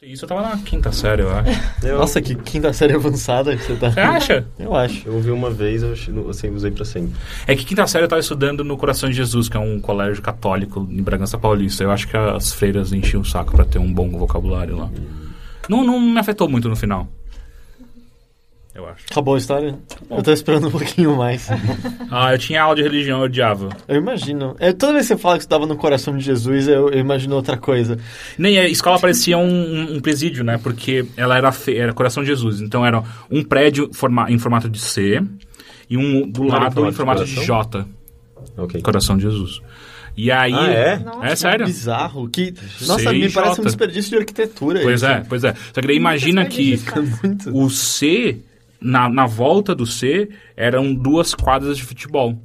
[0.00, 1.50] Isso eu tava na quinta série, eu acho.
[1.84, 3.90] Eu, Nossa, que quinta série avançada que você tá.
[3.90, 4.46] Você acha?
[4.56, 5.08] Eu acho.
[5.08, 7.14] eu ouvi uma vez, eu achei- assim, usei pra sempre.
[7.48, 10.22] É que quinta série eu tava estudando no Coração de Jesus, que é um colégio
[10.22, 11.82] católico em Bragança Paulista.
[11.82, 14.88] Eu acho que as freiras enchiam o saco pra ter um bom vocabulário lá.
[15.68, 17.08] Não, não me afetou muito no final.
[18.78, 19.04] Eu acho.
[19.10, 19.76] Acabou a história?
[20.08, 21.48] Eu tô esperando um pouquinho mais.
[22.10, 23.68] Ah, eu tinha aula de religião, eu odiava.
[23.86, 24.56] Eu imagino.
[24.58, 26.98] É, toda vez que você fala que você estava no coração de Jesus, eu, eu
[26.98, 27.98] imagino outra coisa.
[28.38, 30.56] Nem a escola parecia um, um- um presídio, né?
[30.62, 31.76] Porque ela era, fe...
[31.76, 32.62] era Coração de Jesus.
[32.62, 34.30] Então era um prédio forma...
[34.30, 35.20] em formato de C
[35.90, 37.44] e um do Não era em lado formato em de formato de, coração?
[37.44, 37.86] J.
[38.56, 38.80] Ok.
[38.80, 39.60] Coração de Jesus.
[40.16, 40.54] E aí.
[40.54, 41.04] Ah, é?
[41.32, 41.66] É sério.
[41.66, 42.26] Bizarro.
[42.28, 42.54] Que,
[42.86, 44.80] nossa, me parece um desperdício de arquitetura.
[44.82, 45.06] Pois isso.
[45.10, 45.54] é, pois é.
[45.74, 46.80] Só que daí imagina que
[47.52, 48.38] o C,
[48.80, 52.38] na, na volta do C, eram duas quadras de futebol.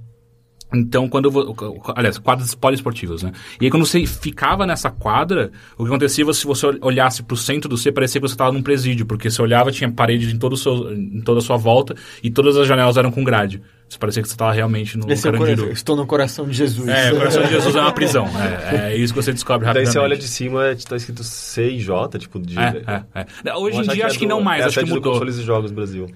[0.73, 1.55] Então, quando eu vou.
[1.95, 3.31] Aliás, quadras poliesportivas, né?
[3.61, 7.69] E aí, quando você ficava nessa quadra, o que acontecia se você olhasse pro centro
[7.69, 10.53] do C, parecia que você estava num presídio, porque você olhava, tinha paredes em, todo
[10.53, 13.61] o seu, em toda a sua volta e todas as janelas eram com grade.
[13.87, 15.57] Você parecia que você estava realmente no Esse é o Carandiru.
[15.57, 15.73] coração.
[15.73, 16.87] Estou no coração de Jesus.
[16.87, 18.27] É, o coração de Jesus é uma prisão.
[18.71, 19.93] É, é isso que você descobre Daí rapidamente.
[19.93, 22.57] você olha de cima, tá escrito C e J, tipo, de...
[22.57, 22.81] É,
[23.13, 23.53] é, é.
[23.55, 25.13] Hoje em dia acho é que não mais, é acho que sede do mudou.
[25.13, 26.07] Consoles e Jogos Brasil.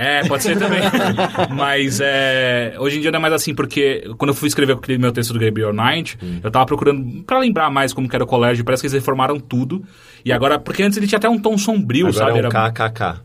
[0.00, 0.80] É, pode ser também.
[1.50, 4.96] Mas é, hoje em dia não é mais assim, porque quando eu fui escrever aquele
[4.96, 8.26] meu texto do Gabriel Knight, eu tava procurando pra lembrar mais como que era o
[8.26, 9.82] colégio, parece que eles reformaram tudo.
[10.24, 12.30] E agora, porque antes ele tinha até um tom sombrio, Agora sabe?
[12.30, 13.20] é um Era- KKK.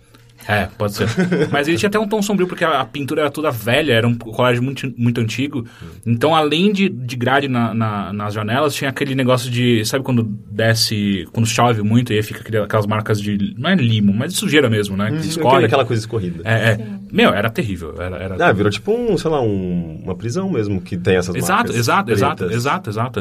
[0.48, 1.08] É, pode ser.
[1.52, 4.08] Mas ele tinha até um tom sombrio, porque a, a pintura era toda velha, era
[4.08, 5.66] um colégio muito, muito antigo.
[6.06, 9.86] Então, além de, de grade na- na- nas janelas, tinha aquele negócio de.
[9.86, 11.28] Sabe quando desce.
[11.32, 13.56] Quando chove muito e aí fica aquele- aquelas marcas de.
[13.58, 15.12] Não é limo, mas de sujeira mesmo, né?
[15.12, 15.66] Que escorre.
[15.66, 16.42] Aquela coisa escorrida.
[16.44, 16.88] É, é.
[17.12, 17.96] Meu, era terrível.
[18.02, 18.46] Era, era...
[18.48, 21.76] Ah, virou tipo um, sei lá, um- uma prisão mesmo, que tem essas Exato, marcas
[21.76, 22.56] exato, exato, pretas.
[22.56, 23.20] exato, exato.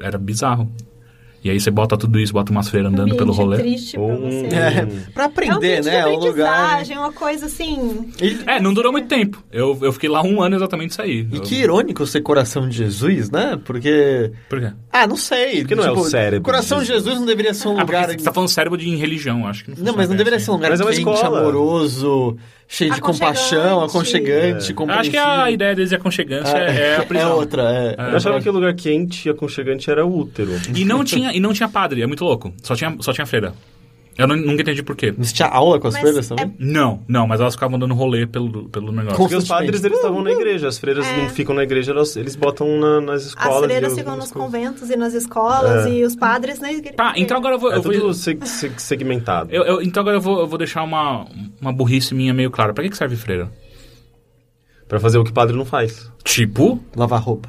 [0.00, 0.70] Era bizarro.
[1.42, 3.58] E aí você bota tudo isso, bota umas freiras andando pelo rolê.
[3.58, 4.16] triste pra você.
[4.16, 5.98] um- É, pra É um aprender, né?
[6.00, 6.48] É um lugar.
[6.72, 8.10] aprendizagem, uma coisa assim...
[8.20, 9.42] E, É, não durou muito tempo.
[9.52, 11.28] Eu, eu fiquei lá um ano exatamente e saí.
[11.30, 13.58] e Eu- que irônico ser coração de Jesus, né?
[13.64, 14.32] Porque.
[14.48, 14.72] Por quê?
[14.92, 15.60] Ah, não sei.
[15.60, 18.06] Porque não é o cérebro Coração de de Jesus não deveria ser um Ah, lugar.
[18.08, 20.46] você tá falando cérebro de religião, acho que não Não, mas não deveria assim.
[20.46, 21.40] ser um lugar Mas é uma quente, escola.
[21.40, 22.36] amoroso,
[22.68, 24.74] cheio de compaixão, aconchegante, É.
[24.78, 27.30] Eu Acho que a ideia deles de aconchegância é, é a prisão.
[27.30, 27.94] É outra, é.
[28.12, 30.50] Eu achava que o lugar quente e aconchegante era o útero.
[30.74, 32.52] E não tinha, e não tinha padre, é muito louco.
[32.62, 33.54] Só tinha, só tinha freira.
[34.18, 35.14] Eu não- nunca entendi por quê.
[35.16, 36.52] Mas tinha aula com as Mas freiras é- também?
[36.58, 39.16] Não, não, mas elas ficavam dando rolê pelo, pelo negócio.
[39.16, 40.66] Com- Porque os padres, eles estavam na igreja.
[40.66, 41.16] As freiras É.
[41.22, 43.64] não ficam na igreja, elas, eles botam na- nas As escolas.
[43.64, 44.50] freiras e ficam nos coisas.
[44.52, 45.90] conventos e nas escolas É.
[45.92, 46.96] e os padres na igreja.
[46.96, 47.70] Tá, então agora eu vou.
[47.72, 49.50] É eu vou- tudo seg- seg- segmentado.
[49.52, 51.24] eu- eu- então agora eu vou, eu vou deixar uma,
[51.60, 52.74] uma burrice minha meio clara.
[52.74, 53.48] Pra que, que serve freira?
[54.88, 56.10] Pra fazer o que padre não faz.
[56.24, 56.82] Tipo.
[56.96, 57.48] Lavar roupa.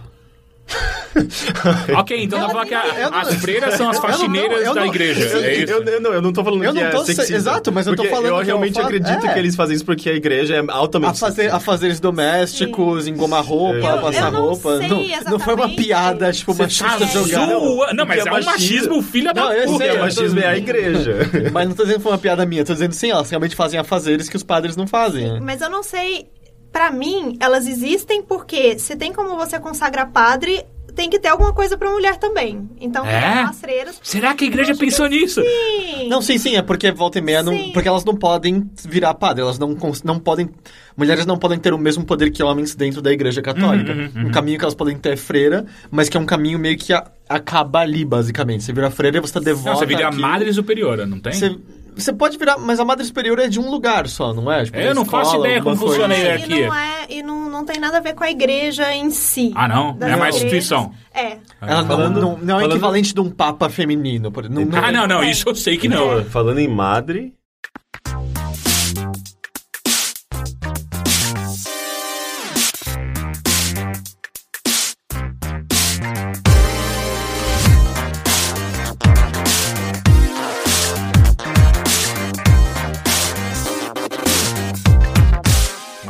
[1.97, 4.74] Ok, então dá pra falar que a- as freiras são as eu não- faxineiras eu
[4.74, 5.30] da não- igreja.
[5.30, 5.72] Sim, é isso.
[5.74, 7.36] Eu, eu não, eu não tô falando Eu que não é tô se- sexista.
[7.36, 9.34] exato, mas eu tô falando Eu que é realmente fato- acredito é.
[9.34, 13.44] que eles fazem isso porque a igreja é altamente A, fazer, a fazeres domésticos, engomar
[13.44, 14.78] roupa, Eu- passar eu não roupa.
[14.78, 17.94] sei não, não foi uma piada, tipo, Você machista tá jogada.
[17.94, 19.02] Não, mas é é um machismo.
[19.02, 19.78] filha da Não, eu puta.
[19.78, 21.16] sei, Porque eu o machismo é a igreja.
[21.52, 23.80] Mas não tô dizendo que foi uma piada minha, tô dizendo sim, elas realmente fazem
[23.80, 25.40] afazeres que os padres não fazem.
[25.41, 26.28] Mas eu não sei.
[26.72, 30.64] Pra mim, elas existem porque se tem como você consagrar padre,
[30.99, 32.69] tem que ter alguma coisa pra mulher também.
[32.81, 33.21] Então, É?
[33.21, 33.99] tem as freiras.
[34.03, 35.41] Será que a igreja pensou nisso?
[35.41, 36.09] Sim.
[36.09, 39.41] Não, sim, sim, é porque volta e meia, não, porque elas não podem virar padre,
[39.41, 40.49] elas não, não podem,
[40.97, 43.93] mulheres não podem ter o mesmo poder que homens dentro da igreja católica.
[43.93, 46.77] Uhum, Um caminho que elas podem ter é freira, mas que é um caminho meio
[46.77, 48.66] que a- acaba ali, basicamente.
[48.66, 50.21] Você vira freira e você tá devota Não, você vira a aquilo.
[50.21, 51.31] madre superiora, não tem?
[51.31, 51.55] Você,
[52.03, 54.65] você pode virar, mas a madre superior é de um lugar só, não é?
[54.65, 56.57] Tipo, Eu da não faço escola, ideia como funciona a É, hierarquia.
[56.57, 59.51] E não, é, e não, não tem nada a ver com a igreja em si.
[59.55, 59.97] Ah, não?
[60.01, 60.91] É uma instituição.
[61.13, 61.37] É.
[61.61, 64.31] Ela não, Falando- não, não é falando- equivalente de um papa feminino.
[64.31, 66.23] Por, não, Ah, não, não, isso eu sei que não.
[66.25, 67.33] Falando em madre,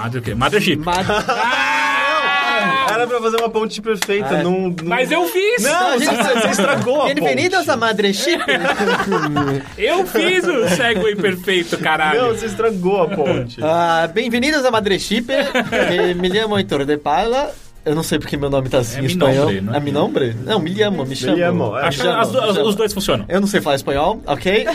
[0.10, 0.34] Madre o quê?
[0.34, 0.84] Madre Chip.
[0.84, 1.14] Madre...
[2.92, 4.36] era pra fazer uma ponte perfeita.
[4.38, 4.44] É.
[4.44, 5.62] Num, num- Mas eu fiz!
[5.64, 7.22] Não, você, você estragou a ponte.
[7.22, 8.42] Bem-vindos a Madre Chip.
[9.78, 12.22] Eu fiz o segue perfeito, caralho.
[12.24, 13.60] Não, você estragou a ponte.
[13.64, 15.28] Ah, Bem-vindos a Madre Chip.
[16.18, 17.54] Me chamo Heitor de Paula.
[17.86, 19.48] Eu não sei porque meu nome tá assim É em espanhol.
[19.48, 19.78] Minombre, não é?
[19.78, 20.36] É Minombre?
[20.46, 21.38] Não, me llamo, me chamo.
[21.38, 21.88] llamo, é.
[21.88, 23.26] Acho que Me me os dois funcionam.
[23.30, 24.68] Eu não sei falar espanhol, ok?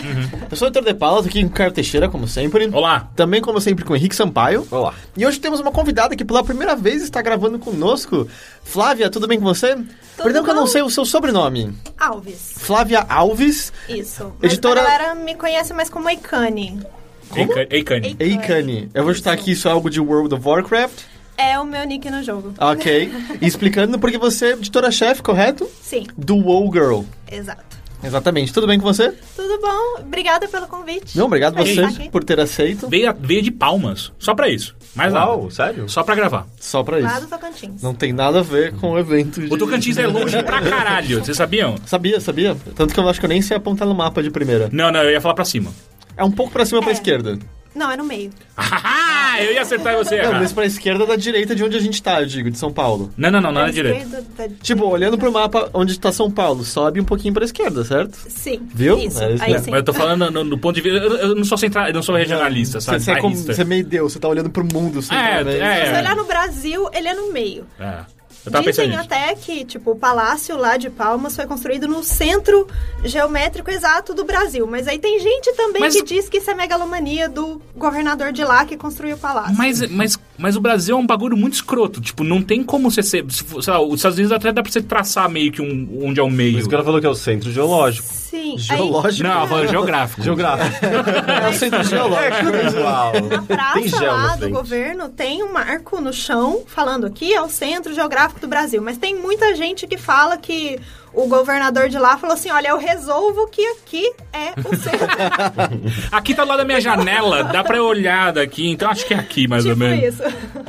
[0.51, 2.69] Eu sou o Heitor de Paula, tô aqui com o Caio Teixeira, como sempre.
[2.73, 3.09] Olá.
[3.15, 4.67] Também, como sempre, com o Henrique Sampaio.
[4.71, 4.95] Olá.
[5.17, 8.27] E hoje temos uma convidada que pela primeira vez está gravando conosco.
[8.65, 9.77] Flávia, tudo bem com você?
[10.17, 10.69] Perdão que eu não bom.
[10.69, 11.75] sei o seu sobrenome.
[11.99, 12.55] Alves.
[12.57, 14.33] Flávia Alves, Isso.
[14.41, 16.81] Mas Editora- a galera me conhece mais como Eikane.
[17.37, 18.17] Ei, Ei, Cani.
[18.19, 18.31] Ei.
[18.33, 18.89] Eikane.
[18.95, 21.01] Eu vou chutar aqui, isso é algo de World of Warcraft.
[21.37, 22.55] É o meu nick no jogo.
[22.59, 23.11] Ok.
[23.41, 25.69] E explicando porque você é editora-chefe, correto?
[25.83, 27.03] Sim, Do WoW Girl.
[27.31, 27.75] exato.
[28.03, 28.53] Exatamente.
[28.53, 29.13] Tudo bem com você?
[29.35, 30.03] Tudo bom?
[30.03, 31.17] Obrigada pelo convite.
[31.17, 32.11] Não, obrigado você aqui.
[32.11, 32.87] por ter aceito.
[32.87, 34.13] Veio, veio de palmas.
[34.19, 34.77] Só pra isso.
[34.95, 35.51] Mais Uau, nada.
[35.55, 35.89] sério?
[35.89, 36.47] Só pra gravar.
[36.61, 37.23] Só pra Lá isso.
[37.23, 37.81] do Tocantins.
[37.83, 39.41] Não tem nada a ver com o evento.
[39.41, 39.51] De...
[39.53, 41.25] O Tocantins é longe pra caralho.
[41.25, 41.77] Vocês sabiam?
[41.87, 42.55] Sabia, sabia?
[42.77, 44.69] Tanto que eu acho que eu nem sei apontar no mapa de primeira.
[44.71, 45.73] Não, não, eu ia falar pra cima.
[46.15, 46.93] É um pouco pra cima pra É.
[46.93, 47.39] esquerda.
[47.75, 48.31] Não, é no meio.
[49.37, 50.41] Ah, eu ia acertar e você ia Não, errar.
[50.43, 53.13] mas pra esquerda da direita de onde a gente tá, eu digo, de São Paulo.
[53.17, 54.05] Não, não, não, não é direito.
[54.07, 57.83] esquerda da- Tipo, olhando pro mapa onde tá São Paulo, sobe um pouquinho pra esquerda,
[57.85, 58.17] certo?
[58.29, 58.61] Sim.
[58.73, 58.97] Viu?
[58.99, 59.21] Isso.
[59.21, 59.65] É isso Aí mesmo.
[59.65, 59.71] sim.
[59.73, 60.99] Mas eu tô falando no, no ponto de vista.
[60.99, 63.01] Eu, eu não sou central, eu não sou regionalista, sabe?
[63.03, 63.55] você é, como, Bairrista.
[63.55, 65.61] você é meio Deus, você tá olhando pro mundo centralmente.
[65.61, 65.85] é.
[65.87, 67.67] Se você olhar no Brasil, ele é no meio.
[67.81, 68.01] É.
[68.45, 69.13] Eu tava Dizem pensando nisso.
[69.15, 72.67] até que, tipo, o palácio lá de Palmas foi construído no centro
[73.03, 74.67] geométrico exato do Brasil.
[74.67, 78.45] Mas aí tem gente também Mas- que diz que isso é megalomania do governador de
[78.45, 79.55] lá que construiu o palácio.
[79.57, 82.01] Mas, mas, mas o Brasil é um bagulho muito escroto.
[82.01, 83.25] Tipo, não tem como você ser.
[83.31, 86.23] Sei lá, os Estados Unidos até dá pra você traçar meio que um, onde é
[86.23, 86.59] o Por meio.
[86.59, 88.07] isso que ela falou que é o centro geológico.
[88.13, 88.59] Sim.
[88.59, 89.23] Geológico.
[89.29, 90.23] Não, ela falou geográfico.
[90.23, 90.85] Geográfico.
[91.45, 92.81] É o centro geológico.
[92.81, 93.13] Uau.
[93.15, 94.53] Aí, na Tem praça gel na lá do frente.
[94.53, 98.83] governo tem um marco no chão falando aqui é o centro geográfico do Brasil.
[98.83, 100.79] Mas tem muita gente que fala que
[101.15, 105.05] o governador de lá falou assim: olha, eu resolvo que aqui é o centro.
[106.11, 109.15] Aqui tá do lado da minha janela, dá pra eu olhar daqui, então acho que
[109.15, 110.15] é aqui mais ou tipo menos.
[110.15, 110.23] isso.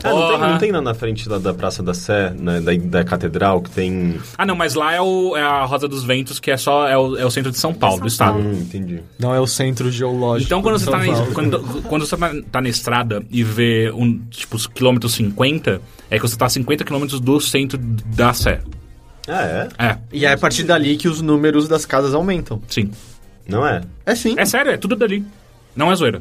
[0.04, 2.72] Ah, não, tem, não tem lá na frente da, da Praça da Sé, né, da,
[2.76, 4.20] da Catedral, que tem...
[4.38, 6.98] Ah, não, mas lá é, o, é a Rosa dos Ventos, que é só é
[6.98, 8.34] o, é o centro de São Paulo, do estado.
[8.34, 8.50] Paulo.
[8.50, 9.02] Hum, entendi.
[9.20, 10.48] Não é o centro geológico.
[10.48, 14.20] Então, quando você, tá na, quando, quando você tá, tá na estrada e vê, um,
[14.30, 18.62] tipo, os quilômetros 50, é que você tá a 50 quilômetros do centro da Sé.
[19.28, 19.68] Ah, é?
[19.86, 22.62] É, E é a partir dali que os números das casas aumentam.
[22.68, 22.92] sim.
[23.48, 23.82] Não é?
[24.06, 24.34] É sim.
[24.40, 25.24] É sério, é tudo dali.
[25.76, 26.20] Não é zoeira.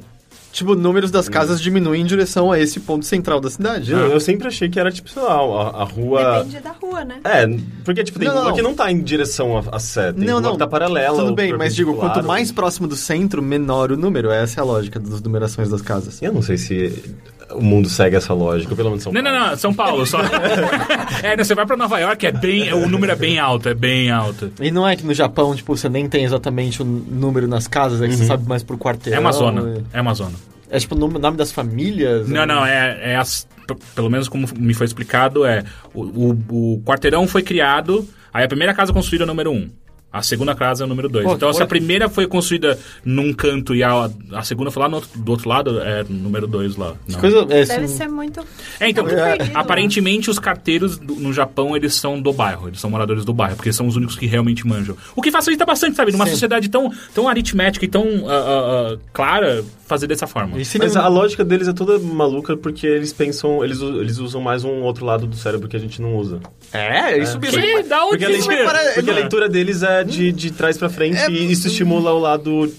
[0.52, 3.90] Tipo, números das casas diminuem em direção a esse ponto central da cidade.
[3.90, 6.44] Eu, eu sempre achei que era, tipo, sei lá, a, a rua...
[6.44, 7.16] Depende da rua, né?
[7.24, 7.44] É,
[7.84, 8.54] porque, tipo, tem Não, rua não.
[8.54, 10.12] que não tá em direção a, a Sé.
[10.12, 10.52] Tem Não, rua não.
[10.52, 11.16] que tá paralela.
[11.18, 14.30] Tudo ou bem, mas digo, perpendicular, quanto mais próximo do centro, menor o número.
[14.30, 16.22] Essa é a lógica das numerações das casas.
[16.22, 17.02] Eu não sei se
[17.52, 19.46] o mundo segue essa lógica, pelo menos São Não, não, Paulo.
[19.50, 20.18] não, São Paulo só.
[21.22, 22.72] é, não, você vai pra Nova York, é bem.
[22.72, 24.52] O número é bem alto, é bem alto.
[24.60, 28.00] E não é que no Japão, tipo, você nem tem exatamente o número nas casas,
[28.02, 29.16] é que você sabe mais por quarteirão.
[29.18, 29.82] É uma zona.
[29.92, 30.32] É uma zona.
[30.70, 32.28] É tipo o nome nome das famílias.
[32.28, 33.46] Não, é- não, é, é as-
[33.94, 35.64] pelo menos como me foi explicado, é
[35.94, 36.30] o, o,
[36.76, 39.70] o quarteirão foi criado, aí a primeira casa construída é o número 1.
[40.14, 41.24] A segunda casa é o número 2.
[41.26, 44.88] Pô, Então, se a primeira foi construída num canto e a, a segunda foi lá
[44.88, 46.94] no do outro lado, é número 2 lá.
[47.08, 47.18] Não.
[47.20, 47.38] coisa.
[47.50, 48.40] É, Deve ser muito.
[48.78, 49.50] É, então, muito perdido, né?
[49.54, 53.56] aparentemente os carteiros do- no Japão, eles são do bairro, eles são moradores do bairro,
[53.56, 54.96] porque são os únicos que realmente manjam.
[55.16, 56.12] O que facilita bastante, sabe?
[56.12, 56.30] Numa Sim.
[56.32, 60.56] sociedade tão, tão aritmética e tão ah, ah, clara, fazer dessa forma.
[60.60, 64.40] e Mas não- a lógica deles é toda maluca porque eles pensam, eles, eles usam
[64.40, 66.38] mais um outro lado do cérebro que a gente não usa.
[66.72, 67.60] É, isso mesmo.
[67.60, 67.82] Que?
[67.82, 71.16] Da onde Porque a, leitura, porque a leitura deles é de, de trás pra frente
[71.18, 72.72] É- e isso estimula o lado.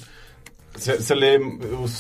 [0.78, 1.40] Você lê,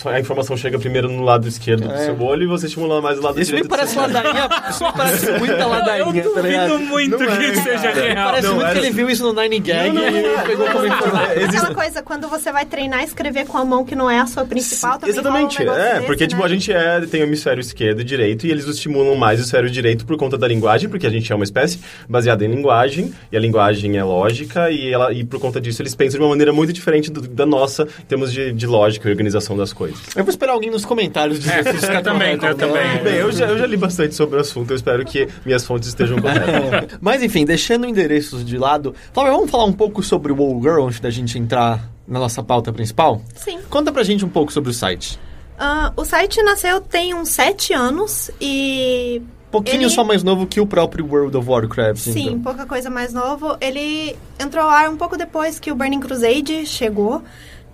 [0.05, 2.05] a informação chega primeiro no lado esquerdo do É.
[2.05, 3.67] seu olho e você estimula mais o lado Isso me direito.
[3.67, 4.49] do parece ladainha.
[4.69, 6.23] Isso me parece muita ladainha.
[6.23, 8.01] Eu tá duvido muito Não que é, isso seja cara.
[8.13, 8.25] real.
[8.29, 11.31] Parece Não, muito que era- ele viu isso no Nine Gag e pegou como informação.
[11.31, 14.19] É, Aquela coisa, quando você vai treinar e escrever com a mão que não é
[14.19, 16.45] a sua principal, também Exatamente, um é, desse, porque tipo, né?
[16.45, 19.69] a gente é, tem o hemisfério esquerdo e direito e eles estimulam mais o hemisfério
[19.69, 21.79] direito por conta da linguagem, porque a gente é uma espécie
[22.09, 25.95] baseada em linguagem, e a linguagem é lógica, e, ela, e por conta disso eles
[25.95, 29.11] pensam de uma maneira muito diferente do- da nossa em termos de, de lógica e
[29.11, 29.99] organização das coisas.
[30.15, 32.75] Eu vou esperar alguém nos comentários dizer se isso eu tá também, correto eu ou
[32.75, 32.81] não.
[32.83, 33.03] também.
[33.03, 35.87] Bem, eu já, eu já li bastante sobre o assunto, eu espero que minhas fontes
[35.89, 36.97] estejam corretas.
[37.01, 40.85] Mas enfim, deixando endereços de lado, Flávia, vamos falar um pouco sobre o Wall Girl
[40.87, 43.21] antes da gente entrar na nossa pauta principal?
[43.35, 43.59] Sim.
[43.69, 45.19] Conta pra gente um pouco sobre o site.
[45.57, 49.21] Ah, o site nasceu tem uns sete anos e.
[49.49, 51.97] Pouquinho ele- só mais novo que o próprio World of Warcraft.
[52.01, 52.39] Sim, então.
[52.41, 53.55] pouca coisa mais novo.
[53.61, 57.23] Ele entrou ao ar um pouco depois que o Burning Crusade chegou.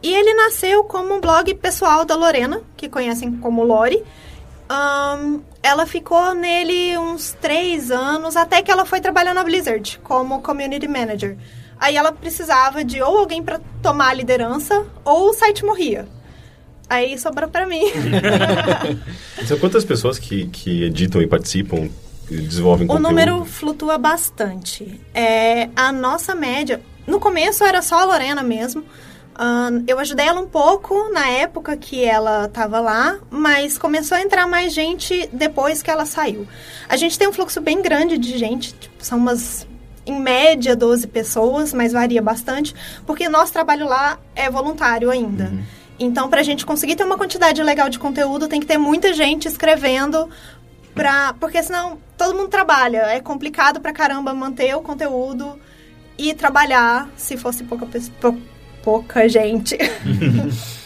[0.04, 4.04] E ele nasceu como um blog pessoal da Lorena, que conhecem como Lore.
[4.68, 10.42] Ahn, ela ficou nele uns três anos, até que ela foi trabalhar na Blizzard como
[10.42, 11.38] Community Manager.
[11.80, 16.08] Aí ela precisava de ou alguém para tomar a liderança, ou o site morria.
[16.90, 17.84] Aí sobrou pra mim.
[19.46, 21.90] São quantas pessoas que, que editam e participam
[22.30, 23.10] desenvolvem O conteúdo?
[23.10, 25.00] número flutua bastante.
[25.14, 26.82] É, a nossa média.
[27.06, 28.84] No começo era só a Lorena mesmo.
[29.88, 34.46] Eu ajudei ela um pouco na época que ela estava lá, mas começou a entrar
[34.48, 36.48] mais gente depois que ela saiu.
[36.88, 39.66] A gente tem um fluxo bem grande de gente, tipo, são umas,
[40.06, 45.52] em média, 12 pessoas, mas varia bastante, porque nosso trabalho lá é voluntário ainda.
[46.00, 49.14] Então, para a gente conseguir ter uma quantidade legal de conteúdo, tem que ter muita
[49.14, 50.30] gente escrevendo
[50.94, 53.04] Pra, porque senão todo mundo trabalha.
[53.04, 55.58] É complicado pra caramba manter o conteúdo
[56.18, 58.38] e trabalhar se fosse pouca, pe- pou-
[58.84, 59.78] pouca gente.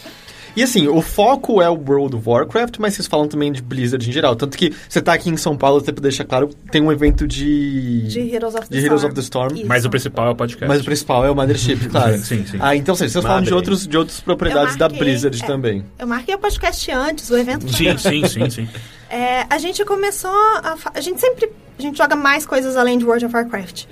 [0.55, 4.07] E assim, o foco é o World of Warcraft, mas vocês falam também de Blizzard
[4.09, 4.37] em geral.
[4.37, 7.27] Tanto que você tá aqui em São Paulo, até pra deixar claro, tem um evento
[7.27, 8.07] de...
[8.07, 9.11] De Heroes of the de Heroes Storm.
[9.11, 9.65] of the Storm.
[9.65, 10.65] Mas o principal é o podcast.
[10.69, 12.17] Mas o principal é o Mothership, claro.
[12.19, 12.57] Sim, sim.
[12.61, 13.53] Ah, então sim, vocês falam de, Madre.
[13.53, 15.45] outros, de outras propriedades Eu da marquei, Blizzard é.
[15.45, 15.85] também.
[15.99, 18.03] Eu marquei o podcast antes, o evento Sim, antes.
[18.03, 18.69] sim, sim, sim.
[19.09, 20.77] É, a gente começou a...
[20.93, 21.51] A gente sempre...
[21.77, 23.83] A gente joga mais coisas além de World of Warcraft.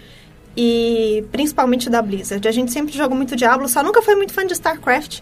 [0.55, 2.48] E principalmente da Blizzard.
[2.48, 5.22] A gente sempre jogou muito Diablo, só nunca foi muito fã de StarCraft.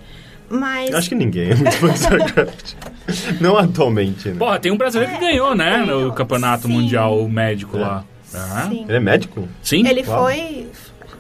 [0.50, 0.90] Mas...
[0.90, 2.74] Eu Acho que ninguém é muito fã de StarCraft.
[3.40, 4.36] Não atualmente, né?
[4.38, 5.78] Porra, tem um brasileiro que ganhou, né?
[5.78, 6.12] No ganhou.
[6.14, 6.74] campeonato Sim.
[6.74, 8.04] mundial médico lá.
[8.34, 8.86] Ah, Sim.
[8.88, 9.48] Ele é médico?
[9.62, 9.88] Sim?
[9.88, 10.24] Ele Uau.
[10.24, 10.68] foi.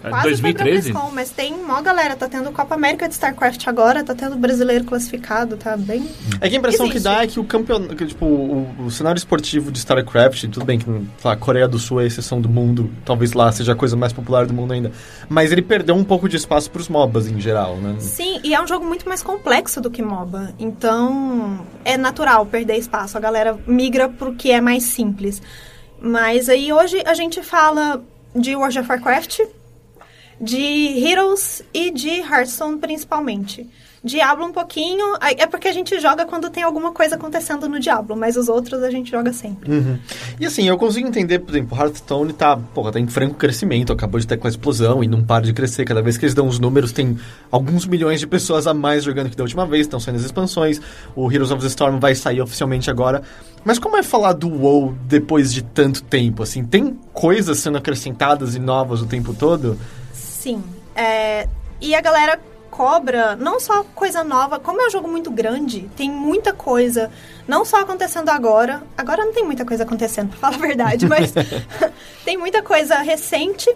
[0.03, 0.93] É, Quase 2013?
[0.93, 2.15] foi mas tem mó galera.
[2.15, 6.09] Tá tendo Copa América de StarCraft agora, tá tendo brasileiro classificado, tá bem.
[6.39, 7.03] É que a impressão que Existe.
[7.03, 10.79] dá é que o campeonato, que, tipo, o, o cenário esportivo de StarCraft, tudo bem
[10.79, 10.85] que
[11.23, 13.95] lá, a Coreia do Sul é a exceção do mundo, talvez lá seja a coisa
[13.95, 14.91] mais popular do mundo ainda,
[15.29, 17.95] mas ele perdeu um pouco de espaço pros MOBAs em geral, né?
[17.99, 20.53] Sim, e é um jogo muito mais complexo do que MOBA.
[20.59, 23.17] Então, é natural perder espaço.
[23.17, 25.41] A galera migra pro que é mais simples.
[25.99, 28.01] Mas aí hoje a gente fala
[28.35, 29.41] de World of Warcraft,
[30.41, 33.69] de Heroes e de Hearthstone principalmente.
[34.03, 38.15] Diablo um pouquinho, é porque a gente joga quando tem alguma coisa acontecendo no Diablo,
[38.15, 39.71] mas os outros a gente joga sempre.
[39.71, 39.99] Uhum.
[40.39, 44.19] E assim, eu consigo entender, por exemplo, Hearthstone tá, porra, tá em franco crescimento, acabou
[44.19, 45.85] de ter com a explosão e não para de crescer.
[45.85, 47.15] Cada vez que eles dão os números, tem
[47.51, 50.81] alguns milhões de pessoas a mais jogando que da última vez, estão saindo as expansões.
[51.15, 53.21] O Heroes of the Storm vai sair oficialmente agora.
[53.63, 56.41] Mas como é falar do WoW depois de tanto tempo?
[56.41, 59.77] Assim, tem coisas sendo acrescentadas e novas o tempo todo?
[60.41, 60.63] Sim.
[60.95, 61.47] É,
[61.79, 62.39] e a galera
[62.71, 67.11] cobra não só coisa nova, como é um jogo muito grande, tem muita coisa,
[67.47, 68.81] não só acontecendo agora.
[68.97, 71.31] Agora não tem muita coisa acontecendo, pra falar a verdade, mas
[72.25, 73.69] tem muita coisa recente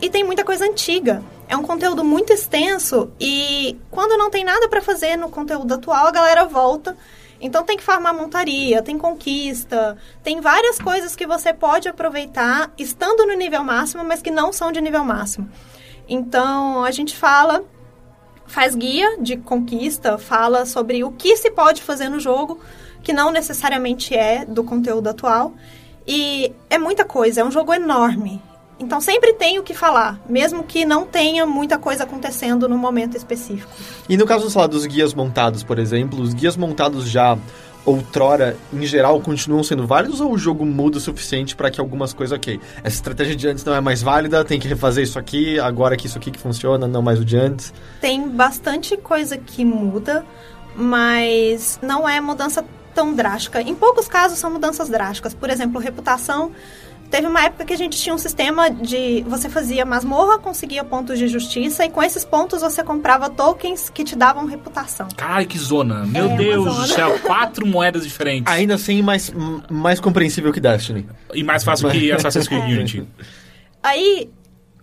[0.00, 1.24] e tem muita coisa antiga.
[1.48, 6.06] É um conteúdo muito extenso e quando não tem nada pra fazer no conteúdo atual,
[6.06, 6.96] a galera volta.
[7.40, 13.26] Então tem que farmar montaria, tem conquista, tem várias coisas que você pode aproveitar estando
[13.26, 15.50] no nível máximo, mas que não são de nível máximo.
[16.08, 17.64] Então a gente fala,
[18.46, 22.60] faz guia de conquista, fala sobre o que se pode fazer no jogo,
[23.02, 25.54] que não necessariamente é do conteúdo atual.
[26.06, 28.42] E é muita coisa, é um jogo enorme.
[28.78, 33.16] Então sempre tem o que falar, mesmo que não tenha muita coisa acontecendo no momento
[33.16, 33.70] específico.
[34.08, 37.38] E no caso, sei lá, dos guias montados, por exemplo, os guias montados já
[37.84, 42.12] outrora, em geral, continuam sendo válidos ou o jogo muda o suficiente para que algumas
[42.12, 45.58] coisas, ok, essa estratégia de antes não é mais válida, tem que refazer isso aqui,
[45.58, 47.72] agora que isso aqui que funciona, não mais o de antes?
[48.00, 50.24] Tem bastante coisa que muda,
[50.76, 53.60] mas não é mudança tão drástica.
[53.60, 55.34] Em poucos casos são mudanças drásticas.
[55.34, 56.52] Por exemplo, reputação.
[57.12, 59.22] Teve uma época que a gente tinha um sistema de.
[59.28, 64.02] Você fazia masmorra, conseguia pontos de justiça, e com esses pontos você comprava tokens que
[64.02, 65.08] te davam reputação.
[65.14, 66.06] Caralho, que zona.
[66.06, 67.18] Meu É Deus do céu.
[67.18, 68.50] Quatro moedas diferentes.
[68.50, 69.30] Ainda assim, mais,
[69.70, 71.06] mais compreensível que Destiny.
[71.34, 72.66] E mais fácil que Assassin's Creed É.
[72.78, 73.06] Unity.
[73.82, 74.30] Aí,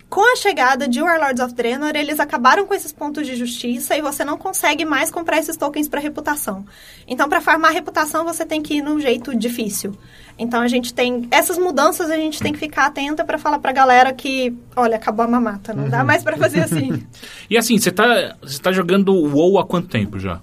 [0.09, 4.01] com a chegada de Warlords of Draenor, eles acabaram com esses pontos de justiça e
[4.01, 6.65] você não consegue mais comprar esses tokens para reputação.
[7.07, 9.95] Então, para farmar reputação, você tem que ir num jeito difícil.
[10.37, 13.71] Então, a gente tem essas mudanças, a gente tem que ficar atenta para falar pra
[13.71, 17.05] galera que, olha, acabou a mamata, não dá mais para fazer assim.
[17.49, 20.39] E assim, você tá, você tá jogando WoW há quanto tempo já?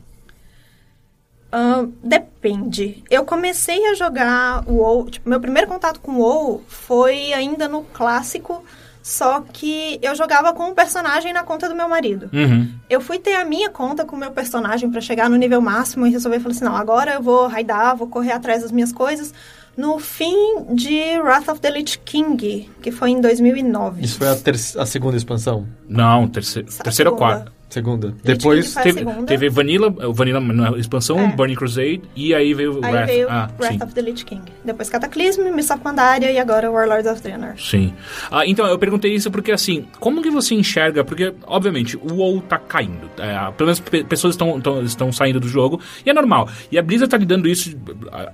[1.52, 3.02] Ahn, depende.
[3.08, 7.68] Eu comecei a jogar o WoW, tipo, meu primeiro contato com o WoW foi ainda
[7.68, 8.64] no clássico,
[9.06, 12.28] só que eu jogava com um personagem na conta do meu marido.
[12.32, 12.68] Uhum.
[12.90, 16.08] Eu fui ter a minha conta com o meu personagem pra chegar no nível máximo
[16.08, 19.32] e resolver falar assim, não, agora eu vou raidar, vou correr atrás das minhas coisas.
[19.76, 20.34] No fim
[20.74, 24.04] de Wrath of the Lich King, que foi em 2009.
[24.04, 25.68] Isso foi a, ter a segunda expansão.
[25.88, 27.52] Não, terceiro ou Segunda.
[27.76, 28.14] Segunda.
[28.24, 28.72] Depois.
[28.74, 29.26] Teve, segunda.
[29.26, 31.26] teve Vanilla, o Vanilla na expansão, É.
[31.28, 33.06] Burning Crusade, e aí veio Aí Wrath.
[33.06, 33.82] veio ah, Wrath sim.
[33.84, 34.40] of the Lich King.
[34.64, 37.52] Depois Cataclysm, Mists of Pandaria e agora Warlords of Draenor.
[37.58, 37.92] Sim.
[38.30, 41.04] Ah, então, eu perguntei isso porque, assim, como que você enxerga?
[41.04, 43.10] Porque, obviamente, o WoW tá caindo.
[43.18, 46.48] É, pelo menos pe- pessoas estão, estão, estão saindo do jogo, e é normal.
[46.72, 47.76] E a Blizzard tá lidando isso,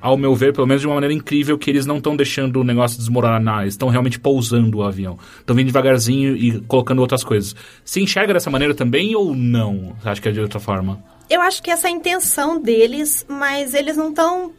[0.00, 2.64] ao meu ver, pelo menos de uma maneira incrível, que eles não estão deixando o
[2.64, 5.18] negócio desmoronar, eles estão realmente pousando o avião.
[5.40, 7.56] Estão vindo devagarzinho e colocando outras coisas.
[7.84, 9.94] Você enxerga dessa maneira também ou não?
[10.00, 11.02] Você acha que é de outra forma?
[11.30, 14.52] Eu acho que essa é a intenção deles, mas eles não estão.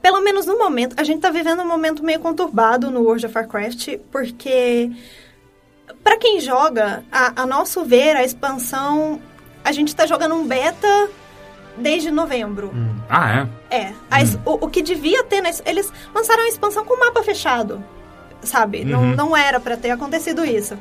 [0.00, 0.94] Pelo menos no momento.
[0.98, 4.90] A gente tá vivendo um momento meio conturbado no World of Warcraft, porque.
[6.04, 9.20] Pra quem joga, a, a nosso ver, a expansão.
[9.64, 11.10] A gente tá jogando um beta
[11.76, 12.72] desde novembro.
[13.08, 13.76] Ah, é?
[13.76, 13.92] É.
[14.10, 15.40] a es- o, o que devia ter.
[15.42, 17.82] na es- eles lançaram a expansão com mapa fechado.
[18.42, 18.84] Sabe?
[18.84, 19.14] Não, Uhum.
[19.16, 20.78] não era pra ter acontecido isso.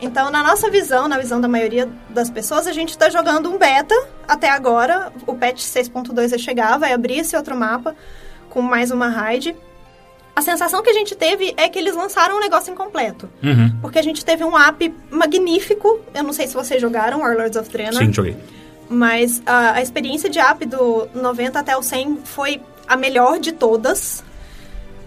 [0.00, 3.58] Então, na nossa visão, na visão da maioria das pessoas, a gente tá jogando um
[3.58, 3.94] beta
[4.26, 5.12] até agora.
[5.26, 7.94] O patch 6.2 vai chegar, vai abrir esse outro mapa
[8.50, 9.54] com mais uma raid.
[10.36, 13.30] A sensação que a gente teve é que eles lançaram um negócio incompleto.
[13.42, 13.70] Uhum.
[13.80, 16.00] Porque a gente teve um app magnífico.
[16.12, 18.02] Eu não sei se vocês jogaram Warlords of Draenor.
[18.02, 18.36] Sim, joguei.
[18.88, 23.52] Mas a, a experiência de app do 90 até o 100 foi a melhor de
[23.52, 24.24] todas.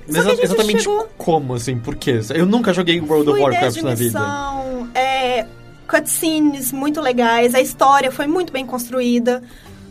[0.07, 1.77] Mas exatamente chegou- como, assim?
[1.77, 2.19] Por quê?
[2.33, 4.19] Eu nunca joguei World of Warcraft na vida.
[4.95, 5.45] é,
[5.89, 9.41] cutscenes muito legais, a história foi muito bem construída.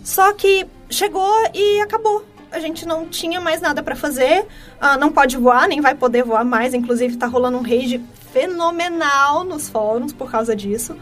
[0.05, 2.25] Só que chegou e acabou.
[2.53, 4.47] A gente não tinha mais nada pra fazer,
[4.81, 6.73] ah, não pode voar, nem vai poder voar mais.
[6.75, 8.01] Inclusive, tá rolando um rage
[8.33, 10.97] fenomenal nos fóruns por causa disso.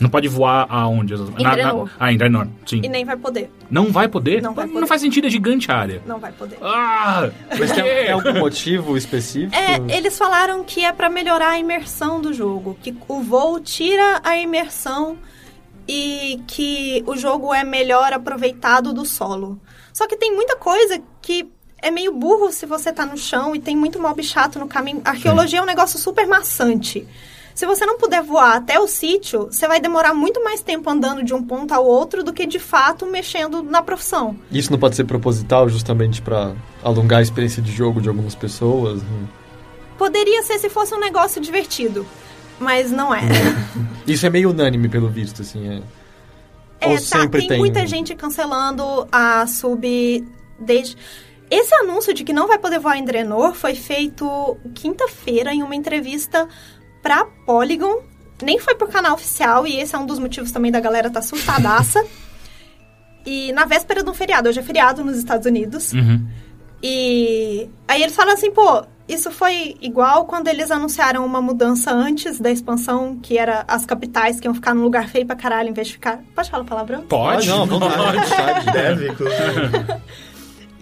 [0.00, 1.14] Não pode voar aonde?
[1.14, 1.90] Em Draenor.
[1.98, 2.80] Ah, em Draenor, sim.
[2.82, 3.50] E nem vai poder.
[3.70, 4.40] Não vai poder?
[4.42, 4.86] Não vai Não poder.
[4.86, 6.02] faz sentido, é gigante a área.
[6.06, 6.58] Não vai poder.
[6.62, 7.30] Ah!
[7.58, 9.54] Mas tem, tem algum motivo específico?
[9.54, 14.20] É, eles falaram que é pra melhorar a imersão do jogo, que o voo tira
[14.24, 15.18] a imersão
[15.86, 19.60] e que o jogo é melhor aproveitado do solo.
[19.92, 21.50] Só que tem muita coisa que
[21.82, 25.00] é meio burro se você tá no chão e tem muito mob chato no caminho.
[25.04, 27.06] Arqueologia é um negócio super maçante.
[27.60, 31.22] Se você não puder voar até o sítio, você vai demorar muito mais tempo andando
[31.22, 34.34] de um ponto ao outro do que de fato mexendo na profissão.
[34.50, 39.02] Isso não pode ser proposital justamente pra alongar a experiência de jogo de algumas pessoas?
[39.02, 39.26] Hum.
[39.98, 42.06] Poderia ser se fosse um negócio divertido,
[42.58, 43.20] mas não é.
[44.08, 45.68] Isso é meio unânime, pelo visto, assim.
[45.68, 45.82] É.
[46.80, 50.26] É, Ou tá, sempre tem, tem- muita gente cancelando a sub
[50.58, 50.96] desde...
[51.50, 55.74] Esse anúncio de que não vai poder voar em Draenor foi feito quinta-feira em uma
[55.74, 56.48] entrevista
[57.02, 58.02] pra Polygon.
[58.42, 61.18] Nem foi pro canal oficial e esse é um dos motivos também da galera tá
[61.18, 62.04] assustadaça.
[63.26, 65.92] e na véspera de um feriado, hoje é feriado nos Estados Unidos.
[65.92, 66.26] Uhum.
[66.82, 72.38] E aí eles falam assim, pô, isso foi igual quando eles anunciaram uma mudança antes
[72.38, 75.72] da expansão, que era as capitais que iam ficar num lugar feio pra caralho, em
[75.72, 76.20] vez de ficar...
[76.34, 77.02] Pode falar palavrão?
[77.02, 77.48] Pode?
[77.48, 78.72] Não, vontade, vontade.
[78.72, 80.00] Deve, inclusive.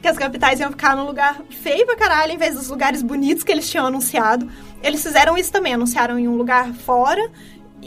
[0.03, 3.43] que as capitais iam ficar num lugar feio pra caralho, em vez dos lugares bonitos
[3.43, 4.47] que eles tinham anunciado.
[4.83, 7.31] Eles fizeram isso também, anunciaram em um lugar fora,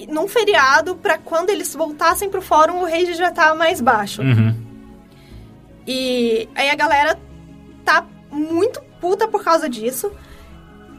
[0.08, 4.22] num feriado, pra quando eles voltassem pro fórum, o rage já tá mais baixo.
[4.22, 4.56] Uhum.
[5.88, 7.20] E aí a galera
[7.84, 10.12] tá muito puta por causa disso.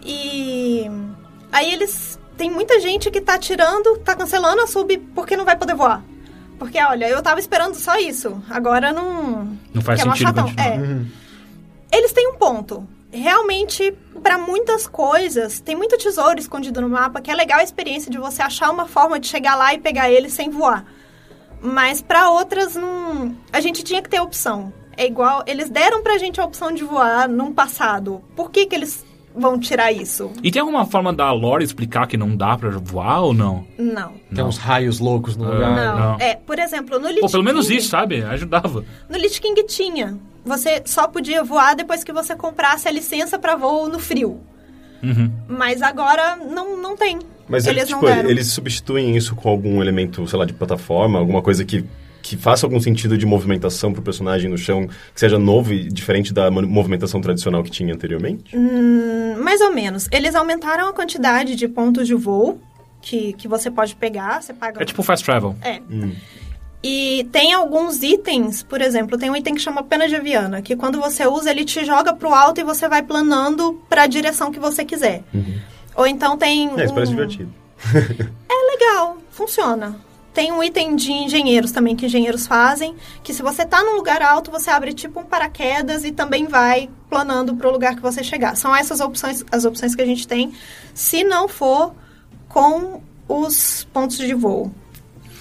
[0.05, 0.91] E
[1.51, 2.21] aí eles.
[2.37, 6.03] Tem muita gente que tá tirando, tá cancelando a sub porque não vai poder voar.
[6.59, 8.43] Porque, olha, eu tava esperando só isso.
[8.49, 9.57] Agora não.
[9.73, 10.41] Não faz sentido.
[10.57, 10.79] É.
[10.79, 11.07] Uhum.
[11.93, 12.87] Eles têm um ponto.
[13.13, 18.11] Realmente, pra muitas coisas, tem muito tesouro escondido no mapa, que é legal a experiência
[18.11, 20.85] de você achar uma forma de chegar lá e pegar ele sem voar.
[21.61, 23.37] Mas pra outras, não...
[23.53, 24.73] a gente tinha que ter opção.
[24.97, 28.23] É igual, eles deram pra gente a opção de voar num passado.
[28.35, 30.31] Por que que eles vão tirar isso?
[30.43, 33.67] E tem alguma forma da lore explicar que não dá pra voar ou não?
[33.79, 34.15] Não.
[34.35, 35.71] Tem uns raios loucos no Ah, lugar.
[35.77, 35.99] Não.
[35.99, 36.17] não.
[36.19, 38.23] É, por exemplo, no Lich Pô, pelo menos King- isso, sabe?
[38.23, 38.85] Ajudava.
[39.09, 40.19] No Lich King tinha.
[40.45, 44.41] Você só podia voar depois que você comprasse a licença pra voo no frio.
[45.03, 45.31] Uhum.
[45.49, 47.19] Mas agora não, não tem.
[47.49, 48.31] Mas eles eles, não tipo, deram.
[48.31, 51.85] eles substituem isso com algum elemento, sei lá, de plataforma, alguma coisa que,
[52.23, 56.33] que faça algum sentido de movimentação pro personagem no chão, que seja novo e diferente
[56.33, 58.57] da mo- movimentação tradicional que tinha anteriormente?
[58.57, 60.09] Hum, mais ou menos.
[60.13, 62.61] Eles aumentaram a quantidade de pontos de voo
[63.01, 64.41] que, que você pode pegar.
[64.41, 64.81] Você paga.
[64.81, 65.57] É tipo fast travel.
[65.63, 65.81] É.
[65.91, 66.13] Hum.
[66.83, 70.75] E tem alguns itens, por exemplo, tem um item que chama pena de aviana, que
[70.75, 74.59] quando você usa, ele te joga pro alto e você vai planando pra direção que
[74.59, 75.23] você quiser.
[75.95, 76.69] Ou então tem.
[76.77, 77.53] É, isso parece um- divertido.
[78.49, 79.97] É legal, funciona.
[80.35, 84.23] Tem um item de engenheiros também que engenheiros fazem, que se você tá num lugar
[84.23, 88.57] alto, você abre tipo um paraquedas e também vai planando pro lugar que você chegar.
[88.57, 90.53] São essas opções, as opções que a gente tem,
[90.95, 91.93] se não for
[92.49, 94.73] com os pontos de voo.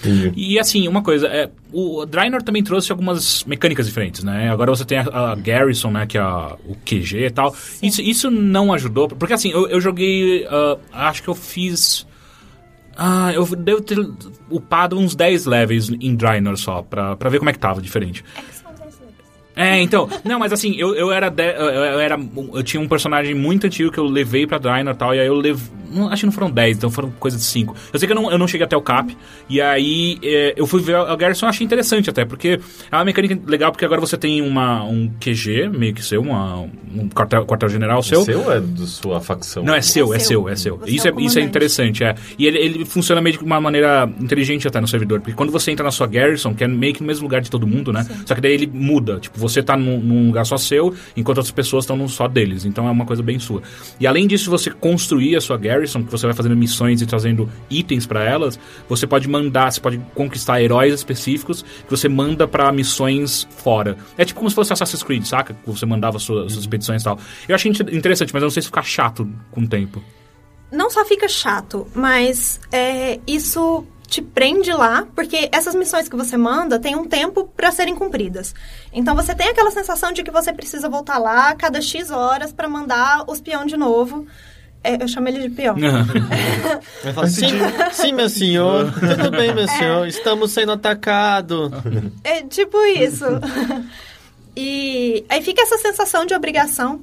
[0.04, 0.32] Entendi.
[0.36, 4.50] E assim, uma coisa, é, o Draenor também trouxe algumas mecânicas diferentes, né?
[4.50, 6.06] Agora você tem a, a Garrison, né?
[6.06, 7.54] Que é a- o QG e tal.
[7.82, 10.76] Isso, isso não ajudou, porque assim, eu, eu joguei, ah,
[11.08, 12.06] acho que eu fiz...
[12.94, 13.98] Ah, eu devo ter
[14.50, 18.22] upado uns 10 levels em Draenor só, pra, pra ver como é que tava diferente.
[18.36, 18.42] É,
[19.56, 20.08] então.
[20.24, 21.28] Não, mas assim, eu, eu era.
[21.28, 22.18] de- eu, eu era.
[22.54, 25.26] Eu tinha um personagem muito antigo que eu levei pra Draenor e tal, e aí
[25.26, 25.62] eu levei.
[26.10, 27.76] Acho que não foram 10, então foram coisa de 5.
[27.92, 29.14] Eu sei que eu não, eu não cheguei até o Cap,
[29.46, 32.58] e aí é, eu fui ver a Garrison e achei interessante até, porque
[32.90, 36.60] é uma mecânica legal, porque agora você tem uma, um QG, meio que seu, uma,
[36.60, 38.22] um quartel- quartel-general seu.
[38.24, 39.62] Seu ou é da sua facção?
[39.64, 40.48] Não, é seu, é, É seu, seu.
[40.48, 40.80] é seu.
[40.86, 42.14] Isso é é, isso é interessante, é.
[42.38, 45.70] E ele, ele funciona meio de uma maneira inteligente até no servidor, porque quando você
[45.72, 48.06] entra na sua Garrison, que é meio que no mesmo lugar de todo mundo, né?
[48.24, 49.20] Só que daí ele muda.
[49.20, 52.64] Tipo, você tá num, num lugar só seu, enquanto outras pessoas estão num só deles.
[52.64, 53.60] Então é uma coisa bem sua.
[54.00, 57.50] E além disso, você construir a sua Garrison, que você vai fazendo missões e trazendo
[57.68, 62.72] itens pra elas, você pode mandar, você pode conquistar heróis específicos que você manda pra
[62.72, 63.96] missões fora.
[64.16, 65.54] É tipo como se fosse Assassin's Creed, saca?
[65.54, 67.18] Que você mandava suas, suas expedições e tal.
[67.48, 70.02] Eu achei inter- interessante, mas eu não sei se ficar chato com o tempo.
[70.70, 76.36] não só fica chato, mas é, isso te prende lá, porque essas missões que você
[76.36, 78.54] manda têm um tempo para serem cumpridas.
[78.92, 82.52] Então você tem aquela sensação de que você precisa voltar lá a cada X horas
[82.52, 84.26] para mandar os peão de novo.
[84.84, 85.76] É, eu chamo ele de peão.
[87.26, 87.52] Sim,
[87.92, 88.92] sim, meu senhor.
[89.00, 90.06] Tudo bem, meu senhor.
[90.06, 91.70] Estamos sendo atacados.
[92.22, 93.24] É tipo isso.
[94.54, 97.00] e aí fica essa sensação de obrigação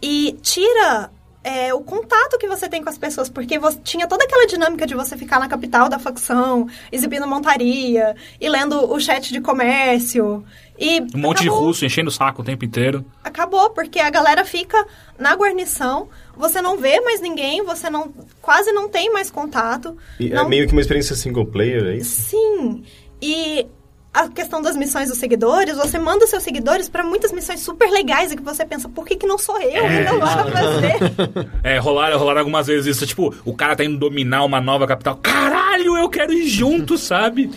[0.00, 1.10] e tira
[1.42, 4.86] é, o contato que você tem com as pessoas, porque você, tinha toda aquela dinâmica
[4.86, 10.44] de você ficar na capital da facção, exibindo montaria e lendo o chat de comércio.
[10.78, 13.04] E Um monte de russo enchendo o saco o tempo inteiro.
[13.24, 14.86] Acabou, porque a galera fica
[15.18, 19.96] na guarnição, você não vê mais ninguém, você não quase não tem mais contato.
[20.18, 22.22] E não É meio que uma experiência single player, é isso?
[22.30, 22.84] Sim.
[23.20, 23.66] E
[24.12, 27.88] a questão das missões dos seguidores, você manda os seus seguidores para muitas missões super
[27.90, 31.50] legais e que você pensa, por que, que não sou eu que não vou fazer?
[31.62, 33.06] É, rolaram, rolaram algumas vezes isso.
[33.06, 35.16] Tipo, o cara tá indo dominar uma nova capital.
[35.16, 37.50] Caralho, eu quero ir junto, sabe?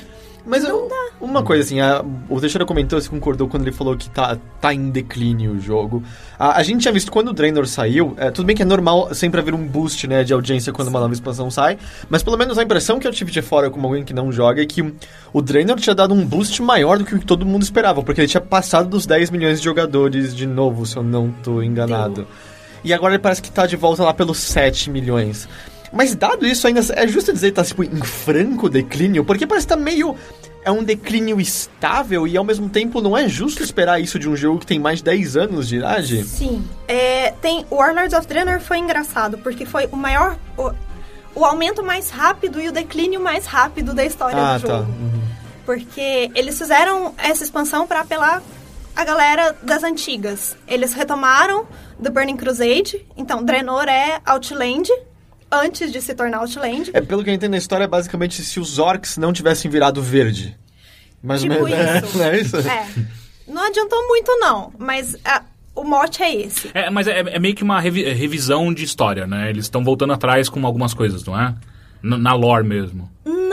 [0.46, 0.90] Mas eu-
[1.22, 4.74] uma coisa assim, a- o Teixeira comentou, se concordou quando ele falou que tá, tá
[4.74, 6.04] em declínio o jogo.
[6.38, 9.14] A, a gente tinha visto quando o Draenor saiu, é, tudo bem que é normal
[9.16, 11.78] sempre haver um boost né, de audiência quando uma nova expansão sai,
[12.10, 14.62] mas pelo menos a impressão que eu tive de fora como alguém que não joga
[14.62, 14.94] é que o-
[15.32, 18.20] o Draenor tinha dado um boost maior do que o que todo mundo esperava, porque
[18.20, 22.28] ele tinha passado dos 10 milhões de jogadores de novo, se eu não tô enganado.
[22.84, 25.48] E agora ele parece que tá de volta lá pelos 7 milhões.
[25.94, 29.68] Mas dado isso, ainda é justo dizer que tá tipo, em franco declínio, porque parece
[29.68, 30.16] que tá meio.
[30.66, 34.36] É um declínio estável e ao mesmo tempo não é justo esperar isso de um
[34.36, 36.24] jogo que tem mais de 10 anos de idade.
[36.24, 36.66] Sim.
[36.88, 40.38] É, tem, o Warlords of Draenor foi engraçado, porque foi o maior...
[40.58, 40.72] O,
[41.36, 44.78] o aumento mais rápido e o declínio mais rápido da história Ah, do tá.
[44.78, 44.94] jogo.
[45.66, 48.42] Porque eles fizeram essa expansão para apelar
[48.96, 50.56] a galera das antigas.
[50.68, 51.66] Eles retomaram
[52.02, 53.06] The Burning Crusade.
[53.18, 54.90] Então, Draenor é Outland,
[55.54, 56.90] antes de se tornar Outland.
[56.94, 60.02] É, pelo que eu entendo na história, é basicamente se os orcs não tivessem virado
[60.02, 60.58] verde.
[61.22, 62.04] Mais Tipo ou menos.
[62.10, 62.18] isso.
[62.18, 62.58] Não é isso?
[62.58, 62.88] É.
[63.48, 64.74] Não adiantou muito, não.
[64.78, 65.44] Mas ah,
[65.76, 66.70] o mote é esse.
[66.74, 69.50] É, mas é, é meio que uma revi- revisão de história, né?
[69.50, 71.54] Eles estão voltando atrás com algumas coisas, não é?
[72.04, 73.10] N- na lore mesmo.
[73.26, 73.53] Não,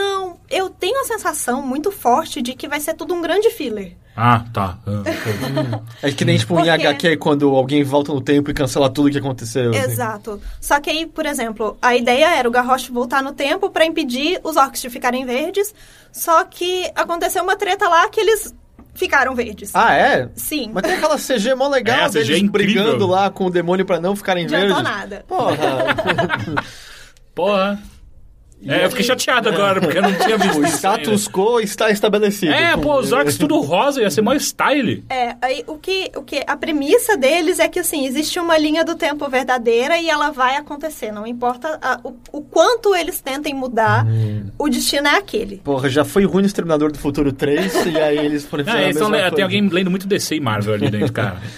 [0.51, 3.95] eu tenho a sensação muito forte de que vai ser tudo um grande filler.
[4.15, 4.77] Ah, tá.
[4.85, 5.81] Ah.
[6.03, 6.69] É que nem tipo Por em?
[6.69, 9.71] HQ quando alguém volta no tempo e cancela tudo que aconteceu.
[9.71, 9.79] assim.
[9.79, 10.41] Exato.
[10.59, 14.39] Só que aí, por exemplo, a ideia era o Garrosh voltar no tempo pra impedir
[14.43, 15.73] os orcs de ficarem verdes.
[16.11, 18.53] Só que aconteceu uma treta lá que eles
[18.93, 19.71] ficaram verdes.
[19.73, 20.29] Ah, é?
[20.35, 20.71] Sim.
[20.73, 23.49] Mas tem aquela CG mó legal É, a CG é deles brigando lá com o
[23.49, 24.83] demônio pra não ficarem Adiantou verdes.
[24.83, 25.25] nada.
[25.25, 25.55] Porra.
[27.33, 27.81] Porra.
[28.67, 31.89] É, eu fiquei chateado agora, porque eu não tinha visto o isso status quo está
[31.89, 32.51] estabelecido.
[32.53, 35.03] É, pô, os orcs tudo rosa, ia ser mó style.
[35.09, 38.83] É, aí o que, o que a premissa deles é que assim, existe uma linha
[38.85, 41.11] do tempo verdadeira e ela vai acontecer.
[41.11, 44.45] Não importa a- o, o quanto eles tentem mudar, Hum.
[44.59, 45.57] o destino é aquele.
[45.57, 48.97] Porra, já foi ruim no Exterminador do Futuro 3 e aí eles foram Ah, eles
[49.35, 51.37] tem alguém lendo muito DC e Marvel ali dentro, cara.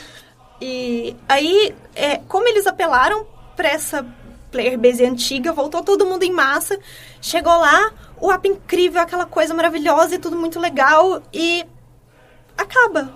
[0.66, 4.06] E aí, é, como eles apelaram pra essa
[4.54, 6.80] player base antiga, voltou todo mundo em massa,
[7.22, 11.66] chegou lá, o app incrível, aquela coisa maravilhosa e tudo muito legal, e
[12.58, 13.12] acaba.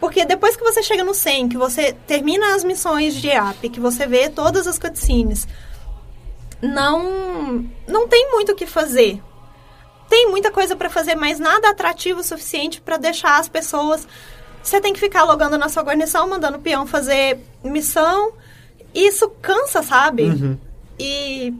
[0.00, 3.80] Porque depois que você chega no 100, que você termina as missões de app, que
[3.80, 5.46] você vê todas as cutscenes,
[6.62, 9.20] não, não tem muito o que fazer.
[10.08, 14.06] Tem muita coisa pra fazer, mas nada atrativo o suficiente pra deixar as pessoas
[14.64, 18.32] você tem que ficar logando na sua guarnição, mandando o peão fazer missão.
[18.94, 20.58] Isso cansa, sabe?
[20.98, 21.52] E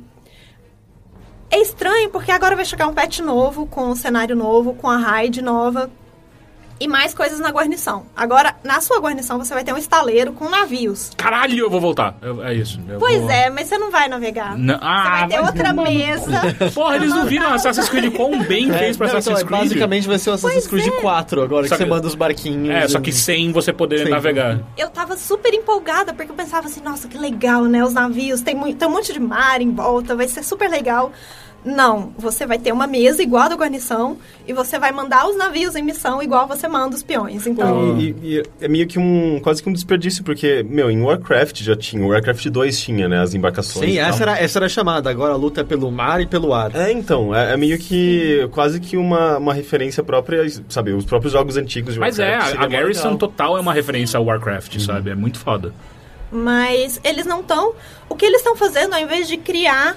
[1.51, 4.97] é estranho porque agora vai chegar um patch novo, com um cenário novo, com a
[4.97, 5.91] raid nova
[6.81, 8.05] e mais coisas na guarnição.
[8.17, 11.11] Agora, na sua guarnição, você vai ter um estaleiro com navios.
[11.17, 12.17] Caralho, eu vou voltar.
[12.21, 12.81] Eu- é isso.
[12.89, 14.57] eu Pois vou- é, mas você não vai navegar.
[14.59, 16.41] Não- você ah, vai ter vai outra no mesa.
[16.75, 19.61] Porra, eles não viram Assassin's Creed quão bem fez pra não, então, Assassin's é, Creed?
[19.63, 21.01] basicamente vai ser o Assassin's Pois Creed é.
[21.01, 22.71] 4, agora Só que você que- manda os barquinhos.
[22.75, 24.11] É, só que e- sem você poder Sim.
[24.11, 24.59] navegar.
[24.77, 27.85] Eu tava super empolgada, porque eu pensava assim, nossa, que legal, né?
[27.85, 31.13] Os navios, tem, muito, tem um monte de mar em volta, vai ser super legal.
[31.65, 35.35] Não, você vai ter uma mesa igual a da guarnição e você vai mandar os
[35.37, 37.47] navios em missão igual você manda os peões.
[37.47, 41.01] Então, E, e- e é meio que um, quase que um desperdício, porque, meu, em
[41.01, 44.59] Warcraft já tinha, o Warcraft 2 tinha, né, as embarcações Sim, e essa era, essa
[44.59, 45.09] era a chamada.
[45.09, 46.75] Agora a luta é pelo mar e pelo ar.
[46.77, 51.33] É, então, é, é meio que quase que uma, uma referência própria, sabe, os próprios
[51.33, 52.45] jogos antigos de Mas é, Warcraft.
[52.47, 53.19] a, seria a mó Garrison legal.
[53.19, 55.09] total é uma referência ao Warcraft, sabe?
[55.11, 55.73] É muito foda.
[56.31, 57.73] mas eles não estão.
[58.09, 59.97] O que eles estão fazendo, ao invés de criar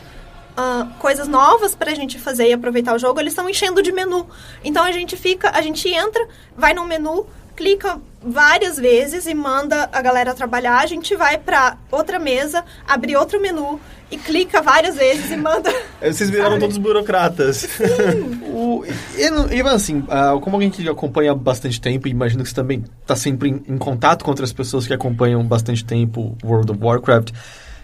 [0.57, 4.25] ah, coisas novas pra gente fazer e aproveitar o jogo, eles estão enchendo de menu.
[4.63, 9.87] Então a gente fica, a gente entra, vai no menu, clica várias vezes e manda
[9.91, 10.79] a galera trabalhar.
[10.79, 15.71] A gente vai pra outra mesa, abre outro menu e clica várias vezes e manda.
[15.99, 16.61] É, Vocês viraram Sabe?
[16.61, 17.67] todos burocratas.
[18.59, 22.49] O, e, e, assim, ah, como alguém que acompanha há bastante tempo, e imagino que
[22.49, 26.71] você também está sempre em, em contato com outras pessoas que acompanham bastante tempo World
[26.71, 27.33] of Warcraft,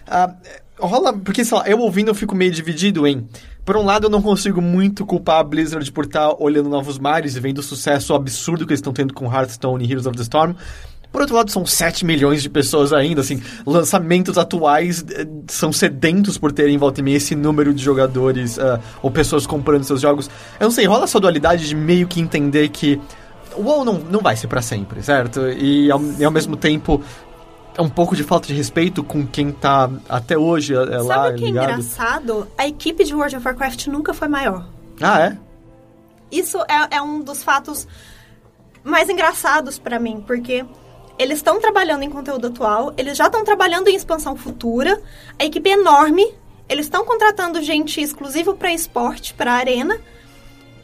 [0.06, 0.34] ah,
[0.86, 3.26] rola, porque sei lá, eu ouvindo eu fico meio dividido em.
[3.64, 7.34] Por um lado, eu não consigo muito culpar a Blizzard por estar olhando novos mares
[7.34, 10.22] e vendo o sucesso absurdo que eles estão tendo com Hearthstone e Heroes of the
[10.22, 10.54] Storm.
[11.14, 16.36] Por outro lado, são 7 milhões de pessoas ainda, assim, lançamentos atuais eh, são sedentos
[16.36, 20.00] por terem em volta e meia esse número de jogadores ah, ou pessoas comprando seus
[20.00, 20.28] jogos.
[20.58, 23.00] Eu não sei, rola essa dualidade de meio que entender que
[23.56, 25.48] o WoW não, não vai ser pra sempre, certo?
[25.48, 27.00] E ao, e ao mesmo tempo
[27.76, 31.34] é um pouco de falta de respeito com quem tá até hoje é, lá Sabe
[31.34, 31.70] o que é ligado.
[31.70, 32.48] engraçado?
[32.56, 34.66] A equipe de World of Warcraft nunca foi maior.
[35.00, 35.38] Ah, é?
[36.30, 37.86] Isso é, é um dos fatos
[38.82, 40.64] mais engraçados pra mim, porque
[41.18, 45.00] eles estão trabalhando em conteúdo atual, eles já estão trabalhando em expansão futura,
[45.38, 46.26] a equipe é enorme,
[46.68, 49.98] eles estão contratando gente exclusiva pra esporte, pra arena,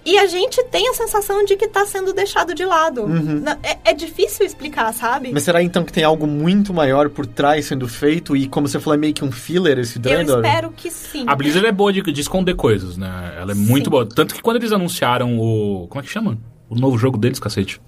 [0.04, 3.06] e a gente tem a sensação de que tá sendo deixado de lado.
[3.06, 5.30] Na- É, é difícil explicar, sabe?
[5.32, 8.80] Mas será então que tem algo muito maior por trás sendo feito e como você
[8.80, 10.36] falou é meio que um filler esse Eu Draenor?
[10.44, 11.24] espero que sim.
[11.26, 13.34] A Blizzard é boa de, de esconder coisas, né?
[13.38, 13.90] Ela é muito Sim.
[13.90, 14.06] boa.
[14.08, 15.86] Tanto que quando eles anunciaram o.
[15.88, 16.38] Como é que chama?
[16.68, 17.80] O novo jogo deles, cacete.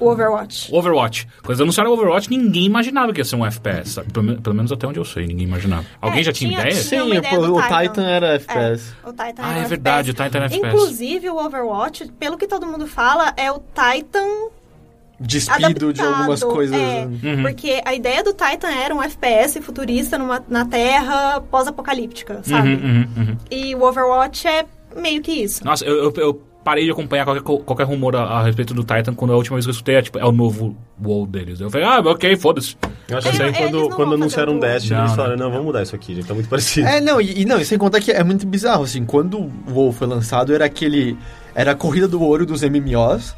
[0.00, 0.72] O Overwatch.
[0.72, 1.26] O Overwatch.
[1.42, 3.90] Quando anunciaram o Overwatch, ninguém imaginava que ia ser um FPS.
[3.94, 4.12] sabe?
[4.12, 5.84] Pelo, pelo menos até onde eu sei, ninguém imaginava.
[6.00, 6.70] Alguém É, já tinha, ideia?
[6.70, 8.94] Tinha Sim, ideia pô, do o Titan era FPS.
[9.04, 10.10] É, o Titan Ah, era é verdade, FPS.
[10.10, 10.66] o Titan era FPS.
[10.74, 14.48] Inclusive, o Overwatch, pelo que todo mundo fala, é o Titan
[15.20, 16.76] Despido de algumas coisas.
[16.80, 17.42] É, Uhum.
[17.42, 22.74] Porque a ideia do Titan era um FPS futurista numa, na Terra pós-apocalíptica, sabe?
[22.74, 23.36] Uhum, uhum, uhum.
[23.50, 24.64] E o Overwatch é
[24.96, 25.64] meio que isso.
[25.64, 29.14] Nossa, eu, eu, eu parei de acompanhar qualquer, qualquer rumor a, a respeito do Titan
[29.14, 31.58] quando a última vez que eu escutei é, tipo, é o novo WoW deles.
[31.60, 32.76] Eu falei, ah, ok, foda-se.
[33.08, 35.16] Eu acho que aí eles quando, não quando anunciaram o Destiny, Não, eles não.
[35.16, 36.86] falaram, não, vamos mudar isso aqui, gente, tá muito parecido.
[36.86, 39.50] É, não, e, e não, e sem contar que é muito bizarro, assim, quando o
[39.72, 41.16] WoW foi lançado, era aquele...
[41.54, 43.34] Era a corrida do ouro dos MMOs,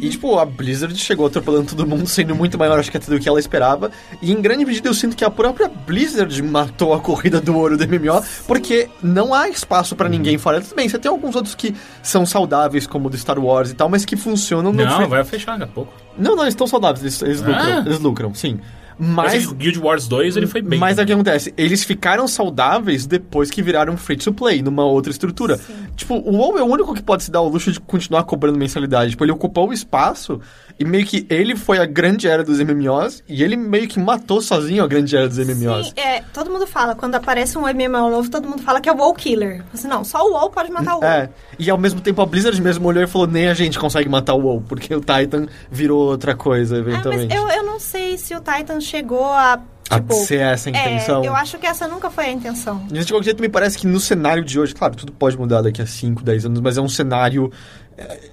[0.00, 3.18] e, tipo, a Blizzard chegou atropelando todo mundo, sendo muito maior, acho que até do
[3.20, 7.00] que ela esperava, e em grande medida eu sinto que a própria Blizzard matou a
[7.00, 10.60] corrida do ouro do MMO, porque não há espaço pra ninguém fora.
[10.60, 13.74] Tudo bem, você tem alguns outros que são saudáveis, como o do Star Wars e
[13.74, 14.84] tal, mas que funcionam no...
[14.84, 15.92] Não, vai fechar daqui a pouco.
[16.18, 17.82] Não, não, eles estão saudáveis, eles, eles lucram, Ah.
[17.86, 18.58] eles lucram, sim.
[18.98, 20.78] Mas Guild Wars 2, ele foi bem.
[20.78, 21.54] Mas o que acontece?
[21.56, 25.58] Eles ficaram saudáveis depois que viraram free to play, numa outra estrutura.
[25.96, 28.58] Tipo, o WoW é o único que pode se dar o luxo de continuar cobrando
[28.58, 29.10] mensalidade.
[29.10, 30.40] Tipo, ele ocupou o espaço
[30.78, 34.40] e meio que ele foi a grande era dos MMOs e ele meio que matou
[34.40, 35.88] sozinho a grande era dos MMOs.
[35.88, 38.92] Sim, é, todo mundo fala, quando aparece um MMO novo, todo mundo fala que é
[38.92, 39.64] o WoW Killer.
[39.74, 41.04] Assim, não, só o WoW pode matar o WoW.
[41.04, 44.08] É, e ao mesmo tempo a Blizzard mesmo olhou e falou: nem a gente consegue
[44.08, 47.34] matar o WoW, porque o Titan virou outra coisa Ah, mas eventualmente.
[47.34, 49.60] eu, eu não sei se o Titan chegou a,
[49.90, 50.14] A tipo...
[50.14, 51.24] ser essa a intenção.
[51.24, 52.86] É, eu acho que essa nunca foi a intenção.
[52.90, 55.62] Mas de qualquer jeito, me parece que no cenário de hoje, claro, tudo pode mudar
[55.62, 57.50] daqui a 5, 10 anos, mas é um cenário
[57.96, 58.30] é,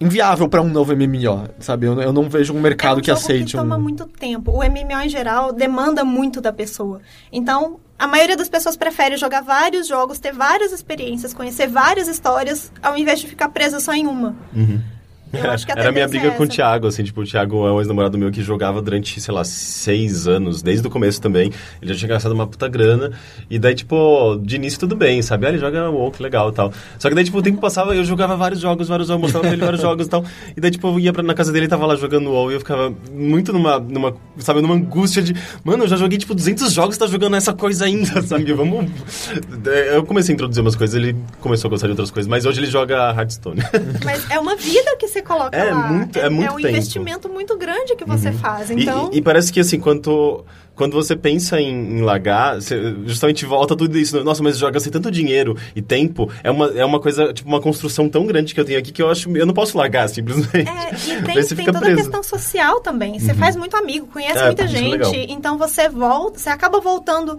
[0.00, 1.86] inviável pra um novo MMO, sabe?
[1.86, 3.80] Eu, eu não vejo um mercado é um que aceite que toma um.
[3.80, 4.52] muito tempo.
[4.52, 7.00] O MMO em geral demanda muito da pessoa.
[7.30, 12.72] Então, a maioria das pessoas prefere jogar vários jogos, ter várias experiências, conhecer várias histórias,
[12.82, 14.34] ao invés de ficar presa só em uma.
[14.54, 14.97] A
[15.76, 16.48] Era a minha briga é com o.
[16.48, 20.26] Thiago, assim, tipo, o Thiago é um ex-namorado meu que jogava durante, sei lá, seis
[20.26, 21.52] anos, desde o começo também.
[21.80, 23.12] Ele já tinha gastado uma puta grana.
[23.50, 25.46] E daí, tipo, de início tudo bem, sabe?
[25.46, 26.72] Ah, ele joga WoW, que legal e tal.
[26.98, 29.52] Só que daí, tipo, o tempo passava eu jogava vários jogos, vários jogos, mostrava pra
[29.54, 30.24] ele vários jogos e tal.
[30.56, 32.54] E daí, tipo, eu ia pra, na casa dele e tava lá jogando WoW e
[32.54, 36.72] eu ficava muito numa, numa, sabe, numa angústia de, mano, eu já joguei, tipo, 200
[36.72, 38.52] jogos e tá jogando essa coisa ainda, sabe?
[38.52, 38.86] Vamos...
[39.92, 42.60] Eu comecei a introduzir umas coisas, ele começou a gostar de outras coisas, mas hoje
[42.60, 43.60] ele joga Hearthstone.
[44.04, 45.86] Mas é uma vida que você coloca É, lá.
[45.88, 46.68] muito- é muito um tempo.
[46.68, 48.70] investimento muito grande que você faz.
[48.70, 52.94] E- Então, E, e parece que, assim, quando, quando você pensa em, em largar, você
[53.04, 54.22] justamente volta tudo isso.
[54.22, 56.30] Nossa, mas joga sem tanto dinheiro e tempo.
[56.42, 59.02] É uma, é uma coisa, tipo, uma construção tão grande que eu tenho aqui que
[59.02, 59.28] eu acho...
[59.36, 60.68] Eu não posso largar, simplesmente.
[60.68, 61.94] É, e tem, você tem toda preso.
[61.94, 63.18] a questão social também.
[63.18, 65.12] Você faz muito amigo, conhece É, muita é gente, legal.
[65.28, 67.38] então você volta, você acaba voltando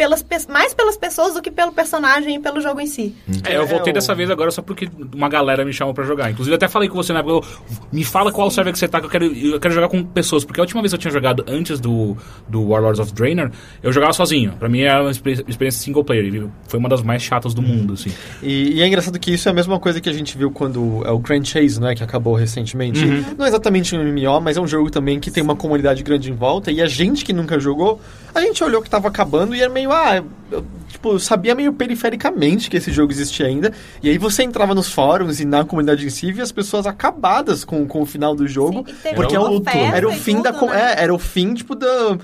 [0.00, 3.14] pelas, pe- mais pelas pessoas do que pelo personagem e pelo jogo em si.
[3.44, 6.04] É, eu voltei É, o- dessa vez agora só porque uma galera me chamou pra
[6.04, 6.30] jogar.
[6.30, 8.88] Inclusive, eu até falei com você na época, eu- me fala qual server que você
[8.88, 10.42] tá, que eu quero, eu quero jogar com pessoas.
[10.42, 12.16] Porque a última vez que eu tinha jogado antes do,
[12.48, 13.50] do Warlords of Draenor,
[13.82, 14.52] eu jogava sozinho.
[14.58, 16.48] Pra mim era uma experi- experiência single player.
[16.66, 18.10] Foi uma das mais chatas do mundo, assim.
[18.42, 21.02] E, e é engraçado que isso é a mesma coisa que a gente viu quando
[21.04, 23.04] é o Grand Chase, né, que acabou recentemente.
[23.36, 26.30] Não é exatamente um MMO, mas é um jogo também que tem uma comunidade grande
[26.30, 26.70] em volta.
[26.72, 28.00] E a gente que nunca jogou,
[28.34, 31.72] a gente olhou que tava acabando e era meio, ah, eu, tipo, eu sabia meio
[31.72, 33.72] perifericamente que esse jogo existia ainda.
[34.02, 37.64] E aí você entrava nos fóruns e na comunidade em si e as pessoas acabadas
[37.64, 38.84] com, com o final do jogo.
[39.02, 39.62] Sim, porque uma o,
[39.94, 40.52] era o fim da.
[40.52, 40.94] tudo, co- né?
[40.96, 42.18] é, era o fim, tipo, da.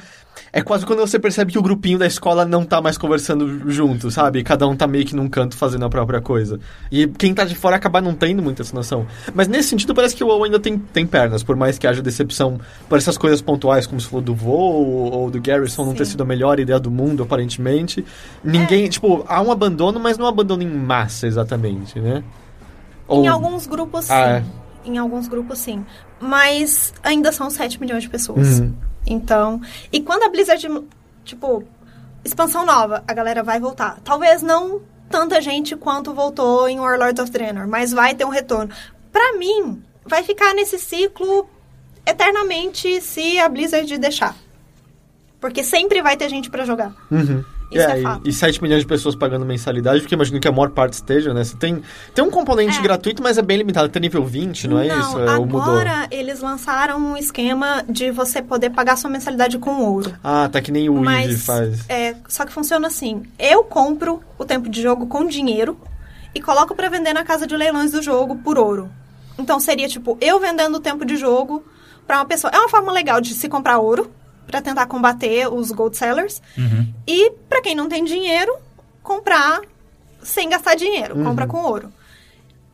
[0.57, 4.11] É quase quando você percebe que o grupinho da escola não tá mais conversando junto,
[4.11, 4.42] sabe?
[4.42, 6.59] Cada um tá meio que num canto fazendo a própria coisa.
[6.90, 9.07] E quem tá de fora acaba não tendo muita essa noção.
[9.35, 12.01] Mas nesse sentido, parece que o WoW ainda tem, tem pernas, por mais que haja
[12.01, 16.07] decepção por essas coisas pontuais, como se falou do voo ou do Garrison não ter
[16.07, 16.12] Sim.
[16.12, 18.03] sido a melhor ideia do mundo, aparentemente.
[18.42, 22.25] Ninguém, tipo, há um abandono, mas não um abandono em massa, exatamente, né?
[23.11, 24.14] Em alguns grupos, sim.
[24.14, 24.45] Ah, é.
[24.87, 25.85] Em alguns grupos, sim.
[26.19, 28.61] Mas ainda são 7 milhões de pessoas.
[28.61, 28.73] Uhum.
[29.07, 29.61] Então.
[29.92, 30.66] E quando a Blizzard,
[31.25, 31.64] tipo,
[32.25, 33.99] expansão nova, a galera vai voltar.
[34.03, 38.75] Talvez não tanta gente quanto voltou em Warlords of Draenor, mas vai ter um retorno.
[39.12, 41.49] Pra mim, vai ficar nesse ciclo
[42.05, 44.35] eternamente se a Blizzard deixar.
[45.40, 46.92] Porque sempre vai ter gente pra jogar.
[47.11, 47.45] Uhum.
[47.71, 48.29] Isso é e- fato.
[48.29, 51.43] E 7 milhões de pessoas pagando mensalidade, porque imagino que a maior parte esteja, né?
[51.43, 51.83] Você tem,
[52.15, 52.83] tem um componente É.
[52.83, 53.89] gratuito, mas é bem limitado.
[53.89, 55.19] Tem nível 20, não é isso?
[55.19, 60.13] É, agora eles lançaram um esquema de você poder pagar sua mensalidade com ouro.
[60.23, 61.85] Ah, tá que nem o Eevee Mas, faz.
[61.89, 63.23] é, só que funciona assim.
[63.39, 65.77] Eu compro o tempo de jogo com dinheiro
[66.35, 68.89] e coloco pra vender na casa de leilões do jogo por ouro.
[69.39, 71.65] Então seria tipo, eu vendendo o tempo de jogo
[72.07, 72.51] pra uma pessoa.
[72.55, 74.11] É uma forma legal de se comprar ouro
[74.47, 76.41] pra tentar combater os gold sellers.
[77.07, 78.57] E pra quem não tem dinheiro,
[79.03, 79.61] comprar
[80.23, 81.93] sem gastar dinheiro, compra com ouro.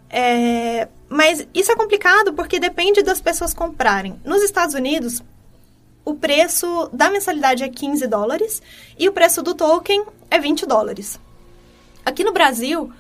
[0.09, 4.21] É, mas isso é complicado porque depende das pessoas comprarem.
[4.25, 5.23] Nos Estados Unidos,
[6.05, 8.63] o preço da mensalidade é 15 dólares
[8.99, 11.19] e o preço do token é 20 dólares.
[12.05, 12.93] Aqui no Brasil,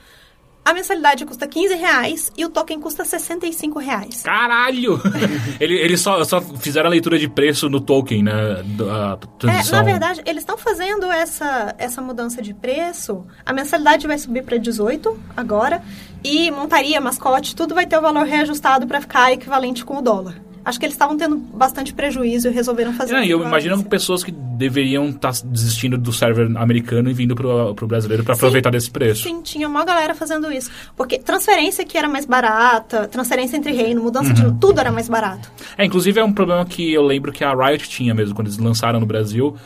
[0.64, 4.22] a mensalidade custa 15 reais e o token custa 65 reais.
[4.22, 5.01] Caralho!
[5.61, 8.62] Ele- Eles só, só fizeram a leitura de preço no token, né?
[8.77, 13.27] Da É, na verdade, eles estão fazendo essa, essa mudança de preço.
[13.44, 15.83] A mensalidade vai subir para 18 agora.
[16.25, 20.40] E montaria, mascote, tudo vai ter o valor reajustado para ficar equivalente com o dólar.
[20.64, 24.22] Acho que eles estavam tendo bastante prejuízo e resolveram fazer É, e eu imagino pessoas
[24.22, 28.90] que deveriam estar desistindo do server americano e vindo pro, pro brasileiro pra aproveitar desse
[28.90, 29.25] preço.
[29.25, 30.70] Sim, tinha uma galera fazendo isso.
[30.96, 34.42] Porque transferência que era mais barata, transferência entre reino, mudança de...
[34.61, 35.51] Tudo era mais barato.
[35.77, 38.59] É, inclusive é um problema que eu lembro que a Riot tinha mesmo, quando eles
[38.59, 39.57] lançaram no Brasil.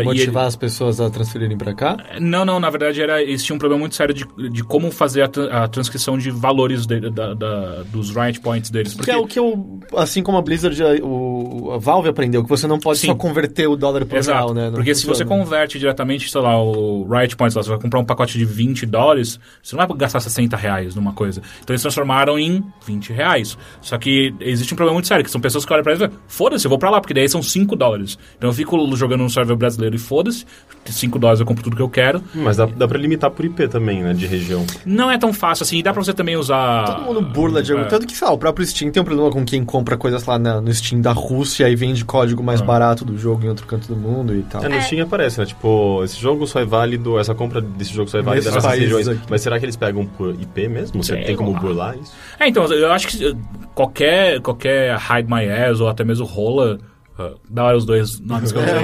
[0.00, 1.96] e Motivar as pessoas a transferirem pra cá?
[2.10, 4.90] ele- Não, não, na verdade era, eles tinham um problema muito sério de, de como
[4.90, 8.92] fazer a, a transcrição de valores de- da- da- dos Riot Points deles.
[8.92, 12.42] Que Porque, é o que eu, assim como a Blizzard, a, o, a Valve aprendeu,
[12.42, 13.06] que você não pode Sim.
[13.06, 14.64] só converter o dólar pro Exato, real, né?
[14.66, 15.44] Não porque se você funciona.
[15.44, 18.84] converte diretamente, sei lá, o Riot Points, lá, você vai comprar um pacote de 20
[18.86, 21.40] dólares, você não vai gastar 60 reais numa coisa.
[21.62, 23.56] Então eles transformaram em 20 reais.
[23.80, 26.08] Só que existe um problema muito sério, que são pessoas que olham pra eles e
[26.08, 28.18] falam, foda-se, eu vou pra lá, porque daí são 5 dólares.
[28.36, 30.44] Então eu fico jogando no server brasileiro e foda-se,
[30.84, 32.20] 5 dólares eu compro tudo que eu quero.
[32.34, 34.12] Mas dá, dá pra limitar por IP também, né?
[34.12, 34.66] De região.
[34.84, 36.84] Não é tão fácil assim, e dá pra você também usar...
[36.84, 37.84] Todo mundo burla de É.
[37.84, 40.38] Tanto que, sei lá, o próprio Steam tem um problema com quem compra coisas lá
[40.38, 43.86] na- no Steam da Rússia e vende código mais barato do jogo em outro canto
[43.88, 44.64] do mundo e tal.
[44.64, 45.46] É, no Steam aparece, né?
[45.46, 49.08] Tipo, esse jogo só é válido, essa compra desse jogo só é válida nessas regiões.
[49.08, 49.20] aqui.
[49.28, 51.02] Mas será que eles pegam por IP mesmo?
[51.02, 51.60] Você Sei tem como lá.
[51.60, 52.12] burlar isso?
[52.40, 53.32] É, então, eu acho que eh,
[53.74, 56.78] qualquer, qualquer Hide My Ass ou até mesmo Rola.
[57.18, 58.74] ah, da hora os dois nomes que eu usei.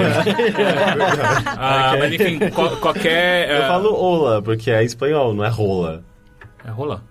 [1.57, 3.49] Ah, Mas enfim, qual- qualquer.
[3.49, 6.03] Eu ah, falo Ola, porque é espanhol, não é rola.
[6.65, 7.03] É Rola.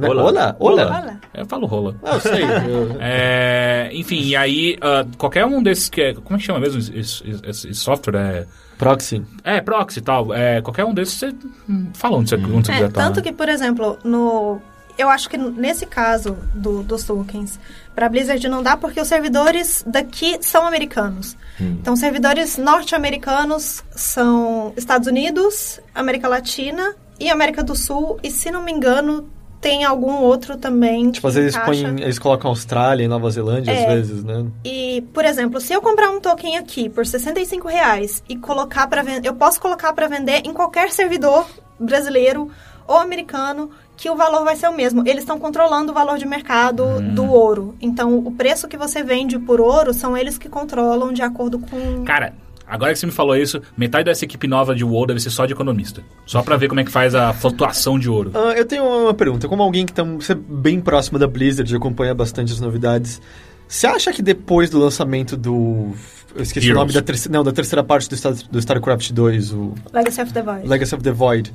[0.00, 0.08] Né?
[0.08, 0.22] Olá.
[0.22, 0.56] Olá?
[0.58, 1.00] Olá?
[1.02, 1.20] Olha.
[1.34, 1.94] Eu falo rola.
[2.02, 2.42] Ah, eu sei.
[3.00, 6.14] É, enfim, e aí, ah, qualquer um desses que é.
[6.14, 8.46] Como é que chama mesmo esse, esse- esse- software?
[8.78, 9.22] Proxy.
[9.44, 10.32] É, é proxy e tal.
[10.32, 11.34] É, qualquer um desses, você
[11.68, 14.58] hum, fala onde você, onde você É, quiser tanto que, por exemplo, no.
[14.98, 17.58] Eu acho que nesse caso do, dos tokens,
[17.94, 21.36] pra Blizzard não dá porque os servidores daqui são americanos.
[21.58, 28.18] Então, servidores norte-americanos são Estados Unidos, América Latina e América do Sul.
[28.22, 29.28] E, se não me engano,
[29.60, 31.10] tem algum outro também.
[31.10, 31.70] Tipo, às vezes encaixa.
[31.84, 33.94] põem, eles colocam Austrália e Nova Zelândia, às É.
[33.94, 34.46] vezes, né?
[34.64, 39.02] E, por exemplo, se eu comprar um token aqui por 65 reais e colocar para
[39.02, 41.46] vender, eu posso colocar para vender em qualquer servidor
[41.78, 42.50] brasileiro
[42.86, 45.02] ou americano que o valor vai ser o mesmo.
[45.06, 46.84] Eles estão controlando o valor de mercado
[47.14, 47.74] do ouro.
[47.82, 52.02] Então, o preço que você vende por ouro são eles que controlam de acordo com
[52.04, 52.32] Cara,
[52.70, 55.44] agora que você me falou isso, metade dessa equipe nova de WoW deve ser só
[55.44, 56.02] de economista.
[56.24, 58.30] Só pra ver como é que faz a flutuação de ouro.
[58.34, 59.48] Ah, eu tenho uma pergunta.
[59.48, 63.20] Como alguém que tá você é bem próximo da Blizzard e acompanha bastante as novidades,
[63.66, 65.92] você acha que depois do lançamento do...
[66.34, 66.76] Eu esqueci Heroes.
[66.76, 70.22] o nome da terceira, não, da terceira parte do, Star, do StarCraft 2, o Legacy
[70.22, 70.68] of the Void.
[70.68, 71.52] Legacy of the Void.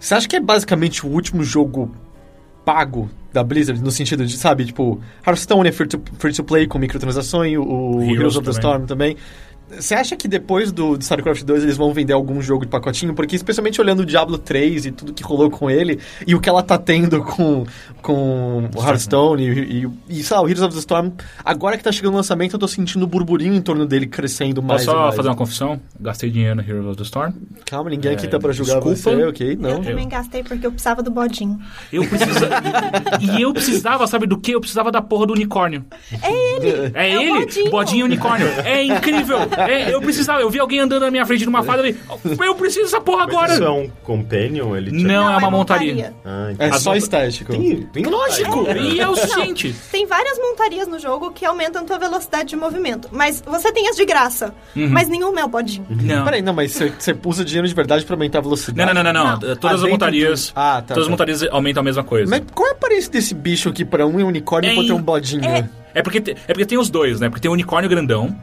[0.00, 1.94] Você acha que é basicamente o último jogo
[2.64, 6.66] pago da Blizzard, no sentido de, sabe, tipo, Hearthstone é free to, free to play
[6.66, 8.50] com microtransações, o, Heroes Heroes, of the.
[8.52, 9.16] Storm também.
[9.70, 13.14] Você acha que depois do, do StarCraft 2 eles vão vender algum jogo de pacotinho?
[13.14, 16.48] Porque especialmente olhando o Diablo 3 e tudo que rolou com ele, e o que
[16.48, 17.64] ela tá tendo com,
[18.02, 21.10] com o Hearthstone e, e, e, sei lá, o Heroes of the Storm,
[21.44, 24.62] agora que tá chegando o lançamento, eu tô sentindo um burburinho em torno dele crescendo
[24.62, 25.16] mais Posso e só mais.
[25.16, 25.80] fazer uma confissão?
[25.98, 27.32] Gastei dinheiro no Heroes of the Storm.
[27.66, 28.96] Calma, ninguém aqui É, tá pra julgar desculpa.
[28.96, 29.56] você, ok?
[29.56, 29.70] Não.
[29.70, 31.58] Eu também gastei porque eu precisava do bodinho.
[31.92, 32.60] Eu precisava.
[33.20, 34.52] e eu precisava, sabe do que?
[34.54, 35.84] Eu precisava da porra do unicórnio.
[36.22, 36.92] É ele!
[36.94, 37.70] É, É o ele, Bodinho.
[37.70, 38.46] bodinho unicórnio.
[38.64, 39.38] É incrível.
[39.58, 41.96] É, eu precisava, eu vi alguém andando na minha frente numa fada e
[42.40, 43.52] eu preciso dessa porra Mas agora.
[43.54, 44.76] isso é um companion?
[44.76, 46.12] Ele Não, é uma montaria.
[46.24, 47.52] Ah, É só estético.
[47.52, 49.74] Tem, tem Lógico, e é o suficiente.
[49.90, 53.08] Tem várias montarias no jogo que aumentam tua velocidade de movimento.
[53.12, 54.54] Mas você tem as de graça.
[54.74, 55.86] Mas nenhum é o bodinho.
[55.88, 56.24] Não.
[56.24, 56.92] Peraí, não, mas você-
[57.24, 58.92] usa dinheiro de verdade pra aumentar a velocidade?
[58.94, 59.32] Não, não, não, não, não.
[59.32, 59.56] Não.
[59.56, 60.46] Todas Ah, as dentro montarias.
[60.48, 61.10] do- Ah, tá, todas as tá.
[61.10, 62.30] montarias aumentam a mesma coisa.
[62.30, 64.80] Mas qual é a aparência desse bicho aqui pra um é unicórnio É e pro
[64.82, 65.44] outro é um in- bodinho?
[65.44, 67.28] é- É porque, te- é porque tem os dois, né?
[67.28, 68.36] Porque tem o unicórnio grandão.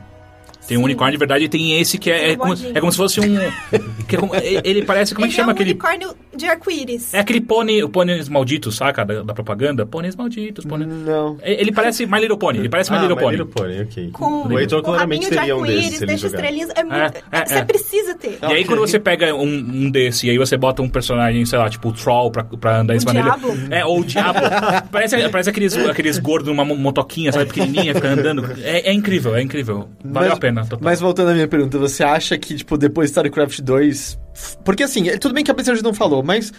[0.67, 2.97] Tem um unicórnio de verdade e tem esse que é, é, como, é como se
[2.97, 3.23] fosse um.
[4.07, 5.13] que é como- é- ele parece.
[5.13, 5.71] Como é que Ele chama é um aquele.
[5.71, 7.13] unicórnio de arco-íris.
[7.13, 9.03] É aquele pônei, o pôneis malditos, saca?
[9.03, 9.85] Da, da propaganda?
[9.85, 10.87] Pôneis malditos, pônei...
[10.87, 11.37] Não.
[11.41, 13.37] É, Ele parece My Little Pony, ele parece My ah, Little My Pony.
[13.37, 14.09] Little Pony, ok.
[14.11, 16.37] Com o Heitor claramente teria um desses se ele deixa jogar.
[16.39, 16.69] estrelinhas.
[16.75, 17.65] É muito, É, é, você é.
[17.65, 18.39] precisa ter.
[18.41, 21.59] E aí, quando você pega um, um desse e aí você bota um personagem, sei
[21.59, 23.29] lá, tipo o Troll pra, pra andar em O cima dele.
[23.71, 24.39] É, ou o Diabo.
[24.91, 28.45] parece parece aqueles, aqueles gordos numa mo- motoquinha, sabe, pequenininha, fica andando.
[28.63, 29.89] É, é incrível, é incrível.
[30.03, 30.50] Valeu Mas- a pena.
[30.63, 30.79] Total.
[30.81, 34.19] Mas voltando à minha pergunta, você acha que, tipo, depois de StarCraft 2...
[34.65, 36.51] Porque, assim, é- tudo bem que a Blizzard não falou, mas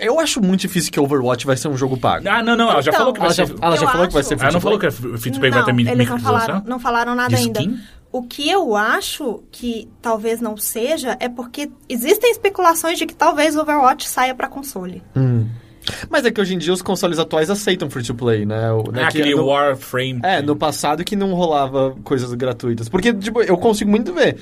[0.00, 2.28] eu acho muito difícil que Overwatch vai ser um jogo pago.
[2.28, 3.54] Ah, não, não, ela já Então, falou que vai ela já, ser...
[3.60, 5.40] ela já Eu falou que vai acho- ser Ela não falou que a free to
[5.40, 7.60] play vai ter eles não falaram, não falaram nada De ainda.
[7.60, 7.78] skin?
[8.10, 13.54] O que eu acho que talvez não seja é porque existem especulações de que talvez
[13.54, 15.02] o Overwatch saia pra console.
[15.14, 15.46] Hum.
[16.10, 18.70] Mas é que hoje em dia os consoles atuais aceitam free-to-play, né?
[18.72, 20.20] O- né, Ah, que aquele no- Warframe.
[20.22, 22.88] É, no passado que não rolava coisas gratuitas.
[22.88, 24.36] Porque, tipo, eu consigo muito ver.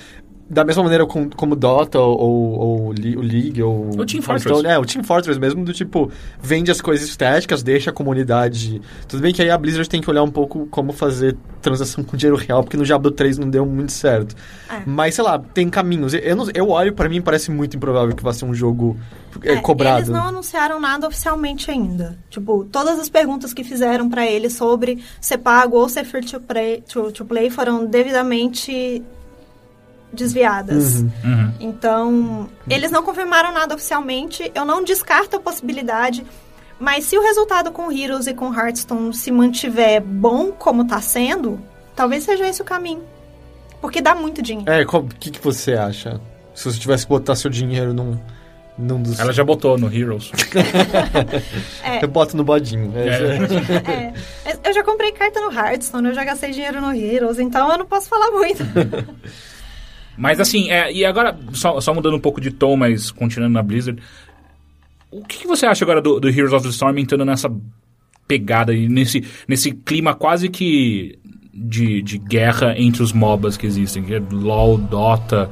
[0.49, 3.88] Da mesma maneira com- como Dota ou, ou Li- o League ou...
[3.99, 4.22] O Team.
[4.22, 4.64] Fortress.
[4.64, 6.09] É, o Team Fortress mesmo, do tipo,
[6.40, 8.80] vende as coisas estéticas, deixa a comunidade...
[9.09, 12.16] Tudo bem que aí a Blizzard tem que olhar um pouco como fazer transação com
[12.16, 14.36] dinheiro real, porque no Diablo 3 não deu muito certo.
[14.70, 14.82] É.
[14.86, 16.14] Mas, sei lá, tem caminhos.
[16.14, 18.97] Eu, eu, não- eu olho, pra mim, parece muito improvável que vá ser um jogo
[19.42, 19.99] é, É, cobrado.
[19.99, 22.16] Eles não anunciaram nada oficialmente ainda.
[22.30, 26.40] Tipo, todas as perguntas que fizeram pra eles sobre ser pago ou ser free to
[26.40, 29.03] play, to, to play foram devidamente
[30.12, 31.00] desviadas.
[31.00, 31.11] Uhum.
[31.24, 31.52] Uhum.
[31.61, 34.50] Então, eles não confirmaram nada oficialmente.
[34.54, 36.24] Eu não descarto a possibilidade.
[36.78, 41.59] Mas se o resultado com Heroes e com Hearthstone se mantiver bom como tá sendo,
[41.94, 43.02] talvez seja esse o caminho.
[43.80, 44.70] Porque dá muito dinheiro.
[44.70, 46.20] É, o que, que você acha?
[46.54, 48.18] Se você tivesse que botar seu dinheiro num,
[48.76, 49.18] num dos...
[49.18, 50.30] Ela já botou no Heroes.
[51.82, 52.92] É, Eu boto no bodinho.
[52.96, 54.12] É,
[54.50, 54.59] é.
[54.64, 57.86] Eu já comprei carta no Hearthstone, eu já gastei dinheiro no Heroes, então eu não
[57.86, 58.62] posso falar muito.
[60.17, 63.62] Mas assim, é, e agora, só, só mudando um pouco de tom, mas continuando na
[63.62, 64.03] Blizzard.
[65.11, 67.53] O que, que você acha agora do, do Heroes of the Storm entrando nessa
[68.27, 71.19] pegada e nesse, nesse clima quase que
[71.53, 74.03] de, de guerra entre os MOBAs que existem?
[74.03, 75.51] Que é LoL, Dota.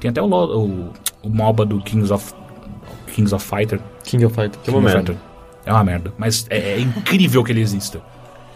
[0.00, 0.92] Tem até o, LOL, o,
[1.22, 2.32] o MOBA do Kings of,
[3.12, 3.80] Kings of Fighter.
[4.04, 4.62] King of Fighters.
[4.62, 5.12] Que é uma King of merda.
[5.12, 5.34] Fighter.
[5.66, 6.14] É uma merda.
[6.16, 8.00] Mas é, é incrível que ele exista.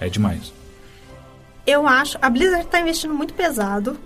[0.01, 0.53] É demais.
[1.67, 2.17] Eu acho.
[2.23, 3.99] A Blizzard tá investindo muito pesado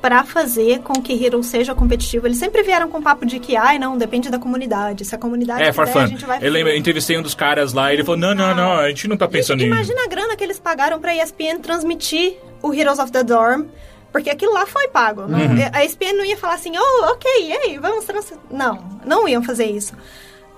[0.00, 2.26] pra fazer com que Hero seja competitivo.
[2.26, 5.04] Eles sempre vieram com o papo de que, ai, não, depende da comunidade.
[5.04, 7.90] Se a comunidade É, quiser, a gente vai Eu lembro, entrevistei um dos caras lá
[7.92, 9.66] e ele falou: não, não, não, a gente não tá pensando em.
[9.66, 13.64] Imagina a grana que eles pagaram pra ESPN transmitir o Heroes of the Dorm.
[14.12, 15.22] Porque aquilo lá foi pago.
[15.28, 15.56] Não, Uhum.
[15.72, 18.32] A ESPN não ia falar assim, oh, ok, e aí, vamos trans...
[18.50, 19.92] Não, não iam fazer isso.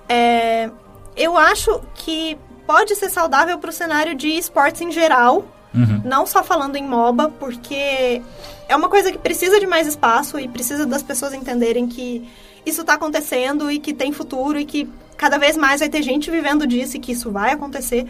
[0.09, 0.71] É,
[1.15, 2.35] eu acho que
[2.65, 5.45] pode ser saudável pro cenário de esportes em geral.
[5.71, 6.01] Uhum.
[6.03, 8.23] Não só falando em MOBA, porque
[8.67, 12.27] é uma coisa que precisa de mais espaço e precisa das pessoas entenderem que
[12.65, 16.31] isso tá acontecendo e que tem futuro e que cada vez mais vai ter gente
[16.31, 18.07] vivendo disso e que isso vai acontecer.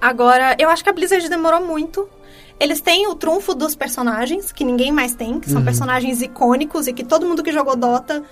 [0.00, 2.08] Agora, eu acho que a Blizzard demorou muito.
[2.58, 6.92] Eles têm o trunfo dos personagens, que ninguém mais tem, que são personagens icônicos e
[6.92, 8.22] que todo mundo que jogou Dota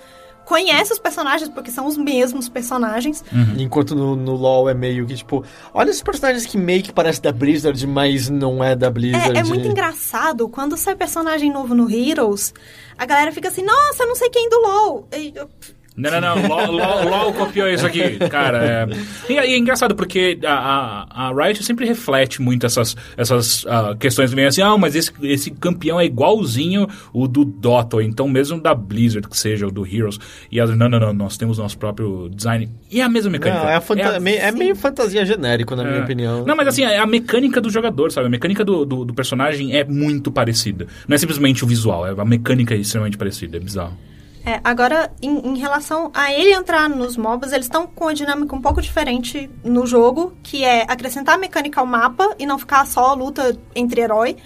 [0.51, 3.23] conhece os personagens, porque são os mesmos personagens.
[3.57, 7.21] Enquanto no, no LoL é meio que, tipo, olha esses personagens que meio que parece
[7.21, 9.29] da Blizzard, mas não é da Blizzard.
[9.37, 12.53] É, é muito engraçado, quando sai personagem novo no Heroes,
[12.97, 15.07] a galera fica assim, nossa, eu não sei quem do LoL.
[15.15, 15.47] E eu-
[15.95, 16.47] Não, não, não.
[16.47, 18.87] LOL, LOL, LOL copiou isso aqui, cara.
[19.29, 19.31] É...
[19.31, 23.95] E, e é engraçado porque a, a, a Riot sempre reflete muito essas, essas ah,
[23.99, 28.27] questões meio assim, ah, mas esse, esse campeão é igualzinho o do Dota, ou então
[28.27, 30.17] mesmo da Blizzard, que seja, o do Heroes.
[30.49, 32.69] E elas, não, não, não, nós temos nosso próprio design.
[32.89, 33.61] E é a mesma mecânica.
[33.61, 36.03] Não, é, a fanta- a- meio, é meio fantasia genérico, na minha é.
[36.03, 36.45] opinião.
[36.45, 38.27] Não, mas assim, a mecânica do jogador, sabe?
[38.27, 40.87] A mecânica do, do, do personagem é muito parecida.
[41.07, 43.97] Não é simplesmente o visual, é a mecânica é extremamente parecida, é bizarro.
[44.43, 48.55] É, agora, em, em relação a ele entrar nos MOBAs, eles estão com uma dinâmica
[48.55, 53.13] um pouco diferente no jogo, que é acrescentar mecânica ao mapa e não ficar só
[53.13, 54.37] luta entre herói,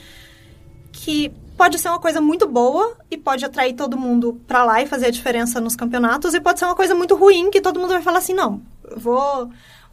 [0.92, 4.86] que pode ser uma coisa muito boa e pode atrair todo mundo pra lá e
[4.86, 7.94] fazer a diferença nos campeonatos, e pode ser uma coisa muito ruim que todo mundo
[7.94, 8.62] vai falar assim, não,
[8.98, 9.50] vou,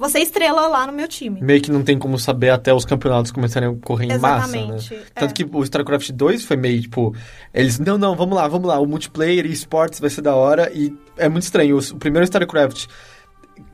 [0.09, 1.41] ser estrela lá no meu time.
[1.41, 4.59] Meio que não tem como saber até os campeonatos começarem a correr em massa, né?
[4.59, 5.35] Exatamente, Tanto é.
[5.35, 7.15] que o StarCraft 2 foi meio, tipo...
[7.53, 8.79] Eles, não, não, vamos lá, vamos lá.
[8.79, 10.71] O multiplayer e esportes vai ser da hora.
[10.75, 11.77] E é muito estranho.
[11.77, 12.87] O, o primeiro StarCraft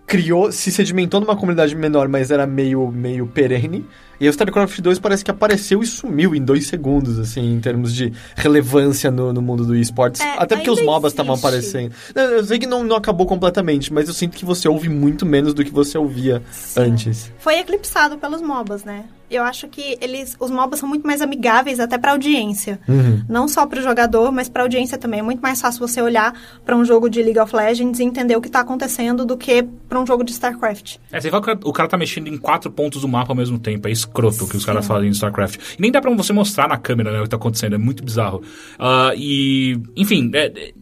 [0.09, 3.87] criou, se sedimentou numa comunidade menor, mas era meio, meio perene.
[4.19, 7.95] E o StarCraft 2 parece que apareceu e sumiu em dois segundos, assim, em termos
[7.95, 10.23] de relevância no, no mundo do esportes.
[10.23, 11.93] É, Até porque os MOBAs estavam aparecendo.
[12.15, 15.55] Eu sei que não, não acabou completamente, mas eu sinto que você ouve muito menos
[15.55, 16.43] do que você ouvia
[16.77, 17.31] antes.
[17.39, 19.05] Foi eclipsado pelos MOBAs, né?
[19.31, 22.81] Eu acho que eles, os MOBAs são muito mais amigáveis até pra audiência.
[22.89, 23.23] Uhum.
[23.29, 25.21] Não só pro jogador, mas pra audiência também.
[25.21, 26.33] É muito mais fácil você olhar
[26.65, 29.63] pra um jogo de League of Legends e entender o que tá acontecendo do que
[29.89, 30.97] pra um jogo de StarCraft.
[31.13, 33.37] É, você fala que o cara- o tá mexendo em quatro pontos do mapa ao
[33.37, 33.87] mesmo tempo.
[33.89, 35.57] É escroto o que os caras fazem em StarCraft.
[35.79, 37.75] E nem dá pra você mostrar na câmera né, o que tá acontecendo.
[37.75, 38.43] É muito bizarro.
[38.79, 40.73] Ah, e, enfim, é- é-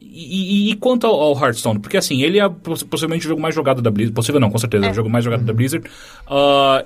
[0.00, 1.78] e, e- e quanto ao, ao Hearthstone?
[1.78, 4.14] Porque assim, ele é poss- possivelmente o jogo mais jogado da Blizzard.
[4.14, 4.86] Possível não, com certeza.
[4.86, 5.88] É, o jogo mais jogado da Blizzard.
[6.26, 6.84] Ah,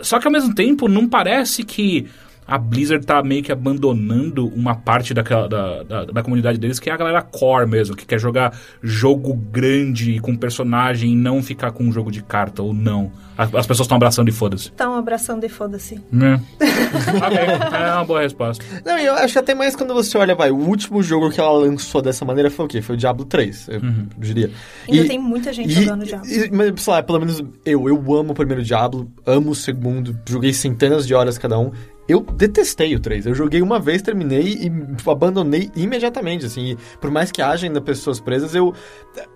[0.00, 2.08] só que ao mesmo tempo, não parece que
[2.46, 6.90] a Blizzard tá meio que abandonando uma parte daquela, da, da, da comunidade deles, que
[6.90, 11.72] é a galera core mesmo, que quer jogar jogo grande com personagem e não ficar
[11.72, 13.10] com um jogo de carta, ou não.
[13.36, 14.70] As, as pessoas estão abraçando e foda-se.
[14.72, 16.00] Então, abração de foda-se.
[16.12, 16.40] Né?
[16.60, 18.64] ok, é uma boa resposta.
[18.84, 21.50] Não, e eu acho até mais quando você olha, vai, o último jogo que ela
[21.52, 22.80] lançou dessa maneira foi o quê?
[22.80, 23.80] Foi o Diablo 3, eu
[24.18, 24.50] diria.
[24.88, 26.28] Ainda tem muita gente jogando Diablo.
[26.30, 30.16] e- mas, sei lá, pelo menos eu, eu amo o primeiro Diablo, amo o segundo,
[30.28, 31.72] joguei centenas de horas cada um.
[32.08, 33.26] Eu detestei o 3.
[33.26, 34.72] Eu joguei uma vez, terminei e
[35.10, 36.72] abandonei imediatamente, assim.
[36.72, 38.74] E por mais que haja ainda pessoas presas, eu...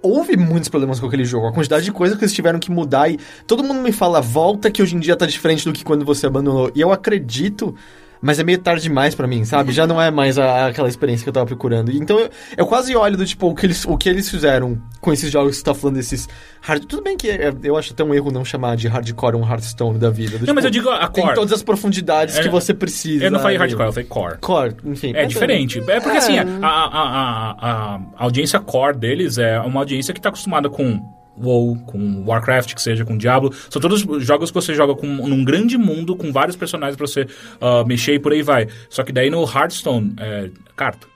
[0.02, 1.46] Houve muitos problemas com aquele jogo.
[1.46, 3.18] A quantidade de coisas que eles tiveram que mudar e...
[3.46, 6.26] Todo mundo me fala, volta que hoje em dia tá diferente do que quando você
[6.26, 6.70] abandonou.
[6.74, 7.74] E eu acredito...
[8.20, 9.72] Mas é meio tarde demais pra mim, sabe?
[9.72, 11.90] Já não é mais a- aquela experiência que eu tava procurando.
[11.92, 15.12] Então eu, eu quase olho do tipo, o que, eles, o que eles fizeram com
[15.12, 16.28] esses jogos que você tá falando, desses
[16.60, 16.84] hard.
[16.86, 19.98] Tudo bem que é- eu acho até um erro não chamar de hardcore um Hearthstone
[19.98, 20.38] da vida.
[20.38, 21.34] Do, Não, mas eu tipo, digo a Tem core.
[21.36, 23.24] todas as profundidades É, que você precisa.
[23.24, 24.38] Eu não falei hardcore, eu falei core.
[24.40, 25.12] Core, enfim.
[25.14, 25.78] É diferente.
[25.88, 26.18] É porque É.
[26.18, 30.68] assim, a, a, a, a- a audiência core deles é uma audiência que tá acostumada
[30.68, 31.00] com
[31.42, 33.52] WoW, com Warcraft, que seja com Diablo.
[33.70, 37.26] São todos jogos que você joga com, num grande mundo, com vários personagens pra você
[37.60, 38.68] ah, mexer e por aí vai.
[38.88, 41.06] Só que daí no Hearthstone, é carta.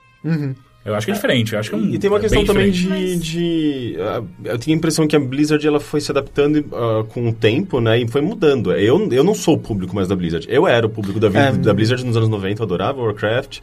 [0.85, 1.53] Eu acho que é diferente.
[1.53, 3.17] Eu acho que é um, E tem uma é questão também diferente.
[3.19, 3.93] de.
[3.93, 7.29] de ah, eu tenho a impressão que a Blizzard ela foi se adaptando ah, com
[7.29, 7.99] o tempo, né?
[8.01, 8.73] E foi mudando.
[8.73, 10.45] Eu, eu não sou o público mais da Blizzard.
[10.49, 11.51] Eu era o público da, É.
[11.53, 13.59] da Blizzard nos anos 90, eu adorava Warcraft.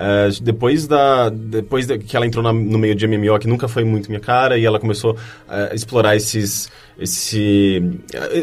[0.00, 3.66] Ah, depois da depois da- que ela entrou na- no meio de MMO, que nunca
[3.66, 5.16] foi muito minha cara, e ela começou
[5.48, 7.82] a explorar esses esse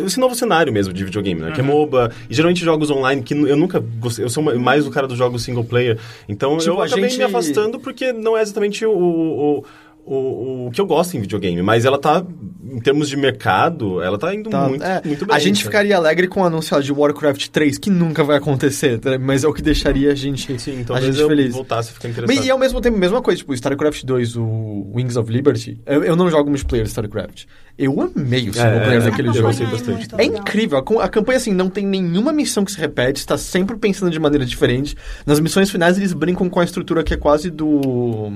[0.06, 1.52] esse novo cenário mesmo de videogame, né?
[1.52, 4.92] Que é MOBA, e geralmente jogos online que eu nunca gostei, eu sou mais o
[4.92, 5.98] cara dos jogos single player.
[6.28, 9.64] Então Tipo, eu acabei gente- me afastando porque não é exatamente o, o,
[10.06, 12.24] o, o que eu gosto em videogame, mas ela tá,
[12.72, 15.36] em termos de mercado, ela tá indo Tá, muito, é, muito bem.
[15.36, 15.66] a gente sabe?
[15.66, 19.18] ficaria alegre com o anúncio de Warcraft 3, que nunca vai acontecer, tá?
[19.18, 21.54] mas é o que deixaria a gente, Sim, a talvez gente eu feliz.
[21.54, 22.36] voltasse a ficar interessado.
[22.38, 26.04] Mas, e ao mesmo tempo, mesma coisa, tipo, StarCraft 2, o Wings of Liberty, eu,
[26.04, 27.46] eu não jogo multiplayer StarCraft.
[27.78, 29.48] Eu amei o single É, player é, daquele eu jogo.
[29.48, 30.78] gostei Campanha é É incrível.
[30.78, 34.20] A, a campanha, assim, não tem nenhuma missão que se repete, está sempre pensando de
[34.20, 34.96] maneira diferente.
[35.26, 38.32] Nas missões finais, eles brincam com a estrutura que é quase do.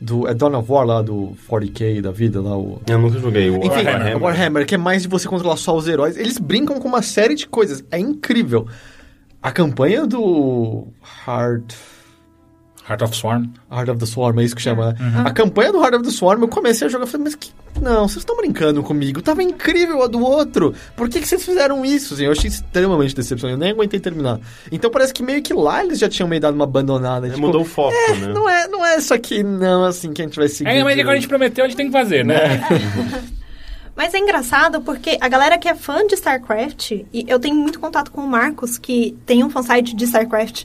[0.00, 0.28] Do.
[0.28, 2.80] É Dawn of War lá, do 40k da vida, lá, o.
[2.86, 4.22] Eu nunca joguei o Enfim, Warhammer.
[4.22, 4.66] Warhammer.
[4.66, 6.16] que é mais de você controlar só os heróis.
[6.16, 7.82] Eles brincam com uma série de coisas.
[7.90, 8.66] É incrível.
[9.42, 10.86] A campanha do
[11.26, 11.74] Heart.
[12.88, 13.46] Heart of Swarm.
[13.72, 14.92] Heart of the Swarm, é isso que chama.
[14.92, 14.96] né?
[15.00, 15.26] Uhum.
[15.26, 17.50] A campanha do Heart of the Swarm, eu comecei a jogar e falei, mas que.
[17.80, 19.22] Não, vocês estão brincando comigo.
[19.22, 20.74] Tava incrível a do outro.
[20.96, 22.14] Por que, que vocês fizeram isso?
[22.14, 23.58] Assim, eu achei extremamente decepcionante.
[23.58, 24.38] Eu nem aguentei terminar.
[24.70, 27.26] Então parece que meio que lá eles já tinham meio dado uma abandonada.
[27.26, 28.28] É, tipo, mudou o foco, né?
[28.28, 30.70] Não é, não é isso aqui, não, assim, que a gente vai seguir.
[30.70, 32.60] É, mas agora a gente prometeu, a gente tem que fazer, né?
[33.96, 37.78] Mas é engraçado porque a galera que é fã de StarCraft, e eu tenho muito
[37.78, 40.64] contato com o Marcos, que tem um fansite de StarCraft,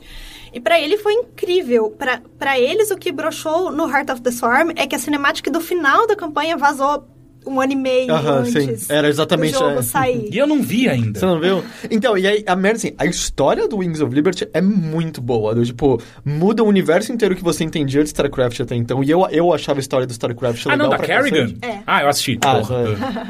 [0.54, 1.95] e pra ele foi incrível.
[2.38, 5.62] Pra eles, o que broxou no Heart of the Swarm é que a cinemática do
[5.62, 7.08] final da campanha vazou
[7.46, 8.94] um ano e meio Aham, antes sim.
[8.94, 9.82] Era exatamente, do jogo é.
[9.82, 10.30] sair.
[10.32, 11.20] E eu não vi ainda.
[11.20, 11.64] Você não viu?
[11.90, 15.56] Então, e aí, a merda, assim, a história do Wings of Liberty é muito boa.
[15.56, 19.04] Do, tipo, muda o universo inteiro que você entendia de StarCraft até então.
[19.04, 21.54] E eu, eu achava a história do StarCraft Ah, legal não, da pra Kerrigan?
[21.54, 21.60] cacete.
[21.62, 21.80] É.
[21.88, 22.40] Ah, eu assisti.
[22.44, 22.76] Ah, porra.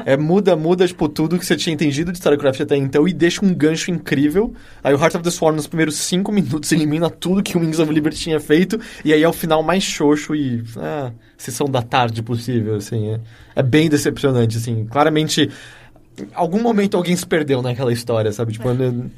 [0.06, 0.12] é.
[0.12, 3.44] É, muda, muda, tipo, tudo que você tinha entendido de StarCraft até então e deixa
[3.44, 4.52] um gancho incrível.
[4.82, 7.78] Aí o Heart of the Swarm, nos primeiros cinco minutos, elimina tudo que o Wings
[7.78, 8.78] of Liberty tinha feito.
[9.04, 10.62] E aí é o final mais xoxo e...
[10.76, 11.10] Ah,
[11.42, 13.14] sessão da tarde possível, assim.
[13.14, 13.20] É,
[13.56, 14.86] é bem decepcionante, assim.
[14.90, 15.50] Claramente,
[16.18, 18.52] em algum momento alguém se perdeu naquela história, sabe?
[18.52, 19.10] Tipo, eu-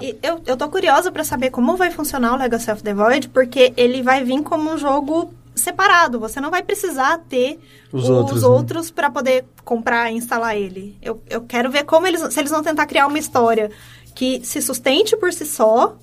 [0.00, 3.28] E eu, eu tô curiosa pra saber como vai funcionar o Legacy of the Void,
[3.30, 6.20] porque ele vai vir como um jogo separado.
[6.20, 7.58] Você não vai precisar ter
[7.92, 8.48] Os os, outros, né?
[8.48, 10.96] outros para poder comprar e instalar ele.
[11.02, 13.70] Eu, eu quero ver como eles, se eles vão tentar criar uma história
[14.14, 15.96] que se sustente por si só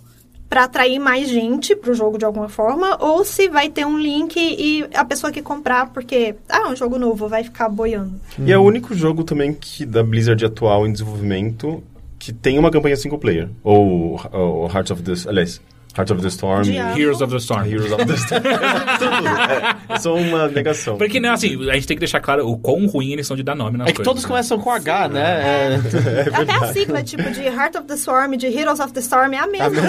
[0.50, 4.36] pra atrair mais gente pro jogo de alguma forma, ou se vai ter um link
[4.38, 8.20] e a pessoa que comprar porque ah, é um jogo novo, vai ficar boiando.
[8.40, 11.84] E é o único jogo também que da Blizzard atual em desenvolvimento
[12.18, 13.50] que tem uma campanha single player.
[13.64, 15.14] Ou, ou Hearts of the...
[15.30, 15.62] Aliás,
[15.98, 16.62] Hearts of the Storm.
[16.64, 17.00] Diabo.
[17.00, 17.66] Heroes of the Storm.
[17.66, 18.42] Heroes of the Storm.
[19.00, 19.28] Tudo.
[19.90, 20.98] É, é só uma negação.
[20.98, 23.44] Porque, né, assim, a gente tem que deixar claro o quão ruim eles são de
[23.44, 24.28] dar nome nas É que coisas, todos né?
[24.30, 25.22] começam com H, né?
[25.22, 25.80] É...
[26.34, 29.40] Até a sigla, tipo, de Heart of the Storm, de Heroes of the Storm, é
[29.40, 29.82] a mesma.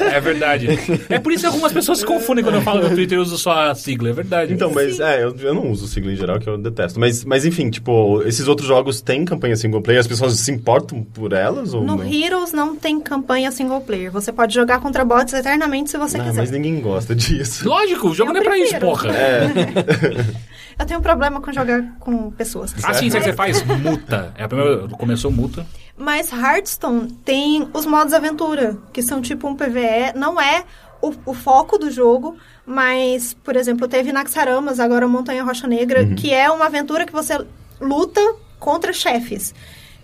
[0.00, 0.68] É, é, é verdade.
[1.08, 3.36] É por isso que algumas pessoas se confundem quando eu falo no Twitter eu uso
[3.38, 4.52] só a sigla, é verdade.
[4.52, 6.98] Então, mas é, eu, eu não uso sigla em geral, que eu detesto.
[7.00, 11.02] Mas, mas enfim, tipo, esses outros jogos têm campanha single player, as pessoas se importam
[11.02, 12.04] por elas ou No não?
[12.04, 14.10] Heroes não tem campanha single player.
[14.10, 16.40] Você pode jogar contra bots eternamente se você Ah, quiser.
[16.40, 17.68] mas ninguém gosta disso.
[17.68, 19.10] Lógico, o jogo Eu não é pra isso, porra.
[20.78, 22.74] Eu tenho um problema com jogar com pessoas.
[22.82, 23.62] Ah, sim, você faz?
[23.62, 24.32] Muta.
[24.36, 24.88] É a primeira...
[24.88, 25.66] Começou muta.
[25.96, 30.12] Mas Hearthstone tem os modos aventura, que são tipo um PVE.
[30.16, 30.64] Não é
[31.00, 36.32] o, o foco do jogo, mas, por exemplo, teve Naxaramas, agora Montanha Rocha Negra, que
[36.32, 37.38] é uma aventura que você
[37.80, 38.20] luta
[38.58, 39.54] contra chefes.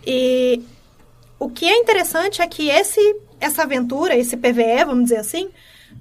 [0.07, 0.63] E
[1.39, 3.01] o que é interessante é que esse,
[3.41, 5.49] essa aventura, esse PVE, vamos dizer assim,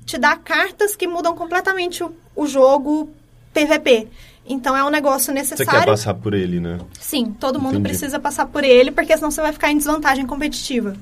[0.06, 3.10] te dá cartas que mudam completamente o, o jogo
[3.54, 4.08] PVP.
[4.50, 5.72] Então é um negócio Você necessário.
[5.82, 6.78] quer passar por ele, né?
[7.00, 7.90] Sim, todo mundo Entendi.
[7.90, 10.96] precisa passar por ele, porque senão você vai ficar em desvantagem competitiva.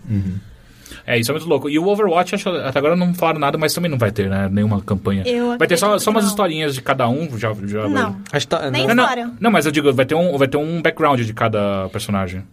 [1.05, 1.69] É, isso é muito louco.
[1.69, 4.49] E o Overwatch, acho, até agora não falaram nada, mas também não vai ter, né?
[4.51, 5.23] Nenhuma campanha.
[5.27, 6.29] Eu vai ter só, só umas não.
[6.31, 8.11] historinhas de cada um, já, já Não.
[8.13, 8.21] vai...
[8.31, 8.95] Acho que tá- Nem não.
[8.95, 9.25] Não, História.
[9.27, 12.43] não, não, mas eu digo, vai ter, um, vai ter um background de cada personagem.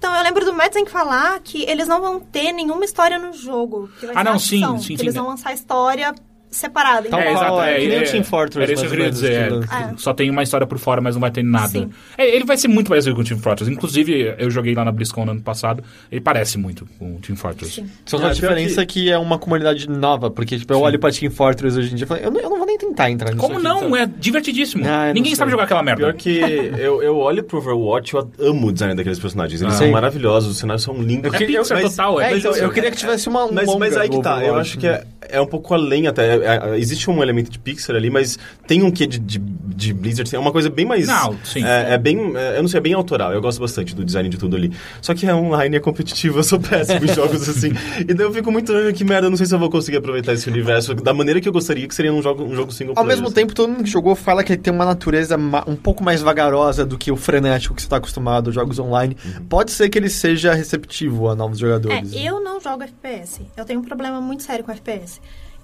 [0.00, 3.90] Então, eu lembro do Madsen falar que eles não vão ter nenhuma história no jogo.
[4.00, 5.02] que Ah, não, sim, sim, que sim.
[5.02, 6.14] Eles vão lançar a história
[6.50, 7.08] separada.
[7.08, 9.10] Tal Então, qual, é, que nem o é, Team Fortress, Era isso que eu queria
[9.10, 9.30] dizer.
[9.30, 9.94] que é, lança.
[9.96, 11.68] Só tem uma história por fora, mas não vai ter nada.
[11.68, 11.90] Sim.
[12.18, 13.72] É, ele vai ser muito parecido com o Team Fortress.
[13.72, 15.82] Inclusive, eu joguei lá na BlizzCon no ano passado.
[16.10, 17.74] Ele parece muito com o Team Fortress.
[17.74, 17.86] Sim.
[18.04, 20.80] Só que Ah, a pior diferença é que é uma comunidade nova, porque tipo, eu
[20.80, 22.76] olho pra Team Fortress hoje em dia e falo, eu não, eu não vou nem
[22.78, 23.80] tentar entrar nisso Como aqui, não?
[23.80, 23.98] sabe?
[23.98, 24.84] É divertidíssimo.
[24.86, 26.00] Ah, eu Ninguém sabe jogar aquela merda.
[26.02, 26.38] Pior que
[26.78, 29.60] eu, eu olho pro Overwatch, eu amo o design daqueles personagens.
[29.60, 29.78] Eles Ah.
[29.78, 29.92] são Sim.
[29.92, 31.32] maravilhosos, os cenários são lindos.
[31.34, 32.66] É Pixar total, é É, então, Pixar.
[32.68, 34.86] eu queria que tivesse uma um Mas, longa mas aí que tá, eu acho que
[34.86, 36.39] é, é um pouco além até.
[36.42, 39.92] É- é- existe um elemento de Pixar ali, mas tem um quê de, de, de
[39.94, 41.06] Blizzard, é uma coisa bem mais.
[41.06, 41.64] Não, sim.
[41.64, 42.36] É, é bem.
[42.36, 43.32] é, eu não sei, é bem autoral.
[43.32, 44.72] Eu gosto bastante do design de tudo ali.
[45.02, 47.72] Só que é online, é competitivo, eu sou péssimo em jogos assim.
[48.00, 49.98] E daí eu fico muito, "Ah, que merda, eu não sei se eu vou conseguir
[49.98, 52.94] aproveitar esse universo da maneira que eu gostaria, que seria um jogo, um jogo single
[52.96, 53.08] Ao player.
[53.18, 53.34] mesmo assim.
[53.34, 55.36] tempo, todo mundo que jogou fala que ele tem uma natureza
[55.66, 59.16] um pouco mais vagarosa do que o frenético que você está acostumado, os jogos online.
[59.48, 62.12] Pode ser que ele seja receptivo a novos É, jogadores.
[62.14, 63.40] eu não jogo FPS.
[63.56, 65.20] Eu tenho um problema muito sério com FPS.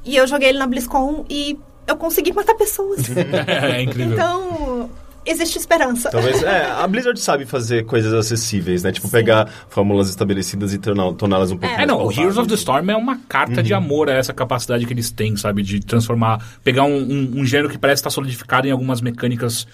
[0.07, 3.01] E eu joguei ele na BlizzCon e eu consegui matar pessoas.
[3.47, 4.13] é incrível.
[4.15, 4.91] então,
[5.25, 6.09] existe esperança.
[6.11, 8.93] Talvez, é, a Blizzard sabe fazer coisas acessíveis, né?
[8.93, 12.13] Tipo, pegar fórmulas estabelecidas e torná- torná-las um pouco É, mais não, o.
[12.13, 15.37] Heroes of the Storm é uma carta de amor a essa capacidade que eles têm,
[15.37, 15.63] sabe?
[15.63, 19.67] De transformar, pegar um, um, um gênero que parece estar solidificado em algumas mecânicas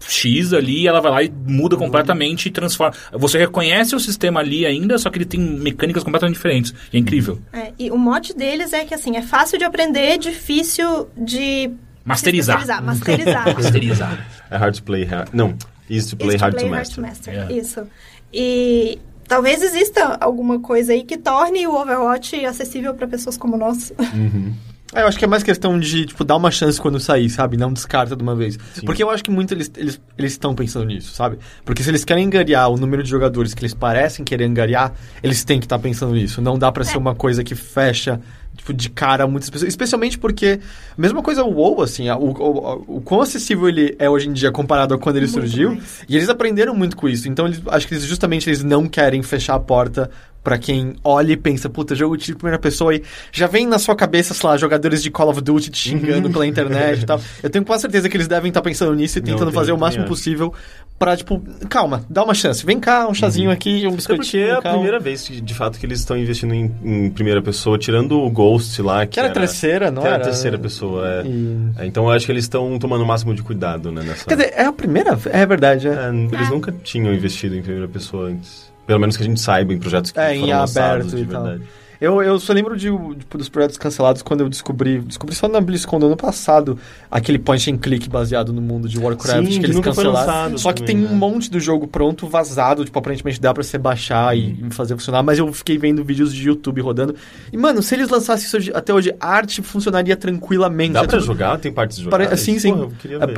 [0.00, 2.94] X ali, ela vai lá e muda completamente e transforma.
[3.12, 6.74] Você reconhece o sistema ali ainda, só que ele tem mecânicas completamente diferentes.
[6.92, 7.40] E é incrível.
[7.52, 11.70] É, e o mote deles é que, assim, é fácil de aprender, difícil de...
[12.04, 12.58] Masterizar.
[12.82, 13.54] Masterizar.
[13.54, 14.26] Masterizar.
[14.50, 15.28] É hard to play hard.
[15.34, 15.54] Não,
[15.90, 16.94] easy to play, Easy to hard, play, to hard master.
[16.94, 17.34] to master.
[17.34, 17.52] Yeah.
[17.54, 17.86] Isso.
[18.32, 23.92] E talvez exista alguma coisa aí que torne o Overwatch acessível para pessoas como nós.
[24.94, 27.58] É, eu acho que é mais questão de, tipo, dar uma chance quando sair, sabe?
[27.58, 28.58] Não descarta de uma vez.
[28.86, 31.38] Porque eu acho que muito eles eles eles estão pensando nisso, sabe?
[31.64, 35.44] Porque se eles querem angariar o número de jogadores que eles parecem querer angariar, eles
[35.44, 36.40] têm que estar pensando nisso.
[36.40, 38.18] Não dá pra ser uma coisa que fecha,
[38.58, 39.68] tipo, de cara a muitas pessoas.
[39.68, 40.60] Especialmente porque,
[40.96, 44.28] a mesma coisa o WoW, assim, a- o, o, o quão acessível ele é hoje
[44.28, 45.70] em dia comparado a quando ele Muito surgiu.
[45.70, 46.04] mais.
[46.08, 47.28] E eles aprenderam muito com isso.
[47.28, 50.10] Então, eles, acho que eles, justamente eles não querem fechar a porta
[50.42, 53.94] pra quem olha e pensa, puta, jogo de primeira pessoa e já vem na sua
[53.94, 57.20] cabeça, sei lá, jogadores de Call of Duty te xingando pela internet e tal.
[57.42, 60.04] Eu tenho quase certeza que eles devem estar pensando nisso e tentando fazer o máximo
[60.04, 60.06] é.
[60.06, 60.54] possível
[60.98, 62.64] pra, tipo, calma, dá uma chance.
[62.64, 64.42] Vem cá, um chazinho aqui, um Até porque biscoitinho.
[64.46, 64.78] é a calma.
[64.78, 68.30] primeira vez, que, de fato, que eles estão investindo em, em primeira pessoa, tirando o
[68.50, 70.16] Ghost lá, que, Que era a terceira, não que era?
[70.16, 70.24] era?
[70.24, 71.22] a terceira pessoa, é.
[71.26, 74.24] E- É, Então eu acho que eles estão tomando o máximo de cuidado, né, nessa...
[74.26, 75.18] Quer dizer, é a primeira?
[75.30, 75.92] É verdade, é.
[75.92, 78.68] É, eles nunca tinham investido em primeira pessoa antes.
[78.86, 81.22] Pelo menos que a gente saiba em projetos que É, em foram lançados aberto de
[81.22, 81.58] e tal.
[82.00, 82.86] Eu, eu só lembro de,
[83.18, 85.00] tipo, dos projetos cancelados quando eu descobri.
[85.00, 86.78] Descobri só na BlizzCon do ano passado
[87.10, 90.56] aquele point and click baseado no mundo de Warcraft Sim, que que eles cancelaram.
[90.56, 91.10] Só que também, tem né?
[91.12, 94.94] um monte do jogo pronto, vazado, tipo, aparentemente dá pra você baixar e, e fazer
[94.94, 97.16] funcionar, mas eu fiquei vendo vídeos de YouTube rodando.
[97.52, 100.92] E, mano, se eles lançassem isso hoje- até hoje, a arte funcionaria tranquilamente.
[100.92, 101.58] Dá É pra tudo- jogar?
[101.58, 102.36] Tem partes de Pare- jogar?
[102.36, 102.72] sim, sim.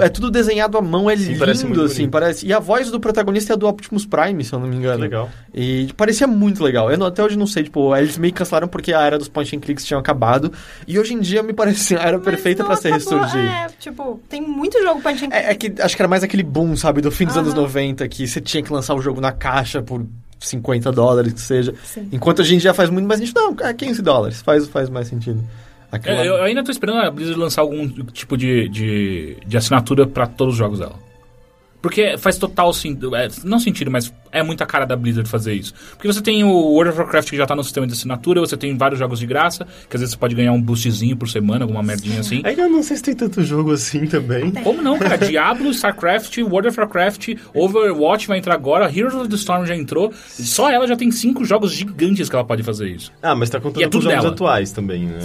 [0.00, 2.10] É, é tudo desenhado à mão, é Sim, lindo, parece assim, bonito.
[2.10, 2.46] parece.
[2.46, 4.96] E a voz do protagonista é do Optimus Prime, se eu não me engano.
[4.96, 5.30] Que legal.
[5.54, 6.90] E parecia muito legal.
[6.90, 9.28] Eu não- até hoje não sei, tipo, eles meio que cancelaram porque a era dos
[9.28, 10.52] point and clicks tinha acabado.
[10.86, 13.50] E hoje em dia me parece a era Mas perfeita não pra se acabou, ressurgir.
[13.50, 15.32] É, tipo, tem muito jogo pra gente...
[15.32, 17.44] É, é que acho que era mais aquele boom, sabe, do fim dos Aham.
[17.44, 20.04] anos 90, que você tinha que lançar o jogo na caixa por
[20.40, 21.74] 50 dólares, que seja.
[21.84, 22.08] Sim.
[22.12, 23.38] Enquanto a gente já faz muito mais sentido.
[23.40, 25.42] Não, é 15 dólares, faz, faz mais sentido.
[25.92, 30.06] Aquela- É, eu, ainda tô esperando a Blizzard lançar algum tipo de, de, de assinatura
[30.06, 30.94] pra todos os jogos dela.
[31.82, 33.12] Porque faz total sentido.
[33.44, 35.74] não sentido, mas é muita cara da Blizzard fazer isso.
[35.92, 38.56] Porque você tem o World of Warcraft que já tá no sistema de assinatura, você
[38.56, 41.64] tem vários jogos de graça, que às vezes você pode ganhar um boostzinho por semana,
[41.64, 42.42] alguma merdinha assim.
[42.44, 44.50] Ainda não sei se tem tanto jogo assim também.
[44.50, 45.18] Como não, cara?
[45.18, 50.12] Diablo, StarCraft, World of Warcraft, Overwatch vai entrar agora, Heroes of the Storm já entrou.
[50.28, 53.12] Só ela já tem cinco jogos gigantes que ela pode fazer isso.
[53.22, 54.28] Ah, mas tá contando E é com jogos dela.
[54.28, 55.18] atuais também, né?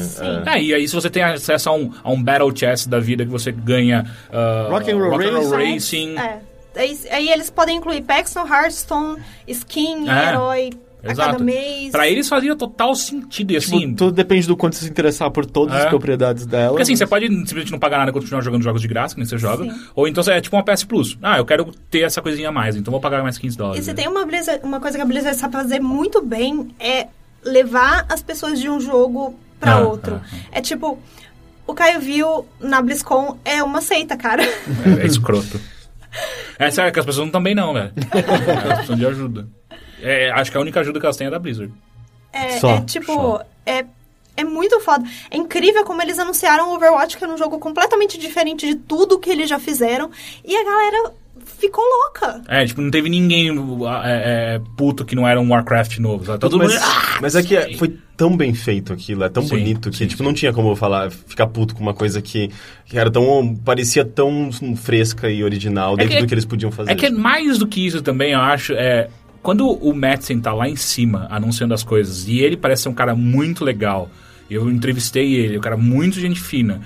[0.45, 0.55] É.
[0.55, 3.25] É, e aí se você tem acesso a um, a um Battle Chess da vida
[3.25, 6.17] que você ganha uh, Rock and Roll Racing.
[6.17, 6.44] É.
[6.75, 8.03] Aí, aí eles podem incluir
[8.35, 10.69] no Hearthstone, skin, É, herói
[11.03, 11.31] a Exato.
[11.33, 11.91] cada mês.
[11.91, 13.51] Pra eles fazia total sentido.
[13.51, 15.83] E Tipo, assim, tudo depende do quanto você se interessar por todas É.
[15.83, 16.69] as propriedades dela.
[16.69, 19.21] Porque assim, você pode simplesmente não pagar nada e continuar jogando jogos de graça, que
[19.21, 19.63] nem você joga.
[19.65, 19.79] Sim.
[19.95, 21.17] Ou então é tipo uma PS Plus.
[21.21, 23.85] Ah, eu quero ter essa coisinha a mais, então vou pagar mais 15 E dólares.
[23.85, 23.95] se né?
[23.95, 27.07] tem uma, Blizzard, uma coisa que a Blizzard sabe fazer muito bem é
[27.43, 30.15] levar as pessoas de um jogo pra Ah, outro.
[30.23, 30.97] ah, É tipo,
[31.67, 34.41] o Caio viu na BlizzCon é uma seita, cara.
[34.43, 35.61] É, é escroto.
[36.57, 37.91] É sério, que as pessoas não também não, velho.
[38.13, 39.47] Elas precisam de ajuda.
[40.01, 41.73] É, acho que a única ajuda que elas têm é da Blizzard.
[42.31, 43.45] É, Só, é tipo, só.
[43.65, 43.85] é
[44.37, 45.05] é muito foda.
[45.31, 49.17] É incrível como eles anunciaram o Overwatch, que era um jogo completamente diferente de tudo
[49.17, 50.11] que eles já fizeram.
[50.43, 51.13] E a galera
[51.45, 52.41] ficou louca.
[52.47, 53.49] É, tipo, não teve ninguém
[54.03, 56.25] é, é, puto que não era um Warcraft novo.
[56.25, 56.39] Sabe?
[56.39, 56.81] Todo mas, mundo.
[56.83, 59.97] Ah, mas é que é- foi tão bem feito aquilo, é tão Sim, bonito que,
[59.97, 62.49] sim, tipo, não tinha como eu falar, ficar puto com uma coisa que,
[62.85, 63.55] que era tão.
[63.63, 66.91] parecia tão fresca e original dentro que- do que eles podiam fazer.
[66.91, 68.73] É que é mais do que isso também, eu acho.
[68.73, 69.09] É,
[69.41, 72.93] quando o Madsen tá lá em cima anunciando as coisas e ele parece ser um
[72.93, 74.09] cara muito legal,
[74.49, 76.81] eu entrevistei ele, um cara muito gente fina.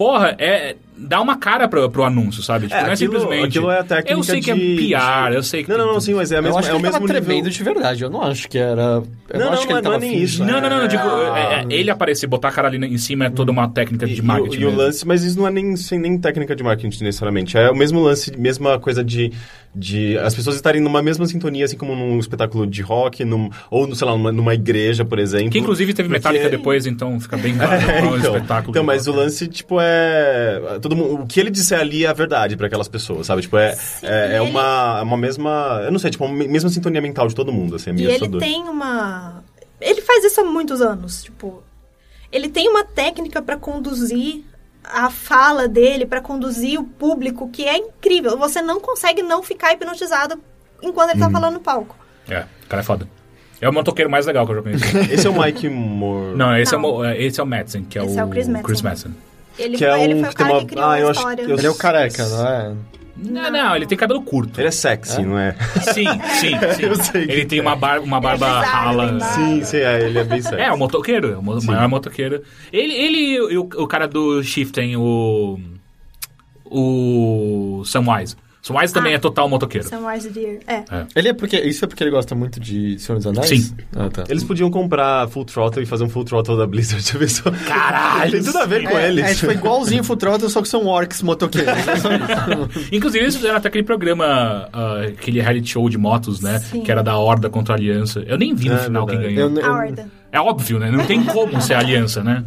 [0.00, 0.76] Porra, é.
[1.02, 2.66] Dá uma cara pro, pro anúncio, sabe?
[2.66, 3.46] Tipo, É, não é aquilo- simplesmente.
[3.58, 5.70] aquilo é a técnica Eu sei que é de- PR, eu sei que.
[5.70, 7.00] Não, não, não, sim, mas é, a Eu mesma, acho é que o ele tava
[7.00, 7.24] mesmo nível.
[7.26, 8.02] tremendo de verdade.
[8.04, 8.82] Eu não acho que era.
[8.82, 10.44] Eu Não, não, acho não, que ele não é tava nem isso.
[10.44, 11.38] Não, não, não, eu digo, Ah.
[11.38, 14.10] é- é, ele aparecer, botar a cara ali em cima é toda uma técnica E,
[14.12, 14.54] de e o- marketing.
[14.56, 14.78] e o mesmo.
[14.78, 17.56] lance, mas isso não é nem, sem nem técnica de marketing necessariamente.
[17.56, 19.32] É o mesmo lance, mesma coisa de,
[19.74, 23.86] de as pessoas estarem numa mesma sintonia, assim como num espetáculo de rock, num, ou,
[23.86, 25.50] no, sei lá, numa, numa igreja, por exemplo.
[25.50, 28.34] Que inclusive teve Porque- Metallica depois, então fica bem claro É, qual é o então,
[28.34, 28.70] espetáculo.
[28.72, 29.22] então mas o rock.
[29.22, 30.78] lance, tipo, é...
[30.82, 33.42] Todo mundo, o que ele disser ali é a verdade pra aquelas pessoas, sabe?
[33.42, 35.82] Tipo, é, é, é ele- uma, uma mesma...
[35.84, 38.06] Eu não sei, tipo, uma mesma sintonia mental de todo mundo, assim, é E ele
[38.12, 38.40] assustador.
[38.40, 39.42] tem uma.
[39.80, 41.22] Ele faz isso há muitos anos.
[41.22, 41.62] Tipo,
[42.32, 44.42] ele tem uma técnica pra conduzir
[44.84, 48.36] a fala dele pra conduzir o público, que é incrível.
[48.38, 50.38] Você não consegue não ficar hipnotizado
[50.82, 51.94] enquanto ele tá falando no palco.
[52.28, 53.08] É, o cara é foda.
[53.60, 54.96] É o motoqueiro mais legal que eu já conheci.
[55.12, 56.34] Esse é o Mike Moore.
[56.36, 56.84] Não, esse, Não.
[56.84, 58.82] É, o, é- esse é o Madsen, que é Esse o, é o Chris Madsen.
[58.82, 59.14] Madsen.
[59.58, 61.08] Ele, Que é foi, ele um foi o cara uma- que criou Ah, a eu
[61.10, 61.44] acho história.
[61.44, 62.74] que eu- Ele é o careca, não é?
[63.22, 64.60] Não, não, ele tem cabelo curto.
[64.60, 65.54] Ele é sexy, não é?
[65.82, 66.04] Sim,
[66.40, 66.82] sim, sim.
[66.84, 69.06] Eu sei Ele tem uma, bar, uma barba grisalho, rala.
[69.06, 69.24] barba.
[69.26, 70.60] Sim, sim, é, ele é bem sexy.
[70.60, 72.42] É, o motoqueiro, o maior motoqueiro.
[72.72, 73.18] Ele, ele
[73.52, 75.58] e o, o cara do Shiften, o.
[76.64, 77.82] O.
[77.84, 78.36] Samwise.
[78.62, 79.16] Samwise também Ah.
[79.16, 79.86] é total motoqueiro.
[79.88, 80.60] Samwise Deer.
[80.66, 80.82] É.
[81.16, 81.56] Ele é porque.
[81.58, 83.48] Isso é porque ele gosta muito de Senhor dos Anéis?
[83.48, 83.74] Sim.
[83.96, 84.24] Ah, tá.
[84.28, 87.50] Eles podiam comprar Full Throttle e fazer um Full Throttle da Blizzard, já pensou?
[87.66, 89.24] Caralho, Tem tudo a ver com É, eles.
[89.24, 91.72] é tipo igualzinho Full Throttle, só que são orcs motoqueiros.
[92.92, 96.58] Inclusive, eles fizeram até aquele programa, ah, aquele reality show de motos, né?
[96.58, 96.82] Sim.
[96.82, 98.20] Que era da Horda contra a Aliança.
[98.26, 99.34] Eu nem vi no É, final quem verdade.
[99.36, 99.50] ganhou.
[99.50, 100.19] Eu- eu- A Horda.
[100.32, 100.90] É óbvio, né?
[100.90, 102.44] Não tem como ser aliança, né?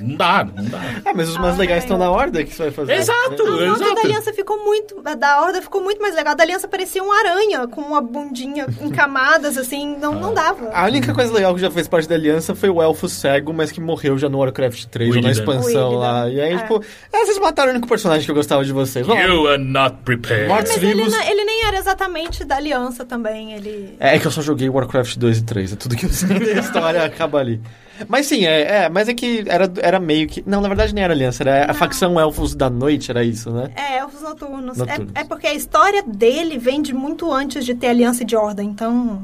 [0.00, 0.80] Não dá, não dá.
[1.04, 2.92] Ah, mas os mais legais estão na horda que você vai fazer.
[2.94, 3.42] Exato!
[3.42, 3.94] A moto Exato.
[3.94, 5.00] da aliança ficou muito.
[5.04, 6.32] a Da horda ficou muito mais legal.
[6.32, 9.96] A da aliança parecia uma aranha com uma bundinha em camadas, assim.
[9.98, 10.70] Não, não dava.
[10.72, 13.70] A única coisa legal que já fez parte da aliança foi o elfo cego, mas
[13.70, 16.28] que morreu já no Warcraft 3, O ou na expansão lá.
[16.30, 16.56] E aí, É.
[16.58, 19.06] tipo, é, vocês mataram o único personagem que eu gostava de vocês.
[19.06, 19.28] Vamos lá.
[19.30, 20.48] You are not prepared.
[20.48, 21.12] Mortos Mas ele, vivos.
[21.12, 23.52] na- ele nem era exatamente da aliança também.
[23.52, 23.96] Ele.
[24.00, 26.38] É, é que eu só joguei Warcraft 2 e 3, é tudo que eu sei
[26.54, 27.60] da história acaba ali.
[28.08, 30.42] Mas sim, é, é, mas é que era, era meio que.
[30.46, 31.74] Não, na verdade nem era aliança, era a Não.
[31.74, 33.70] facção Elfos da Noite, era isso, né?
[33.74, 34.78] É, elfos noturnos.
[34.78, 35.10] Noturnos.
[35.16, 38.68] É, é porque a história dele vem de muito antes de ter aliança de ordem,
[38.68, 39.20] então.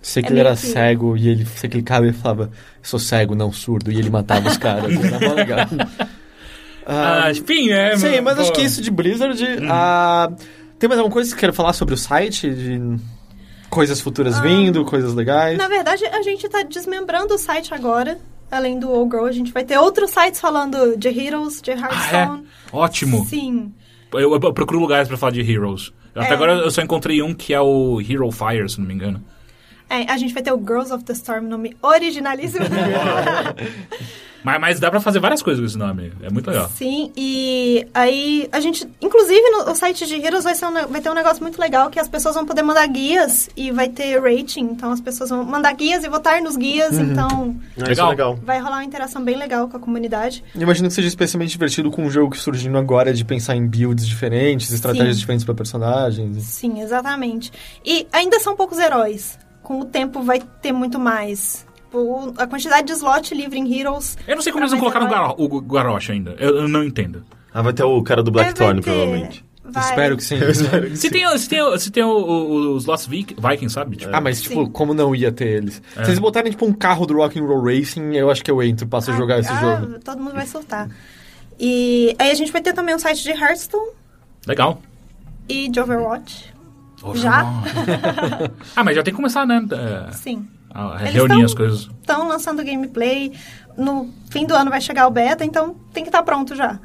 [0.00, 2.50] Sei que É ele era que- cego e ele você clicava e falava, eu
[2.80, 4.84] sou cego, não surdo, e ele matava os caras.
[4.94, 5.66] Era mó legal.
[6.88, 7.96] Ah, enfim, né?
[7.96, 8.42] Sim, mas pô.
[8.42, 9.42] acho que isso de Blizzard.
[9.68, 10.30] ah,
[10.78, 12.48] tem mais alguma coisa que você quer falar sobre o site?
[12.48, 12.96] De
[13.76, 15.58] coisas futuras vindo, coisas legais?
[15.58, 18.18] Na verdade, a gente tá desmembrando o site agora.
[18.50, 21.76] Além do All Girl, a gente vai ter outros sites falando de Heroes, de Ah,
[21.80, 22.46] Hearthstone.
[22.72, 22.76] é?
[22.76, 23.26] Ótimo.
[23.26, 23.74] Sim.
[24.14, 25.92] Eu, eu procuro lugares pra falar de Heroes.
[26.14, 26.32] Até É.
[26.32, 29.22] agora eu só encontrei um que é o Hero Fire, se não me engano.
[29.90, 32.64] É, a gente vai ter o Girls of the Storm, nome originalíssimo.
[34.46, 36.12] Mas, mas dá pra fazer várias coisas com esse nome.
[36.22, 36.70] É muito legal.
[36.72, 41.00] Sim, e aí a gente, inclusive no o site de Heroes vai, ser um vai
[41.00, 44.20] ter um negócio muito legal que as pessoas vão poder mandar guias e vai ter
[44.22, 48.06] rating, então as pessoas vão mandar guias e votar nos guias, então Ah, isso Legal.
[48.06, 48.36] é legal.
[48.40, 50.44] vai rolar uma interação bem legal com a comunidade.
[50.54, 53.66] Eu imagino que seja especialmente divertido com um jogo que surgindo agora de pensar em
[53.66, 55.20] builds diferentes, estratégias Sim.
[55.20, 56.44] diferentes para personagens.
[56.44, 57.50] Sim, exatamente.
[57.84, 59.36] E ainda são poucos heróis.
[59.62, 61.66] Com o tempo vai ter muito mais.
[61.92, 64.18] O- a quantidade de slot livre em Heroes.
[64.26, 66.34] Eu não sei como eles vão pra colocar no o Garrosh ainda.
[66.38, 67.24] Eu, eu não entendo.
[67.54, 68.30] Ah, vai ter o cara do.
[68.30, 69.44] É, Blackthorn, provavelmente.
[69.64, 69.82] vai.
[69.84, 70.36] Espero que sim.
[70.44, 71.10] Espero que Se sim.
[71.10, 73.96] tem, se tem, se tem o- o- os Lost Vik- Vikings, sabe?
[73.96, 74.70] Tipo, Ah, mas tipo, Sim.
[74.70, 75.80] como não ia ter eles?
[75.94, 79.10] Se eles botarem tipo um carro do Rock'n'Roll Racing, eu acho que eu entro, passo
[79.10, 79.98] a jogar esse Ah, jogo.
[80.04, 80.88] Todo mundo vai soltar.
[81.58, 83.90] E aí a gente vai ter também um site de Hearthstone
[84.46, 84.82] Legal.
[85.48, 86.52] e de Overwatch.
[87.02, 87.42] Oh, Já?
[88.76, 89.64] ah, mas já tem que começar, né?
[90.08, 90.46] é, Sim.
[90.76, 91.80] A Eles reunir tão- as coisas.
[92.00, 93.32] Estão lançando gameplay.
[93.76, 96.78] No fim do ano vai chegar o beta, então tem que estar pronto já.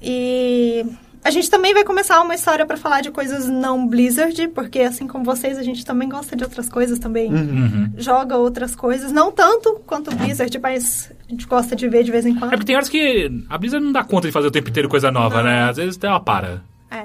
[0.00, 0.84] E
[1.24, 5.06] a gente também vai começar uma história para falar de coisas não Blizzard, porque assim
[5.06, 7.32] como vocês, a gente também gosta de outras coisas também.
[7.32, 7.92] Uhum.
[7.96, 12.26] Joga outras coisas, não tanto quanto Blizzard, mas a gente gosta de ver de vez
[12.26, 12.50] em É quando.
[12.50, 15.10] porque tem horas que a Blizzard não dá conta de fazer o tempo inteiro coisa
[15.10, 15.62] nova, né?
[15.70, 16.62] Às vezes ela para.
[16.90, 17.04] É.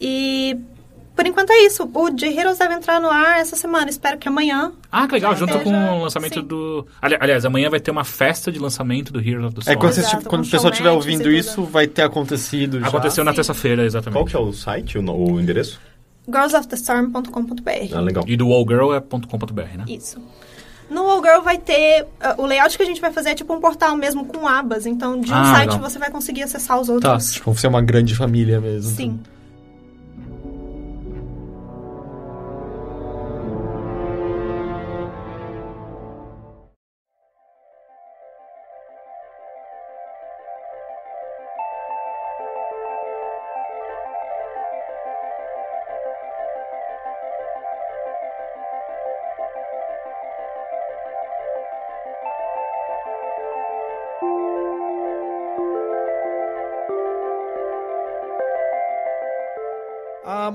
[0.00, 0.56] E
[1.20, 1.88] por enquanto é isso.
[1.92, 3.90] O de Heroes deve entrar no ar essa semana.
[3.90, 4.72] Espero que amanhã.
[4.90, 6.46] Ah, que legal, junto esteja- com o lançamento sim.
[6.46, 6.86] do.
[7.02, 9.78] Ali- Aliás, amanhã vai ter uma festa de lançamento do Heroes of the É Storm.
[9.80, 12.88] quando, você, Exato, quando com o pessoal estiver ouvindo isso, vai ter acontecido já.
[12.88, 13.36] Aconteceu na Sim.
[13.36, 14.16] terça-feira, exatamente.
[14.18, 15.78] Qual que é o site, o, o endereço?
[16.26, 17.94] girlsofthestorm.com.br.
[17.94, 18.24] Ah, legal.
[18.26, 19.84] E do wallgirl é .com.br, né?
[19.88, 20.18] Isso.
[20.90, 22.02] No All Girl vai ter.
[22.02, 24.86] uh, o layout que a gente vai fazer é tipo um portal mesmo com abas.
[24.86, 25.88] Então, de um Ah, site legal.
[25.90, 27.32] você vai conseguir acessar os Tá, outros.
[27.34, 28.90] tipo, ser uma grande família mesmo.
[28.96, 29.20] Sim.
[29.24, 29.28] Ah,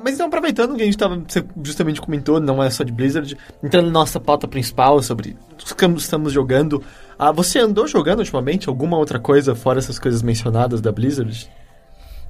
[0.06, 3.36] mas então, aproveitando que a gente tava, você justamente comentou, não é só de Blizzard,
[3.64, 6.84] entrando na nossa pauta principal sobre os que estamos jogando,
[7.18, 11.50] ah, você andou jogando ultimamente alguma outra coisa fora essas coisas mencionadas da Blizzard?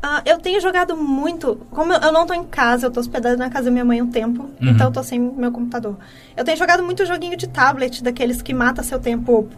[0.02, 1.58] Ah, eu tenho jogado muito.
[1.70, 4.02] Como eu, eu não tô em casa, eu tô hospedada na casa da minha mãe
[4.02, 5.98] um tempo, então eu tô sem meu computador.
[6.38, 9.50] Eu tenho jogado muito joguinho de tablet, daqueles que mata seu tempo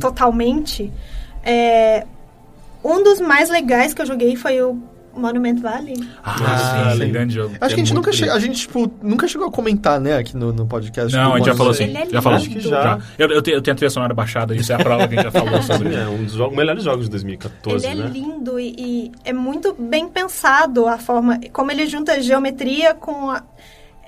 [0.00, 0.92] totalmente.
[1.42, 2.06] É,
[2.84, 4.80] Um dos mais legais que eu joguei foi o
[5.16, 5.96] Monument Valley.
[6.22, 7.12] Ah, Ah, sim, sim.
[7.12, 7.54] grande jogo.
[7.60, 10.00] Acho que a gente É nunca, muito che- a gente tipo, nunca chegou a comentar,
[10.00, 11.14] né, aqui no, no podcast.
[11.16, 11.84] Não, a gente já falou assim.
[11.84, 12.38] Ele é já falou.
[12.38, 12.98] Acho que já.
[13.18, 15.22] Eu, eu, tenho, eu tenho a trilha sonora baixada, isso é a prova que a
[15.22, 15.94] gente já falou sobre.
[15.94, 18.10] É um dos jogos- melhores jogos de 2014, ele é né?
[18.12, 23.42] lindo e, e é muito bem pensado a forma como ele junta geometria com a...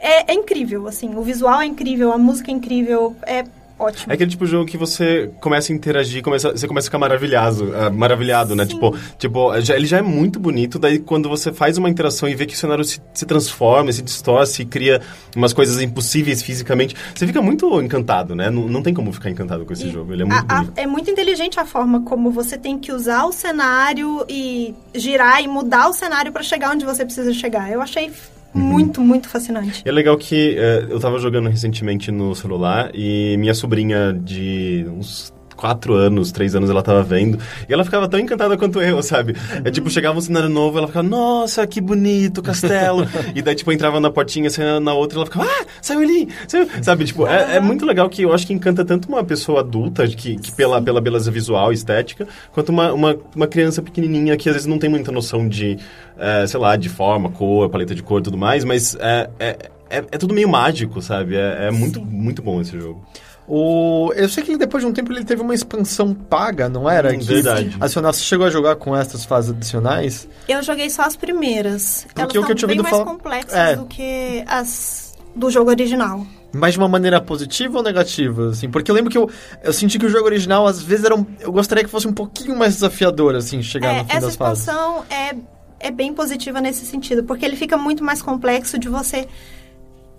[0.01, 3.45] é, é incrível assim o visual é incrível a música é incrível é
[3.79, 6.89] ótimo É aquele tipo de jogo que você começa a interagir, começa, você começa a
[6.89, 8.67] ficar maravilhado, ah, maravilhado, né?
[8.67, 12.35] Tipo, tipo já- ele já é muito bonito, daí quando você faz uma interação e
[12.35, 15.01] vê que o cenário se, se transforma, se distorce, cria
[15.37, 18.51] umas coisas impossíveis fisicamente, você fica muito encantado, né?
[18.51, 20.61] Não, não tem como ficar encantado com esse E jogo, ele é muito a- a-
[20.63, 20.73] bonito.
[20.79, 25.49] é muito inteligente a forma como você tem que usar o cenário e girar e
[25.49, 28.11] mudar o cenário para chegar onde você precisa chegar eu achei
[28.55, 28.61] Uhum.
[28.63, 33.37] muito muito fascinante E é legal que eh, eu tava jogando recentemente no celular e
[33.39, 37.37] minha sobrinha de uns quatro anos, três anos, ela tava vendo.
[37.69, 39.35] E ela ficava tão encantada quanto eu, sabe?
[39.65, 43.07] É tipo, chegava um cenário novo, ela ficava, nossa, que bonito, castelo.
[43.35, 46.69] e daí, tipo, entrava na portinha, saia na outra, ela ficava, ah, saiu ali, saiu.
[46.81, 50.07] Sabe, tipo, é, é muito legal que eu acho que encanta tanto uma pessoa adulta,
[50.07, 54.55] que, que pela, pela beleza visual estética, quanto uma, uma, uma criança pequenininha que às
[54.55, 55.77] vezes não tem muita noção de,
[56.17, 59.71] eh, sei lá, de forma, cor, paleta de cor e tudo mais, mas é, é,
[59.91, 61.35] é, é tudo meio mágico, sabe?
[61.37, 62.07] É, é muito, Sim.
[62.07, 63.05] muito bom esse jogo.
[63.49, 64.13] O...
[64.15, 67.13] Eu sei que ele, depois de um tempo ele teve uma expansão paga, não era?
[67.15, 67.75] Hum, que verdade.
[67.81, 70.29] Adicional, você chegou a jogar com essas fases adicionais?
[70.47, 73.05] eu joguei só as primeiras Porque elas o que eu são bem ouvido mais falar-
[73.11, 73.77] complexas É.
[73.77, 78.69] do que as do jogo original Mas de uma maneira positiva ou negativa, assim?
[78.69, 79.31] Porque eu lembro que eu,
[79.63, 82.13] eu senti que o jogo original, às vezes, era um, eu gostaria que fosse um
[82.13, 84.63] pouquinho mais desafiador, assim, chegar É, no fim essa das fases.
[84.65, 85.35] expansão é,
[85.81, 89.29] é bem positiva nesse sentido, porque ele fica muito mais complexo de você.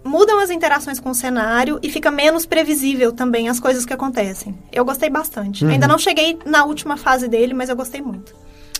[0.03, 4.57] Mudam as interações com o cenário e fica menos previsível também as coisas que acontecem.
[4.71, 5.65] Eu gostei bastante.
[5.65, 5.71] Uhum.
[5.71, 8.33] Ainda não cheguei na última fase dele, mas eu gostei muito.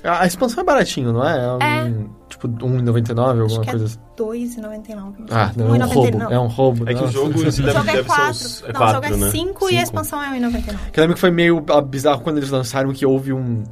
[0.04, 1.46] A, a expansão é baratinho, não é?
[1.60, 4.00] É, um, Tipo, R$1,99, alguma Acho que coisa é assim.
[4.18, 5.14] R$2,99.
[5.30, 5.94] Ah, não, é um 1,99.
[5.94, 6.24] roubo.
[6.34, 6.90] É um roubo.
[6.90, 8.30] É que o jogo esse O jogo é deve ser 4.
[8.30, 8.64] uns.
[8.64, 9.32] É não, o jogo é né?
[9.32, 10.92] 5 e a expansão é 1,99.
[10.92, 13.64] Que eu lembro que foi meio ah, bizarro quando eles lançaram que houve um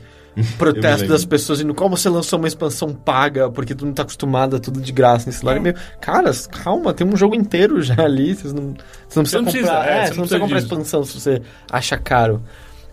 [0.58, 4.56] protesto das pessoas dizendo como você lançou uma expansão paga, porque tu não tá acostumado
[4.56, 5.58] a tudo de graça nesse celular.
[5.58, 5.60] É.
[5.60, 8.74] Meio, caras, calma, tem um jogo inteiro já ali, vocês não,
[9.10, 10.68] vocês não precisa, comprar, é, é, você você não precisa precisa comprar disso.
[10.74, 12.42] expansão se você acha caro.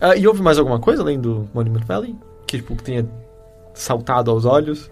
[0.01, 2.15] Ah, e houve mais alguma coisa além do Monument Valley?
[2.45, 3.07] Que, tipo, que tenha
[3.73, 4.89] saltado aos olhos?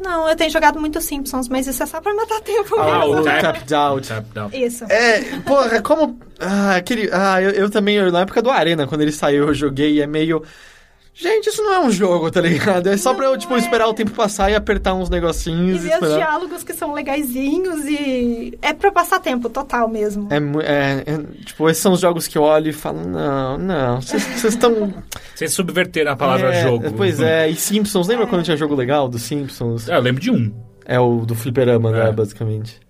[0.00, 3.20] Não, eu tenho jogado muito Simpsons, mas isso é só pra matar tempo Ah, mesmo.
[3.20, 4.08] o Tap- Tapped Out.
[4.08, 4.50] Tap down.
[4.52, 4.84] Isso.
[4.90, 6.18] É, porra, como.
[6.40, 7.08] Ah, aquele.
[7.12, 10.00] Ah, eu, eu também, eu- na época do Arena, quando ele saiu, eu joguei e
[10.00, 10.42] é meio.
[11.14, 12.86] Gente, isso não é um jogo, tá ligado?
[12.88, 13.58] É só pra eu, Não tipo, é.
[13.58, 16.94] esperar o tempo passar e apertar uns E negocinhos e, ver os diálogos que são
[16.94, 18.58] legaisinhos e.
[18.62, 20.28] É pra passar tempo total mesmo.
[20.30, 24.00] É, é, é, tipo, esses são os jogos que eu olho e falo, não, não,
[24.00, 24.72] vocês estão...
[25.34, 26.92] Vocês subverteram a palavra é, jogo.
[26.92, 29.88] Pois é, e Simpsons, lembra quando tinha jogo legal dos Simpsons?
[29.88, 30.52] É, eu lembro de um.
[30.84, 32.12] É o do fliperama, né, É.
[32.12, 32.80] basicamente.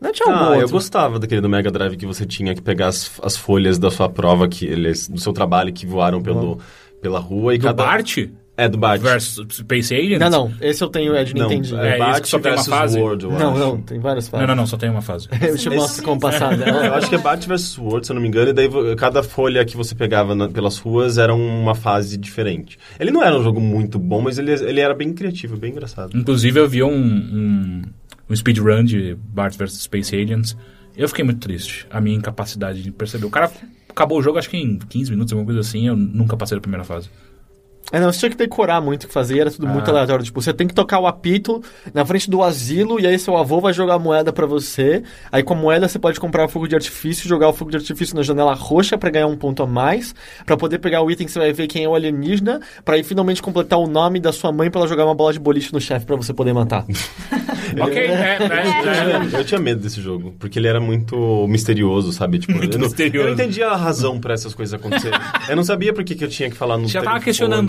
[0.00, 0.70] Não tinha Ah, eu outro.
[0.72, 4.08] gostava daquele do Mega Drive que você tinha que pegar as, as folhas da sua
[4.08, 6.58] prova, que eles, do seu trabalho, que voaram pelo,
[7.02, 7.82] pela rua e Do cada...
[7.84, 8.16] Bart
[8.56, 9.00] É, do Bart.
[9.00, 10.20] versus Space Aliens?
[10.20, 11.78] Não, não, esse eu tenho, é de Não, Nintendo.
[11.80, 12.98] É, é, esse Bart que só tem uma fase?
[13.00, 14.46] World, Não, não, tem várias fases.
[14.46, 15.26] Não, não, não, só tem uma fase.
[15.42, 16.64] Eu te mostro como passada.
[16.68, 19.22] Eu acho que é Bart vs World, se eu não me engano, e daí cada
[19.22, 22.78] folha que você pegava na- pelas ruas era uma fase diferente.
[23.00, 26.16] Ele não era um jogo muito bom, mas ele, ele era bem criativo, bem engraçado.
[26.16, 27.82] Inclusive, eu vi um, um,
[28.30, 30.56] um speedrun de Bart vs Space Aliens.
[30.94, 31.86] Eu fiquei muito triste.
[31.90, 33.24] A minha incapacidade de perceber.
[33.24, 33.50] O cara
[33.92, 35.86] acabou o jogo, acho que em 15 minutos, alguma coisa assim.
[35.86, 37.08] Eu nunca passei da primeira fase.
[37.90, 39.90] É, não, você tinha que decorar muito o que fazer, era tudo muito Ah.
[39.92, 40.24] aleatório.
[40.24, 41.62] Tipo, você tem que tocar o apito
[41.92, 45.02] na frente do asilo e aí seu avô vai jogar a moeda pra você.
[45.30, 47.76] Aí com a moeda você pode comprar o fogo de artifício, jogar o fogo de
[47.76, 50.14] artifício na janela roxa pra ganhar um ponto a mais,
[50.46, 53.02] Pra poder pegar o item que você vai ver quem é o alienígena, pra aí
[53.02, 55.80] finalmente completar o nome da sua mãe pra ela jogar uma bola de boliche no
[55.80, 56.84] chefe pra você poder matar.
[57.80, 59.20] Ok, é, é, Eu é.
[59.28, 62.38] tinha, eu tinha medo desse jogo, porque ele era muito misterioso, sabe?
[62.38, 63.28] Tipo, Muito eu, não, misterioso.
[63.28, 65.18] eu não entendia a razão pra essas coisas acontecerem.
[65.48, 67.22] eu não sabia por que, que eu tinha que falar no Já tava telefone.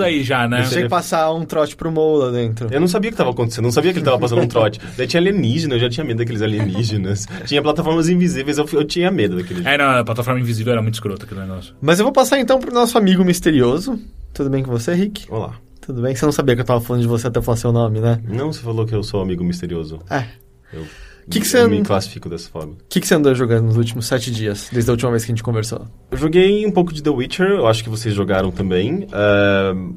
[0.03, 0.63] Questionando aí já, né?
[0.63, 2.67] Tinha que passar um trote pro Mo lá dentro.
[2.71, 4.79] Eu não sabia o que tava acontecendo, não sabia que ele tava passando um trote.
[4.97, 7.27] Daí tinha alienígena, eu já tinha medo daqueles alienígenas.
[7.45, 9.69] tinha plataformas invisíveis, eu, eu tinha medo daquele jogo.
[9.69, 11.75] É, não, a plataforma invisível era muito escrota aquele negócio.
[11.81, 13.99] Mas eu vou passar então pro nosso amigo misterioso.
[14.33, 15.25] Tudo bem com você, Rick?
[15.31, 15.55] Olá.
[15.81, 16.15] Tudo bem?
[16.15, 18.19] Você não sabia que eu tava falando de você até falar seu nome, né?
[18.27, 19.99] Não, você falou que eu sou amigo misterioso.
[20.09, 20.25] É.
[20.71, 20.85] Eu,
[21.29, 22.73] Que que eu me classifico dessa forma.
[22.73, 25.31] O que, que você andou jogando nos últimos sete dias, desde a última vez que
[25.31, 25.87] a gente conversou?
[26.11, 29.07] Eu joguei um pouco de The Witcher, eu acho que vocês jogaram também.
[29.11, 29.93] Ahn,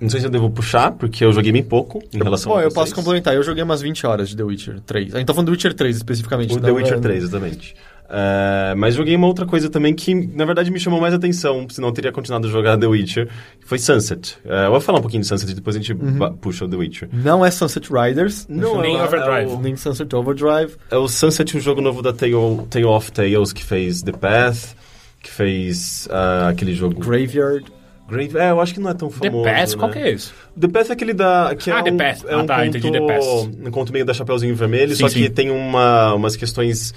[0.00, 2.62] não sei se eu devo puxar, porque eu joguei bem pouco em relação Bom, a
[2.62, 2.74] eu vocês.
[2.74, 3.34] posso complementar.
[3.34, 5.14] Eu joguei umas 20 horas de The Witcher 3.
[5.14, 6.50] A gente tá falando do Witcher 3 especificamente.
[6.52, 7.74] O não The Witcher é- 3, exatamente.
[8.14, 11.88] É, mas joguei uma outra coisa também que, na verdade, me chamou mais atenção, senão
[11.88, 13.26] eu teria continuado a jogar The Witcher,
[13.58, 14.36] que foi Sunset.
[14.44, 16.68] É, eu vou falar um pouquinho de Sunset e depois a gente ba- puxa o
[16.68, 17.08] The Witcher.
[17.10, 19.50] Não é Sunset Riders, Não, Nem é, Overdrive.
[19.50, 20.74] É o, nem Sunset Overdrive.
[20.90, 22.32] é o Sunset, um jogo novo da Tale,
[22.68, 24.76] Tale of Tales, que fez The Path,
[25.22, 27.00] que fez ah, aquele jogo...
[27.00, 27.64] Graveyard.
[28.10, 29.78] Grave, é, eu acho que não é tão The famoso, Pass, né?
[29.78, 30.30] qual que é esse?
[30.60, 31.54] The Path é aquele da.
[31.58, 32.24] Que Ah, é The um, Path.
[32.28, 33.24] É Ah, um tá, conto, entendi, The Path.
[33.66, 35.30] Um conto meio da Chapeuzinho Vermelho, Sim, só que sim.
[35.30, 36.92] tem uma, umas questões.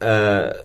[0.00, 0.62] É,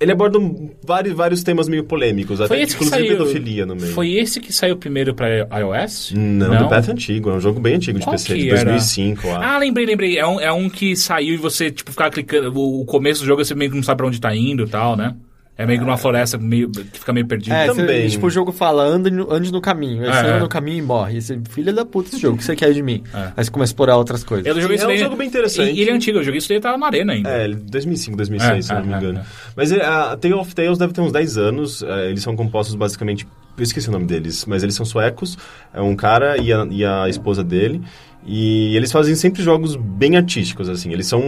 [0.00, 0.38] ele aborda
[0.82, 3.92] vários, vários temas meio polêmicos, até esse que inclusive saiu- pedofilia no meio.
[3.92, 6.12] Foi esse que saiu primeiro pra iOS?
[6.16, 8.64] Não, The Path é antigo, é um jogo bem antigo de Qual PC, de era?
[8.64, 9.44] 2005, eu acho.
[9.48, 10.18] Ah, lembrei, lembrei.
[10.18, 12.50] É um, é um que saiu e você, tipo, ficava clicando.
[12.58, 14.68] O, o começo do jogo você meio que não sabe pra onde tá indo e
[14.68, 15.14] tal, né?
[15.62, 17.52] É meio que numa floresta meio, que fica meio perdido.
[17.52, 18.02] É, Também.
[18.04, 20.02] Você, tipo, o jogo fala, ande no, ande no caminho.
[20.04, 20.40] Aí É, você anda é.
[20.40, 21.18] no caminho e morre.
[21.18, 23.02] E você, filha da puta esse jogo, o que você quer de mim?
[23.12, 23.32] É.
[23.36, 24.46] Aí você começa a explorar outras coisas.
[24.46, 25.72] Eu joguei Sim, isso é um daí- jogo bem interessante.
[25.72, 27.30] E ele é antigo, eu joguei isso daí e tava na arena ainda.
[27.30, 29.18] É, ele- 2005, 2006, É, se não me é, engano.
[29.18, 29.24] é, é.
[29.54, 31.82] Mas é, a Tale of Tales deve ter uns 10 anos.
[31.82, 33.26] é, eles são compostos basicamente.
[33.58, 35.36] Eu esqueci o nome deles, mas eles são suecos.
[35.74, 37.82] É um cara e a, e a esposa dele.
[38.26, 40.92] E eles fazem sempre jogos bem artísticos, assim.
[40.92, 41.22] Eles são.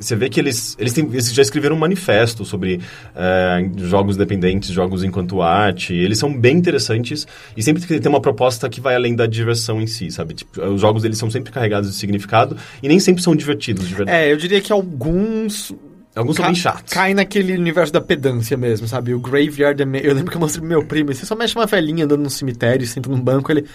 [0.00, 2.80] Você vê que eles, eles, têm, eles já escreveram um manifesto sobre
[3.16, 5.92] é, jogos dependentes, jogos enquanto arte.
[5.92, 9.86] Eles são bem interessantes e sempre tem uma proposta que vai além da diversão em
[9.86, 10.34] si, sabe?
[10.34, 13.94] Tipo, os jogos deles são sempre carregados de significado e nem sempre são divertidos, de
[13.94, 14.16] verdade.
[14.16, 15.74] É, eu diria que alguns.
[16.14, 16.92] Alguns são bem chatos.
[16.92, 19.14] Cai naquele universo da pedância mesmo, sabe?
[19.14, 20.04] O Graveyard é meio...
[20.04, 22.30] Eu lembro que eu mostrei pro meu primo, você só mexe uma velhinha andando no
[22.30, 23.66] cemitério, senta num banco, ele...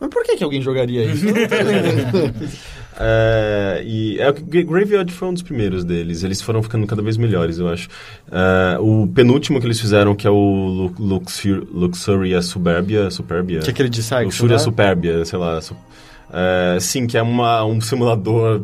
[0.00, 1.26] Mas por que, que alguém jogaria isso?
[2.96, 6.22] É, e é, Graveyard foi um dos primeiros deles.
[6.22, 7.88] Eles foram ficando cada vez melhores, eu acho.
[8.30, 13.58] É, o penúltimo que eles fizeram, que é o Lu- Luxur, Luxuria Superbia, Superbia.
[13.60, 14.62] que é aquele de sexo, Luxuria né?
[14.62, 15.60] Superbia, sei lá.
[15.60, 15.76] su-
[16.32, 18.62] é, sim, que é uma, um simulador...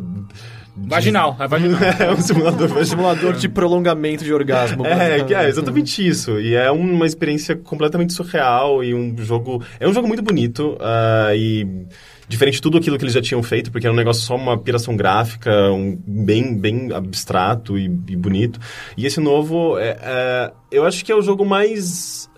[0.75, 1.79] Vaginal, é vaginal.
[1.99, 2.85] é um simulador vaginal.
[2.85, 4.85] Simulador de prolongamento de orgasmo.
[4.85, 5.27] É, basicamente.
[5.27, 6.39] que é exatamente isso.
[6.39, 9.63] E é uma experiência completamente surreal e um jogo.
[9.79, 11.85] É um jogo muito bonito ah, e
[12.31, 14.57] diferente de tudo aquilo que eles já tinham feito, porque era um negócio só uma
[14.57, 18.59] piração gráfica, um bem, bem abstrato e, e bonito.
[18.95, 22.30] E esse novo, é, é, eu acho que é o jogo mais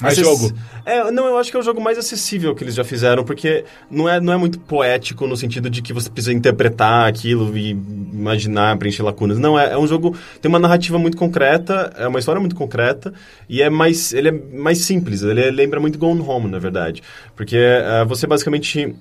[0.00, 0.54] Mais Acess- jogo.
[0.84, 3.64] É, não, eu acho que é o jogo mais acessível que eles já fizeram, porque
[3.90, 7.70] não é, não é muito poético no sentido de que você precisa interpretar aquilo e
[7.70, 9.38] imaginar, preencher lacunas.
[9.38, 10.14] Não, é, é um jogo.
[10.42, 13.12] Tem uma narrativa muito concreta, é uma história muito concreta,
[13.48, 14.12] e é mais.
[14.12, 17.02] Ele é mais simples, ele é- lembra muito Gone Home, na verdade.
[17.34, 18.94] Porque eh, você basicamente.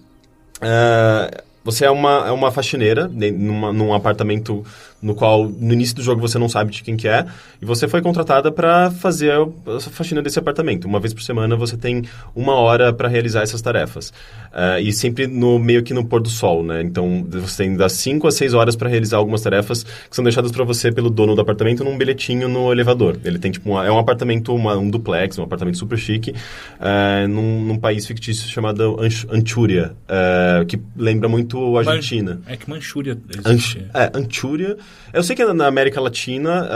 [0.62, 4.64] eh, você é uma, é uma faxineira ne- numa, num apartamento
[5.06, 7.26] no qual no início do jogo você não sabe de quem que é
[7.62, 10.86] e você foi contratada para fazer a faxina desse apartamento.
[10.86, 12.04] Uma vez por semana você tem
[12.36, 14.12] uma hora para realizar essas tarefas
[14.58, 16.82] Eh, e sempre no meio que no pôr do sol, né?
[16.82, 20.50] Então você tem das 5 a 6 horas para realizar algumas tarefas que são deixadas
[20.50, 23.18] para você pelo dono do apartamento num bilhetinho no elevador.
[23.26, 26.34] Ele tem tipo uma- é um apartamento, uma- um duplex, um apartamento super chique
[26.80, 32.40] eh, num, num país fictício chamado Anch- Anchúria, eh, que lembra muito a Argentina.
[32.48, 33.86] É que Manchúria Anch existe.
[33.94, 34.78] é, Anchúria.
[35.14, 36.68] Eu sei que na América Latina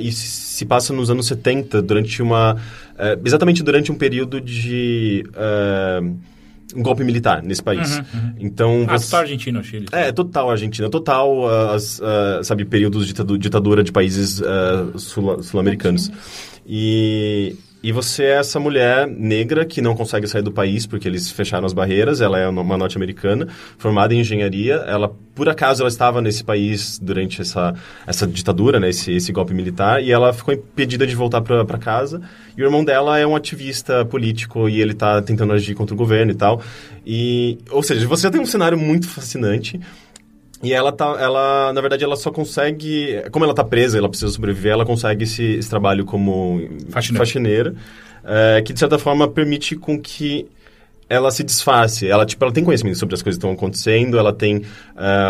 [0.00, 2.56] e se, passa nos anos 70, durante uma.
[2.98, 5.24] eh, exatamente durante um período de.
[5.36, 6.00] ah,
[6.74, 8.00] um golpe militar nesse país.
[8.38, 8.84] Então.
[8.88, 9.86] Ah, você- total Argentina, Chile.
[9.92, 14.40] é, total Argentina, total, ah, as, ah, sabe, períodos de ditadu- ditadura de países
[14.96, 16.10] sul- sul-americanos.
[16.66, 17.54] e,
[17.84, 21.66] e você é essa mulher negra que não consegue sair do país porque eles fecharam
[21.66, 26.42] as barreiras, ela é uma norte-americana, formada em engenharia, ela, por acaso, ela estava nesse
[26.42, 27.74] país durante essa,
[28.06, 32.22] essa ditadura, né, esse, esse golpe militar, e ela ficou impedida de voltar para casa,
[32.56, 35.98] e o irmão dela é um ativista político e ele está tentando agir contra o
[35.98, 36.62] governo e tal.
[37.04, 39.78] E, ou seja, você já tem um cenário muito fascinante.
[40.64, 44.30] E ela tá, ela, na verdade, ela só consegue, como ela tá presa, ela precisa
[44.32, 46.60] sobreviver, ela consegue esse, esse trabalho como
[46.90, 47.24] Faxineira.
[47.24, 47.74] faxineira,
[48.24, 50.46] é, que de certa forma permite com que
[51.08, 52.08] ela se disfarce.
[52.08, 54.62] Ela, tipo, ela tem conhecimento sobre as coisas que estão acontecendo, ela tem,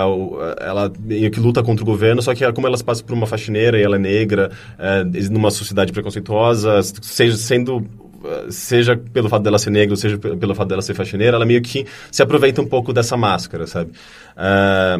[0.07, 3.12] o- ela meio que luta contra o governo, só que como ela se passa por
[3.12, 7.85] uma faxineira e ela é negra, é, numa sociedade preconceituosa, seja sendo
[8.24, 11.37] eh, seja pelo fato dela ser negra, ou seja pe- pelo fato dela ser faxineira,
[11.37, 13.91] ela meio que se aproveita um pouco dessa máscara, sabe?
[14.37, 14.99] Ah,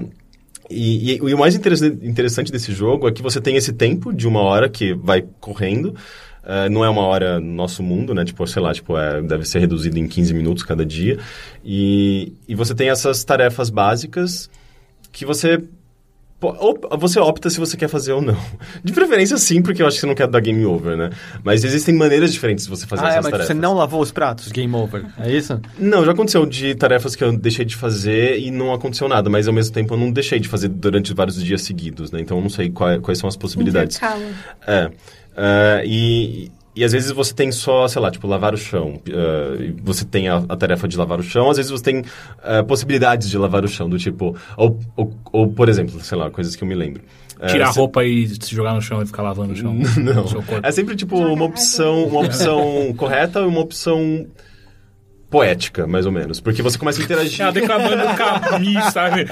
[0.70, 4.12] e, e- e o mais interessa- interessante desse jogo é que você tem esse tempo
[4.12, 5.94] de uma hora que vai correndo.
[6.46, 8.22] ah, não é uma hora no nosso mundo, né?
[8.24, 11.18] Tipo, sei lá, tipo, é, deve ser reduzido em 15 minutos cada dia.
[11.64, 14.50] E, e você tem essas tarefas básicas
[15.10, 15.62] que você
[16.99, 18.37] você opta se você quer fazer ou não.
[18.82, 21.11] De preferência, sim, porque eu acho que você não quer dar game over, né?
[21.43, 23.47] Mas existem maneiras diferentes de você fazer Ah, é, essas mas tarefas.
[23.47, 25.07] você não lavou os pratos, game over.
[25.18, 25.59] É isso?
[25.78, 29.49] Não, já aconteceu de tarefas que eu deixei de fazer e não aconteceu nada, mas
[29.49, 32.20] ao mesmo tempo eu não deixei de fazer durante vários dias seguidos, né?
[32.20, 33.97] Então eu não sei qual- quais são as possibilidades.
[33.97, 34.22] Intercala.
[34.66, 34.91] É.
[35.37, 39.01] É, e, e às vezes você tem só, sei lá, tipo, lavar o chão.
[39.09, 42.05] é, e você tem a, a tarefa de lavar o chão, às vezes você tem
[42.42, 44.37] é, possibilidades de lavar o chão, do tipo.
[44.57, 47.03] Ou, ou, ou, por exemplo, sei lá, coisas que eu me lembro.
[47.41, 49.75] É, Tirar a você- roupa e se jogar no chão e ficar lavando o chão.
[49.99, 50.22] Não.
[50.22, 50.67] no seu corpo.
[50.67, 54.26] É sempre tipo uma opção, uma opção correta e uma opção
[55.30, 56.38] poética, mais ou menos.
[56.41, 57.41] Porque você começa a interagir.
[57.41, 59.26] Ela declamando o caminho, sabe?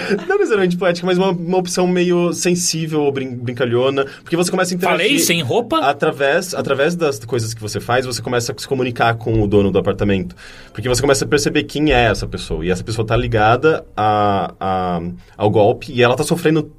[0.26, 4.04] Não necessariamente poética, mas uma, uma opção meio sensível ou brin brincalhona.
[4.22, 5.06] Porque você começa a interagir.
[5.06, 5.78] Falei sem roupa?
[5.78, 9.70] Através, através das coisas que você faz, você começa a se comunicar com o dono
[9.70, 10.34] do apartamento.
[10.72, 12.64] Porque você começa a perceber quem é essa pessoa.
[12.64, 15.00] E essa pessoa tá ligada a, a-
[15.36, 16.70] ao golpe e ela tá sofrendo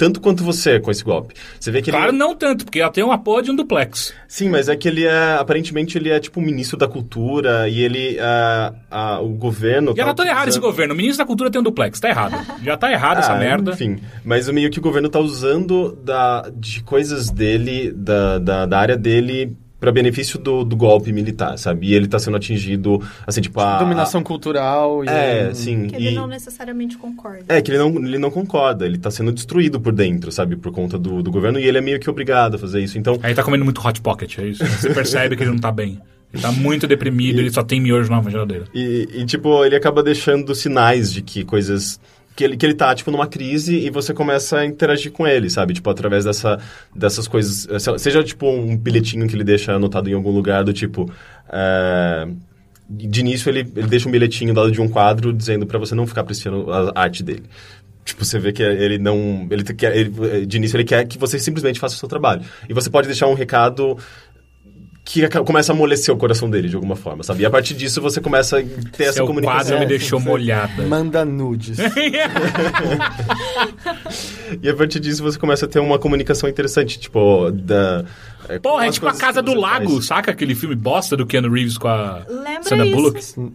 [0.00, 1.34] tanto quanto você com esse golpe.
[1.60, 2.16] Você vê que Claro, ele...
[2.16, 4.14] não tanto, porque ela tem uma porra de um duplex.
[4.26, 7.82] Sim, mas é que ele é, aparentemente, ele é tipo o ministro da cultura e
[7.82, 8.16] ele,
[9.20, 9.92] o governo...
[9.94, 10.94] E ela tá errado esse governo.
[10.94, 12.00] O ministro da cultura tem um duplex.
[12.00, 12.34] Tá errado.
[12.64, 13.72] Já tá errado essa Ah, merda.
[13.72, 18.78] Enfim, mas meio que o governo tá usando da, de coisas dele, da, da, da
[18.78, 21.88] área dele, para benefício do, do golpe militar, sabe?
[21.88, 23.78] E ele tá sendo atingido, assim, tipo, a...
[23.78, 25.08] Dominação cultural e...
[25.08, 25.86] É, sim.
[25.86, 27.44] Que ele e- não necessariamente concorda.
[27.48, 30.54] É, que ele não, ele não concorda, ele tá sendo destruído por dentro, sabe?
[30.54, 32.98] Por conta do, do governo, e ele é meio que obrigado a fazer isso.
[32.98, 34.64] Então, Aí tá comendo muito Hot Pocket, é isso?
[34.66, 35.98] Você percebe que ele não tá bem.
[36.32, 38.66] Ele tá muito deprimido, ele só tem miojo na geladeira.
[38.72, 41.98] E, e, tipo, ele acaba deixando sinais de que coisas.
[42.40, 45.50] Que ele, que ele tá, tipo, numa crise e você começa a interagir com ele,
[45.50, 45.74] sabe?
[45.74, 46.58] Tipo, através dessa,
[46.96, 47.68] dessas coisas.
[47.68, 51.12] eh, Seja, tipo, um bilhetinho que ele deixa anotado em algum lugar, do tipo.
[51.52, 52.28] eh,
[52.88, 55.94] de início, ele, ele deixa um bilhetinho do lado de um quadro dizendo pra você
[55.94, 57.42] não ficar apreciando a arte dele.
[58.06, 59.46] Tipo, você vê que ele não.
[59.50, 62.40] Ele quer, ele- de início, ele quer que você simplesmente faça o seu trabalho.
[62.68, 63.98] E você pode deixar um recado
[65.04, 67.42] que começa a amolecer o coração dele de alguma forma, sabe?
[67.42, 69.60] E a partir disso você começa a ter essa Seu comunicação.
[69.60, 70.82] quadro me deixou molhada.
[70.86, 71.78] Manda nudes.
[74.62, 78.04] E a partir disso você começa a ter uma comunicação interessante, tipo, da.
[78.48, 80.06] é, Porra, é tipo a Casa do Lago, faz.
[80.06, 82.96] saca aquele filme bosta do Keanu Reeves com a Lembra Sandra isso.
[82.96, 83.52] Bullock?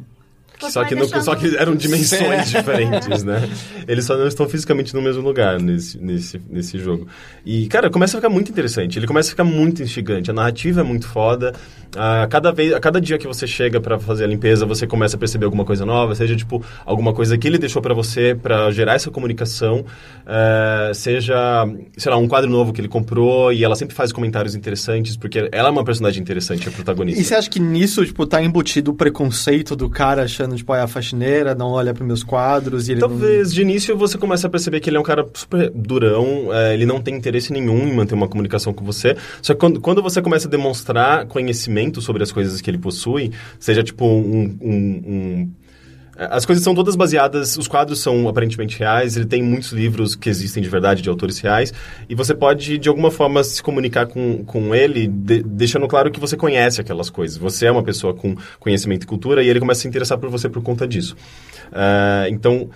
[0.60, 3.48] Você Só que, no- só que eram dimensões diferentes, né?
[3.88, 7.08] Eles só não estão fisicamente no mesmo lugar nesse, nesse, nesse jogo.
[7.46, 8.98] E, cara, começa a ficar muito interessante.
[8.98, 10.32] Ele começa a ficar muito instigante.
[10.32, 11.54] A narrativa é muito foda.
[11.98, 15.16] A cada, vez, a cada dia que você chega pra fazer a limpeza, você começa
[15.16, 16.14] a perceber alguma coisa nova.
[16.16, 19.86] Seja, tipo, alguma coisa que ele deixou pra você pra gerar essa comunicação.
[20.26, 21.36] eh, seja,
[21.98, 25.48] sei lá, um quadro novo que ele comprou e ela sempre faz comentários interessantes, porque
[25.52, 27.22] ela é uma personagem interessante, a protagonista.
[27.22, 30.84] E você acha que nisso, tipo, tá embutido o preconceito do cara achando, tipo, ah,
[30.84, 33.10] a faxineira, não olha pros meus quadros e ele não...
[33.10, 36.74] Talvez de início você comece a perceber que ele é um cara super durão, é,
[36.74, 39.16] ele não tem interesse nenhum em manter uma comunicação com você.
[39.42, 43.32] Só que quando, quando você começa a demonstrar conhecimento sobre as coisas que ele possui,
[43.60, 44.58] seja tipo um.
[44.62, 45.52] um- um-
[46.18, 50.30] as coisas são todas baseadas, os quadros são aparentemente reais, ele tem muitos livros que
[50.30, 51.74] existem de verdade, de autores reais,
[52.08, 56.20] e você pode, de alguma forma, se comunicar com, com ele, de- deixando claro que
[56.20, 57.38] você conhece aquelas coisas.
[57.38, 60.30] Você é uma pessoa com conhecimento e cultura, e ele começa a se interessar por
[60.30, 61.16] você por conta disso.
[61.72, 62.70] Ah, então,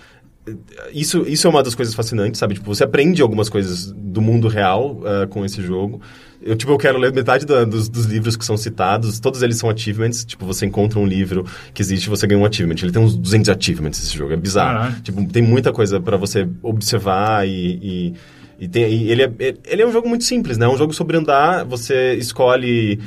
[0.92, 2.54] isso, isso é uma das coisas fascinantes, sabe?
[2.54, 6.00] Tipo, você aprende algumas coisas do mundo real ah, com esse jogo.
[6.42, 9.20] Eu, tipo, eu quero ler metade da- dos, dos livros que são citados.
[9.20, 10.24] Todos eles são achievements.
[10.24, 11.44] Tipo, você encontra um livro
[11.74, 12.76] que existe você ganha um achievement.
[12.82, 14.32] Ele tem uns 200 achievements, esse jogo.
[14.32, 14.78] É bizarro.
[14.78, 15.02] Caralho.
[15.02, 17.78] Tipo, tem muita coisa pra você observar e...
[17.82, 18.14] e
[18.62, 20.66] e tem, e ele, é, ele é um jogo muito simples, né?
[20.66, 23.00] É um jogo sobre andar, você escolhe,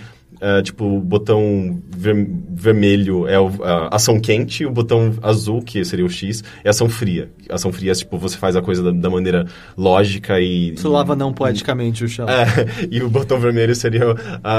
[0.45, 5.61] eh, tipo, o botão ver- vermelho é o- a ação quente, e o botão azul,
[5.61, 7.29] que seria o X, é ação fria.
[7.49, 9.45] Ação fria é, tipo, você faz a coisa da, da maneira
[9.77, 10.71] lógica e...
[10.73, 12.25] Tu lava não poeticamente o chão.
[12.27, 12.45] É,
[12.91, 14.03] e o botão vermelho seria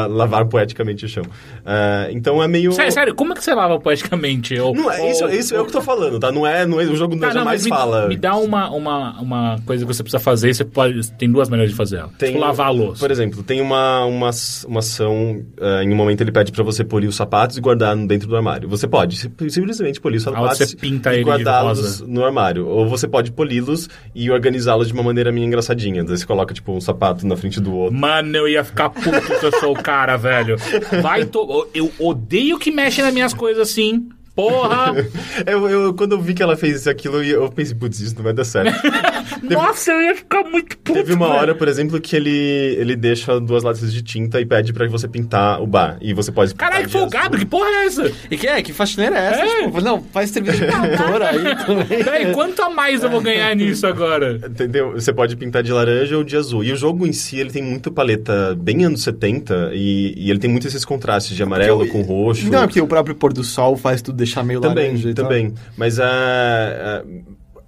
[0.08, 1.24] lavar poeticamente o chão.
[1.66, 2.72] Ah, então é meio...
[2.72, 4.58] Sério, sério, como é que você lava poeticamente?
[4.58, 6.32] Ou, Não, é, isso, ou- isso é o que eu tô falando, tá?
[6.32, 8.08] Não é, não é o jogo Tá, não, jamais me, fala...
[8.08, 11.12] me dá uma, uma, uma coisa que você precisa fazer e você pode.
[11.12, 12.10] Tem duas maneiras de fazer ela.
[12.18, 13.00] Tem, tipo, lavar a louça.
[13.00, 14.30] Por exemplo, tem uma, uma,
[14.66, 15.42] uma ação,
[15.82, 18.68] em um momento ele pede pra você polir os sapatos e guardar dentro do armário.
[18.68, 22.66] Você pode sim- simplesmente polir os Ah, sapatos você pinta e guardá-los no armário.
[22.66, 26.04] Ou você pode poli-los e organizá-los de uma maneira meio engraçadinha.
[26.04, 27.96] Daí você coloca, tipo, um sapato na frente do outro.
[27.98, 29.10] Mano, eu ia ficar puto
[29.40, 30.56] se eu sou o cara, velho.
[31.02, 31.68] Vai to...
[31.74, 34.08] Eu odeio que mexe nas minhas coisas assim.
[34.34, 34.94] Porra!
[35.46, 38.22] Eu, eu- quando eu vi que ela fez aquilo, eu eu pensei, putz, isso não
[38.22, 38.72] vai dar certo.
[39.42, 40.92] Nossa, eu ia ficar muito puto.
[40.94, 41.38] Teve uma velho.
[41.40, 42.30] hora, por exemplo, que ele,
[42.78, 45.98] ele deixa duas latas de tinta e pede pra você pintar o bar.
[46.00, 48.12] E você pode pintar Caralho, de folgado, que porra é essa?
[48.30, 48.62] E que é?
[48.62, 49.40] Que faxineira é essa?
[49.44, 49.64] É.
[49.66, 52.04] Tipo, não, faz serviço de pintora aí também.
[52.04, 54.40] Peraí, quanto a mais eu vou ganhar nisso agora?
[54.48, 54.92] Entendeu?
[54.92, 56.62] Você pode pintar de laranja ou de azul.
[56.64, 60.38] E o jogo em si, ele tem muita paleta bem anos 70 e, e ele
[60.38, 62.48] tem muitos esses contrastes de amarelo Porque com roxo.
[62.50, 65.14] Não, é porque o próprio pôr do sol faz tudo deixar meio Também, laranja e
[65.14, 65.24] tal.
[65.24, 65.54] também.
[65.76, 67.02] Mas a,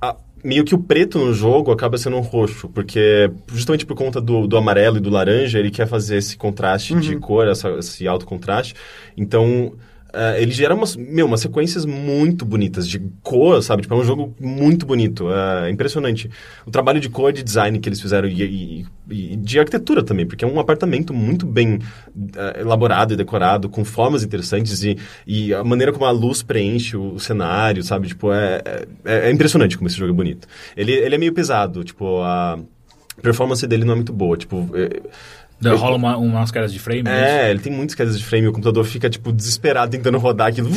[0.00, 3.96] a- a- meio que o preto no jogo acaba sendo um roxo, porque justamente por
[3.96, 7.00] conta do, do amarelo e do laranja, ele quer fazer esse contraste Uhum.
[7.00, 8.74] de cor, essa- esse alto contraste.
[9.16, 9.72] Então,
[10.16, 13.82] ah, ele gera umas, meu, umas sequências muito bonitas de cor, sabe?
[13.82, 16.30] Tipo, é um jogo muito bonito, é impressionante.
[16.66, 20.26] O trabalho de cor, de design que eles fizeram e, e- e de arquitetura também,
[20.26, 21.78] porque é um apartamento muito bem
[22.36, 26.96] ah, elaborado e decorado, com formas interessantes e, e a maneira como a luz preenche
[26.96, 28.08] o, o cenário, sabe?
[28.08, 28.62] Tipo, é,
[29.04, 30.48] é, é impressionante como esse jogo é bonito.
[30.76, 32.58] Ele, ele é meio pesado, tipo, a
[33.22, 34.68] performance dele não é muito boa, tipo...
[34.74, 35.00] é-
[35.76, 37.02] Rola uma, umas quedas de frame.
[37.02, 37.46] né?
[37.46, 40.70] é, ele tem muitas quedas de frame, o computador fica, tipo, desesperado tentando rodar aquilo.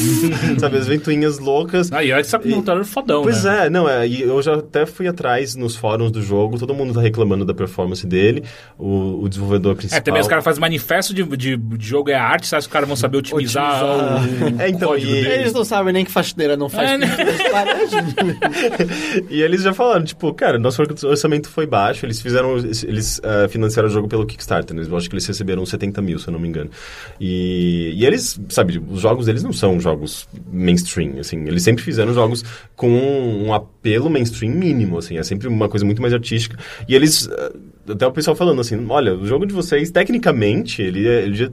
[0.58, 1.90] Sabe, as ventoinhas loucas.
[1.92, 3.66] Ah, e olha que você tá computador fodão, Pois né?
[3.66, 6.94] é, não, é, e eu já até fui atrás nos fóruns do jogo, todo mundo
[6.94, 8.44] tá reclamando da performance dele,
[8.78, 9.98] o, o desenvolvedor principal.
[9.98, 12.88] É, também os caras fazem manifesto de, de, de jogo é arte, que os caras
[12.88, 14.54] vão saber otimizar, Otimizar.
[14.58, 15.28] o, É, então, o e- dele?
[15.28, 17.06] Eles não sabem nem que faxineira não faz É, né?
[19.30, 23.88] E eles já falaram, tipo, cara, nosso orçamento foi baixo, eles fizeram, eles ah, financiaram
[23.88, 24.84] o jogo pelo Kickstarter, né?
[24.88, 26.70] eu acho que eles receberam 70 mil, se eu não me engano.
[27.20, 32.12] E, e eles, sabe, os jogos deles não são jogos mainstream, assim, eles sempre fizeram
[32.12, 32.44] jogos
[32.74, 36.58] com um apelo mainstream mínimo, assim, é sempre uma coisa muito mais artística.
[36.88, 37.52] E eles, ah,
[37.92, 41.50] até o pessoal falando assim, olha, o jogo de vocês, tecnicamente, ele, é- ele já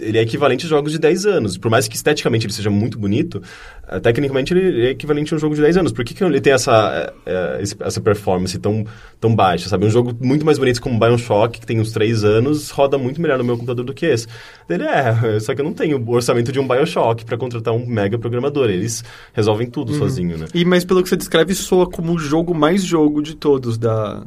[0.00, 1.58] ele é equivalente a jogos de 10 anos.
[1.58, 3.42] Por mais que esteticamente ele seja muito bonito,
[3.88, 5.92] eh, tecnicamente ele é equivalente a um jogo de 10 anos.
[5.92, 7.12] Por que, que ele tem essa,
[7.60, 8.84] esse- essa performance tão,
[9.20, 9.86] tão baixa, sabe?
[9.86, 13.38] Um jogo muito mais bonito como Bioshock, que tem uns 3 anos, roda muito melhor
[13.38, 14.26] no meu computador do que esse.
[14.68, 17.86] Ele é, só que eu não tenho o orçamento de um Bioshock para contratar um
[17.86, 18.70] mega programador.
[18.70, 20.46] Eles resolvem tudo sozinho, né?
[20.54, 24.22] E, mas pelo que você descreve, soa como o jogo mais jogo de todos da...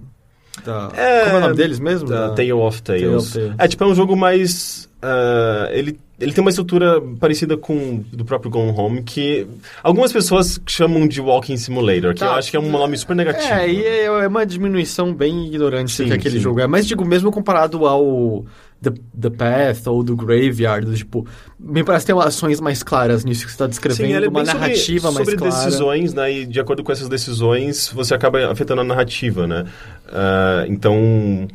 [0.65, 0.89] da...
[0.95, 2.07] É, como é o nome deles mesmo?
[2.07, 3.01] Da Tale of Tales.
[3.03, 3.55] Tale of Tales.
[3.57, 4.86] É, tipo, é um jogo mais...
[5.01, 9.45] ah, ele, ele tem uma estrutura parecida com do próprio Gone Home, que
[9.83, 12.25] algumas pessoas chamam de Walking Simulator, que Tá.
[12.27, 13.53] eu acho que é um nome super negativo.
[13.53, 16.41] É, e é é uma diminuição bem ignorante Sim, que aquele sim.
[16.41, 16.67] jogo é.
[16.67, 18.43] Mas digo, mesmo comparado ao
[18.81, 21.25] The, The Path ou do Graveyard, tipo,
[21.59, 24.45] me parece ter ações mais claras nisso que você está descrevendo, ele é uma bem
[24.51, 25.65] sobre- narrativa mais sobre clara.
[25.65, 26.31] decisões, né?
[26.31, 29.65] E de acordo com essas decisões, você acaba afetando a narrativa, né?
[30.11, 31.47] Ah, então,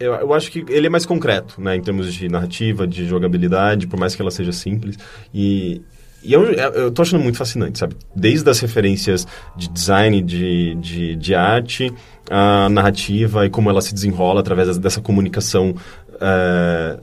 [0.00, 1.76] eu, eu acho que ele é mais concreto, né?
[1.76, 4.96] Em termos de narrativa, de jogabilidade, por mais que ela seja simples.
[5.32, 5.82] E,
[6.24, 7.94] e eu, eu tô achando muito fascinante, sabe?
[8.16, 11.92] Desde as referências de design, de, de, de arte,
[12.30, 15.74] a narrativa e como ela se desenrola através dessa comunicação...
[16.20, 16.98] ah,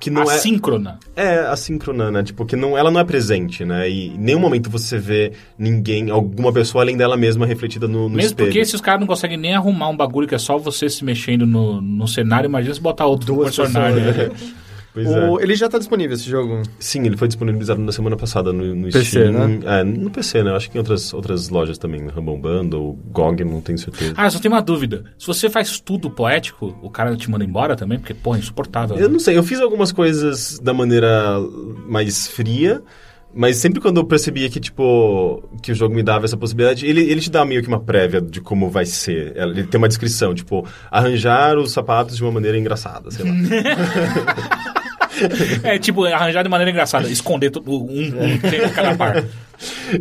[0.00, 0.98] que não é Assíncrona.
[1.16, 2.22] é assíncrona, né?
[2.22, 3.88] Tipo, que não, ela não é presente, né?
[3.88, 8.16] E em nenhum momento você vê ninguém, alguma pessoa além dela mesma refletida no, no
[8.16, 8.48] Mesmo espelho.
[8.48, 11.04] porque se os caras não conseguem nem arrumar um bagulho que é só você se
[11.04, 14.04] mexendo no, no cenário, imagina se botar outro Duas personagem.
[14.04, 14.48] pessoas, né?
[15.04, 15.42] Pois O- é.
[15.44, 16.62] Ele já tá disponível esse jogo.
[16.80, 19.32] Sim, ele foi disponibilizado na semana passada no, no PC, Steam.
[19.32, 19.60] né?
[19.64, 20.50] É, no PC, né?
[20.56, 22.10] Acho que em outras, outras lojas também, né?
[22.14, 24.14] Rumble Bundle, GOG, não tenho certeza.
[24.16, 25.04] Ah, eu só tenho uma dúvida.
[25.16, 27.98] Se você faz tudo poético, o cara te manda embora também?
[27.98, 28.96] Porque, porra, é insuportável.
[28.96, 31.38] Eu não sei, eu fiz algumas coisas da maneira
[31.86, 32.82] mais fria,
[33.34, 37.02] mas sempre quando eu percebia que, tipo, que o jogo me dava essa possibilidade, ele,
[37.02, 39.36] ele te dá meio que uma prévia de como vai ser.
[39.36, 43.32] Ele tem uma descrição, tipo, arranjar os sapatos de uma maneira engraçada, sei lá.
[45.62, 49.24] É tipo, arranjar de maneira engraçada, esconder tudo, um, um tempo cada par.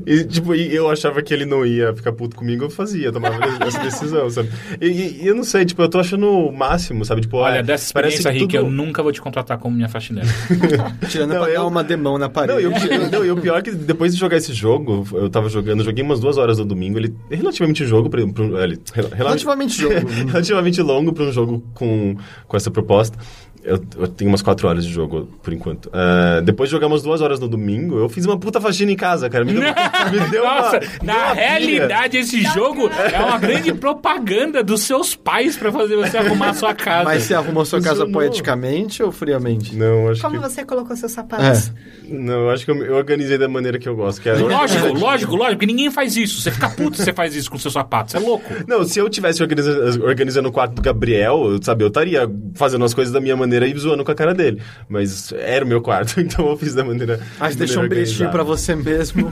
[0.05, 3.37] E, tipo, eu achava que ele não ia ficar puto comigo, eu fazia, eu tomava
[3.65, 4.49] essa decisão, sabe?
[4.79, 7.21] E, e- eu não sei, tipo, eu tô achando o máximo, sabe?
[7.21, 10.29] Tipo, Olha, dessa parece experiência, Rick, tudo- eu nunca vou te contratar como minha faxineira.
[11.09, 12.53] Tirando Não, pra eu- dar uma demão na parede.
[12.53, 15.27] Não, e o, não, e o pior é que depois de jogar esse jogo, eu
[15.27, 18.79] tava jogando, joguei umas duas horas no domingo, ele é relativamente jogo pra, pra, ele,
[18.93, 19.95] rel- rela- Relativamente jogo.
[20.29, 22.15] relativamente longo pra um jogo com,
[22.47, 23.17] com essa proposta.
[23.63, 25.89] Eu, eu tenho umas quatro horas de jogo, por enquanto.
[25.91, 28.95] Ah, depois de jogar umas duas horas no domingo, eu fiz uma puta faxina em
[28.95, 29.43] casa, cara.
[29.43, 29.61] Me deu,
[30.23, 31.33] me deu uma- Nossa, deu na uma pilha.
[31.35, 36.53] realidade, esse jogo é uma grande propaganda dos seus pais pra fazer você arrumar a
[36.53, 37.03] sua casa.
[37.05, 38.13] Mas você arrumou sua casa Funcionou.
[38.13, 39.75] poeticamente ou friamente?
[39.75, 40.41] Não, acho Como que...
[40.41, 41.71] você colocou seus sapatos?
[42.07, 44.21] Não, eu acho que eu, eu organizei da maneira que eu gosto.
[44.21, 46.41] Que é Lógico, lógico, lógico, porque ninguém faz isso.
[46.41, 48.11] Você fica puto se você faz isso com seus sapatos.
[48.11, 48.45] Você é louco.
[48.65, 52.93] Não, se eu tivesse organiza- organizando o quarto do Gabriel, sabe, eu estaria fazendo as
[52.93, 54.61] coisas da minha maneira maneira e zoando com a cara dele.
[54.89, 57.19] Mas era o meu quarto, então eu fiz da maneira.
[57.39, 59.31] Aí você da deixou um bilhetinho pra você mesmo.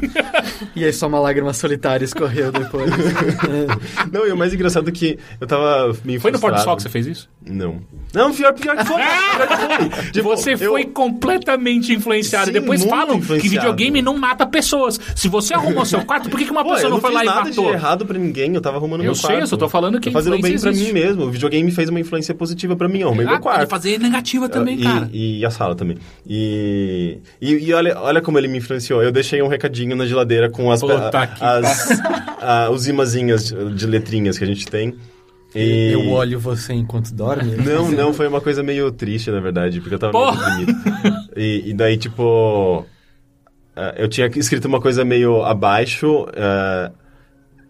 [0.76, 2.90] e aí só uma lágrima solitária escorreu depois.
[2.92, 4.06] É.
[4.12, 6.60] Não, e o mais engraçado é que eu tava meio Foi no Porto.
[6.64, 7.30] Sol que você fez isso?
[7.46, 7.80] Não.
[8.14, 8.96] Não, pior, pior que foi.
[9.02, 10.12] pior que foi.
[10.12, 12.46] Tipo, você eu- foi completamente influenciado.
[12.46, 15.00] Sim, e depois falam que videogame não mata pessoas.
[15.16, 17.12] Se você arrumou seu quarto, por que, que uma Pô, pessoa eu não não foi
[17.14, 17.66] lá e nada matou?
[17.66, 19.42] de errado pra ninguém, eu tava arrumando Eu meu sei, quarto.
[19.42, 20.94] eu só tô falando que Tô fazendo bem influência pra mim existe.
[20.94, 21.24] mesmo.
[21.26, 23.58] O videogame fez uma influência positiva pra mim, eu arrumei Ah, meu quarto.
[23.60, 25.10] pode fazer negativa também, e, cara.
[25.12, 25.98] E a sala também.
[26.28, 29.02] E, e, e olha, olha como ele me influenciou.
[29.04, 31.90] Eu deixei um recadinho na geladeira com as, Puta que as,
[32.42, 33.46] a- os imazinhas
[33.76, 34.96] de letrinhas que a gente tem.
[35.54, 35.92] E...
[35.94, 37.56] Eu olho você enquanto dorme.
[37.56, 40.56] Não, não, foi uma coisa meio triste, na verdade, porque eu tava Porra!
[40.56, 41.16] meio deprimido.
[41.38, 42.86] E, e daí, tipo.
[43.76, 46.92] eh, eu tinha escrito uma coisa meio abaixo, eh,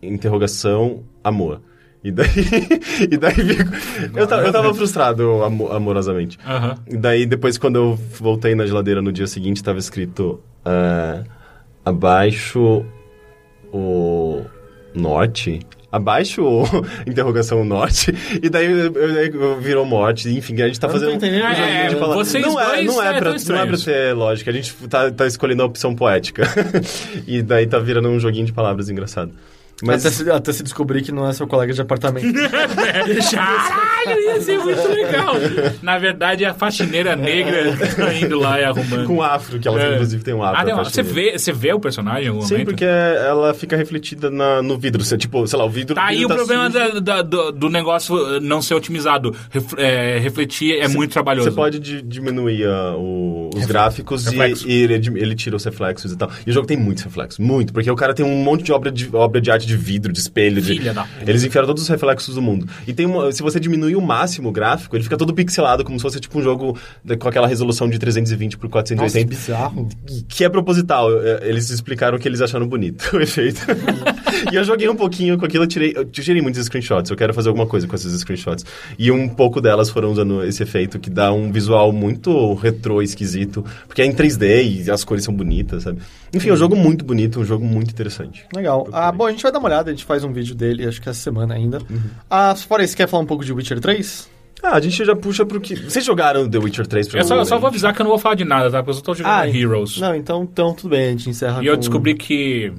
[0.01, 1.61] interrogação, amor.
[2.05, 2.27] E daí.
[3.11, 3.71] e daí fico-
[4.19, 6.37] eu, tava, eu tava frustrado amo- amorosamente.
[6.45, 6.75] Aham.
[6.87, 11.23] E daí, depois, quando eu voltei na geladeira no dia seguinte, tava escrito eh,
[11.83, 12.85] abaixo
[13.73, 14.41] o
[14.93, 15.59] norte.
[15.91, 16.63] Abaixo o
[17.07, 18.13] interrogação norte.
[18.43, 20.29] E daí eu- eu- eu- virou morte.
[20.29, 21.17] Enfim, a gente tá Eu não fazendo.
[21.17, 21.55] um joguinho nada.
[21.55, 22.27] de É, palavras.
[22.27, 23.83] vocês não é, não é, é, pra, não é pra estranhos.
[23.85, 24.51] ter lógica.
[24.51, 26.43] A gente tá, tá escolhendo a opção poética.
[27.25, 29.31] e daí tá virando um joguinho de palavras engraçado.
[29.83, 32.25] Mas Até, se, até se descobrir que não é seu colega de apartamento.
[33.31, 35.33] Caralho, ia ser muito legal.
[35.81, 39.05] Na verdade, é a faxineira negra tá indo lá e arrumando.
[39.07, 39.93] com afro, que ela É.
[39.95, 40.61] inclusive tem um afro.
[40.61, 42.67] Ah, tem uma- você, que- vê, você vê o personagem em algum Sim, momento?
[42.67, 45.03] porque ela fica refletida na- no vidro.
[45.03, 45.95] Você, tipo, sei lá, o vidro.
[45.95, 49.35] Tá aí o problema da- da- do, do negócio não ser otimizado.
[49.49, 51.49] Ref- é, refletir é muito trabalhoso.
[51.49, 54.67] Você pode di- diminuir ah, o- os gráficos e, reflexo.
[54.69, 56.29] e ele, ele tira os reflexos e tal.
[56.45, 57.73] E o jogo tem muitos reflexos, muito.
[57.73, 60.19] Porque o cara tem um monte de obra de, obra de arte de vidro, de
[60.19, 60.61] espelho.
[60.61, 61.29] De, Filha da puta.
[61.29, 62.67] eles enfiaram todos os reflexos do mundo.
[62.87, 65.97] E tem uma, se você diminuir o máximo o gráfico, ele fica todo pixelado, como
[65.97, 66.77] se fosse tipo um jogo
[67.19, 69.27] com aquela resolução de 320 por Nossa, que 480.
[69.29, 69.89] bizarro.
[70.27, 71.09] que é proposital.
[71.21, 73.61] É, Eles explicaram que eles acharam bonito o efeito.
[74.51, 77.09] e eu joguei um pouquinho com aquilo, eu tirei, eu tirei muitos screenshots.
[77.11, 78.65] Eu quero fazer alguma coisa com esses screenshots.
[78.97, 83.63] E um pouco delas foram usando esse efeito que dá um visual muito retrô, esquisito.
[83.87, 85.99] Porque é em 3D e as cores são bonitas, sabe?
[86.33, 88.45] Enfim, é um jogo muito bonito, um jogo muito interessante.
[88.55, 88.87] Legal.
[88.91, 91.01] Ah, bom, a gente vai dar uma olhada, a gente faz um vídeo dele, acho
[91.01, 91.79] que essa semana ainda.
[92.29, 94.29] Ah, fora isso, quer falar um pouco de Witcher 3?
[94.63, 95.75] Ah, a gente já puxa pro que.
[95.75, 98.17] Vocês jogaram The Witcher 3 Eu só, eu só vou avisar que eu não vou
[98.17, 98.77] falar de nada, tá?
[98.79, 99.99] Porque eu só tô jogando Heroes.
[99.99, 102.71] Não, então, então tudo bem, a gente encerra E eu com- descobri que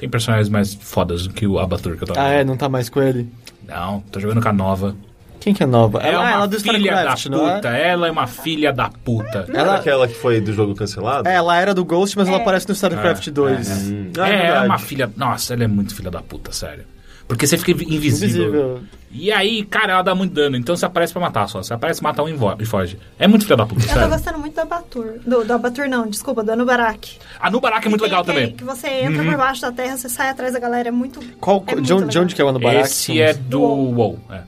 [0.00, 2.42] tem personagens mais fodas do que o Abatur que eu tava Ah, é?
[2.42, 3.30] Não tá mais com ele?
[3.68, 4.96] Não, tô jogando com a nova.
[5.38, 5.98] Quem que é nova?
[5.98, 7.14] É ah, uma ela do filha da é?
[7.14, 7.68] puta.
[7.68, 9.44] Ela é uma filha da puta.
[9.46, 11.28] Não era aquela que foi do jogo cancelado?
[11.28, 13.68] É, ela era do Ghost, mas ela aparece no StarCraft 2.
[13.68, 14.66] Hum, ah, é, ela é verdade.
[14.66, 15.12] uma filha...
[15.14, 16.84] Nossa, ela é muito filha da puta, sério.
[17.30, 18.48] Porque você fica invisível.
[18.48, 18.80] Invisível.
[19.12, 20.56] E aí, cara, ela dá muito dano.
[20.56, 21.62] Então você aparece pra matar só.
[21.62, 22.28] Você aparece, mata um
[22.58, 22.98] e foge.
[23.20, 24.08] É muito filha da puta, Eu tô sério.
[24.08, 25.20] gostando muito do Abatur.
[25.24, 27.18] Do, do Abatur, não, desculpa, do Anubarak.
[27.38, 28.52] A Nubarak é muito legal que, também.
[28.56, 31.20] Que você entra por baixo da terra, você sai atrás da galera, é muito.
[31.36, 32.80] Qual, é muito de, onde, de onde que é o Anubarak?
[32.80, 34.18] Esse é do WoW.
[34.28, 34.40] É.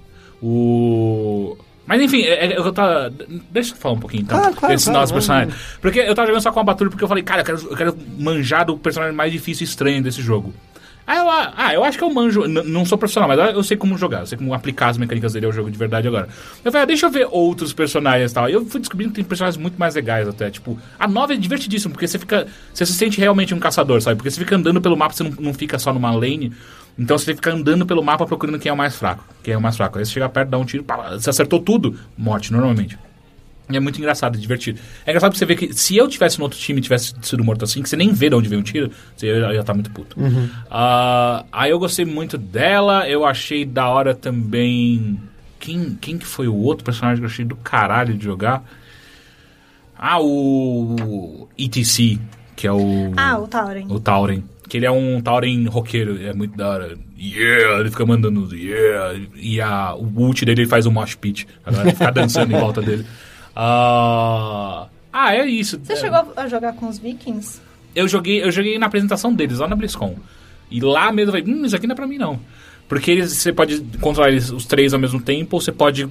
[0.42, 1.56] O...
[1.86, 3.12] Mas enfim, é, é, eu tava...
[3.48, 4.38] Deixa eu falar um pouquinho então.
[4.40, 5.12] Claro, claro, claro, nosso vamos.
[5.12, 5.54] personagem.
[5.80, 7.76] Porque eu tava jogando só com a Batur porque eu falei, cara, eu quero, eu
[7.76, 10.52] quero manjar do personagem mais difícil e estranho desse jogo.
[11.06, 13.98] Aí eu, ah, eu acho que eu manjo, não sou profissional, mas eu sei como
[13.98, 16.28] jogar, eu sei como aplicar as mecânicas dele ao jogo de verdade agora.
[16.64, 18.48] Eu falei, ah, deixa eu ver outros personagens e tal.
[18.48, 20.50] E eu fui descobrindo que tem personagens muito mais legais até.
[20.50, 22.46] Tipo, a nova é divertidíssima, porque você fica.
[22.72, 24.16] Você se sente realmente um caçador, sabe?
[24.16, 26.52] Porque você fica andando pelo mapa, você não, não fica só numa lane.
[26.98, 29.24] Então você fica andando pelo mapa procurando quem é o mais fraco.
[29.42, 29.98] Quem é o mais fraco.
[29.98, 32.98] Aí você chega perto, dá um tiro, pá, você acertou tudo, morte, normalmente.
[33.74, 34.80] E é muito engraçado, divertido.
[35.06, 37.42] É engraçado porque você vê que se eu tivesse no outro time e tivesse sido
[37.44, 39.90] morto assim, que você nem vê de onde veio o tiro, você ia estar muito
[39.90, 40.16] puto.
[40.70, 45.18] Ah, aí eu gostei muito dela, eu achei da hora também.
[45.58, 48.64] Quem, quem que foi o outro personagem que eu achei do caralho de jogar?
[49.96, 52.18] Ah, o ETC,
[52.56, 53.12] que é o.
[53.16, 53.86] Ah, o Tauren.
[53.88, 54.42] O Tauren.
[54.68, 56.98] Que ele é um Tauren roqueiro, é muito da hora.
[57.16, 57.78] Yeah!
[57.78, 59.20] Ele fica mandando yeah!
[59.36, 61.46] E a, o ult dele ele faz um mosh pit.
[61.64, 63.06] A galera fica dançando em volta dele.
[63.54, 65.78] Ah, ah, é isso.
[65.82, 67.60] Você É, chegou a jogar com os vikings?
[67.94, 70.16] Eu joguei, eu joguei na apresentação deles, lá na BlizzCon.
[70.70, 72.40] E lá mesmo eu falei, hum, isso aqui não é pra mim não.
[72.92, 76.06] Porque eles, você pode controlar eles, os três ao mesmo tempo, ou você pode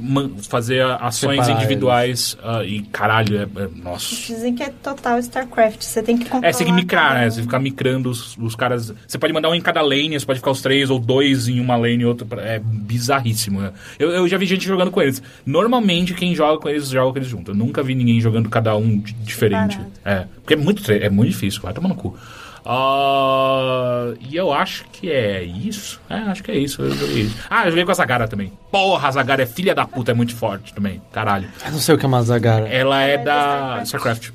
[0.49, 2.35] fazer ações Separar individuais.
[2.43, 4.15] ah, e caralho, é, é- nossa.
[4.15, 5.79] Dizem que é total StarCraft.
[5.83, 6.47] Você tem que controlar.
[6.47, 7.29] É, você tem que micrar, né?
[7.29, 8.91] Você ficar micrando os, os caras.
[9.07, 11.59] Você pode mandar um em cada lane, você pode ficar os três ou dois em
[11.59, 12.27] uma lane e outro.
[12.39, 13.73] É bizarríssimo, né?
[13.99, 15.21] Eu, eu já vi gente jogando com eles.
[15.45, 17.51] Normalmente, quem joga com eles, joga com eles junto.
[17.51, 19.73] Eu nunca vi ninguém jogando cada um di- diferente.
[19.75, 19.91] Separado.
[20.03, 20.25] É.
[20.41, 22.17] Porque é muito, é muito difícil, vai tomar no cu.
[22.65, 25.99] Ah, e eu acho que é isso.
[26.09, 26.81] É, acho que é isso.
[26.81, 27.35] Eu joguei isso.
[27.49, 28.51] Ah, eu joguei com a Zagara também.
[28.71, 31.01] Porra, a Zagara é filha da puta, é muito forte também.
[31.11, 31.49] Caralho.
[31.65, 32.67] Eu não sei o que é uma Zagara.
[32.67, 34.29] Ela é é da da StarCraft.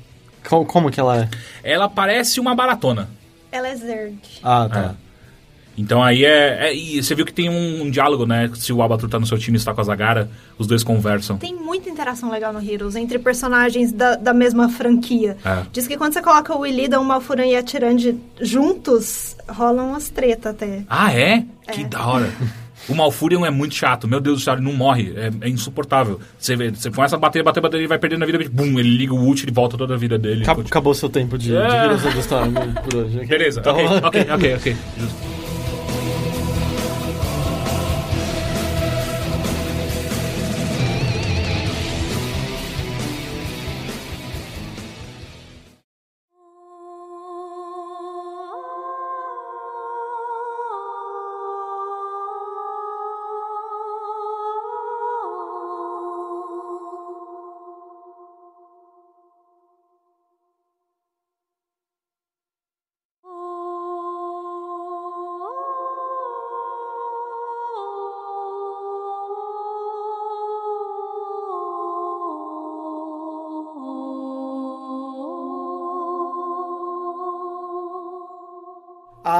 [0.47, 1.29] Co- Como, que ela é?
[1.63, 3.09] Ela parece uma baratona.
[3.51, 4.17] Ela é Zerd.
[4.43, 4.95] Ah, tá.
[5.77, 8.49] Então aí é, é- E você viu que tem um, um diálogo, né?
[8.55, 11.37] Se o Abatur tá no seu time e está com a Zagara, os dois conversam.
[11.37, 15.37] Tem muita interação legal no Heroes entre personagens da, da mesma franquia.
[15.45, 15.61] É.
[15.71, 20.09] Diz que quando você coloca o Illidan, o Malfuran e a Tirande juntos, rolam umas
[20.09, 20.83] treta até.
[20.89, 21.43] Ah, é?
[21.71, 22.31] Que da hora.
[22.89, 24.07] O Malfurion é muito chato.
[24.07, 25.13] Meu Deus do céu, ele não morre.
[25.17, 26.21] É, é insuportável.
[26.39, 28.39] Você, vê, você começa a bater, bater, bater, ele vai perdendo a vida.
[28.49, 30.43] Bum, ele liga o ult e volta toda a vida dele.
[30.43, 30.69] Acab- Continua.
[30.69, 31.55] Acabou seu tempo de, de.
[31.55, 32.53] Heroes of the Storm
[32.85, 33.25] por hoje.
[33.25, 34.07] Beleza, Tá ok, rolando.
[34.07, 34.75] ok, ok, ok.
[34.97, 35.36] Justo.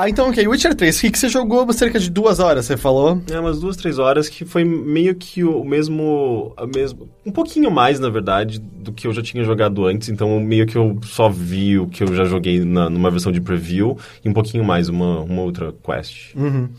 [0.07, 0.47] Ah, então, ok.
[0.47, 3.21] Witcher 3, o que que você jogou cerca de duas horas, você falou?
[3.29, 7.09] É, umas duas, três horas que foi meio que o mesmo, a mesmo...
[7.25, 10.07] Um pouquinho mais, na verdade, do que eu já tinha jogado antes.
[10.07, 13.41] Então, meio que eu só vi o que eu já joguei na, numa versão de
[13.41, 13.97] preview.
[14.23, 16.34] E um pouquinho mais, uma, uma outra quest.
[16.35, 16.69] Uhum.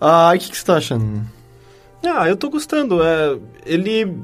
[0.00, 1.26] Ah, e o que, que você tá achando?
[2.04, 3.02] Ah, eu tô gostando.
[3.02, 4.16] É, ele...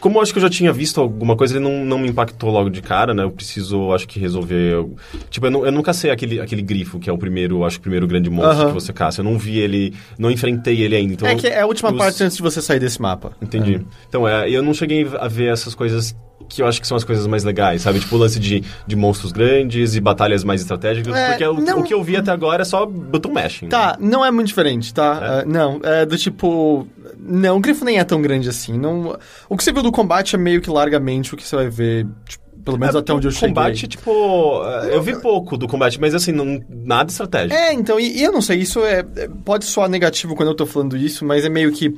[0.00, 2.50] Como eu acho que eu já tinha visto alguma coisa, ele não, não me impactou
[2.50, 3.22] logo de cara, né?
[3.22, 4.86] Eu preciso, acho que, resolver...
[5.28, 7.80] Tipo, eu, nu- eu nunca sei aquele, aquele grifo, que é o primeiro, acho que
[7.80, 8.66] o primeiro grande monstro Aham.
[8.68, 9.20] que você caça.
[9.20, 9.92] Eu não vi ele...
[10.18, 11.28] Não enfrentei ele ainda, então...
[11.28, 13.32] é que é a última os- parte antes de você sair desse mapa.
[13.42, 13.84] Entendi.
[14.08, 16.16] Então, é, eu não cheguei a ver essas coisas
[16.48, 18.00] que eu acho que são as coisas mais legais, sabe?
[18.00, 21.80] Tipo o lance de, de monstros grandes e batalhas mais estratégicas, É, porque o, não-
[21.80, 23.68] o que eu vi até agora é só button mashing.
[23.68, 25.20] Tá, não é muito diferente, tá?
[25.22, 25.26] É?
[25.40, 26.86] Ah, não, é do tipo.
[27.18, 28.76] Não, o grifo nem é tão grande assim.
[28.78, 29.16] Não,
[29.48, 32.06] o que você viu do combate é meio que largamente o que você vai ver,
[32.26, 33.48] tipo, pelo menos É, até onde eu o cheguei.
[33.48, 34.62] combate, tipo...
[34.64, 37.54] é, Eu vi pouco do combate, mas assim, não, nada estratégico.
[37.54, 40.54] É, então, e, e eu não sei, isso é, é- pode soar negativo quando eu
[40.54, 41.94] tô falando isso, mas é meio que.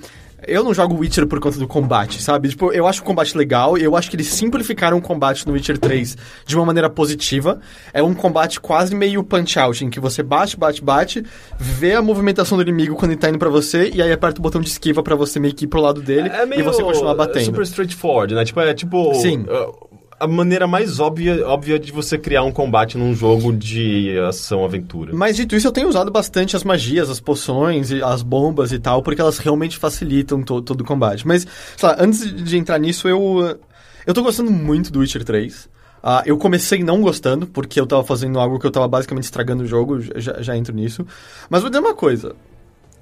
[0.46, 2.48] Eu não jogo Witcher por conta do combate, sabe?
[2.48, 5.78] Tipo, eu acho o combate legal, eu acho que eles simplificaram o combate no Witcher
[5.78, 7.60] 3 de uma maneira positiva.
[7.92, 11.24] É um combate quase meio punch-out, em que você bate, bate, bate,
[11.58, 14.42] vê a movimentação do inimigo quando ele tá indo pra você, e aí aperta o
[14.42, 16.82] botão de esquiva pra você meio que ir pro lado dele É meio e você
[16.82, 17.44] continuar batendo.
[17.44, 18.44] super straightforward, né?
[18.44, 19.14] Tipo, é tipo...
[19.14, 19.42] Sim.
[19.48, 19.91] uh,
[20.22, 25.12] A maneira mais óbvia, óbvia de você criar um combate num jogo de ação-aventura.
[25.14, 29.02] Mas dito isso, eu tenho usado bastante as magias, as poções, as bombas e tal,
[29.02, 31.26] porque elas realmente facilitam to- todo o combate.
[31.26, 31.46] Mas,
[31.76, 33.58] sei lá, antes de entrar nisso, eu.
[34.06, 35.68] Eu tô gostando muito do Witcher 3.
[36.02, 39.62] Ah, eu comecei não gostando, porque eu tava fazendo algo que eu tava basicamente estragando
[39.62, 41.06] o jogo, já, já entro nisso.
[41.48, 42.34] Mas vou dizer uma coisa: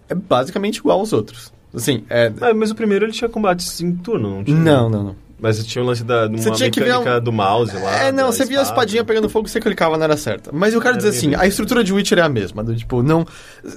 [0.08, 1.52] é basicamente igual aos outros.
[1.74, 2.32] Assim, é.
[2.40, 4.56] Ah, mas o primeiro ele tinha combates em turno, não tinha?
[4.58, 5.16] Não, não, não.
[5.40, 7.74] Mas tinha o lance da, de Você uma tinha que ver mecânica um- do mouse
[7.76, 8.04] lá.
[8.04, 8.80] É, não, você via a espada.
[8.80, 10.50] espadinha pegando fogo, você clicava na era certa.
[10.52, 12.62] Mas eu quero É, dizer assim, a estrutura de Witcher é a mesma.
[12.62, 13.24] Do, tipo, não.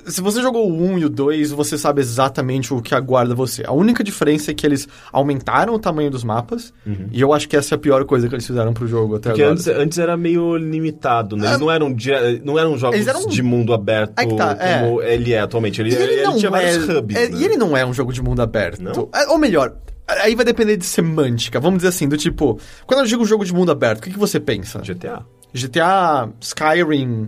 [0.07, 3.63] Se você jogou o 1 e o 2, você sabe exatamente o que aguarda você.
[3.65, 6.73] A única diferença é que eles aumentaram o tamanho dos mapas.
[7.11, 9.29] E eu acho que essa é a pior coisa que eles fizeram pro jogo até
[9.29, 9.53] Porque agora.
[9.55, 11.47] antes, antes era meio limitado, né?
[11.47, 11.95] Eles não eram,
[12.43, 14.79] não eram jogos eram- de mundo aberto É tá, é.
[14.79, 15.81] como ele é atualmente.
[15.81, 17.37] Ele, ele, ele não tinha é, vários hubs, é, né?
[17.39, 18.81] E ele não é um jogo de mundo aberto.
[18.81, 19.09] Não?
[19.13, 19.73] É, Ou melhor,
[20.21, 21.59] aí vai depender de semântica.
[21.59, 22.59] Vamos dizer assim, do tipo...
[22.85, 24.79] Quando eu digo jogo de mundo aberto, o que, que você pensa?
[24.79, 25.25] GTA.
[25.53, 27.27] GTA, Skyrim.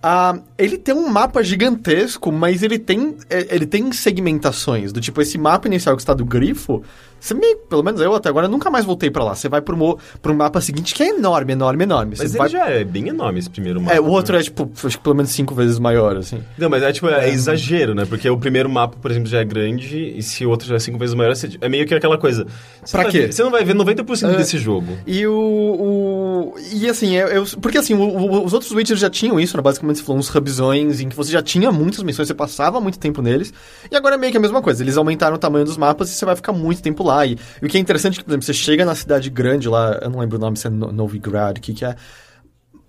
[0.00, 4.92] Ah, ele tem um mapa gigantesco, mas ele tem, é, ele tem segmentações.
[4.92, 6.82] Do tipo, esse mapa inicial que está do grifo,
[7.20, 9.34] você me, pelo menos eu até agora nunca mais voltei pra lá.
[9.34, 12.14] Você vai pro, mo- pro mapa seguinte que é enorme, enorme, enorme.
[12.18, 12.48] Mas Você ele vai...
[12.48, 13.96] já é bem enorme, esse primeiro mapa.
[13.96, 14.40] É, o outro né?
[14.40, 16.40] é, tipo, acho que pelo menos cinco vezes maior, assim.
[16.56, 18.04] Não, mas é tipo, é, exagero, né?
[18.06, 20.78] Porque o primeiro mapa, por exemplo, já é grande, e se o outro já é
[20.78, 22.46] cinco vezes maior, é meio que aquela coisa.
[22.84, 23.20] Você Pra quê?
[23.22, 24.36] ver- Você não vai ver 90% É.
[24.36, 24.96] desse jogo.
[25.06, 25.32] E o.
[25.32, 29.56] o- e assim, eu, eu- porque assim, o- o- os outros Witcher já tinham isso,
[29.56, 29.62] né?
[29.62, 32.98] Basicamente, você falou uns hubzões em que você já tinha muitas missões, você passava muito
[32.98, 33.52] tempo neles.
[33.90, 34.82] E agora é meio que a mesma coisa.
[34.82, 37.26] Eles aumentaram o tamanho dos mapas e você vai ficar muito tempo lá.
[37.26, 39.68] E, e o que é interessante é que, por exemplo, você chega na cidade grande
[39.68, 41.96] lá, eu não lembro o nome, se é No- Novigrad, o que que é.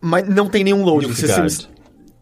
[0.02, 1.08] Mas não tem nenhum loading.
[1.08, 1.70] Você, Nilfgaard.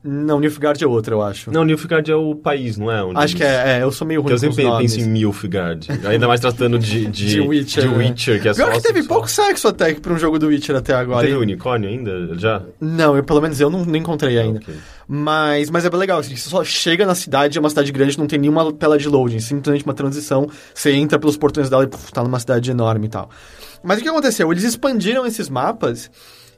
[0.03, 1.51] Não, Nilfgaard é outra, eu acho.
[1.51, 3.03] Não, Nilfgaard é o país, não é?
[3.03, 5.03] Onde acho que eles- é, é, eu sou meio ruim Que eu sempre penso em
[5.05, 5.87] Nilfgaard.
[6.05, 7.97] Ainda mais tratando de, de, De Witcher, de né?
[7.97, 9.07] Witcher, que é Pior só que teve sexual.
[9.19, 11.21] pouco sexo até que pra um jogo do Witcher até agora.
[11.21, 11.41] Teve hein?
[11.41, 12.37] unicórnio ainda?
[12.37, 12.61] Já?
[12.79, 14.59] Não, eu, pelo menos eu não, não encontrei ainda.
[14.59, 14.73] Ok.
[15.07, 18.17] Mas, mas é bem legal, assim, você só chega na cidade, é uma cidade grande,
[18.19, 21.87] não tem nenhuma tela de loading, simplesmente uma transição, você entra pelos portões dela e
[21.87, 23.29] puf, tá numa cidade enorme e tal.
[23.83, 24.51] Mas o que aconteceu?
[24.51, 26.09] Eles expandiram esses mapas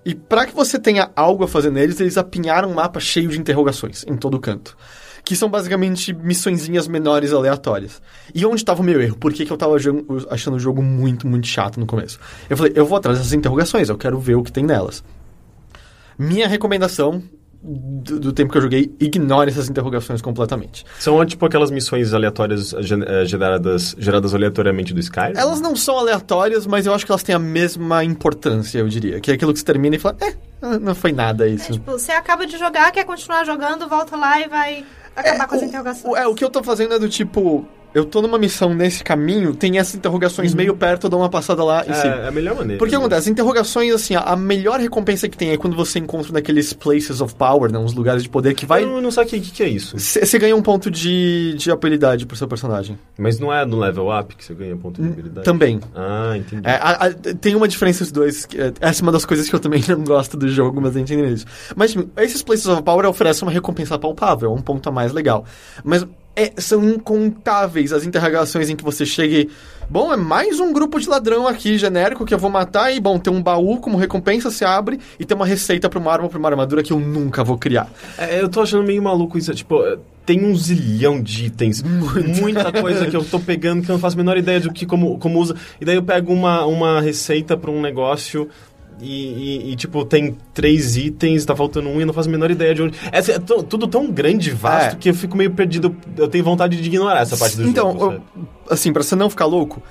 [0.06, 3.40] e para que você tenha algo a fazer neles, eles apinharam um mapa cheio de
[3.40, 4.76] interrogações em todo canto.
[5.24, 8.02] Que são basicamente missõezinhas menores aleatórias.
[8.34, 9.18] E onde estava o meu erro?
[9.18, 12.18] Por que, que eu tava jo- achando o jogo muito, muito chato no começo?
[12.50, 15.04] Eu falei, eu vou atrás dessas interrogações, eu quero ver o que tem nelas.
[16.18, 17.22] Minha recomendação
[17.62, 20.86] do, do tempo que eu joguei, ignore essas interrogações completamente.
[21.00, 25.34] São tipo aquelas missões aleatórias eh, eh, geradas, geradas aleatoriamente do Skyrim?
[25.38, 29.20] Elas não são aleatórias, mas eu acho que elas têm a mesma importância, eu diria.
[29.20, 30.34] Que é aquilo que você termina e fala, é,
[30.80, 31.74] não foi nada isso.
[31.74, 35.62] Tipo, você acaba de jogar, quer continuar jogando, volta lá e vai acabar com as
[35.62, 36.14] o- interrogações.
[36.14, 39.04] o- É, o que eu tô fazendo é do tipo, eu tô numa missão nesse
[39.04, 42.14] caminho, tem essas interrogações meio perto, eu dou uma passada lá e é, sigo.
[42.14, 42.78] é a melhor maneira.
[42.78, 46.32] Porque acontece, as interrogações, assim, a, a melhor recompensa que tem é quando você encontra
[46.32, 48.84] naqueles places of power, né, uns lugares de poder que vai...
[48.84, 49.98] Eu não sei o que, que, é isso.
[49.98, 52.98] Você ganha um ponto de, de habilidade pro seu personagem.
[53.18, 55.46] Mas não é no level up que você ganha ponto de habilidade?
[55.46, 55.80] Também.
[55.96, 56.62] Ah, entendi.
[56.68, 58.48] É, a- a- tem uma diferença os dois.
[58.56, 61.34] é, Essa é uma das coisas que eu também não gosto do jogo, mas entende
[61.34, 61.46] isso.
[61.76, 65.44] Mas tipo, esses Places of Power oferecem uma recompensa palpável, um ponto a mais legal.
[65.84, 66.06] Mas
[66.36, 69.50] é, são incontáveis as interrogações em que você chega e.
[69.90, 72.94] Bom, é mais um grupo de ladrão aqui genérico que eu vou matar.
[72.94, 76.12] E bom, tem um baú como recompensa, você abre e tem uma receita pra uma
[76.12, 77.90] arma pra uma armadura que eu nunca vou criar.
[78.18, 79.54] É, eu tô achando meio maluco isso.
[79.54, 79.98] Tipo, é,
[80.30, 81.82] tem um zilhão de itens.
[82.40, 84.86] Muita coisa que eu tô pegando que eu não faço a menor ideia do que
[84.86, 85.56] como, como usa.
[85.82, 88.48] E daí eu pego uma, uma receita pra um negócio.
[89.02, 89.06] E,
[89.68, 92.74] e- e, tipo, tem três itens, tá faltando um e não faço a menor ideia
[92.76, 92.98] de onde.
[93.12, 94.98] É, é tudo tão grande e vasto É.
[95.00, 95.96] que eu fico meio perdido.
[96.18, 98.12] Eu tenho vontade de ignorar essa parte do então, jogo.
[98.12, 98.22] sabe?
[98.70, 99.82] assim, pra você não ficar louco,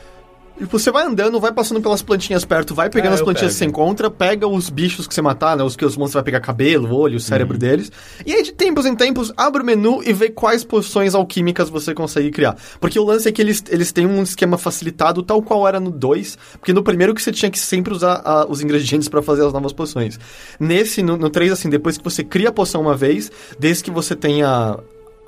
[0.58, 3.58] tipo, você vai andando, vai passando pelas plantinhas perto, vai pegando É, as plantinhas que
[3.58, 3.70] você pego.
[3.80, 5.62] encontra, pega os bichos que você matar, né?
[5.62, 7.58] Os que os monstros vai pegar cabelo, olho, o cérebro Uhum.
[7.60, 7.90] deles.
[8.26, 11.94] E aí, de tempos em tempos, abre o menu e vê quais poções alquímicas você
[11.94, 12.56] consegue criar.
[12.80, 15.90] Porque o lance é que eles, eles têm um esquema facilitado, tal qual era no
[15.90, 19.44] 2, porque no primeiro que você tinha que sempre usar ah, os ingredientes pra fazer
[19.46, 20.18] as novas poções.
[20.58, 23.90] Nesse, no, no 3, assim, depois que você cria a poção uma vez, desde que
[23.90, 24.78] você tenha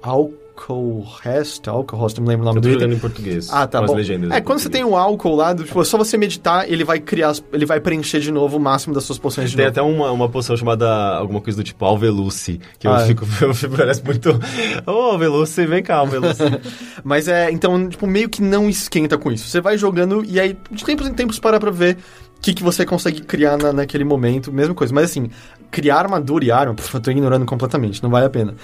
[0.02, 2.73] Alcohol Alcohol Rest, não me lembro o nome Eu tô do item.
[2.81, 3.49] jogando em português.
[3.51, 3.95] Ah, tá bom.
[3.95, 5.03] legendas É, quando você tem português.
[5.05, 8.31] um álcool lá, tipo, é só você meditar, ele vai criar, ele vai preencher de
[8.31, 9.73] novo o máximo das suas poções de Tem novo.
[9.81, 13.07] até uma, uma poção chamada alguma coisa do tipo Alveluce, que eu Ah, é.
[13.07, 14.39] fico, eu fico, parece muito.
[14.87, 16.43] Ô, Alveluce, vem cá, Alveluce.
[17.03, 19.49] Mas é, então, tipo, meio que não esquenta com isso.
[19.49, 21.97] Você vai jogando e aí, de tempos em tempos, para pra ver
[22.37, 24.95] o que, que você consegue criar na, naquele momento, mesma coisa.
[24.95, 25.31] Mas assim,
[25.70, 28.55] criar armadura e arma, puf, eu tô ignorando completamente, não vale a pena.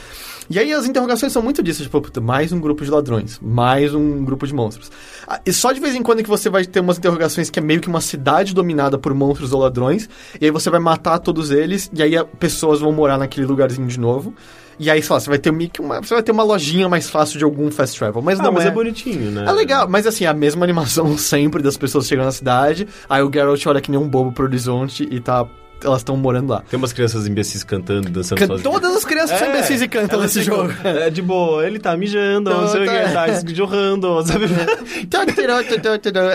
[0.49, 3.95] E aí as interrogações são muito disso, tipo, puta, mais um grupo de ladrões, mais
[3.95, 4.91] um grupo de monstros.
[5.27, 7.63] Ah, E só de vez em quando que você vai ter umas interrogações que é
[7.63, 10.09] meio que uma cidade dominada por monstros ou ladrões,
[10.41, 13.99] e aí você vai matar todos eles, e aí pessoas vão morar naquele lugarzinho de
[13.99, 14.33] novo.
[14.79, 16.87] E aí, sei lá, você vai ter meio que uma, você vai ter uma lojinha
[16.87, 18.69] mais fácil de algum fast travel, mas Ah, não mas é.
[18.69, 19.47] é bonitinho, né?
[19.49, 23.31] É legal, mas assim, a mesma animação sempre das pessoas chegando na cidade, aí o
[23.33, 25.47] Geralt olha que nem um bobo pro horizonte e tá.
[25.85, 26.63] Elas estão morando lá.
[26.69, 28.63] Tem umas crianças imbecis cantando, dançando Can- sozinhas.
[28.73, 30.73] Todas as crianças são imbecis e cantam nesse jogo.
[30.83, 34.47] É de boa, ele tá mijando, Não, não sei o tá- que, tá esjorrando, sabe?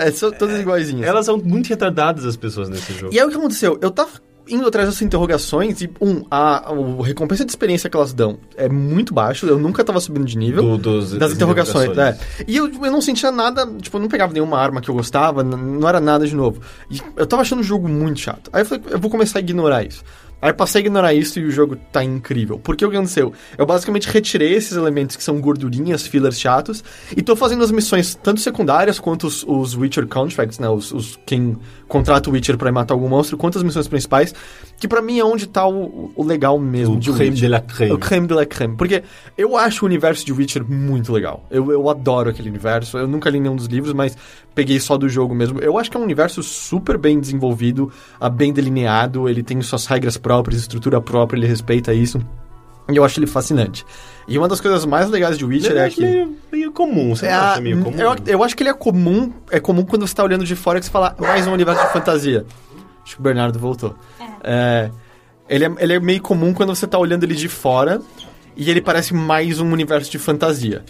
[0.06, 1.06] é, são todas iguaizinhas.
[1.06, 3.12] Elas são muito retardadas, as pessoas nesse jogo.
[3.14, 3.78] E aí o que aconteceu?
[3.80, 4.10] Eu tava
[4.48, 8.68] indo atrás dessas interrogações e, um, a, a recompensa de experiência que elas dão é
[8.68, 10.62] muito baixo, eu nunca tava subindo de nível.
[10.62, 12.40] Do- dos- das interrogações, interrogações.
[12.40, 12.44] é.
[12.48, 15.42] E eu, eu não sentia nada, tipo, eu não pegava nenhuma arma que eu gostava,
[15.44, 16.60] não era nada de novo.
[16.90, 18.50] E eu tava achando o jogo muito chato.
[18.52, 20.02] Aí eu falei, eu vou começar a ignorar isso.
[20.42, 22.58] Aí passei a ignorar isso e o jogo tá incrível.
[22.58, 23.32] Porque o que aconteceu?
[23.56, 26.82] Eu basicamente retirei esses elementos que são gordurinhas, fillers chatos,
[27.16, 30.68] e tô fazendo as missões tanto secundárias quanto os, os Witcher Contracts, né?
[30.68, 31.56] Os, os quem
[31.86, 34.34] contrata o Witcher ir matar algum monstro, quanto as missões principais,
[34.82, 37.40] que pra mim é onde tá o, o legal mesmo O de creme Witcher.
[37.40, 37.92] de la creme.
[37.92, 38.76] O creme de la creme.
[38.76, 39.04] Porque
[39.38, 41.46] eu acho o universo de Witcher muito legal.
[41.50, 42.98] Eu, eu adoro aquele universo.
[42.98, 44.16] Eu nunca li nenhum dos livros, mas
[44.56, 45.60] peguei só do jogo mesmo.
[45.60, 49.28] Eu acho que é um universo super bem desenvolvido, ah, bem delineado.
[49.28, 52.20] Ele tem suas regras próprias, estrutura própria, ele respeita isso.
[52.90, 53.86] E eu acho ele fascinante.
[54.26, 56.00] E uma das coisas mais legais de Witcher Ele é é que.
[56.00, 57.96] meio, meio comum, você É acha meio comum?
[57.96, 59.32] eu, eu acho que ele é comum.
[59.50, 61.92] É comum quando você tá olhando de fora que você fala mais um universo de
[61.92, 62.44] fantasia.
[63.04, 63.94] Acho que o Bernardo voltou.
[64.42, 64.90] É,
[65.48, 68.00] ele, é, ele é meio comum quando você tá olhando ele de fora
[68.56, 70.84] e ele parece mais um universo de fantasia.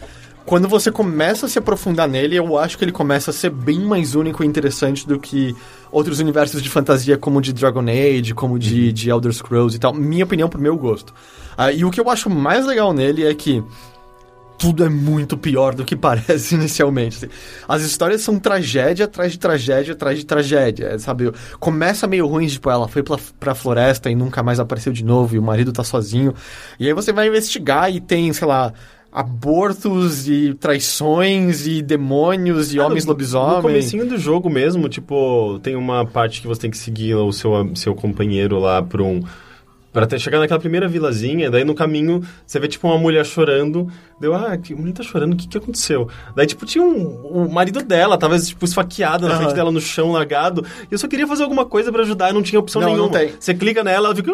[0.44, 3.80] quando você começa a se aprofundar nele, eu acho que ele começa a ser bem
[3.80, 5.54] mais único e interessante do que
[5.90, 9.94] outros universos de fantasia, como de Dragon Age, como de, de Elder Scrolls e tal.
[9.94, 11.14] Minha opinião, pro meu gosto.
[11.56, 13.62] Ah, e o que eu acho mais legal nele é que
[14.62, 17.16] tudo é muito pior do que parece inicialmente.
[17.16, 17.28] assim.
[17.68, 21.32] As histórias são tragédia atrás de tragédia atrás de tragédia, sabe?
[21.58, 25.34] Começa meio ruim, tipo, ela foi pra, pra floresta e nunca mais apareceu de novo
[25.34, 26.32] e o marido tá sozinho.
[26.78, 28.72] E aí você vai investigar e tem, sei lá,
[29.10, 33.12] abortos e traições e demônios e Ah, homens no-
[33.56, 37.32] No comecinho do jogo mesmo, tipo, tem uma parte que você tem que seguir o
[37.32, 39.22] seu, seu companheiro lá pra um...
[39.92, 43.88] Pra até chegar naquela primeira vilazinha, daí no caminho você vê, tipo, uma mulher chorando.
[44.22, 46.08] Deu, ah, que mulher tá chorando, o que que aconteceu?
[46.36, 49.42] Daí, tipo, tinha um, o marido dela, tava, tipo, esfaqueado na Aham.
[49.42, 50.64] frente dela no chão, largado.
[50.88, 52.96] E eu só queria fazer alguma coisa pra ajudar e não tinha opção Não, não
[53.08, 53.18] nenhuma.
[53.18, 53.32] tem.
[53.38, 54.30] Você clica nela, ela fica...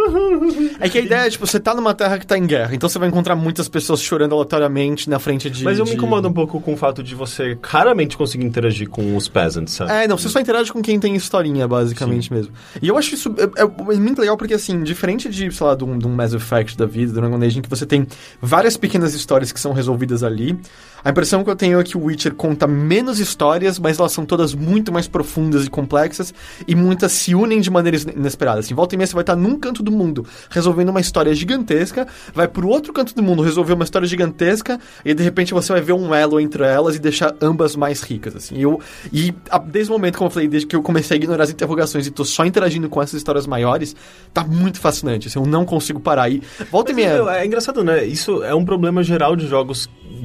[0.79, 2.87] É que a ideia é, tipo, você tá numa terra que tá em guerra, então
[2.89, 5.65] você vai encontrar muitas pessoas chorando aleatoriamente na frente de...
[5.65, 8.91] Mas eu de- me incomodo um pouco com o fato de você raramente conseguir interagir
[8.91, 9.91] com os peasants, sabe?
[9.91, 12.53] É, não, você só interage com quem tem historinha, basicamente mesmo.
[12.83, 15.75] E eu acho isso é, é- é muito legal porque, assim, diferente de, sei lá,
[15.75, 18.07] de um, de um Mass Effect da vida, do Dragon Age, em que você tem
[18.41, 20.59] várias pequenas histórias que são resolvidas ali,
[21.05, 24.27] a impressão que eu tenho é que o Witcher conta menos histórias, mas elas são
[24.27, 26.35] todas muito mais profundas e complexas,
[26.67, 28.65] e muitas se unem de maneiras inesperadas.
[28.65, 32.07] Assim, volta e meia você vai estar num canto do mundo resolvendo uma história gigantesca,
[32.35, 35.81] vai pro outro canto do mundo resolver uma história gigantesca, e de repente você vai
[35.81, 38.57] ver um elo entre elas e deixar ambas mais ricas, assim.
[38.57, 38.81] E eu,
[39.13, 41.51] e a- desde o momento, como eu falei, desde que eu comecei a ignorar as
[41.51, 43.95] interrogações e tô só interagindo com essas histórias maiores,
[44.35, 46.29] tá muito fascinante, assim, eu não consigo parar.
[46.29, 46.43] E
[46.73, 47.15] volta e Mas, meia...
[47.15, 48.05] meu, é engraçado, né?
[48.05, 49.58] Isso é um problema geral de jogos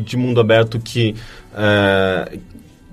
[0.06, 1.16] de mundo aberto que.
[1.56, 2.38] é,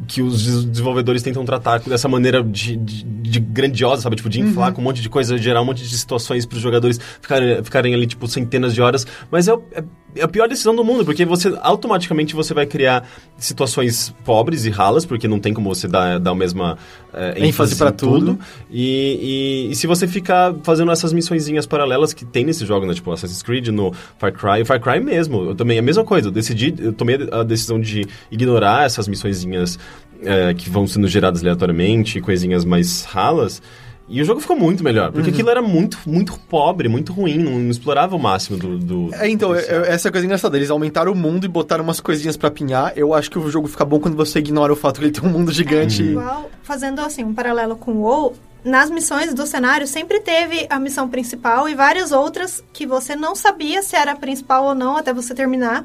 [0.09, 4.17] que os des- desenvolvedores tentam tratar dessa maneira de, de- de grandiosa, sabe?
[4.17, 6.63] Tipo, de inflar com um monte de coisa, gerar um monte de situações para os
[6.63, 9.07] jogadores ficarem, ficarem ali, tipo, centenas de horas.
[9.31, 9.85] Mas é, é,
[10.17, 13.09] é a pior decisão do mundo, porque você automaticamente você vai criar
[13.39, 16.77] situações pobres e ralas, porque não tem como você dar, dar a mesma
[17.13, 18.19] é, ênfase ênfase em tudo.
[18.35, 18.39] tudo.
[18.71, 22.95] E, e- e se você ficar fazendo essas missõezinhas paralelas que tem nesse jogo, né?
[22.95, 26.33] Tipo Assassin's Creed, no Far Cry, Far Cry mesmo, eu também, a mesma coisa, eu
[26.33, 29.79] decidi, eu tomei a decisão de ignorar essas missõezinhas
[30.23, 33.63] é, que vão sendo geradas aleatoriamente, coisinhas mais ralas,
[34.11, 37.53] e o jogo ficou muito melhor, porque aquilo era muito, muito pobre, muito ruim, não,
[37.53, 38.77] não explorava o máximo do...
[38.79, 39.85] do É, então, potencial.
[39.85, 40.57] é- é- essa é coisa engraçada.
[40.57, 42.93] Eles aumentaram o mundo e botaram umas coisinhas pra pinhar.
[42.97, 45.23] Eu acho que o jogo fica bom quando você ignora o fato que ele tem
[45.29, 46.03] um mundo gigante.
[46.03, 48.35] e- Igual, fazendo assim, um paralelo com o WoW,
[48.65, 53.35] nas missões do cenário sempre teve a missão principal e várias outras que você não
[53.37, 55.85] sabia se era a principal ou não até você terminar.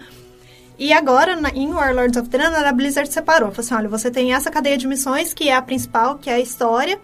[0.77, 3.49] E agora, na, em Warlords of Draenor, a Blizzard separou.
[3.52, 6.34] Falou assim, olha, você tem essa cadeia de missões, que é a principal, que é
[6.34, 6.99] a história,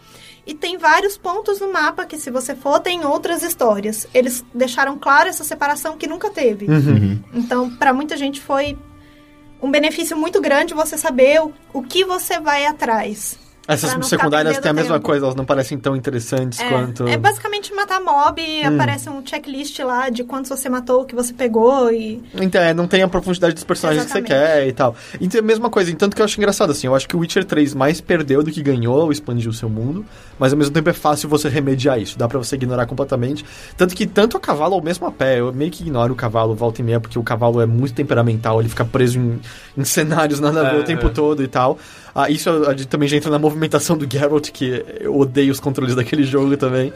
[0.45, 4.07] e tem vários pontos no mapa que, se você for, tem outras histórias.
[4.13, 6.65] Eles deixaram claro essa separação que nunca teve.
[7.33, 8.77] Então, pra muita gente foi
[9.61, 13.37] um benefício muito grande você saber o, o que você vai atrás.
[13.73, 15.05] Essas secundárias têm a mesma tempo.
[15.05, 17.07] coisa, elas não parecem tão interessantes É, quanto.
[17.07, 21.15] é basicamente matar mob, e aparece um checklist lá de quantos você matou, o que
[21.15, 22.21] você pegou e...
[22.35, 24.47] Então, é, não tem a profundidade dos personagens que você Exatamente.
[24.53, 24.95] quer e tal.
[25.19, 25.93] Então, é a mesma coisa.
[25.95, 26.87] Tanto que eu acho engraçado, assim.
[26.87, 29.69] Eu acho que o Witcher 3 mais perdeu do que ganhou ao expandir o seu
[29.69, 30.05] mundo.
[30.39, 32.17] Mas ao mesmo tempo é fácil você remediar isso.
[32.17, 33.45] Dá pra você ignorar completamente.
[33.77, 35.39] Tanto que tanto a cavalo ou mesmo a pé.
[35.39, 38.59] Eu meio que ignoro o cavalo volta e meia, porque o cavalo é muito temperamental.
[38.59, 39.39] Ele fica preso em,
[39.77, 41.09] em cenários nada a ver É, o tempo é.
[41.09, 41.77] todo e tal.
[42.13, 45.95] Ah, isso ah, também já entra na movimentação do Geralt, que eu odeio os controles
[45.95, 46.91] daquele jogo também.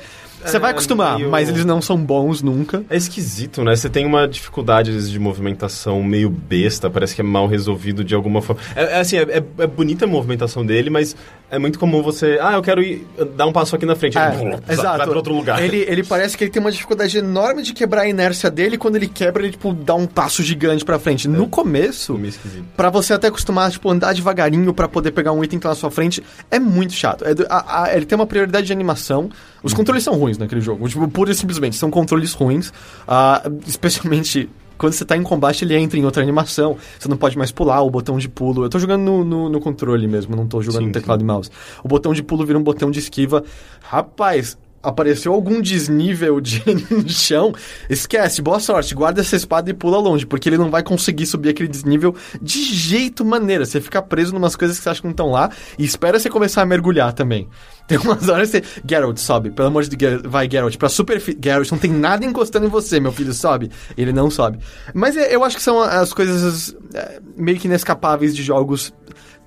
[0.45, 2.83] Você É, vai acostumar, meio- mas eles não são bons nunca.
[2.89, 3.75] É esquisito, né?
[3.75, 8.13] Você tem uma dificuldade vezes, de movimentação meio besta, parece que é mal resolvido de
[8.15, 8.61] alguma forma.
[8.75, 11.15] É, é assim, é, é- é bonita a movimentação dele, mas
[11.49, 12.37] é muito comum você.
[12.41, 13.05] Ah, eu quero ir
[13.35, 14.17] dar um passo aqui na frente.
[14.17, 14.97] É, Ele, exato.
[14.97, 15.61] Vai pra outro lugar.
[15.63, 18.77] Ele, ele parece que ele tem uma dificuldade enorme de quebrar a inércia dele.
[18.77, 21.27] Quando ele quebra, ele, tipo, dá um passo gigante pra frente.
[21.27, 22.65] No começo, meio esquisito.
[22.75, 25.75] pra você até acostumar, tipo, andar devagarinho pra poder pegar um item que tá na
[25.75, 27.23] sua frente, é muito chato.
[27.25, 29.29] É a- a- ele tem uma prioridade de animação.
[29.65, 30.87] Os controles são ruins naquele jogo.
[30.87, 32.71] Tipo, pura e simplesmente, são controles ruins.
[33.07, 34.49] Ah, especialmente...
[34.77, 36.75] Quando você tá em combate, ele entra em outra animação.
[36.99, 38.65] Você não pode mais pular o botão de pulo.
[38.65, 41.23] Eu tô jogando no, no, no controle mesmo, não tô jogando Sim, no teclado e
[41.23, 41.49] mouse.
[41.81, 43.41] O botão de pulo vira um botão de esquiva.
[43.81, 46.63] Rapaz, apareceu algum desnível de
[47.11, 47.53] chão,
[47.89, 51.49] esquece, boa sorte, guarda essa espada e pula longe, porque ele não vai conseguir subir
[51.49, 53.65] aquele desnível de jeito maneira.
[53.65, 56.29] Você fica preso numas coisas que você acha que não estão lá e espera você
[56.29, 57.49] começar a mergulhar também.
[57.87, 58.81] Tem umas horas que você.
[58.87, 61.39] Geralt, sobe, pelo amor de Deus, vai, Geralt, pra superfície.
[61.43, 63.69] Geralt, não tem nada encostando em você, meu filho, sobe.
[63.95, 64.57] Ele não sobe.
[64.93, 68.91] Mas é, eu acho que são as coisas é, meio que inescapáveis de jogos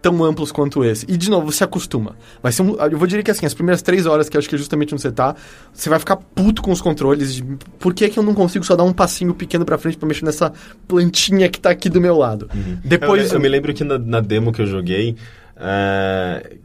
[0.00, 1.04] tão amplos quanto esse.
[1.08, 2.16] E, de novo, você acostuma.
[2.42, 4.48] Vai ser um, eu vou dizer que, assim, as primeiras três horas, que eu acho
[4.48, 5.34] que é justamente onde você tá,
[5.72, 7.34] você vai ficar puto com os controles.
[7.34, 7.44] De,
[7.78, 10.24] por que, que eu não consigo só dar um passinho pequeno pra frente pra mexer
[10.24, 10.52] nessa
[10.86, 12.48] plantinha que tá aqui do meu lado?
[12.84, 13.30] Depois...
[13.30, 15.16] Eu, eu me lembro que na, na demo que eu joguei,
[15.56, 16.56] é,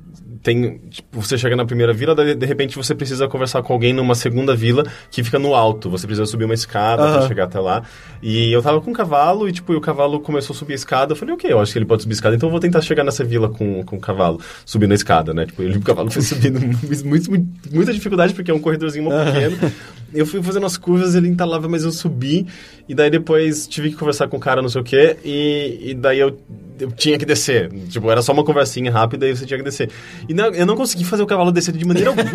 [0.44, 3.94] tem, tipo, você chega na primeira vila, daí, de repente você precisa conversar com alguém
[3.94, 5.90] numa segunda vila que fica no alto.
[5.90, 7.18] Você precisa subir uma escada Aham.
[7.20, 7.84] pra chegar até lá.
[8.22, 10.76] E eu tava com um cavalo e, tipo, e o cavalo começou a subir a
[10.76, 11.14] escada.
[11.14, 12.82] Eu falei, ok, eu acho que ele pode subir a escada, então eu vou tentar
[12.82, 15.46] chegar nessa vila com, com o cavalo, subindo a escada, né?
[15.46, 16.60] Tipo, ele, o cavalo foi subindo
[17.06, 19.72] muito, muito- muita dificuldade, porque é um corredorzinho muito pequeno.
[20.14, 22.46] Eu fui fazendo as curvas, ele entalava, mas eu subi.
[22.88, 25.18] E daí depois tive que conversar com o cara, não sei o quê.
[25.26, 26.38] E, e daí eu,
[26.80, 27.72] eu tinha que descer.
[27.90, 29.90] Tipo, era só uma conversinha rápida e você tinha que descer.
[30.30, 32.30] E não, eu não consegui fazer o cavalo descer de maneira alguma.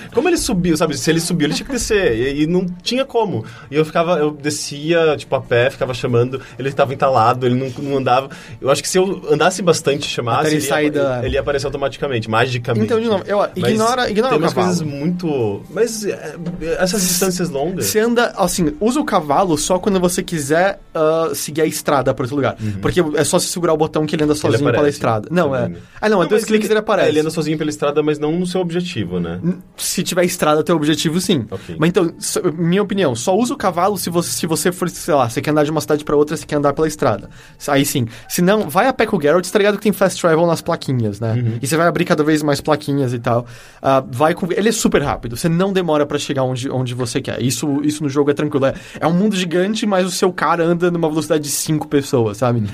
[0.14, 0.96] como ele subiu, sabe?
[0.96, 2.14] Se ele subiu, ele tinha que descer.
[2.16, 3.44] E, e não tinha como.
[3.70, 6.40] E eu ficava, eu descia, tipo, a pé, ficava chamando.
[6.58, 8.30] Ele estava entalado, ele não, não andava.
[8.60, 11.24] Eu acho que se eu andasse bastante e chamasse, Até ele ele, sair ia, da-
[11.24, 12.84] ele ia aparecer automaticamente, magicamente.
[12.86, 14.66] Então, de novo, eu- Mas ignora- ignora tem o umas cavalo.
[14.76, 15.62] coisas muito...
[15.70, 16.36] Mas é,
[16.78, 17.86] essas distâncias longas...
[17.86, 22.22] Você anda, assim, usa o cavalo só quando você quiser ah, seguir a estrada para
[22.24, 22.56] outro lugar.
[22.80, 25.28] Porque é só você segurar o botão que ele anda sozinho pela aparece estrada.
[25.30, 25.70] Não, é.
[26.00, 27.08] Ah, não, é dois cliques ele aparece.
[27.08, 29.40] é, ele anda sozinho pela estrada, mas não no seu objetivo, né?
[29.76, 31.46] Se tiver estrada, teu objetivo, sim.
[31.50, 31.76] Ok.
[31.78, 32.12] Mas então,
[32.56, 35.50] minha opinião, só usa o cavalo se você, se você for, sei lá, você quer
[35.50, 37.30] andar de uma cidade pra outra, você quer andar pela estrada.
[37.68, 38.06] Aí sim.
[38.28, 40.60] Se não, vai a pé com o Geralt, tá ligado que tem fast travel nas
[40.60, 41.32] plaquinhas, né?
[41.32, 41.58] Uhum.
[41.62, 43.46] E você vai abrir cada vez mais plaquinhas e tal.
[43.80, 44.46] Ah, vai com...
[44.52, 47.40] Ele é super rápido, você não demora pra chegar onde, onde você quer.
[47.42, 48.66] Isso, isso no jogo é tranquilo.
[48.66, 52.38] É, é um mundo gigante, mas o seu cara anda numa velocidade de cinco pessoas,
[52.38, 52.64] sabe?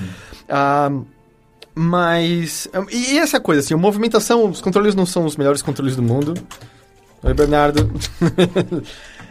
[0.49, 0.91] Ah,
[1.77, 2.67] mas.
[2.91, 6.33] E essa coisa, assim, a movimentação, os controles não são os melhores controles do mundo.
[7.23, 7.91] Oi, Bernardo.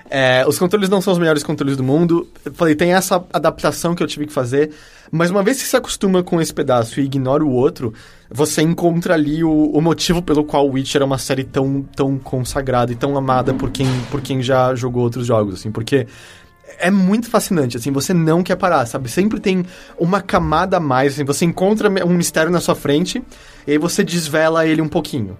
[0.09, 2.29] É, os controles não são os melhores controles do mundo.
[2.45, 4.71] Eu falei, tem essa adaptação que eu tive que fazer.
[5.11, 7.93] Mas uma vez que se acostuma com esse pedaço e ignora o outro,
[8.31, 12.93] você encontra ali o, o motivo pelo qual Witcher é uma série tão, tão consagrada
[12.93, 16.07] e tão amada por quem, por quem já jogou outros jogos, assim, porque
[16.79, 19.09] é muito fascinante, assim, você não quer parar, sabe?
[19.09, 19.65] Sempre tem
[19.99, 23.23] uma camada a mais, assim, você encontra um mistério na sua frente
[23.67, 25.37] e aí você desvela ele um pouquinho.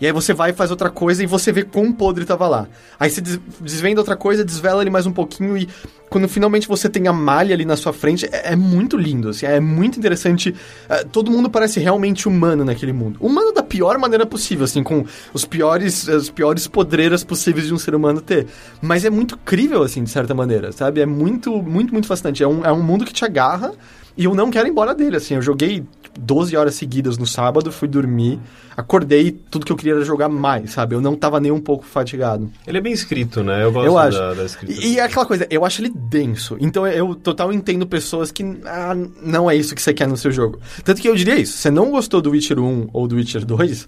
[0.00, 2.66] E aí você vai e faz outra coisa e você vê quão podre tava lá.
[2.98, 5.68] Aí você des- desvenda outra coisa, desvela ele mais um pouquinho e
[6.08, 9.46] quando finalmente você tem a malha ali na sua frente, é, é muito lindo, assim,
[9.46, 10.54] é muito interessante.
[10.88, 13.18] É, todo mundo parece realmente humano naquele mundo.
[13.20, 17.78] Humano da pior maneira possível, assim, com os piores, as piores podreiras possíveis de um
[17.78, 18.46] ser humano ter.
[18.82, 21.00] Mas é muito crível, assim, de certa maneira, sabe?
[21.00, 22.42] É muito, muito, muito fascinante.
[22.42, 23.72] É um, é um mundo que te agarra
[24.16, 25.34] e eu não quero ir embora dele, assim.
[25.34, 28.38] Eu joguei tipo, 12 horas seguidas no sábado, fui dormir,
[28.76, 30.94] acordei, tudo que eu queria era jogar mais, sabe?
[30.94, 32.50] Eu não tava nem um pouco fatigado.
[32.66, 33.62] Ele é bem escrito, né?
[33.64, 34.18] Eu gosto Eu acho.
[34.18, 34.72] da, da escrita.
[34.72, 36.56] E, e é aquela coisa, eu acho ele denso.
[36.60, 40.32] Então eu total entendo pessoas que ah, não é isso que você quer no seu
[40.32, 40.58] jogo.
[40.84, 43.86] Tanto que eu diria isso, você não gostou do Witcher 1 ou do Witcher 2,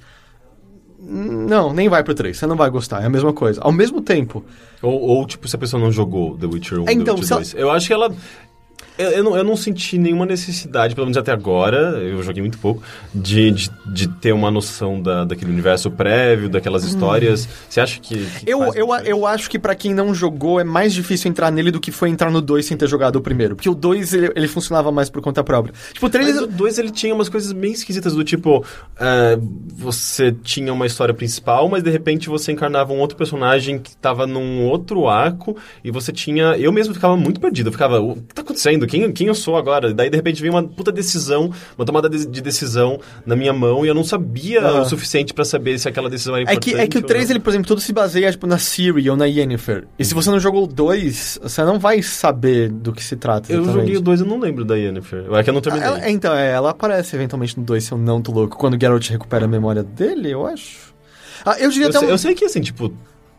[1.05, 3.61] não, nem vai pro 3, você não vai gostar, é a mesma coisa.
[3.61, 4.44] Ao mesmo tempo,
[4.81, 7.32] Ou, ou, tipo, se a pessoa não jogou The Witcher 1, É, então, The Witcher
[7.32, 7.55] ela- 2.
[7.55, 8.15] Eu acho que ela...
[9.03, 12.59] Eu, eu não, eu não senti nenhuma necessidade, pelo menos até agora, eu joguei muito
[12.59, 12.83] pouco,
[13.15, 17.49] de, de, de ter uma noção da, daquele universo prévio, daquelas histórias.
[17.69, 18.15] Você acha que...
[18.15, 19.03] que eu, eu, diferença?
[19.09, 22.09] eu acho que pra quem não jogou é mais difícil entrar nele do que foi
[22.09, 23.57] entrar no 2 sem ter jogado o primeiro.
[23.57, 25.74] Porque o 2 ele, ele funcionava mais por conta própria.
[25.93, 28.65] Tipo, o 3 Mas o 2 ele tinha umas coisas meio esquisitas do tipo,
[28.99, 29.39] é,
[29.74, 34.27] você tinha uma história principal, mas de repente você encarnava um outro personagem que tava
[34.27, 38.35] num outro arco e você tinha, eu mesmo ficava muito perdido, eu ficava, o que
[38.35, 38.87] tá acontecendo?
[38.93, 39.94] Quem, quem eu sou agora?
[39.94, 43.86] Daí de repente veio uma puta decisão, uma tomada de, de decisão na minha mão
[43.86, 44.82] e eu não sabia Aham.
[44.82, 46.74] o suficiente pra saber se aquela decisão era É importante.
[46.74, 47.32] que, é que o ou 3, não.
[47.32, 49.86] ele, por exemplo, todo se baseia tipo, na Siri ou na Yennefer.
[49.98, 53.51] E se você não jogou o 2, você não vai saber do que se trata.
[53.51, 53.81] Eu exatamente.
[53.86, 55.24] joguei o 2 eu não lembro da Yennefer.
[55.32, 55.89] É que eu não terminei.
[55.89, 58.59] Ela- então, é, ela aparece eventualmente no 2, se eu não tô louco.
[58.59, 60.93] Quando o Geralt recupera a memória dele, eu acho.
[61.47, 62.10] Ah, eu diria Eu até sei, um...
[62.10, 62.93] eu sei que, assim, tipo...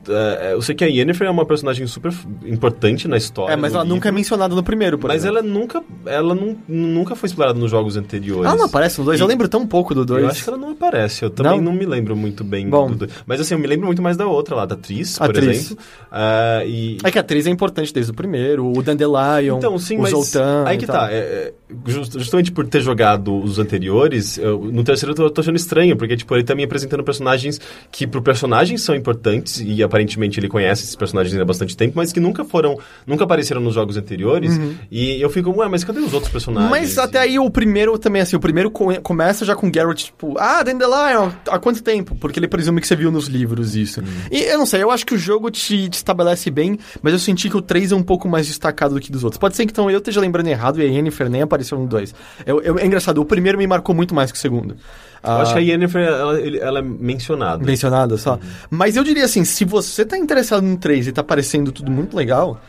[0.10, 2.12] é, eu sei que a Yennefer é uma personagem super
[2.46, 3.54] importante na história.
[3.54, 5.38] É, mas ela nunca é livro, mencionada no primeiro, por Mas exemplo.
[5.40, 8.46] ela nunca, ela nu- nunca foi explorada nos jogos anteriores.
[8.46, 9.20] Ela não aparece no 2?
[9.20, 10.24] Eu lembro tão pouco do 2.
[10.24, 11.24] Eu acho que ela não aparece.
[11.24, 11.72] Eu também Não?
[11.72, 12.90] não, me lembro muito bem Bom.
[12.90, 13.12] do dois.
[13.26, 15.48] Mas assim, eu me lembro muito mais da outra lá, da atriz, por Atriz.
[15.68, 15.84] exemplo.
[16.12, 16.98] Ah, e...
[17.04, 20.12] É que a atriz é importante desde o primeiro, o Dandelion, Então, sim, o mas
[20.12, 21.12] Zoltan aí que tá.
[21.12, 21.54] é, é,
[21.88, 26.16] just- justamente por ter jogado os anteriores, eu- no terceiro eu tô, achando estranho, porque
[26.16, 27.60] tipo, ele tá me apresentando personagens
[27.92, 32.12] que pro personagem são importantes, e aparentemente ele conhece esses personagens há bastante tempo, mas
[32.12, 34.60] que nunca foram, nunca apareceram nos jogos anteriores,
[34.92, 36.66] e eu fico, ué, mas cadê os outros personagens?
[36.66, 36.72] Uhum.
[36.72, 40.36] Mas até aí o primeiro também, assim, o primeiro co- começa já com Geralt, tipo,
[40.40, 42.16] ah, Dandelion, há quanto tempo?
[42.16, 44.02] Porque ele presume que você viu nos livros isso.
[44.32, 47.20] E eu não sei, eu acho que o jogo te, te estabelece bem, mas eu
[47.20, 49.38] senti que o 3 é um pouco mais destacado do que dos outros.
[49.40, 52.16] Pode ser que então eu esteja lembrando errado e a Yennefer nem apareceu no 2.
[52.46, 54.76] Eu, eu- é engraçado, o primeiro me marcou muito mais que o segundo.
[55.24, 57.64] Eu acho que a Yennefer, ela, ela é mencionada.
[57.64, 58.38] mencionada só.
[58.70, 62.16] Mas eu diria assim, se você tá interessado no 3 e tá parecendo tudo muito
[62.16, 62.60] legal,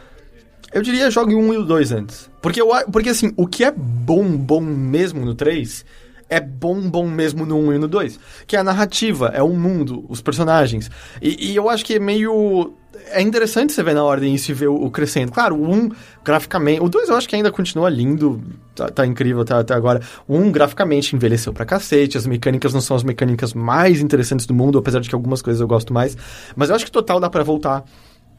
[0.73, 2.31] eu diria jogue o 1 e o 2 antes.
[2.41, 5.85] Porque, eu, porque assim, o que é bom, bom mesmo no 3,
[6.29, 8.19] é bom, bom mesmo no 1 e no 2.
[8.47, 10.91] Que é a narrativa, é o mundo, os personagens.
[11.21, 12.73] E, e eu acho que é meio...
[13.11, 15.33] É interessante você ver na ordem e ver o, crescendo.
[15.33, 15.91] Claro, o 1,
[16.25, 16.81] graficamente...
[16.81, 18.41] O 2 eu acho que ainda continua lindo,
[18.75, 20.01] tá, tá incrível até, até agora.
[20.29, 22.17] O 1, graficamente, envelheceu pra cacete.
[22.17, 25.61] As mecânicas não são as mecânicas mais interessantes do mundo, apesar de que algumas coisas
[25.61, 26.17] eu gosto mais.
[26.57, 27.85] Mas eu acho que total dá pra voltar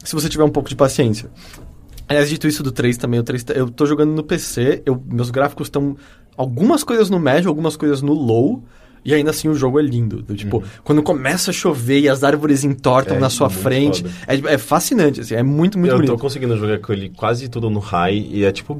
[0.02, 1.30] se você tiver um pouco de paciência.
[2.08, 5.02] Aliás, dito isso do 3 também, o 3, tá- eu tô jogando no PC, eu-
[5.06, 5.96] meus gráficos estão
[6.36, 8.62] algumas coisas no médio, algumas coisas no low,
[9.04, 10.20] e ainda assim o jogo é lindo.
[10.22, 14.54] Do, Tipo, quando começa a chover e as árvores entortam É na sua frente, é,
[14.54, 16.10] é fascinante, assim, é muito, muito eu bonito.
[16.12, 18.76] tô conseguindo jogar com ele quase tudo no high e é tipo.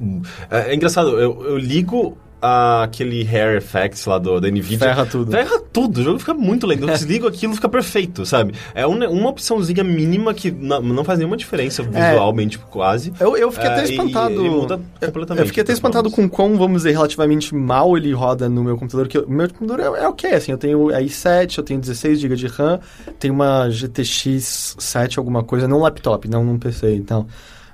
[0.51, 4.79] É, é engraçado, eu, eu ligo a- aquele hair effects lá do, da Nvidia.
[4.79, 5.31] Ferra tudo.
[5.33, 6.83] Ferra tudo, o jogo fica muito lento.
[6.83, 8.55] Eu desligo aquilo fica perfeito, sabe?
[8.75, 13.13] É uma, uma opçãozinha mínima que não, não faz nenhuma diferença visualmente, quase.
[13.19, 14.47] Eu, eu fiquei É, até e- espantado.
[14.47, 18.13] e muda Eu- completamente Eu fiquei até espantado com quão, vamos dizer, relativamente mal ele
[18.13, 19.09] roda no meu computador.
[19.09, 20.53] Que o meu computador é, é ok, assim.
[20.53, 22.79] Eu tenho a i7, eu tenho 16 GB de RAM,
[23.19, 27.27] tenho uma GTX 7, alguma coisa, não um laptop, não num PC, então.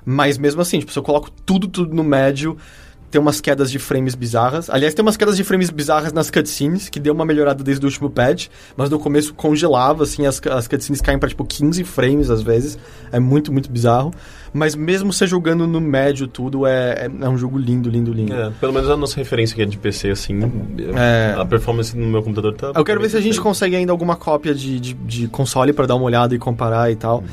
[0.05, 2.57] Mas mesmo assim, tipo, se eu coloco tudo, tudo no médio,
[3.13, 4.71] tem umas quedas de frames bizarras.
[4.71, 7.87] Aliás, tem umas quedas de frames bizarras nas cutscenes, que deu uma melhorada desde o
[7.87, 12.31] último patch, mas no começo congelava, assim, as, as cutscenes caem pra, tipo, 15 frames
[12.31, 12.75] às vezes.
[13.11, 14.11] É muito, muito bizarro.
[14.51, 18.33] Mas mesmo você jogando no médio tudo, é, é, é um jogo lindo, lindo, lindo.
[18.33, 20.39] É, pelo menos a nossa referência aqui é de PC, assim.
[20.95, 21.35] É.
[21.39, 22.71] A performance no meu computador tá.
[22.75, 25.85] Eu quero ver se a gente consegue ainda alguma cópia de, de, de console pra
[25.85, 27.23] dar uma olhada e comparar e tal.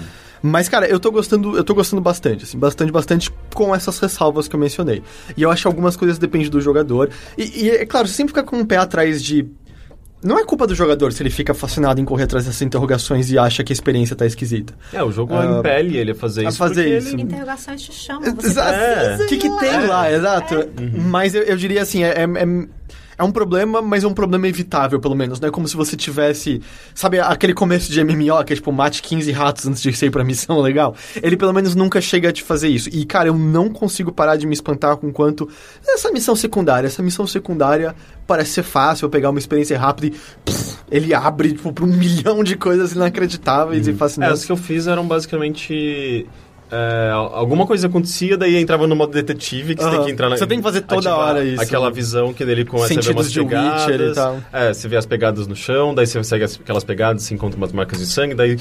[0.43, 4.49] Mas, cara, eu tô gostando, eu tô gostando bastante, assim, bastante, bastante com essas ressalvas
[4.49, 5.03] que eu mencionei.
[5.37, 7.11] E eu acho que algumas coisas dependem do jogador.
[7.37, 9.47] E, e, é claro, você sempre fica com um pé atrás de.
[10.23, 13.39] Não é culpa do jogador se ele fica fascinado em correr atrás dessas interrogações e
[13.39, 14.75] acha que a experiência tá esquisita.
[14.93, 16.59] É, o jogo Ah, impele ele a fazer a isso.
[16.59, 17.09] fazer porque isso.
[17.17, 17.23] Ele...
[17.23, 18.29] Interrogações te chamam.
[18.31, 18.37] O
[19.27, 19.59] que, ir que lá.
[19.59, 20.69] tem lá, exato.
[21.07, 22.27] Mas eu, eu diria assim, é, é,
[23.21, 25.39] é, é um problema, mas é um problema evitável, pelo menos.
[25.41, 26.61] Não é como se você tivesse.
[26.95, 30.25] Sabe aquele começo de MMO, que é tipo, mate 15 ratos antes de sair pra
[30.25, 30.95] missão legal?
[31.23, 32.89] Ele pelo menos nunca chega a te fazer isso.
[32.93, 35.49] E, cara, eu não consigo parar de me espantar com quanto.
[35.87, 37.95] Essa missão secundária, essa missão secundária
[38.27, 40.11] parece ser fácil, eu pegar uma experiência rápida e.
[40.45, 44.41] pff, ele abre, tipo, pra um milhão de coisas inacreditáveis e É, fascinantes.
[44.41, 46.27] as que eu fiz eram basicamente.
[46.71, 49.97] É, alguma coisa acontecia, daí entrava no modo detetive, que você Aham.
[49.99, 50.37] tem que entrar na.
[50.37, 51.61] Você tem que fazer toda hora isso.
[51.63, 53.83] Aquela visão que dele começa a ver Sentidos umas de pegadas.
[53.87, 54.39] Witcher e tal.
[54.53, 57.57] É, você vê as pegadas no chão, daí você segue as- aquelas pegadas, você encontra
[57.57, 58.57] umas marcas de sangue, daí.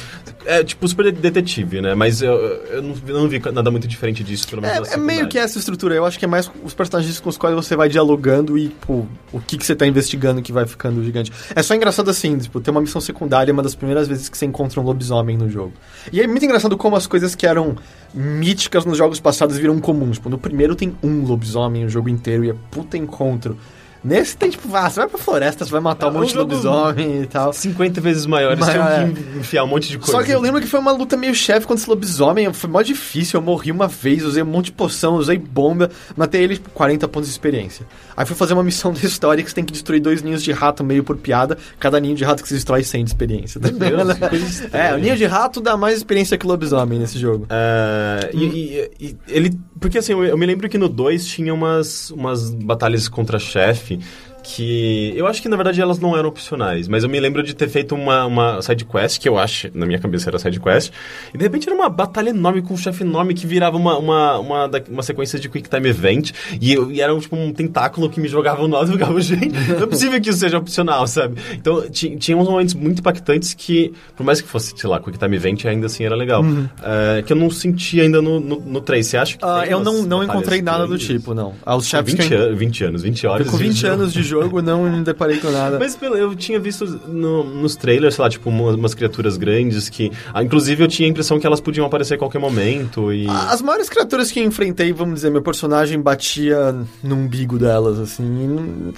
[0.46, 1.94] É tipo super detetive, né?
[1.96, 4.98] Mas eu, eu, não, eu não vi nada muito diferente disso, pelo menos É, é
[4.98, 5.94] meio que essa estrutura.
[5.96, 9.06] Eu acho que é mais os personagens com os quais você vai dialogando e, pô,
[9.32, 11.32] o que, que você tá investigando que vai ficando gigante.
[11.56, 14.38] É só engraçado assim, tipo, tem uma missão secundária, é uma das primeiras vezes que
[14.38, 15.74] você encontra um lobisomem no jogo.
[16.12, 17.76] E é muito engraçado como as coisas que eram
[18.14, 20.18] míticas nos jogos passados viram comuns.
[20.18, 23.58] Tipo, no primeiro tem um lobisomem o jogo inteiro e é puta encontro.
[24.04, 26.32] Nesse tem, tipo, ah, você vai pra floresta, você vai matar um É um monte
[26.32, 27.52] de lobisomem e tal.
[27.52, 30.12] 50 vezes Maior, tinham que enfiar um monte de coisa.
[30.14, 32.52] Só que eu lembro que foi uma luta meio chefe contra esse lobisomem.
[32.54, 33.38] Foi mó difícil.
[33.40, 37.08] Eu morri uma vez, usei um monte de poção, usei bomba, matei ele com 40
[37.10, 37.86] pontos de experiência.
[38.16, 40.52] Aí fui fazer uma missão da história que você tem que destruir dois ninhos de
[40.54, 41.58] rato meio por piada.
[41.80, 43.60] Cada ninho de rato que você destrói 100 de experiência.
[43.62, 47.48] Meu Deus, é, o ninho de rato dá mais experiência que o lobisomem nesse jogo.
[47.50, 49.60] É, e, e- e ele.
[49.80, 54.00] Porque assim, eu, eu me lembro que no 2 tinha umas, umas batalhas contra chefe
[54.44, 55.14] que.
[55.16, 57.68] Eu acho que na verdade elas não eram opcionais, mas eu me lembro de ter
[57.70, 60.92] feito uma, uma side quest, que eu acho, na minha cabeça era side quest,
[61.34, 64.38] e de repente era uma batalha enorme com um chefe enorme que virava uma, uma,
[64.40, 68.10] uma, da- uma sequência de Quick Time Event, e, eu- e era tipo um tentáculo
[68.10, 71.06] que me jogava no lado e ficava, gente, não é possível que isso seja opcional,
[71.08, 71.40] sabe?
[71.54, 75.18] Então ti- tinha uns momentos muito impactantes que, por mais que fosse, sei lá, Quick
[75.18, 76.44] Time Event, ainda assim era legal.
[76.84, 79.06] É, que eu não senti ainda no, no, no 3.
[79.06, 81.54] Você acha que Ah, tem eu não, não encontrei nada do tipo, não.
[81.66, 82.42] Ah, Os Com chefes 20, que eu...
[82.52, 83.50] an- 20 anos, 20 horas.
[83.50, 83.94] Com 20 de jogo.
[83.94, 85.78] anos de jogo, não me deparei com nada.
[85.80, 90.12] Mas pelo- eu tinha visto no- nos trailers, sei lá, tipo, umas, criaturas grandes que.
[90.34, 93.12] ah, inclusive eu tinha a impressão que elas podiam aparecer a qualquer momento.
[93.12, 93.28] E.
[93.28, 98.24] As maiores criaturas que eu enfrentei, vamos dizer, meu personagem batia no umbigo delas, assim.
[98.44, 98.94] e não-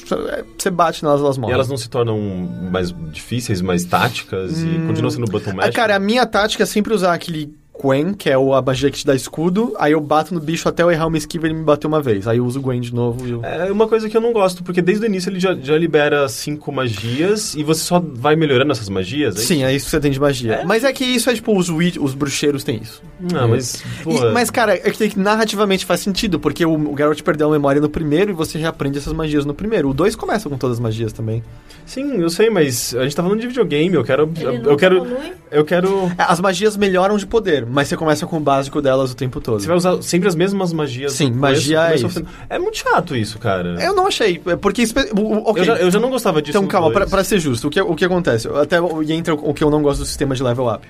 [0.57, 1.53] Você bate nelas, elas E morrem.
[1.53, 2.19] elas não se tornam
[2.71, 5.75] mais difíceis, mais táticas e continuam sendo button Ah, mash.
[5.75, 8.97] cara, a minha tática é sempre usar aquele Gwen, que é o- a magia que
[8.99, 11.57] te dá escudo, aí eu bato no bicho até eu errar uma esquiva e ele
[11.59, 12.27] me bateu uma vez.
[12.27, 13.43] Aí eu uso o Gwen de novo eu...
[13.43, 16.27] É uma coisa que eu não gosto, porque desde o início ele já, já libera
[16.29, 19.35] cinco magias e você só vai melhorando essas magias.
[19.35, 20.53] é Sim, é isso que você tem de magia.
[20.55, 20.65] É?
[20.65, 23.01] Mas é que isso é tipo, os, witch- os bruxeiros têm isso.
[23.19, 23.83] Não, mas.
[24.03, 27.21] Pô, E- mas, cara, é que tem que narrativamente faz sentido, porque o, o Geralt
[27.21, 29.89] perdeu a memória no primeiro e você reaprende essas magias no primeiro.
[29.89, 31.43] O 2 começa com todas as magias também.
[31.85, 34.31] Sim, eu sei, mas a gente tá falando de videogame, eu quero.
[34.35, 35.07] Ele Eu, não eu quero.
[35.51, 36.05] Eu quero.
[36.17, 39.39] É, As magias melhoram de poder, mas você começa com o básico delas o tempo
[39.41, 39.59] todo.
[39.59, 41.13] Você vai usar sempre as mesmas magias.
[41.13, 42.25] Sim, começo, magia é começo fim.
[42.49, 43.81] É muito chato isso, cara.
[43.81, 44.81] Eu não achei, é porque...
[44.81, 45.61] espe- o- o- ok.
[45.61, 46.57] Eu, já, eu já não gostava disso.
[46.57, 48.47] Então, calma, pra ser justo, o que, o que acontece?
[48.49, 50.85] Até e entra o que eu não gosto do sistema de level up.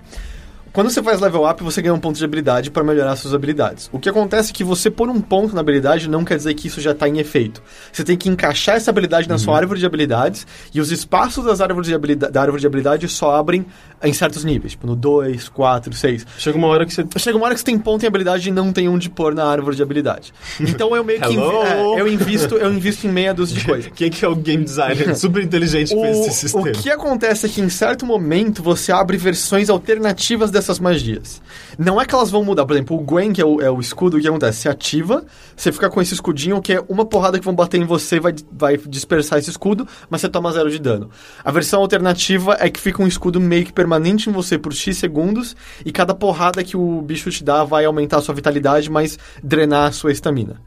[0.74, 3.90] Quando você faz level up, você ganha um ponto de habilidade para melhorar suas habilidades.
[3.92, 6.68] O que acontece é que você pôr um ponto na habilidade não quer dizer que
[6.68, 7.62] isso já está em efeito.
[7.92, 11.60] Você tem que encaixar essa habilidade na sua árvore de habilidades e os espaços das
[11.60, 13.66] árvores de habilidade, da árvore de habilidade só abrem
[14.04, 16.26] em certos níveis, tipo no 2, 4, 6.
[16.38, 17.06] Chega uma hora que você.
[17.18, 19.44] Chega uma hora que você tem ponto em habilidade e não tem onde pôr na
[19.46, 20.34] árvore de habilidade.
[20.82, 23.92] Então eu meio que invi- é, eu invisto, eu invisto em meia dúzia de coisas.
[23.96, 26.70] Quem que é o game designer super inteligente que fez esse sistema?
[26.70, 31.42] o que acontece é que em certo momento você abre versões alternativas dessas magias.
[31.78, 32.66] Não é que elas vão mudar.
[32.66, 34.62] Por exemplo, o Gwen, que é o, é o escudo, o que acontece?
[34.62, 35.26] Você ativa,
[35.56, 38.34] você fica com esse escudinho, que é uma porrada que vão bater em você vai,
[38.52, 41.10] vai dispersar esse escudo, mas você toma zero de dano.
[41.44, 44.98] A versão alternativa é que fica um escudo meio que permanente em você por X
[44.98, 45.56] segundos,
[45.86, 49.88] e cada porrada que o bicho te dá vai aumentar a sua vitalidade, mas drenar
[49.88, 50.62] a sua estamina.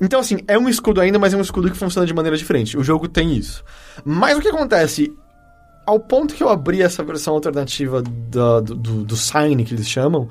[0.00, 2.76] Então, assim, é um escudo ainda, mas é um escudo que funciona de maneira diferente.
[2.76, 3.62] O jogo tem isso.
[4.02, 5.12] Mas o que acontece?
[5.90, 10.28] Ao ponto que eu abri essa versão alternativa do, do, do Sign, que eles chamam,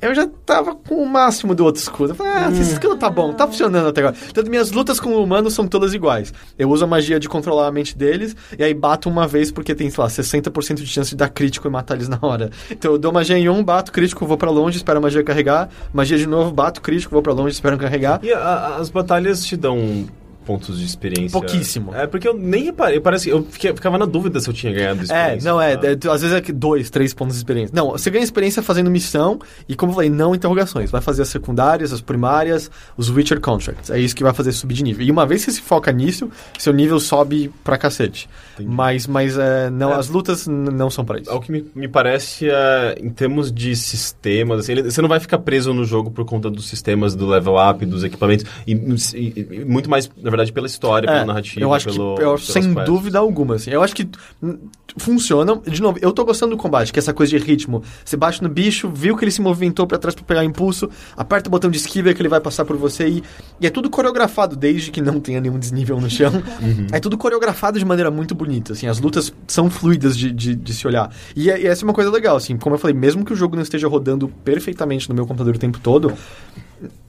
[0.00, 2.12] eu já tava com o máximo do outro escudo.
[2.12, 4.14] Eu falei, ah, esse escudo tá bom, tá funcionando até agora.
[4.30, 6.32] Então, minhas lutas com humanos são todas iguais.
[6.56, 9.74] Eu uso a magia de controlar a mente deles, e aí bato uma vez porque
[9.74, 12.50] tem, sei lá, 60% de chance de dar crítico e matar eles na hora.
[12.70, 15.68] Então eu dou magia em um, bato crítico, vou pra longe, espero a magia carregar.
[15.92, 18.20] Magia de novo, bato crítico, vou pra longe, espero carregar.
[18.22, 20.06] E a- as batalhas te dão
[20.48, 21.30] pontos de experiência?
[21.38, 21.94] Pouquíssimo.
[21.94, 22.98] É, porque eu nem reparei.
[23.00, 25.50] Parece eu ficava na dúvida se eu tinha ganhado É, experiência.
[25.50, 25.86] não, é, tá?
[25.88, 27.72] é, às vezes é que dois, três pontos de experiência.
[27.76, 29.38] Não, você ganha experiência fazendo missão
[29.68, 30.90] e, como eu falei, não interrogações.
[30.90, 33.90] Vai fazer as secundárias, as primárias, os Witcher Contracts.
[33.90, 35.04] É isso que vai fazer subir de nível.
[35.06, 38.28] E uma vez que você se foca nisso, seu nível sobe pra cacete.
[38.54, 38.74] Entendi.
[38.74, 39.96] Mas, mas é, não, É.
[39.96, 41.30] as lutas não são pra isso.
[41.30, 45.20] Ao que me, me parece, é, em termos de sistemas, assim, ele- você não vai
[45.20, 49.48] ficar preso no jogo por conta dos sistemas do level up, dos equipamentos, e, e-
[49.60, 52.38] e muito mais, na verdade, pela história, É, pela narrativa, eu acho pelo, que, eu,
[52.38, 52.84] sem quests.
[52.84, 53.70] dúvida alguma, assim.
[53.70, 54.08] Eu acho que
[54.42, 54.58] hum,
[54.96, 55.56] funciona.
[55.66, 57.82] De novo, eu tô gostando do combate, que é essa coisa de ritmo.
[58.04, 61.48] Você bate no bicho, viu que ele se movimentou pra trás pra pegar impulso, aperta
[61.48, 63.22] o botão de esquiva que ele vai passar por você e,
[63.60, 66.32] e é tudo coreografado, desde que não tenha nenhum desnível no chão.
[66.92, 68.86] É tudo coreografado de maneira muito bonita, assim.
[68.86, 71.10] As lutas são fluidas de, de, de se olhar.
[71.36, 72.56] E, é- e essa é uma coisa legal, assim.
[72.56, 75.58] Como eu falei, mesmo que o jogo não esteja rodando perfeitamente no meu computador o
[75.58, 76.12] tempo todo,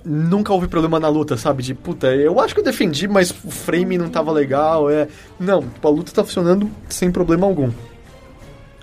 [0.03, 1.61] nunca houve problema na luta, sabe?
[1.63, 5.07] De, puta, eu acho que eu defendi, mas o frame não tava legal, é...
[5.39, 7.69] Não, tipo, a luta tá funcionando sem problema algum.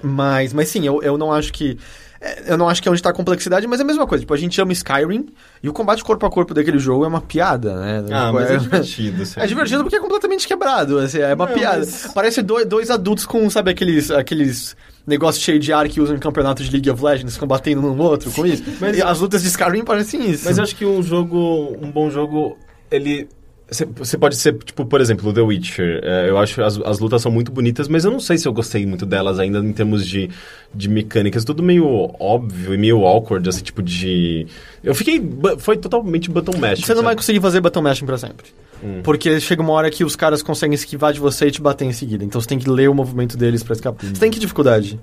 [0.02, 1.78] Mas, mas sim, eu, eu não acho que...
[2.20, 4.22] é, Eu não acho que é onde tá a complexidade, mas é a mesma coisa.
[4.22, 5.26] Tipo, a gente ama Skyrim
[5.62, 8.04] e o combate corpo a corpo daquele jogo é uma piada, né?
[8.12, 9.22] Ah, Tipo, mas é é- divertido.
[9.22, 9.40] assim.
[9.40, 11.78] é divertido porque é completamente quebrado, assim, é uma Não, piada.
[11.78, 14.76] mas- Parece dois, dois adultos com, sabe, aqueles, aqueles
[15.06, 18.02] negócios cheios de ar que usam em campeonato de League of Legends, combatendo um no
[18.02, 18.62] outro com isso.
[18.80, 20.44] Mas- E as lutas de Skyrim parecem isso.
[20.46, 22.56] Mas eu acho que um jogo, um bom jogo,
[22.90, 23.28] ele...
[23.68, 26.00] Você pode ser, tipo, por exemplo, The Witcher.
[26.04, 28.52] É, eu acho as, as lutas são muito bonitas, mas eu não sei se eu
[28.52, 30.30] gostei muito delas ainda em termos de,
[30.72, 31.44] de mecânicas.
[31.44, 31.84] Tudo meio
[32.20, 34.46] óbvio e meio awkward, esse tipo de...
[34.84, 35.20] Eu fiquei...
[35.58, 36.80] Foi totalmente button mash.
[36.80, 37.16] Você não vai sabe?
[37.16, 38.46] conseguir fazer button mashing pra sempre.
[38.84, 39.00] Hum.
[39.02, 41.92] Porque chega uma hora que os caras conseguem esquivar de você e te bater em
[41.92, 42.24] seguida.
[42.24, 44.06] Então você tem que ler o movimento deles pra escapar.
[44.06, 45.00] Você tem que dificuldade?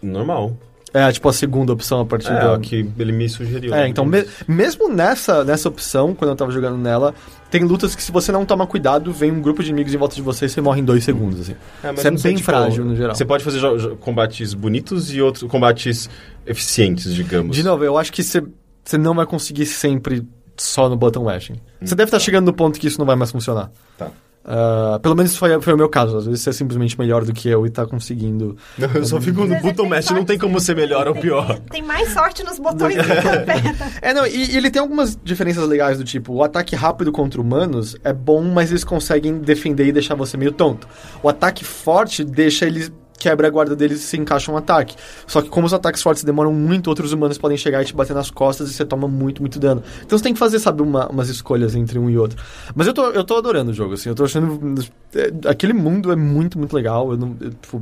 [0.00, 0.56] Normal.
[0.94, 2.54] É, tipo a segunda opção a partir É, da...
[2.54, 3.74] o que ele me sugeriu.
[3.74, 7.14] É, então me- mesmo nessa, nessa opção, quando eu tava jogando nela,
[7.50, 10.14] tem lutas que se você não tomar cuidado, vem um grupo de inimigos em volta
[10.14, 11.54] de você e você morre em dois segundos, assim.
[11.82, 13.14] mas Você é bem tipo, frágil no geral.
[13.14, 13.60] Você pode fazer
[14.00, 16.10] combates bonitos e outros combates
[16.46, 17.56] eficientes, digamos.
[17.56, 18.42] De novo, eu acho que você
[18.84, 21.54] você não vai conseguir sempre só no button mashing.
[21.80, 23.70] Você deve estar chegando no ponto que isso não vai mais funcionar.
[23.96, 24.10] Tá.
[24.44, 26.16] Ah, pelo menos foi, foi o meu caso.
[26.16, 28.56] Às vezes você é simplesmente melhor do que eu e tá conseguindo.
[28.94, 31.58] Eu só fico no button mash, não tem como ser melhor ou Tem- pior.
[31.70, 33.12] Tem mais sorte nos botões do que.
[34.02, 37.40] É, não, e, e ele tem algumas diferenças legais do tipo, o ataque rápido contra
[37.40, 40.88] humanos é bom, mas eles conseguem defender e deixar você meio tonto.
[41.22, 42.92] O ataque forte deixa eles
[43.22, 44.96] quebra a guarda deles e se encaixa um ataque.
[45.28, 48.14] Só que como os ataques fortes demoram muito, outros humanos podem chegar e te bater
[48.14, 49.80] nas costas e você toma muito, muito dano.
[50.04, 52.42] Então você tem que fazer, sabe, uma- umas escolhas entre um e outro.
[52.74, 54.74] Mas eu tô, eu tô adorando o jogo, assim, eu tô achando...
[55.14, 57.12] é, aquele mundo é muito, muito legal.
[57.12, 57.80] Eu não, eu, tipo,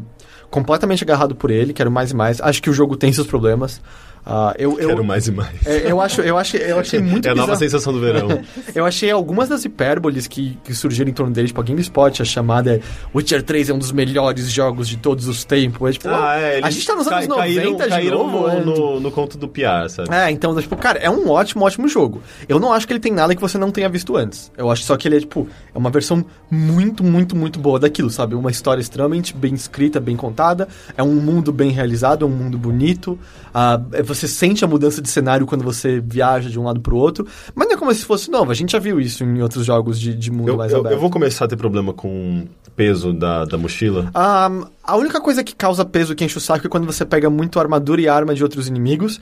[0.51, 2.41] completamente agarrado por ele, quero mais e mais.
[2.41, 3.81] Acho que o jogo tem seus problemas.
[4.24, 5.66] Ah, eu, eu, Quero mais e mais.
[5.66, 8.28] é, eu acho, eu acho, eu achei muito É a nova sensação do verão.
[8.74, 12.24] Eu achei algumas das hipérboles que, que surgiram em torno dele, tipo a GameSpot, a
[12.24, 12.80] chamada é
[13.14, 15.88] Witcher 3 é um dos melhores jogos de todos os tempos.
[15.88, 18.40] É, tipo, Ah, é, a gente tá nos anos caíram, 90 de caíram novo.
[18.40, 18.60] no, é.
[18.60, 20.14] no, no conto do Piar, sabe?
[20.14, 22.22] É, então, tipo, cara, é um ótimo, ótimo jogo.
[22.48, 24.52] Eu não acho que ele tem nada que você não tenha visto antes.
[24.56, 28.10] Eu acho só que ele é, tipo, é uma versão muito, muito, muito boa daquilo,
[28.10, 28.34] sabe?
[28.34, 30.68] Uma história extremamente bem escrita, bem contada.
[30.97, 33.18] É um mundo bem realizado, é um mundo bonito.
[33.52, 37.27] Ah, você sente a mudança de cenário quando você viaja de um lado pro outro.
[37.55, 38.51] Mas não é como se fosse novo.
[38.51, 40.94] A gente já viu isso em outros jogos de, de mundo Eu, mais eu, aberto.
[40.94, 44.10] eu vou começar a ter problema com o peso da, da mochila.
[44.14, 44.51] Ah,
[44.82, 47.60] a única coisa que causa peso que enche o saco é quando você pega muito
[47.60, 49.20] armadura e arma de outros inimigos.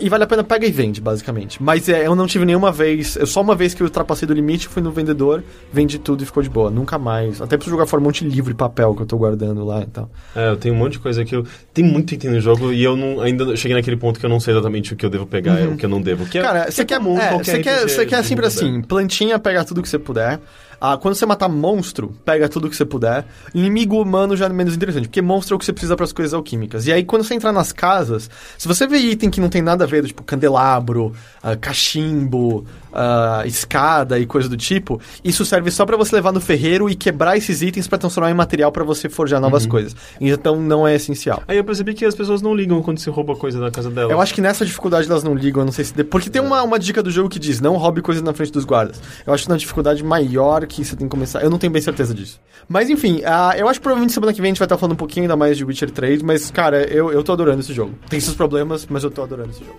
[0.00, 1.62] E, vale a pena pega e vende, basicamente.
[1.62, 3.16] Mas é, eu não tive nenhuma vez.
[3.16, 6.26] Eu só uma vez que eu ultrapassei do limite, fui no vendedor, vendi tudo e
[6.26, 6.70] ficou de boa.
[6.70, 7.40] Nunca mais.
[7.40, 9.80] Até preciso jogar fora um monte de livro e papel que eu tô guardando lá
[9.80, 10.10] e tal.
[10.34, 11.44] É, eu tenho um monte de coisa que eu...
[11.72, 14.38] Tem muito item no jogo e eu não, ainda cheguei naquele ponto que eu não
[14.38, 16.26] sei exatamente o que eu devo pegar e o que eu não devo.
[16.26, 18.46] Que é- Cara, você é quer, comum em é, você quer, você quer sempre mundo
[18.46, 20.38] assim, plantinha, pega tudo que você puder.
[20.80, 23.26] Ah, quando você matar monstro, pega tudo que você puder.
[23.54, 26.12] Inimigo humano já é menos interessante, porque monstro é o que você precisa para as
[26.12, 26.86] coisas alquímicas.
[26.86, 29.84] E aí, quando você entrar nas casas, se você vê item que não tem nada
[29.84, 32.66] a ver, tipo candelabro, ah, cachimbo,
[32.96, 36.94] ah, escada e coisa do tipo, isso serve só para você levar no ferreiro e
[36.94, 39.70] quebrar esses itens para transformar em material para você forjar novas Uhum.
[39.70, 39.94] coisas.
[40.20, 41.42] Então não é essencial.
[41.46, 44.10] Aí eu percebi que as pessoas não ligam quando se rouba coisa da casa dela.
[44.12, 45.92] Eu acho que nessa dificuldade elas não ligam, eu não sei se.
[46.04, 48.64] Porque tem uma, uma dica do jogo que diz: não roube coisas na frente dos
[48.64, 49.00] guardas.
[49.26, 51.42] Eu acho que na dificuldade maior que você tem que começar.
[51.42, 52.40] Eu não tenho bem certeza disso.
[52.68, 54.92] Mas enfim, ah, eu acho que provavelmente semana que vem a gente vai estar falando
[54.94, 57.94] um pouquinho ainda mais de Witcher 3, mas cara, eu, eu tô adorando esse jogo.
[58.08, 59.76] Tem seus problemas, mas eu tô adorando esse jogo.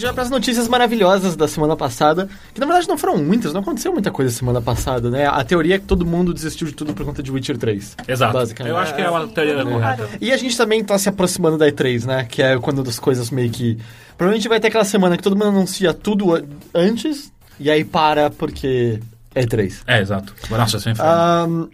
[0.00, 3.52] Gente vai para as notícias maravilhosas da semana passada, que na verdade não foram muitas,
[3.52, 5.26] não aconteceu muita coisa semana passada, né?
[5.26, 7.96] A teoria é que todo mundo desistiu de tudo por conta de Witcher 3.
[8.08, 8.32] Exato.
[8.32, 8.72] Basicamente.
[8.72, 10.08] Eu acho que é uma teoria correta.
[10.20, 12.24] E a gente também tá se aproximando da E3, né?
[12.28, 13.78] Que é quando as coisas meio que.
[14.16, 16.44] Provavelmente vai ter aquela semana que todo mundo anuncia tudo an-
[16.74, 19.00] antes, e aí para porque
[19.34, 19.82] é E3.
[19.86, 20.34] É, exato.
[20.50, 21.70] Nossa, sem inferno.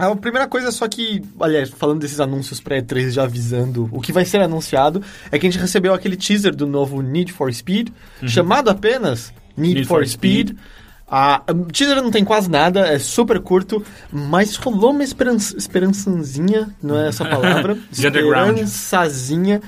[0.00, 4.12] A primeira coisa, só que, aliás, falando desses anúncios pré E3 já avisando o que
[4.12, 7.90] vai ser anunciado, é que a gente recebeu aquele teaser do novo Need for Speed,
[8.26, 10.48] chamado apenas Need, Need for, for Speed.
[10.48, 10.58] Speed.
[11.06, 16.74] A o teaser não tem quase nada, é super curto, mas rolou uma esperança, esperançazinha,
[16.82, 17.76] não é essa palavra?
[17.92, 19.60] Esperançazinha.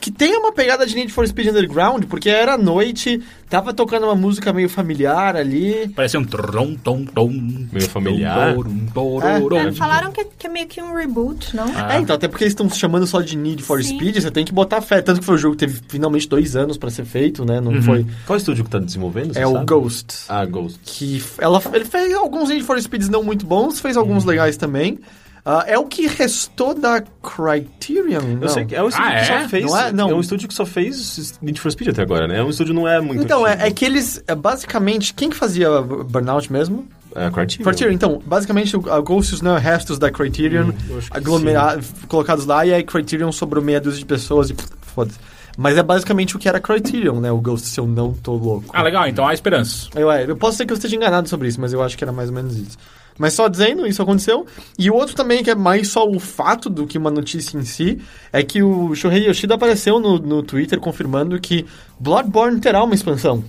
[0.00, 4.14] Que tem uma pegada de Need for Speed Underground, porque era noite, tava tocando uma
[4.14, 5.88] música meio familiar ali.
[5.94, 7.30] Parecia um trom, tom, tom.
[7.72, 8.54] Meio familiar.
[8.92, 11.64] Torum, É, falaram que, que é meio que um reboot, não?
[11.74, 11.94] Ah.
[11.94, 13.96] É, então, até porque eles estão chamando só de Need for Sim.
[13.96, 15.00] Speed, você tem que botar fé.
[15.00, 17.60] Tanto que foi um jogo que teve finalmente dois anos pra ser feito, né?
[17.60, 18.04] Não foi.
[18.26, 19.32] Qual estúdio que tá desenvolvendo?
[19.32, 19.66] você É o sabe?
[19.66, 20.14] Ghost.
[20.28, 20.80] Ah, Ghost.
[20.84, 24.98] Que ela, ele fez alguns Need for Speeds não muito bons, fez alguns legais também.
[25.46, 28.22] Ah, é o que restou da Criterion?
[28.22, 28.48] Eu Não.
[28.48, 29.42] sei que é um estúdio Ah, que é?
[29.42, 29.64] só fez.
[29.66, 29.92] Não é?
[29.92, 30.08] Não.
[30.16, 32.38] um estúdio que só fez Need for Speed até agora, né?
[32.38, 33.22] É um estúdio não é muito.
[33.22, 36.88] Então, é, é que eles, é, basicamente, quem que fazia Burnout mesmo?
[37.14, 37.64] É a Criterion.
[37.64, 41.16] Criterion, então, basicamente, o- a Ghost e os não restos da Criterion eu acho que
[41.16, 45.18] aglomera- colocados lá, e aí Criterion sobrou meia dúzia de pessoas e foda-se.
[45.56, 47.30] Mas é basicamente o que era Criterion, né?
[47.30, 48.70] O Ghost, se eu não tô louco.
[48.72, 49.88] Ah, legal, então há esperança.
[49.94, 52.02] Eu, é, eu posso ser que eu esteja enganado sobre isso, mas eu acho que
[52.02, 52.76] era mais ou menos isso.
[53.18, 54.44] Mas só dizendo, isso aconteceu.
[54.78, 57.64] E o outro também, que é mais só o fato do que uma notícia em
[57.64, 58.00] si,
[58.32, 61.64] é que o Shohei Yoshida apareceu no, no Twitter confirmando que
[62.00, 63.44] Bloodborne terá uma expansão.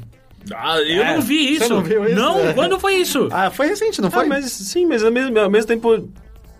[0.53, 1.73] Ah, eu É, não vi você isso.
[1.73, 2.15] não viu isso?
[2.15, 2.53] Não, É.
[2.53, 3.27] quando foi isso?
[3.31, 4.27] Ah, foi recente, não Ah, foi?
[4.27, 6.07] mas sim, mas ao mesmo, ao mesmo tempo.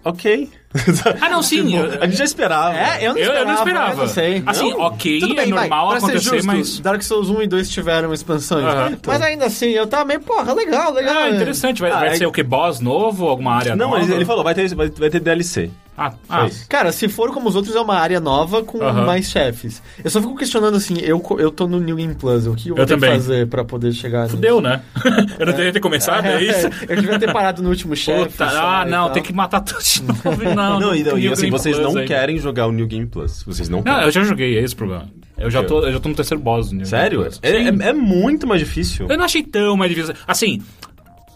[0.04, 0.50] Ok.
[1.22, 1.66] Ah, não, sim.
[1.66, 2.76] Tipo, eu- a gente já esperava.
[2.78, 3.40] É, eu não Eu- esperava.
[3.40, 4.02] eu não esperava.
[4.04, 4.44] eu sei.
[4.46, 7.30] Assim, Não, ok, tudo bem, é vai, normal pra ser acontecer, justo, mas- Dark Souls
[7.30, 8.66] 1 e 2 tiveram expansões.
[8.66, 8.98] Aham.
[9.06, 11.16] Mas ainda assim, eu tava meio, porra, legal, legal.
[11.16, 11.82] Ah, interessante.
[11.82, 12.44] Vai, Ah, vai é- ser o que?
[12.44, 13.28] Boss novo?
[13.28, 14.02] Alguma área Não, nova?
[14.04, 15.70] ele, ele falou, vai ter, vai, vai ter DLC.
[15.98, 16.66] Ah, ah, isso.
[16.68, 19.82] Cara, se for como os outros, é uma área nova com mais chefes.
[20.04, 22.76] Eu só fico questionando assim, eu, eu tô no New Game Plus, o que eu
[22.76, 23.12] vou Eu também.
[23.14, 24.36] fazer pra poder chegar nisso?
[24.36, 24.82] fudeu, né?
[25.40, 26.68] eu não teria ter começado, é isso?
[26.90, 28.28] eu devia ter parado no último chefe.
[28.28, 30.44] Puta, ah, não, tem que matar tudo de novo.
[30.72, 32.06] Não, Não, e, não, e assim, Game vocês Plus não ainda.
[32.14, 33.44] querem jogar o New Game Plus.
[33.44, 34.04] Vocês não Não, querem.
[34.06, 35.10] eu já joguei, é esse o problema.
[35.38, 37.20] Eu já tô, eu já tô no terceiro boss do New Sério?
[37.20, 37.40] Game Plus.
[37.44, 39.08] É, é- é muito mais difícil.
[39.10, 40.14] Eu não achei tão mais difícil.
[40.28, 40.62] Assim,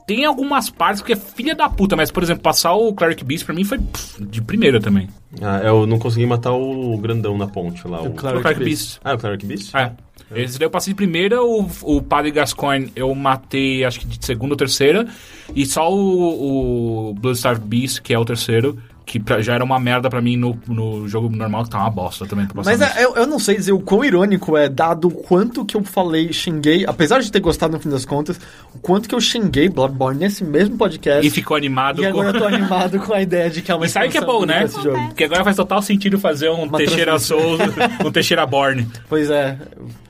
[0.07, 3.45] tem algumas partes que é filha da puta, mas, por exemplo, passar o Cleric Beast
[3.45, 5.07] pra mim foi pff, de primeira também.
[5.41, 8.01] Ah, eu não consegui matar o grandão na ponte lá.
[8.01, 8.07] O...
[8.07, 8.81] O Cleric o Cleric Beast.
[8.83, 8.99] Beast.
[9.03, 9.75] Ah, o Cleric Beast?
[9.75, 9.91] É.
[10.35, 14.23] Esse daí eu passei de primeira, o, o Padre Gascoigne eu matei, acho que de
[14.23, 15.07] segunda ou terceira,
[15.55, 18.77] e só o, o Bloodstar Beast, que é o terceiro,
[19.09, 21.89] que pra- já era uma merda pra mim no, no jogo normal, que tá uma
[21.89, 25.11] bosta também Mas é, eu, eu não sei dizer o quão irônico é, dado o
[25.11, 28.39] quanto que eu falei, xinguei, apesar de ter gostado no fim das contas,
[28.71, 31.25] o quanto que eu xinguei Bloodborne nesse mesmo podcast.
[31.25, 32.09] E ficou animado E com...
[32.21, 34.21] agora eu tô animado com a ideia de que é uma E sabe que é
[34.21, 34.67] bom, né?
[34.67, 35.07] jogo.
[35.07, 37.63] Porque agora faz total sentido fazer um Uma Teixeira Souza,
[38.05, 38.87] um Teixeira Borne.
[39.09, 39.57] Pois é.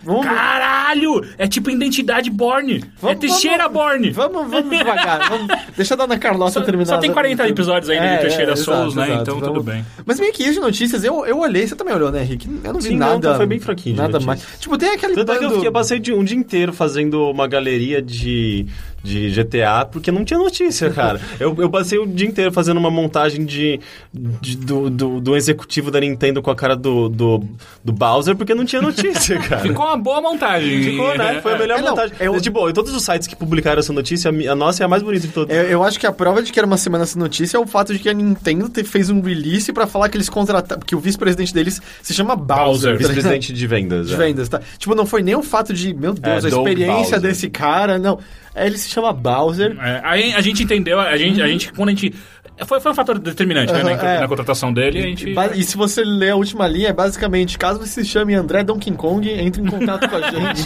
[0.09, 1.25] Vamos, Caralho!
[1.37, 2.83] É tipo identidade Borne.
[3.01, 4.11] Vamos- é Teixeira vamos- Borne.
[4.11, 5.29] Vamos, vamos devagar.
[5.29, 6.85] Vamos, deixa a dona Carlota Só, terminar.
[6.87, 7.51] só tem 40 tudo.
[7.51, 9.05] episódios ainda É, de Teixeira é, Souls, exato, né?
[9.07, 9.21] exato.
[9.21, 9.85] Então Vamos- tudo bem.
[10.05, 12.49] Mas meio que isso de notícias, eu, eu olhei, você também olhou, né, Henrique?
[12.63, 13.31] Eu não vi Sim, não, nada.
[13.31, 14.43] tá, foi bem fraquinho Nada mais.
[14.59, 16.73] Tipo, tem aquele Tanto é que eu, bando- fiquei, eu passei de um dia inteiro
[16.73, 18.65] fazendo uma galeria de,
[19.03, 21.19] de GTA porque não tinha notícia, cara.
[21.39, 23.79] eu, eu passei o dia inteiro fazendo uma montagem de,
[24.13, 27.43] de- do, do, do executivo da Nintendo com a cara do, do,
[27.83, 29.61] do Bowser porque não tinha notícia, cara.
[29.61, 30.83] Ficou uma boa montagem.
[30.83, 31.39] Ficou, né?
[31.41, 32.15] Foi a melhor É, não, montagem.
[32.19, 35.03] eu- Tipo, em todos os sites que publicaram essa notícia, a nossa é a mais
[35.03, 35.55] bonita de todas.
[35.55, 37.67] Eu, eu acho que a prova de que era uma semana sem notícia é o
[37.67, 40.81] fato de que a Nintendo te- fez um release pra falar que eles contrataram.
[40.81, 42.65] Que o vice-presidente deles se chama Bowser.
[42.65, 42.81] Bowser.
[42.91, 42.99] tá ligado?
[43.09, 44.07] Vice-presidente de vendas.
[44.07, 44.17] de é.
[44.17, 44.61] vendas, tá?
[44.77, 47.19] Tipo, não foi nem o fato de, meu Deus, É, a Doug experiência Bowser.
[47.21, 48.19] desse cara, não.
[48.55, 49.77] É, Ele se chama Bowser.
[49.81, 52.13] É, aí a gente entendeu, a gente, a gente quando a gente...
[52.65, 53.79] Foi, foi um fator determinante, né?
[53.79, 54.19] Aham, Na, é.
[54.19, 55.33] na contratação dele, a gente...
[55.55, 58.91] E se você ler a última linha, é basicamente, caso você se chame André Donkey
[58.91, 60.65] Kong, entre em contato com a gente.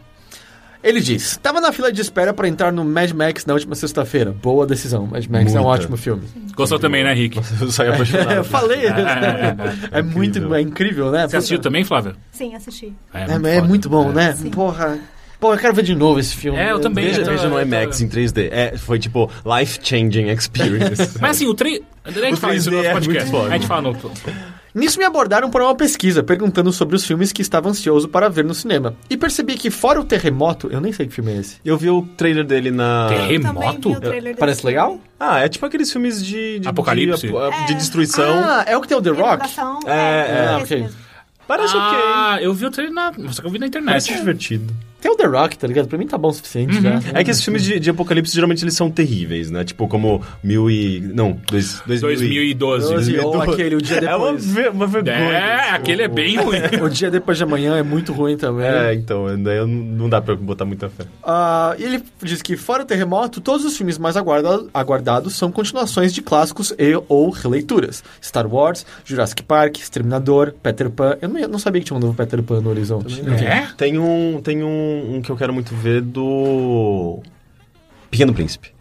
[0.83, 4.33] Ele diz: Tava na fila de espera para entrar no Mad Max na última sexta-feira.
[4.33, 5.07] Boa decisão.
[5.07, 5.83] Mad Max é um Muita.
[5.83, 6.23] ótimo filme.
[6.55, 7.39] Gostou também, né, Rick?
[7.61, 8.33] Eu saí apaixonado.
[8.33, 8.87] eu falei.
[9.93, 10.55] é, é muito incrível.
[10.55, 11.29] é incrível, né?
[11.29, 12.15] Você assistiu também, Flávia?
[12.33, 12.95] Sim, assisti.
[13.13, 13.63] É, é foda.
[13.63, 14.33] muito bom, né?
[14.33, 14.51] Sim.
[14.51, 14.99] Porra.
[15.39, 16.59] Pô, eu quero ver de novo esse filme.
[16.59, 17.07] É, eu também.
[17.07, 18.49] Veja, veja no IMAX em 3D.
[18.51, 21.19] É, foi tipo life-changing experience.
[21.19, 21.81] Mas assim, o 3...
[22.05, 23.31] A gente O fala isso no 3D nosso é podcast.
[23.33, 24.11] muito a gente fala no outro.
[24.75, 28.45] Nisso me abordaram por uma pesquisa, perguntando sobre os filmes que estava ansioso para ver
[28.45, 28.95] no cinema.
[29.09, 31.57] E percebi que, fora o Terremoto, eu nem sei que filme é esse.
[31.65, 33.09] Eu vi o trailer dele na.
[33.09, 33.93] Terremoto?
[33.93, 35.01] O trailer Parece legal?
[35.19, 36.61] Ah, é tipo aqueles filmes de.
[36.61, 37.27] de Apocalipse?
[37.27, 38.43] De, de destruição.
[38.45, 39.35] Ah, é o que tem o The Rock?
[39.45, 40.83] Inundação, É, é, esse ok.
[40.83, 41.11] mesmo.
[41.47, 43.13] Parece Ah, eu vi o trailer na...
[43.33, 43.69] Só que eu vi na ok.
[43.69, 43.87] internet.
[43.91, 44.73] Parece divertido.
[45.01, 45.89] Tem o The Rock, tá ligado?
[45.89, 47.01] Pra mim tá bom o suficiente já.
[47.15, 49.65] É que esses filmes de, de apocalipse geralmente eles são terríveis, né?
[49.65, 51.01] Tipo, como mil e.
[51.01, 52.95] Não, dois, dois, mil e- 2012.
[52.95, 53.19] Doze.
[53.19, 54.47] Ou aquele, o dia É uma, depois.
[54.53, 55.15] ve- uma vergonha.
[55.17, 56.59] É, aquele é bem ruim.
[56.83, 58.67] O dia depois de amanhã é muito ruim também.
[58.67, 61.05] É, então, daí não dá pra botar muita fé.
[61.23, 65.51] Ah, e ele diz que, fora o terremoto, todos os filmes mais aguarda- aguardados são
[65.51, 68.03] continuações de clássicos e ou releituras.
[68.23, 71.17] Star Wars, Jurassic Park, Exterminador, Peter Pan.
[71.21, 73.21] Eu não, eu não sabia que tinha um novo Peter Pan no horizonte.
[73.45, 73.69] É?
[73.77, 77.21] Tem um, tem um, um que eu quero muito ver do.
[78.11, 78.73] Pequeno Príncipe.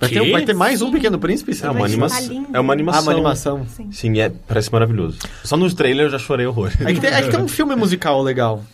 [0.00, 0.90] Vai, ter, vai ter mais um Sim.
[0.90, 1.52] É Pequeno Príncipe?
[1.64, 2.48] uma, Vai anima...
[2.52, 3.02] é uma Ah, animação.
[3.02, 3.66] uma animação.
[3.68, 3.92] Sim.
[3.92, 5.18] Sim, é, parece maravilhoso.
[5.44, 6.72] Só no trailer eu já chorei horror.
[6.80, 8.64] É que, tem, é que tem um filme musical legal.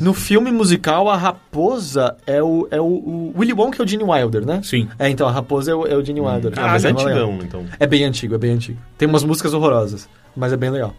[0.00, 4.02] No filme musical, a raposa é o, é o, o Willy Wonka é o Gene
[4.04, 4.60] Wilder, né?
[4.62, 4.88] Sim.
[4.98, 6.52] É, então a raposa é o, é o Gene Wilder.
[6.56, 7.28] Ah, mas é bem legal.
[7.30, 7.64] antigão, então.
[7.78, 8.78] É bem antigo, é bem antigo.
[8.98, 10.94] Tem umas músicas horrorosas, mas é bem legal.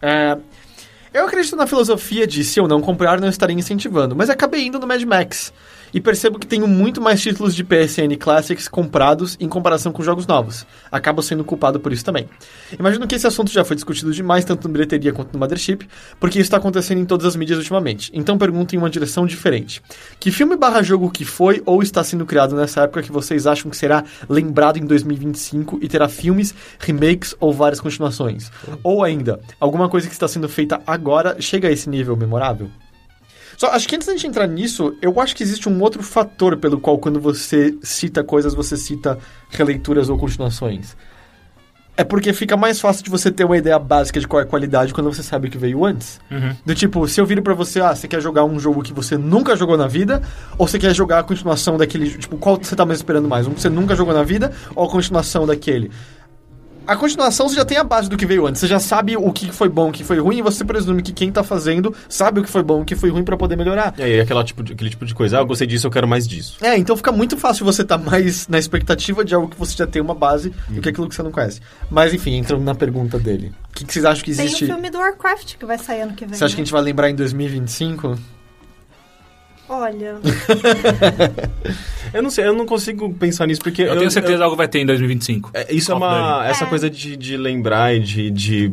[0.00, 0.38] É,
[1.14, 4.80] eu acredito na filosofia de se eu não comprar, não estaria incentivando, mas acabei indo
[4.80, 5.52] no Mad Max.
[5.94, 10.26] E percebo que tenho muito mais títulos de PSN Classics comprados em comparação com jogos
[10.26, 10.66] novos.
[10.90, 12.28] Acabo sendo culpado por isso também.
[12.76, 15.86] Imagino que esse assunto já foi discutido demais, tanto na bilheteria quanto no Mothership,
[16.18, 18.10] porque isso está acontecendo em todas as mídias ultimamente.
[18.12, 19.80] Então pergunto em uma direção diferente.
[20.18, 23.70] Que filme barra jogo que foi ou está sendo criado nessa época que vocês acham
[23.70, 28.50] que será lembrado em 2025 e terá filmes, remakes ou várias continuações?
[28.82, 32.68] Ou ainda, alguma coisa que está sendo feita agora chega a esse nível memorável?
[33.56, 36.56] Só acho que antes da gente entrar nisso, eu acho que existe um outro fator
[36.56, 39.18] pelo qual quando você cita coisas, você cita
[39.50, 40.96] releituras ou continuações.
[41.96, 44.46] É porque fica mais fácil de você ter uma ideia básica de qual é a
[44.46, 46.20] qualidade quando você sabe o que veio antes.
[46.66, 49.16] Do tipo, se eu viro pra você, ah, você quer jogar um jogo que você
[49.16, 50.20] nunca jogou na vida,
[50.58, 52.10] ou você quer jogar a continuação daquele.
[52.10, 53.46] Tipo, qual você tá mais esperando mais?
[53.46, 55.92] Um que você nunca jogou na vida, ou a continuação daquele?
[56.86, 58.60] A continuação você já tem a base do que veio antes.
[58.60, 61.12] Você já sabe o que foi bom, o que foi ruim, e você presume que
[61.12, 63.94] quem tá fazendo sabe o que foi bom, o que foi ruim pra poder melhorar.
[63.98, 66.06] E aí, aquela tipo de- aquele tipo de coisa, ah, eu gostei disso, eu quero
[66.06, 66.58] mais disso.
[66.60, 69.86] É, então fica muito fácil você estar mais na expectativa de algo que você já
[69.86, 71.60] tem uma base do que aquilo que você não conhece.
[71.90, 73.52] Mas enfim, entrando na pergunta dele.
[73.70, 74.64] O que, que vocês acham que Tem existe?
[74.64, 76.34] o filme do Warcraft que vai sair ano que vem.
[76.36, 76.66] Você acha que a né?
[76.66, 78.16] gente vai lembrar em 2025?
[79.68, 80.16] Olha,
[82.12, 83.82] Eu não sei, eu não consigo pensar nisso, porque...
[83.82, 85.50] Eu tenho certeza que algo vai ter em 2025.
[85.54, 86.46] É, isso é uma.
[86.46, 86.66] Essa É.
[86.68, 88.72] coisa de, de lembrar e de, de.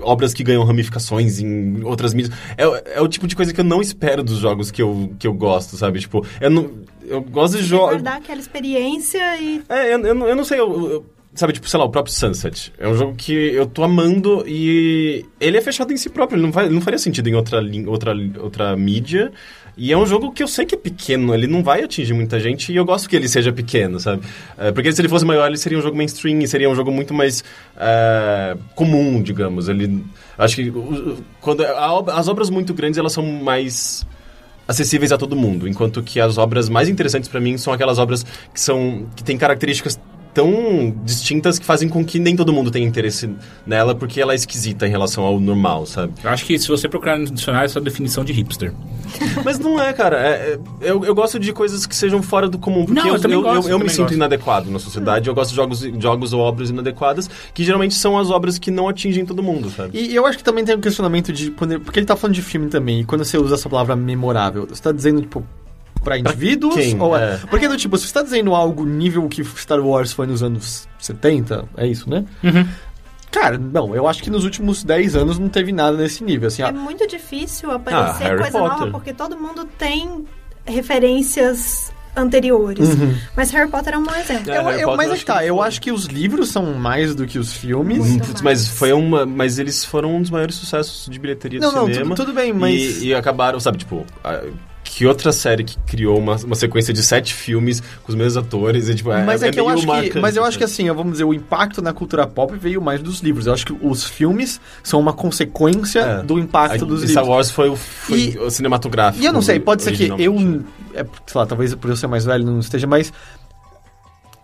[0.00, 2.34] Obras que ganham ramificações em outras mídias.
[2.58, 5.26] É, é o tipo de coisa que eu não espero dos jogos que eu, que
[5.26, 6.00] eu gosto, sabe?
[6.00, 6.70] Tipo, eu não.
[7.06, 7.90] Eu gosto de jogos.
[8.02, 11.68] guardar aquela experiência e É, eu, eu, não- eu não sei, eu, eu- sabe, tipo,
[11.68, 12.72] sei lá, o próprio Sunset.
[12.78, 16.42] É um jogo que eu tô amando e ele é fechado em si próprio, ele
[16.44, 19.30] não, vai, ele não faria sentido em outra, outra, outra mídia.
[19.82, 22.38] E é um jogo que eu sei que é pequeno, ele não vai atingir muita
[22.38, 24.20] gente e eu gosto que ele seja pequeno, sabe?
[24.58, 26.92] É, porque se ele fosse maior, ele seria um jogo mainstream e seria um jogo
[26.92, 27.42] muito mais
[27.78, 29.70] é, comum, digamos.
[29.70, 30.04] Ele,
[30.36, 30.70] acho que
[31.40, 34.06] quando as obras muito grandes, elas são mais
[34.68, 38.22] acessíveis a todo mundo, enquanto que as obras mais interessantes pra mim são aquelas obras
[38.52, 39.98] que são que têm características
[40.32, 43.28] tão distintas que fazem com que nem todo mundo tenha interesse
[43.66, 46.12] nela porque ela é esquisita em relação ao normal, sabe?
[46.22, 48.72] Eu acho que se você procurar no dicionário, essa é a definição de hipster.
[49.44, 50.16] Mas não é, cara.
[50.18, 50.58] É- é-
[50.90, 53.36] eu, eu gosto de coisas que sejam fora do comum, porque Não, eu eu, também
[53.36, 54.14] eu, gosto, eu, eu me sinto gosto.
[54.14, 55.28] inadequado na sociedade.
[55.28, 58.88] Eu gosto de jogos, jogos ou obras inadequadas, que geralmente são as obras que não
[58.88, 59.98] atingem todo mundo, sabe?
[59.98, 61.50] E eu acho que também tem um questionamento de.
[61.50, 64.66] quando- Porque ele tá falando de filme também, e quando você usa essa palavra memorável,
[64.68, 65.44] você tá dizendo, tipo,
[66.02, 66.74] pra indivíduos?
[66.74, 67.00] quem?
[67.00, 67.38] Ou É.
[67.50, 70.88] Porque, do tipo, se você tá dizendo algo nível que Star Wars foi nos anos
[70.98, 72.24] 70, é isso, né?
[72.42, 72.66] Uhum.
[73.30, 76.48] Cara, não, eu acho que nos últimos 10 anos não teve nada nesse nível.
[76.48, 78.78] Assim, é ah, muito difícil aparecer Ah, coisa Potter.
[78.78, 80.24] nova, porque todo mundo tem
[80.66, 82.88] referências anteriores.
[83.36, 84.50] Mas Harry Potter é um bom exemplo.
[84.50, 86.74] É, eu, eu- mas eu é acho que tá, eu acho que os livros são
[86.74, 87.98] mais do que os filmes.
[87.98, 88.42] Muito mais.
[88.42, 89.24] mas foi uma.
[89.24, 92.16] Mas eles foram um dos maiores sucessos de bilheteria Não, do não, cinema.
[92.16, 93.00] tudo, tudo bem, mas.
[93.00, 94.04] E, e acabaram, sabe, tipo.
[95.00, 98.86] Que outra série que criou uma, uma sequência de sete filmes com os mesmos atores?
[98.90, 100.82] E, tipo, Mas é, que eu acho que, marcante, mas eu acho que sabe?
[100.88, 103.46] assim, vamos dizer, o impacto na cultura pop veio mais dos livros.
[103.46, 106.22] Eu acho que os filmes são uma consequência É.
[106.22, 107.12] do impacto A- dos livros.
[107.12, 109.22] Star Wars foi o, foi E- o cinematográfico.
[109.22, 110.34] E eu não sei, pode ser que eu.
[110.34, 110.66] originalmente.
[110.92, 113.10] É, sei lá, talvez por eu ser mais velho não esteja, mas.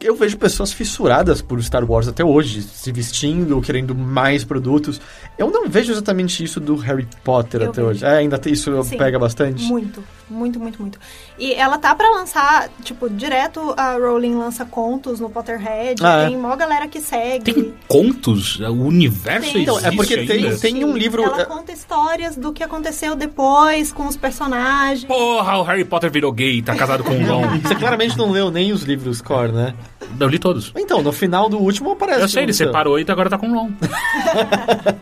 [0.07, 5.01] Eu vejo pessoas fissuradas por Star Wars até hoje, se vestindo, querendo mais produtos.
[5.37, 7.91] Eu não vejo exatamente isso do Harry Potter Eu até vejo.
[7.91, 8.05] hoje.
[8.05, 9.65] É, ainda tem, isso Sim, pega bastante.
[9.65, 10.99] Muito, muito, muito, muito.
[11.37, 16.01] E ela tá pra lançar, tipo, direto a Rowling lança contos no Potterhead.
[16.05, 16.27] Ah, é.
[16.29, 17.53] tem mó galera que segue.
[17.53, 18.61] Tem contos?
[18.61, 19.63] O universo Tem.
[19.63, 23.17] existe Então, é porque tem- tem um livro- Ela é- conta histórias do que aconteceu
[23.17, 25.05] depois com os personagens.
[25.05, 27.59] Porra, o Harry Potter virou gay, tá casado com um Ron.
[27.59, 29.75] Você claramente não leu nem os livros core, né?
[30.19, 30.73] Eu li todos.
[30.77, 32.21] Então, no final do último aparece.
[32.21, 32.67] Eu sei, ele seu.
[32.67, 33.71] separou e agora tá com Ron.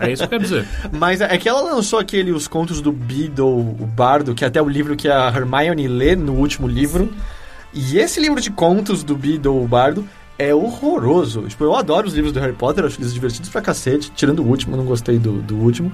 [0.01, 0.69] é isso que eu quero dizer.
[0.93, 4.61] Mas é que ela lançou aquele Os Contos do Beedle, o Bardo, que é até
[4.61, 7.13] o livro que a Hermione lê no último livro.
[7.73, 10.09] E esse livro de contos do Beedle, o Bardo,
[10.39, 11.43] é horroroso.
[11.43, 14.11] Tipo, eu adoro os livros do Harry Potter, acho eles divertidos pra cacete.
[14.15, 15.93] Tirando o último, eu não gostei do, do último.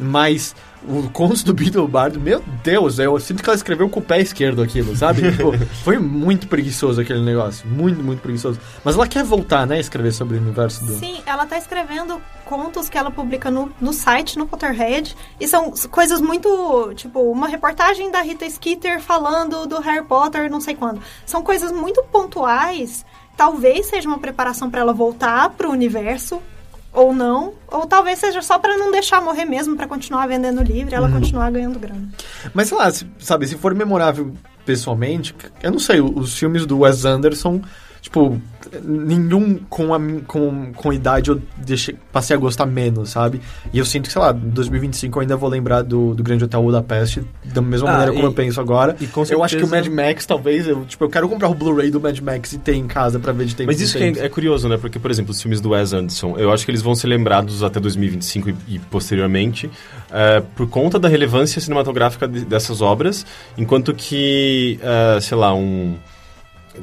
[0.00, 4.02] Mas o Contos do Beedle Bardo, meu Deus, eu sinto que ela escreveu com o
[4.02, 5.30] pé esquerdo aquilo, sabe?
[5.30, 5.52] Tipo,
[5.84, 7.68] foi muito preguiçoso aquele negócio.
[7.68, 8.58] Muito, muito preguiçoso.
[8.82, 10.94] Mas ela quer voltar, né, a escrever sobre o universo do...
[10.94, 15.14] Sim, ela tá escrevendo contos que ela publica no, no site, no Potterhead.
[15.38, 16.92] E são coisas muito.
[16.94, 21.00] Tipo, uma reportagem da Rita Skeeter falando do Harry Potter, não sei quando.
[21.26, 23.04] São coisas muito pontuais.
[23.36, 26.42] Talvez seja uma preparação pra ela voltar pro universo.
[26.92, 27.52] Ou não.
[27.68, 31.10] Ou talvez seja só pra não deixar morrer mesmo, pra continuar vendendo livro e ela
[31.10, 32.08] continuar ganhando grana.
[32.52, 34.32] Mas sei lá, se- sabe, se for memorável
[34.66, 37.60] pessoalmente, eu não sei, os filmes do Wes Anderson
[38.00, 38.40] tipo,
[38.82, 43.40] nenhum com, a, com, com idade eu deixei, passei a gostar menos, sabe?
[43.72, 46.44] E eu sinto que, sei lá, em 2025 eu ainda vou lembrar do, do Grande
[46.44, 48.96] Hotel Budapeste da mesma Ah, maneira como e- eu penso agora.
[49.00, 51.48] e com Eu acho que o Mad certeza- Max, talvez, eu, tipo, eu quero comprar
[51.48, 53.96] o Blu-ray do Mad Max e ter em casa pra ver de tempo Mas isso
[53.96, 54.76] que é, é curioso, né?
[54.76, 57.62] Porque, por exemplo, os filmes do Wes Anderson, eu acho que eles vão ser lembrados
[57.62, 59.70] até 2025 e, e posteriormente
[60.10, 63.24] eh, por conta da relevância cinematográfica de- dessas obras,
[63.56, 65.96] enquanto que, eh, sei lá, um...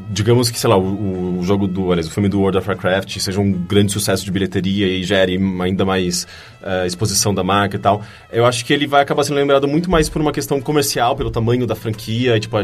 [0.10, 1.92] Digamos que, sei lá, o, o jogo do...
[1.92, 5.40] Aliás, o filme do World of Warcraft seja um grande sucesso de bilheteria e gere
[5.62, 6.28] ainda mais
[6.62, 8.02] eh, exposição da marca e tal.
[8.32, 11.30] Eu acho que ele vai acabar sendo lembrado muito mais por uma questão comercial, pelo
[11.30, 12.58] tamanho da franquia, e, tipo,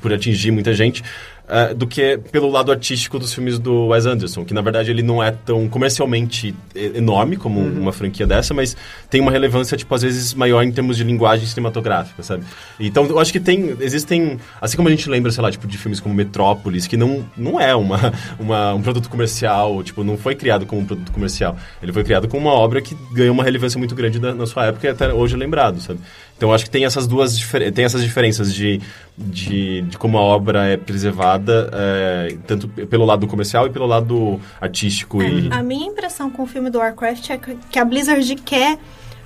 [0.00, 1.02] por atingir muita gente,
[1.46, 5.02] eh, do que pelo lado artístico dos filmes do Wes Anderson, que na verdade ele
[5.02, 8.74] não é tão comercialmente enorme como uma franquia dessa, mas
[9.10, 12.44] tem uma relevância, tipo, às vezes maior em termos de linguagem cinematográfica, sabe?
[12.80, 15.76] Então eu acho que tem, existem, assim como a gente lembra, sei lá, tipo, de
[15.76, 18.10] filmes como Metrópolis, que não, não é uma,
[18.40, 21.58] uma, um produto comercial, tipo, não foi criado como um produto comercial.
[21.82, 24.66] Ele foi criado como uma obra que ganhou uma relevância muito grande na, na sua
[24.66, 26.00] época e até hoje é lembrado, sabe?
[26.36, 27.38] Então acho que tem essas duas
[27.74, 28.80] tem essas diferenças de,
[29.16, 34.40] de, de como a obra é preservada, é, tanto pelo lado comercial e pelo lado
[34.60, 35.48] artístico e...
[35.52, 38.78] A minha impressão com o filme do Warcraft é que a Blizzard quer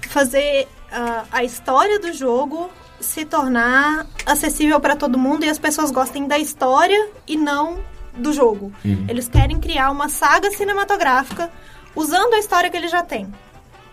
[0.09, 2.71] fazer ah, a história do jogo
[3.01, 7.79] se tornar acessível para todo mundo e as pessoas gostem da história e não
[8.17, 8.73] do jogo.
[9.09, 11.51] Eles querem criar uma saga cinematográfica
[11.95, 13.29] usando a história que ele já tem.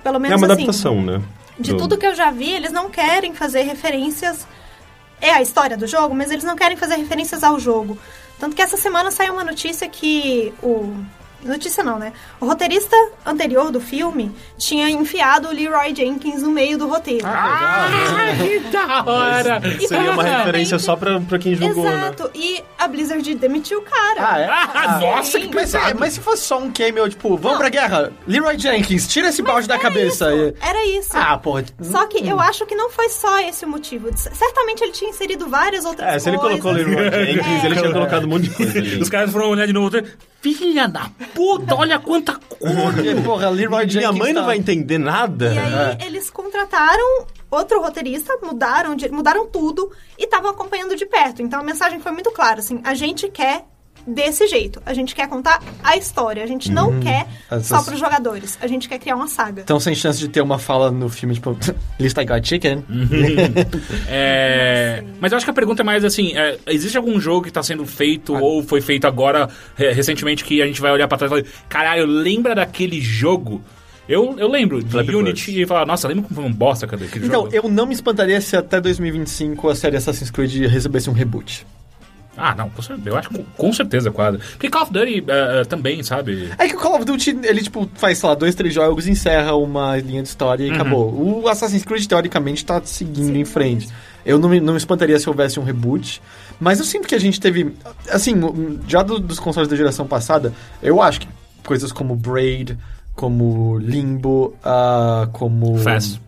[0.06, 1.20] Pelo É menos uma assim, adaptação, né?
[1.60, 4.46] de Do- tudo que eu já vi, eles não querem fazer referências.
[5.20, 7.98] É a história do jogo, mas eles não querem fazer referências ao jogo.
[8.40, 10.94] Tanto que essa semana saiu uma notícia que o.
[11.46, 12.12] Notícia não, né?
[12.42, 12.96] O roteirista
[13.26, 17.26] anterior do filme tinha enfiado o Leroy Jenkins no meio do roteiro.
[17.26, 17.88] Ah,
[18.38, 19.62] que da hora!
[19.80, 21.92] E Seria uma referência só pra, pra quem jogou, né?
[21.98, 22.32] Exato.
[22.34, 24.16] E a Blizzard demitiu o cara.
[24.32, 24.48] Ah, é?
[24.50, 26.00] Ah, nossa, que Mas, é, pesado!
[26.00, 27.58] mas se fosse só um cameo, tipo, vamos Não.
[27.60, 30.34] pra guerra, Leroy Jenkins, tira esse balde da Era cabeça.
[30.34, 31.10] isso, E- Era isso.
[31.14, 31.64] Ah, porra.
[31.82, 34.10] Só que eu acho que não foi só esse o motivo.
[34.16, 36.24] Certamente ele tinha inserido várias outras É, coisas.
[36.24, 37.66] se ele colocou o Leroy Jenkins, É.
[37.68, 39.02] ele tinha colocado um monte de coisa ali.
[39.02, 39.86] Os caras foram olhar de novo.
[40.54, 42.58] Filha da puta, olha quanta cor!
[42.94, 43.96] Porque, porra, Leroy Jenkins.
[43.96, 45.54] Minha mãe não tá- vai entender nada.
[45.54, 51.42] E aí eles contrataram outro roteirista, mudaram, de- mudaram tudo e estavam acompanhando de perto.
[51.42, 53.66] Então a mensagem foi muito clara, assim, a gente quer
[54.08, 54.82] desse jeito.
[54.86, 56.44] A gente quer contar a história.
[56.44, 58.58] A gente não quer Essas- só pros jogadores.
[58.62, 59.62] A gente quer criar uma saga.
[59.64, 61.58] Então, sem chance de ter uma fala no filme, tipo,
[62.00, 62.84] List I Got Chicken.
[64.08, 67.50] É, mas eu acho que a pergunta é mais assim: é, existe algum jogo que
[67.50, 71.18] está sendo feito ou foi feito agora, re- recentemente, que a gente vai olhar pra
[71.18, 73.62] trás e falar: caralho, lembra daquele jogo?
[74.08, 75.62] Eu, eu lembro de Flappy Unity Bird.
[75.64, 77.56] e falar: nossa, lembra como foi um bosta cadê aquele Então, jogo?
[77.56, 81.66] eu não me espantaria se até 2025 a série Assassin's Creed recebesse um reboot.
[82.38, 84.38] Ah, não, com cer- eu acho que com- certeza quase.
[84.38, 86.50] Porque Call of Duty é, também, sabe?
[86.58, 89.56] É que o Call of Duty, ele, tipo, faz, sei lá, dois, três jogos, encerra
[89.56, 91.14] uma linha de história e acabou.
[91.42, 93.88] O Assassin's Creed, teoricamente, tá seguindo em frente.
[94.26, 96.22] Eu não me, não me espantaria se houvesse um reboot.
[96.60, 97.74] Mas eu sinto que a gente teve...
[98.10, 98.34] Assim,
[98.88, 100.52] já do- dos consoles da geração passada,
[100.82, 101.28] eu acho que
[101.64, 102.78] coisas como Braid,
[103.14, 105.78] como Limbo, ah, como...
[105.78, 106.20] Fast.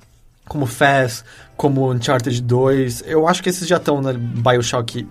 [0.48, 1.24] Como Fast,
[1.58, 3.04] como Uncharted 2.
[3.08, 5.06] Eu acho que esses já estão na Bioshock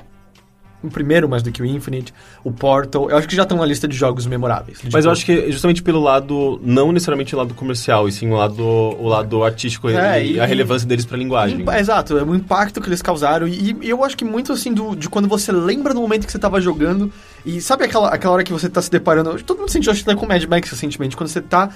[0.83, 2.13] o primeiro mais do que o Infinite,
[2.45, 3.11] o Portal.
[3.11, 4.79] Eu acho que já estão na lista de jogos memoráveis.
[4.93, 8.37] Mas eu acho que justamente pelo lado, não necessariamente o lado comercial, e sim o
[8.37, 11.61] lado, o lado artístico É, e, e- a relevância deles pra linguagem.
[11.61, 13.49] Impa- Exato, é o impacto que eles causaram.
[13.49, 16.33] E, e eu acho que muito assim do, de quando você lembra do momento que
[16.33, 17.11] você tava jogando.
[17.45, 19.43] E sabe aquela, aquela hora que você tá se deparando.
[19.43, 21.71] Todo mundo sentiu, acho que até com Mad Max recentemente, quando você tá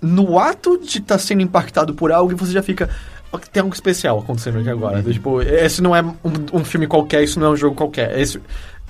[0.00, 2.88] no ato de estar sendo impactado por algo e você já fica.
[3.32, 5.02] "Ó, Tem algo especial acontecendo aqui agora.
[5.02, 6.14] Tipo, esse não é um,
[6.52, 8.18] um filme qualquer, isso não é um jogo qualquer.
[8.18, 8.40] Esse,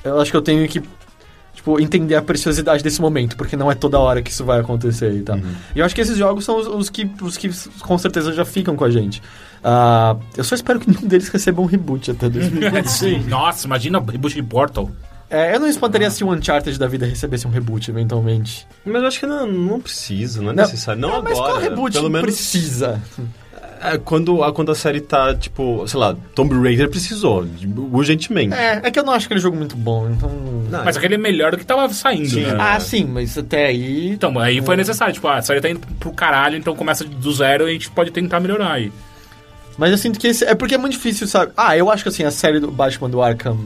[0.05, 0.83] eu acho que eu tenho que
[1.55, 5.13] tipo, entender a preciosidade desse momento, porque não é toda hora que isso vai acontecer
[5.13, 5.39] e tal.
[5.75, 7.51] E eu acho que esses jogos são os, os que, os que
[7.81, 9.23] com certeza já ficam com a gente.
[9.65, 12.89] Ah, eu só espero que nenhum deles receba um reboot até 2025.
[12.89, 13.29] Sim.
[13.29, 14.91] Nossa, imagina o reboot de Portal.
[15.29, 18.65] é, eu não espantaria se o Uncharted da vida recebesse um reboot eventualmente.
[18.85, 20.63] Mas eu acho que não, não precisa, não é Não.
[20.65, 21.01] necessário.
[21.01, 21.53] Não, mas agora.
[21.55, 23.01] qual reboot Pelo menos precisa?
[23.95, 27.47] É, quando, a, quando a série tá, tipo, sei lá, Tomb Raider precisou,
[27.93, 28.55] urgentemente.
[28.55, 30.31] É, é que eu não acho aquele jogo muito bom, então...
[30.71, 32.43] Não, Mas aquele é melhor do que tava saindo, Sim.
[32.43, 32.57] né?
[32.59, 34.11] Ah, sim, mas até aí...
[34.11, 35.15] Então, aí foi necessário.
[35.15, 37.91] Tipo, ah, a série tá indo pro caralho, então começa do zero e a gente
[37.91, 38.93] pode tentar melhorar aí.
[39.79, 40.45] Mas eu sinto que esse...
[40.45, 41.53] É porque é muito difícil, sabe?
[41.57, 43.59] Ah, eu acho que assim, a série do Batman do Arkham...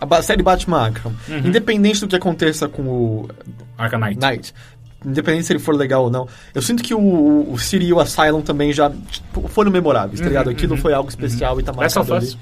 [0.00, 1.12] A série Batman Arkham,
[1.44, 3.28] independente do que aconteça com o
[3.78, 4.20] Arcanite.
[4.20, 4.54] Knight,
[5.04, 8.00] independente se ele for legal ou não, eu sinto que o, o, City e o
[8.00, 10.50] Asylum também já tipo, foram memoráveis, tá ligado?
[10.50, 12.34] Aquilo foi algo especial e tá Last of marcado Us.
[12.34, 12.40] ali.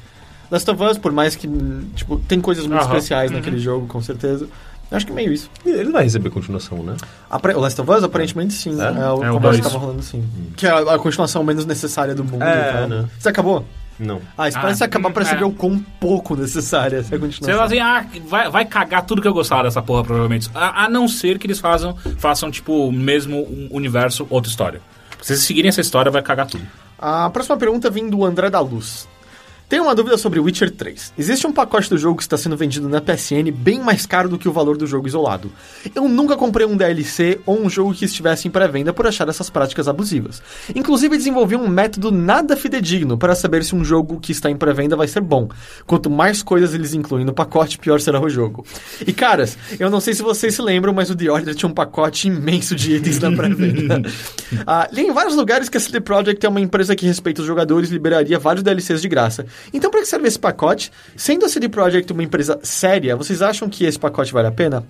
[0.51, 1.49] Last of Us, por mais que,
[1.95, 4.47] tipo, tem coisas muito especiais naquele jogo, com certeza.
[4.91, 5.49] Eu acho que meio isso.
[5.65, 6.95] Ele vai receber continuação, né?
[7.31, 8.79] Apre- O Last of Us, aparentemente sim.
[8.79, 8.85] É?
[8.85, 9.61] É, o É, o conversa dois.
[9.63, 10.23] tava rolando sim.
[10.55, 12.43] Que é a, a continuação menos necessária do mundo.
[12.43, 12.89] É, e tal.
[12.89, 13.05] né?
[13.19, 13.65] Você acabou?
[13.99, 14.21] Não.
[14.37, 15.27] Ah, isso Ah, parece acabar pra é.
[15.27, 17.55] saber o quão pouco necessária essa Você continuação.
[17.55, 20.51] fala assim, ah, vai, vai cagar tudo que eu gostava dessa porra, provavelmente.
[20.55, 24.81] A, a não ser que eles façam, façam, tipo, o mesmo um universo, outra história.
[25.21, 26.65] Se vocês seguirem essa história, vai cagar tudo.
[26.99, 29.09] A próxima pergunta vem do André da Luz.
[29.73, 31.15] Tenho uma dúvida sobre Witcher 3.
[31.17, 34.37] Existe um pacote do jogo que está sendo vendido na PSN bem mais caro do
[34.37, 35.51] que o valor do jogo isolado.
[35.95, 39.49] Eu nunca comprei um DLC ou um jogo que estivesse em pré-venda por achar essas
[39.49, 40.43] práticas abusivas.
[40.75, 44.95] Inclusive desenvolvi um método nada fidedigno para saber se um jogo que está em pré-venda
[44.95, 45.49] vai ser bom.
[45.87, 48.67] Quanto mais coisas eles incluem no pacote, pior será o jogo.
[49.07, 51.75] E caras, eu não sei se vocês se lembram, mas o The Order tinha um
[51.75, 54.03] pacote imenso de itens na pré-venda.
[54.67, 57.47] Ah, li em vários lugares que a CD Projekt é uma empresa que respeita os
[57.47, 59.47] jogadores e liberaria vários DLCs de graça.
[59.73, 60.93] Então, para que serve esse pacote?
[61.17, 64.85] Sendo a CD Projekt uma empresa séria, vocês acham que esse pacote vale a pena?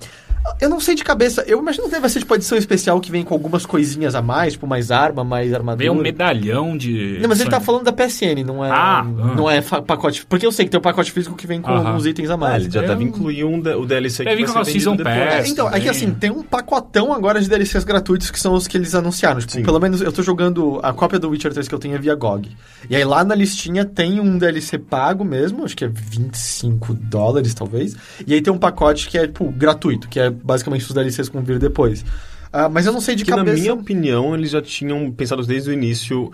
[0.61, 1.43] Eu não sei de cabeça.
[1.47, 4.53] Eu imagino que deve ser tipo edição especial que vem com algumas coisinhas a mais,
[4.55, 5.79] tipo mais arma, mais armadura.
[5.79, 7.19] Veio um medalhão de.
[7.21, 10.25] Não, mas ele tá falando da PSN, não é, Ah, não é fa- pacote.
[10.27, 12.37] Porque eu sei que tem o pacote físico que vem com alguns itens a Ah,
[12.37, 12.63] mais.
[12.65, 14.65] ele já É deve um- incluir um o DLC Deve que vir vai com a
[14.65, 14.97] Season.
[14.97, 15.07] Pass.
[15.17, 18.67] É, então, é que assim, tem um pacotão agora de DLCs gratuitos que são os
[18.69, 19.41] que eles anunciaram.
[19.41, 19.63] Tipo, Sim.
[19.63, 22.15] pelo menos eu tô jogando a cópia do Witcher 3 que eu tenho é via
[22.15, 22.51] GOG.
[22.91, 27.55] E aí lá na listinha tem um DLC pago mesmo, acho que é 25 dólares
[27.55, 27.97] talvez.
[28.27, 31.35] E aí tem um pacote que é, tipo, gratuito, que é basicamente os DLCs que
[31.35, 32.05] vão vir depois.
[32.53, 33.57] Ah, mas eu não sei de Que na cabeça.
[33.59, 36.31] minha opinião, eles já tinham pensado desde o início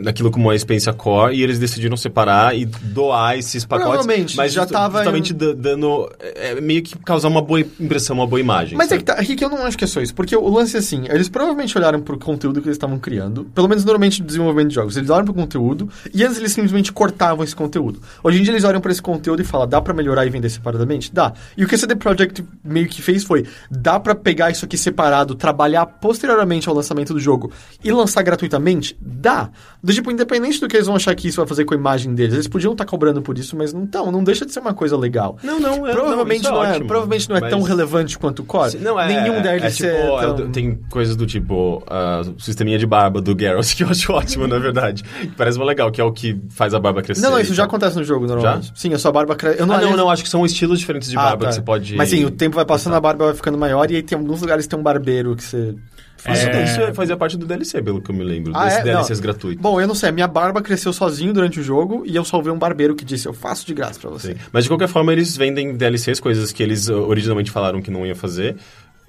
[0.00, 3.90] naquilo como uma experiência core e eles decidiram separar e doar esses pacotes.
[3.92, 7.60] Provavelmente, mas já justa- tava justamente em- da- dando é, meio que causar uma boa
[7.60, 8.76] impressão, uma boa imagem.
[8.76, 8.98] Mas é sabe?
[9.00, 10.14] que tá, Rick, eu não acho que é só isso.
[10.14, 13.68] Porque o lance é assim, eles provavelmente olharam pro conteúdo que eles estavam criando, pelo
[13.68, 14.96] menos normalmente no desenvolvimento de jogos.
[14.96, 18.00] Eles olham pro conteúdo e antes eles simplesmente cortavam esse conteúdo.
[18.22, 20.48] Hoje em dia eles olham pra esse conteúdo e falam, dá pra melhorar e vender
[20.50, 21.12] separadamente?
[21.12, 21.32] Dá.
[21.56, 24.76] E o que a CD Projekt meio que fez foi, dá pra pegar isso aqui
[24.78, 27.50] separado, trabalhar posteriormente ao lançamento do jogo
[27.82, 28.96] e lançar gratuitamente?
[29.00, 29.50] Dá.
[29.82, 32.12] Do tipo, independente do que eles vão achar que isso vai fazer com a imagem
[32.14, 34.10] deles, eles podiam estar cobrando por isso, mas não estão.
[34.10, 35.36] Não deixa de ser uma coisa legal.
[35.44, 38.18] Não, não, é, Provavelmente não, não, isso é, ótimo, provavelmente não é tão mas- relevante
[38.18, 38.70] quanto o Core.
[38.72, 41.84] Sim, Não, é, Nenhum é, DLC é tipo, é é, tão- tem coisas do tipo
[41.86, 45.04] ah, o sisteminha de barba do Geralt que eu acho ótimo, na verdade.
[45.36, 47.20] Parece legal, que é o que faz a barba crescer.
[47.22, 48.68] Não, não, isso já acontece no jogo, normalmente.
[48.68, 48.72] Já?
[48.74, 49.60] Sim, a sua barba cresce.
[49.60, 51.48] Eu Ah, não, não, acho que são estilos diferentes de Ah, barba tá.
[51.50, 51.94] que você pode...
[51.96, 54.40] Mas sim, o tempo vai passando, a barba vai ficando maior e aí tem alguns
[54.40, 55.74] lugares que tem um barbeiro que você.
[56.18, 56.64] Isso, É.
[56.64, 58.52] isso fazia parte do DLC, pelo que eu me lembro.
[58.54, 58.82] Ah, desses é?
[58.82, 59.22] DLCs Não.
[59.22, 59.62] gratuitos.
[59.62, 62.50] Bom, eu não sei, minha barba cresceu sozinho durante o jogo e eu só vi
[62.50, 64.32] um barbeiro que disse: Eu faço de graça pra você.
[64.34, 64.40] Sim.
[64.52, 68.04] Mas de qualquer forma, eles vendem DLCs, coisas que eles uh, originalmente falaram que não
[68.06, 68.56] iam fazer.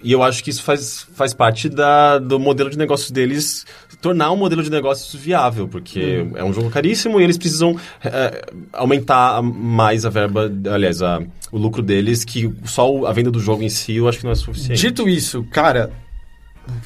[0.04, 3.66] E eu acho que isso faz, faz parte da, do modelo de negócios deles
[4.00, 6.34] tornar um modelo de negócios viável, porque Hum.
[6.36, 7.76] é um jogo caríssimo e eles precisam
[8.06, 11.20] eh, aumentar mais a verba, aliás, a-
[11.52, 14.32] o lucro deles, que só a venda do jogo em si eu acho que não
[14.32, 14.80] é suficiente.
[14.80, 15.90] Dito isso, cara.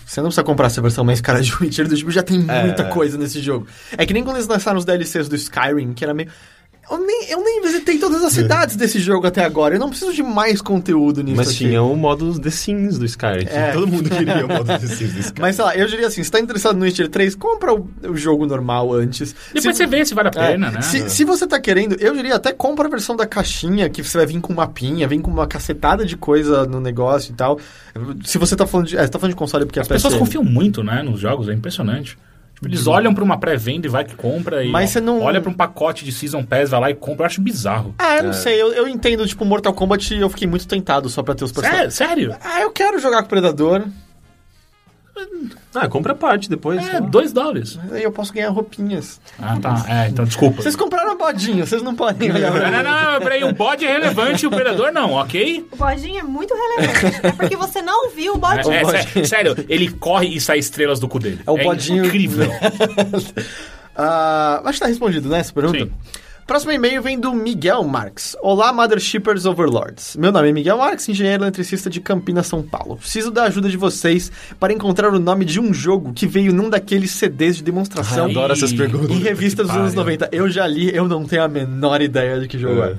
[0.05, 2.63] Você não precisa comprar essa versão mais cara de Witcher do tipo, já tem É.
[2.63, 3.67] muita coisa nesse jogo.
[3.97, 6.29] É que nem quando eles lançaram os DLCs do Skyrim, que era meio.
[6.89, 9.75] Eu nem, eu nem visitei todas as cidades desse jogo até agora.
[9.75, 11.57] Eu não preciso de mais conteúdo nisso Mas aqui.
[11.59, 13.45] tinha o modo The Sims do Skyrim.
[13.49, 13.71] É.
[13.71, 15.41] Todo mundo queria o modo The Sims do Skyrim.
[15.41, 18.17] Mas sei lá, eu diria assim, se tá interessado no Witcher 3, compra o, o
[18.17, 19.33] jogo normal antes.
[19.53, 20.81] Depois Se- você vê se vale a É, pena, né?
[20.81, 24.17] Se, se você tá querendo, eu diria até compra a versão da caixinha, que você
[24.17, 27.57] vai vir com um mapinha, vem com uma cacetada de coisa no negócio e tal.
[28.25, 28.97] Se você tá falando de.
[28.97, 30.25] É, você tá falando de console porque As é pessoas PC.
[30.25, 32.17] confiam muito, né, nos jogos, é impressionante.
[32.61, 35.41] Tipo, eles olham pra uma pré-venda e vai que compra e Mas você não- olha
[35.41, 37.23] pra um pacote de Season Pass, vai lá e compra.
[37.23, 37.95] Eu acho bizarro.
[37.97, 41.23] Ah, eu não sei, eu, eu entendo, tipo, Mortal Kombat eu fiquei muito tentado só
[41.23, 41.93] pra ter os personagens.
[41.95, 42.31] Sério?
[42.31, 42.35] Sério?
[42.43, 43.83] Ah, eu quero jogar com o Predador,
[45.73, 46.79] Ah, compra parte depois.
[46.79, 46.99] É, sei lá.
[47.01, 47.77] dois dólares.
[47.81, 49.19] mas aí eu posso ganhar roupinhas.
[49.41, 49.85] Ah, tá.
[49.87, 50.61] É, então desculpa.
[50.61, 53.91] Vocês compraram a bodinha, vocês não podem olhar Não, não, não, peraí, o bode é
[53.93, 55.65] relevante e o predador não, ok?
[55.71, 57.25] O bodinho é muito relevante.
[57.27, 58.73] é porque você não viu o É, bodinho.
[58.73, 61.39] é, sé- sério, ele corre e sai estrelas do cu dele.
[61.45, 62.49] É o bodinho- incrível.
[63.95, 65.77] Ah, acho que tá respondido, né, essa pergunta?
[65.79, 65.91] Sim.
[66.51, 68.35] Próximo e-mail vem do Miguel Marques.
[68.41, 70.17] Olá, Mothershippers Overlords.
[70.17, 72.97] Meu nome é Miguel Marques, engenheiro eletricista de Campinas, São Paulo.
[72.97, 74.29] Preciso da ajuda de vocês
[74.59, 78.31] para encontrar o nome de um jogo que veio num daqueles CDs de demonstração Ai,
[78.31, 79.11] adoro essas perguntas.
[79.11, 80.03] em revistas dos anos Pariu.
[80.03, 80.29] 90.
[80.33, 82.91] Eu já li, eu não tenho a menor ideia de que jogo é.
[82.91, 82.95] É.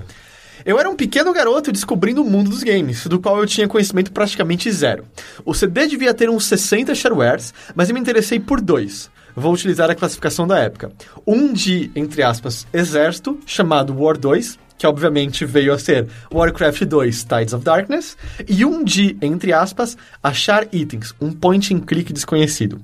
[0.64, 4.12] Eu era um pequeno garoto descobrindo o mundo dos games, do qual eu tinha conhecimento
[4.12, 5.04] praticamente zero.
[5.44, 9.10] O CD devia ter uns 60 sharewares, mas eu me interessei por dois.
[9.34, 10.92] Vou utilizar a classificação da época.
[11.26, 17.24] Um de, entre aspas, exército, chamado War 2, que obviamente veio a ser Warcraft 2
[17.24, 18.16] Tides of Darkness,
[18.48, 22.80] e um de, entre aspas, achar itens, um point and click desconhecido.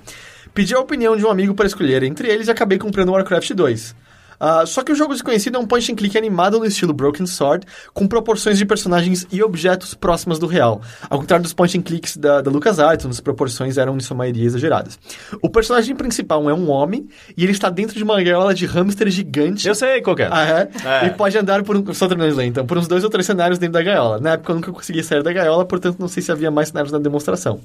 [0.54, 3.94] Pedi a opinião de um amigo para escolher entre eles e acabei comprando Warcraft 2.
[4.40, 7.26] Ah, só que o jogo desconhecido é um point and click animado no estilo Broken
[7.26, 10.80] Sword, com proporções de personagens e objetos próximas do real.
[11.08, 14.16] Ao contrário dos point and clicks da, da LucasArts, onde as proporções eram, em sua
[14.16, 14.98] maioria, exageradas.
[15.42, 19.08] O personagem principal é um homem, e ele está dentro de uma gaiola de hamster
[19.10, 19.66] gigante.
[19.66, 20.28] Eu sei qual que é.
[20.30, 20.68] Ah, é?
[20.84, 21.06] É.
[21.06, 21.94] E pode andar por um.
[21.94, 22.66] Só terminando de ler, então.
[22.66, 24.20] Por uns dois ou três cenários dentro da gaiola.
[24.20, 26.92] Na época eu nunca consegui sair da gaiola, portanto não sei se havia mais cenários
[26.92, 27.60] na demonstração.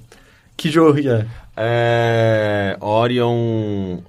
[0.56, 1.26] Que jogo é?
[1.58, 2.78] É.
[2.80, 4.00] Orion.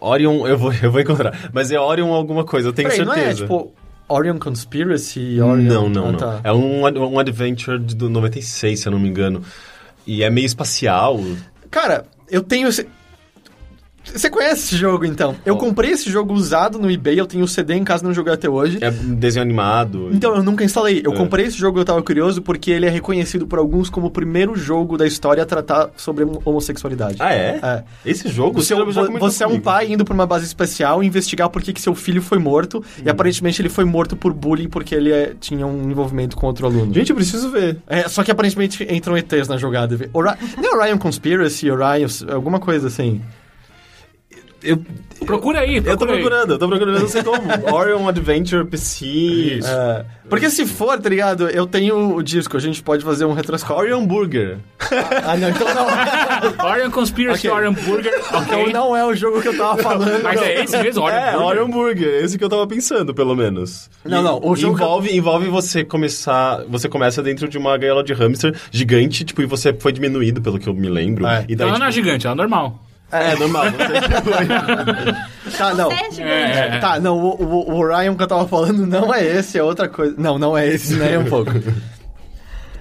[0.00, 1.50] Orion, eu vou, eu vou encontrar.
[1.52, 3.22] Mas é Orion alguma coisa, eu tenho Peraí, certeza.
[3.22, 3.72] não é tipo
[4.08, 5.40] Orion Conspiracy?
[5.40, 5.62] Orion...
[5.64, 6.18] Não, não, Ah, não.
[6.18, 6.40] tá.
[6.44, 9.42] É um, um adventure do 96, se eu não me engano.
[10.06, 11.20] E é meio espacial.
[11.70, 12.68] Cara, eu tenho.
[14.14, 15.36] Você conhece esse jogo então?
[15.44, 18.32] Eu comprei esse jogo usado no eBay, eu tenho o CD em casa, não joguei
[18.32, 18.78] até hoje.
[18.80, 20.10] É desenho animado.
[20.12, 21.02] Então, eu nunca instalei.
[21.04, 21.16] Eu É.
[21.16, 24.10] comprei esse jogo e eu tava curioso porque ele é reconhecido por alguns como o
[24.10, 27.16] primeiro jogo da história a tratar sobre homossexualidade.
[27.20, 27.58] Ah, é?
[27.62, 27.82] É.
[28.04, 31.62] Esse jogo, Você, comentou você é um pai indo pra uma base especial investigar por
[31.62, 32.78] que, que seu filho foi morto.
[32.78, 33.02] Hum.
[33.04, 36.66] E aparentemente ele foi morto por bullying porque ele é, tinha um envolvimento com outro
[36.66, 36.92] aluno.
[36.92, 37.78] Gente, eu preciso ver.
[37.86, 39.96] É, só que aparentemente entram ETs na jogada.
[40.12, 40.30] Ori...
[40.56, 43.20] Não é Orion Conspiracy, Orion, alguma coisa assim.
[44.62, 44.78] Eu,
[45.26, 46.20] Procura aí, eu tô procura aí.
[46.22, 47.42] procurando, eu tô procurando, eu não sei como.
[47.74, 49.06] Orion Adventure PC.
[49.06, 49.68] Isso.
[49.68, 51.48] É, porque se for, tá ligado?
[51.50, 53.82] Eu tenho o disco, a gente pode fazer um retroscópio.
[53.82, 54.56] Orion Burger.
[55.24, 55.86] Ah, não, então não.
[56.70, 57.58] Orion Conspiracy, Ok.
[57.58, 58.72] Orion Burger, Então ok.
[58.72, 60.22] não é o jogo que eu tava falando.
[60.22, 60.46] Mas não.
[60.46, 61.46] é esse mesmo, Orion é, Burger?
[61.46, 63.90] Orion Burger, esse que eu tava pensando, pelo menos.
[64.04, 66.64] Não, não, o jogo eu- envolve, envolve você começar.
[66.68, 70.58] Você começa dentro de uma gaiola de hamster gigante, tipo, e você foi diminuído, pelo
[70.58, 71.26] que eu me lembro.
[71.26, 71.44] É.
[71.48, 72.82] E daí, Ela não é tipo, gigante, ela é normal.
[73.12, 73.64] É, normal.
[73.66, 73.80] Você...
[75.58, 75.90] Tá, não.
[75.90, 76.76] É.
[76.76, 76.78] É.
[76.78, 79.88] Tá, não, o, o- o Orion que eu tava falando não é esse, é outra
[79.88, 80.14] coisa.
[80.16, 81.50] Não, não é esse, nem um pouco.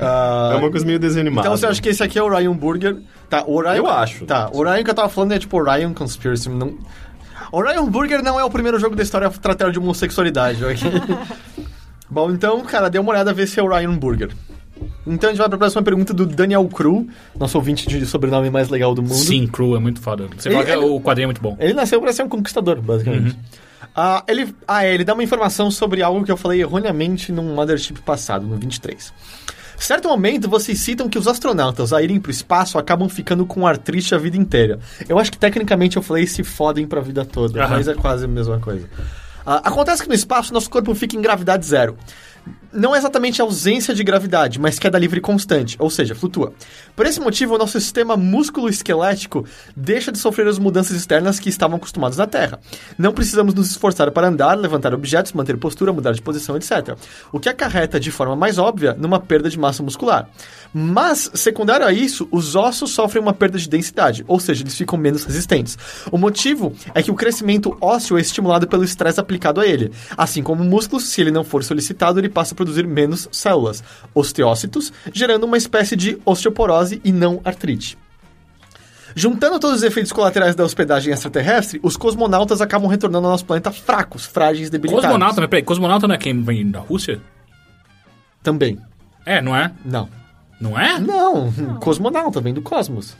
[0.01, 1.43] Ah, é uma coisa meio desenho animado.
[1.43, 2.99] Então você acha que esse aqui é o Orion Burger?
[3.29, 3.73] Tá, o Orion...
[3.73, 4.25] Eu acho.
[4.25, 6.77] Tá, o Orion que eu tava falando é tipo Orion Conspiracy, não...
[7.51, 10.77] Orion Burger não é o primeiro jogo da história a tratar de homossexualidade, ok?
[12.09, 14.29] Bom, então, cara, dê uma olhada a ver se é o Orion Burger.
[15.07, 18.69] Então a gente vai pra próxima pergunta do Daniel Cru, nosso ouvinte de sobrenome mais
[18.69, 19.13] legal do mundo.
[19.15, 20.27] Sim, Cru é muito foda.
[20.37, 21.57] Você Ele- fala que ele- o quadrinho é muito bom.
[21.59, 23.37] Ele nasceu para ser um conquistador, basicamente.
[23.95, 27.55] Ah, ele, ah, é, ele dá uma informação sobre algo que eu falei erroneamente num
[27.55, 29.11] Mothership passado, no 23.
[29.77, 34.13] Certo momento, vocês citam que os astronautas, a irem pro espaço, acabam ficando com artrite
[34.13, 34.77] a vida inteira.
[35.07, 37.75] Eu acho que tecnicamente eu falei se fodem pra vida toda, Aham.
[37.77, 38.87] mas é quase a mesma coisa.
[39.45, 41.97] Ah, acontece que no espaço nosso corpo fica em gravidade zero.
[42.71, 46.53] Não é exatamente ausência de gravidade, mas queda livre constante, ou seja, flutua.
[46.95, 49.43] Por esse motivo, o nosso sistema músculo-esquelético
[49.75, 52.59] deixa de sofrer as mudanças externas que estavam acostumados na Terra.
[52.97, 56.95] Não precisamos nos esforçar para andar, levantar objetos, manter postura, mudar de posição, etc.
[57.31, 60.29] O que acarreta, de forma mais óbvia, numa perda de massa muscular.
[60.71, 64.97] Mas, secundário a isso, os ossos sofrem uma perda de densidade, ou seja, eles ficam
[64.97, 65.75] menos resistentes.
[66.11, 69.91] O motivo é que o crescimento ósseo é estimulado pelo estresse aplicado a ele.
[70.15, 73.83] Assim como o músculo, se ele não for solicitado, ele passa a produzir menos células,
[74.15, 77.97] osteócitos, gerando uma espécie de osteoporose e não artrite.
[79.13, 83.73] Juntando todos os efeitos colaterais da hospedagem extraterrestre, os cosmonautas acabam retornando ao nosso planeta
[83.73, 85.05] fracos, frágeis, debilitados.
[85.05, 87.19] Cosmonauta, mas peraí, cosmonauta não é quem vem da Rússia?
[88.41, 88.79] Também.
[89.25, 89.73] É, não é?
[89.83, 90.07] Não.
[90.61, 90.97] Não é?
[90.97, 91.51] Não,
[91.81, 93.17] cosmonauta vem do cosmos.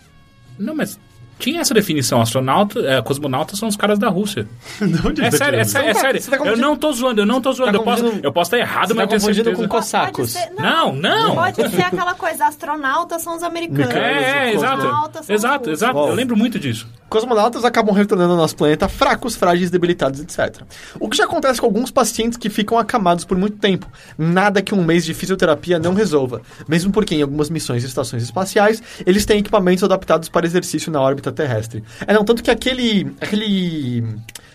[0.57, 0.97] Não, mas
[1.39, 2.21] tinha essa definição.
[2.21, 4.45] Astronauta, é, cosmonauta são os caras da Rússia.
[4.79, 5.67] De onde É tá sério, é tirando?
[5.71, 6.21] sério, é tá- sério.
[6.43, 7.71] tá Eu não tô zoando, eu não tô zoando.
[7.71, 9.55] Tá eu, posso, eu posso estar errado, Você mas tá eu tenho certeza.
[9.55, 10.31] com cossacos.
[10.31, 11.35] Ser, Não, não.
[11.35, 13.95] Pode ser aquela coisa, astronautas são os americanos.
[13.95, 14.75] É, é, exato.
[14.77, 15.93] Cosmonautas são Exato, os exato.
[15.93, 16.09] Bom.
[16.09, 16.87] Eu lembro muito disso.
[17.09, 20.61] Cosmonautas acabam retornando ao nosso planeta fracos, frágeis, debilitados, etc.
[20.99, 23.87] O que já acontece com alguns pacientes que ficam acamados por muito tempo.
[24.17, 26.41] Nada que um mês de fisioterapia não resolva.
[26.67, 31.01] Mesmo porque em algumas missões e estações espaciais, eles têm equipamentos adaptados para exercício na
[31.01, 31.83] órbita terrestre.
[32.05, 33.11] É, não, tanto que aquele...
[33.21, 34.03] aquele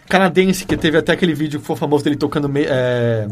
[0.09, 2.51] canadense que teve até aquele vídeo que foi famoso dele tocando...
[2.57, 3.27] é,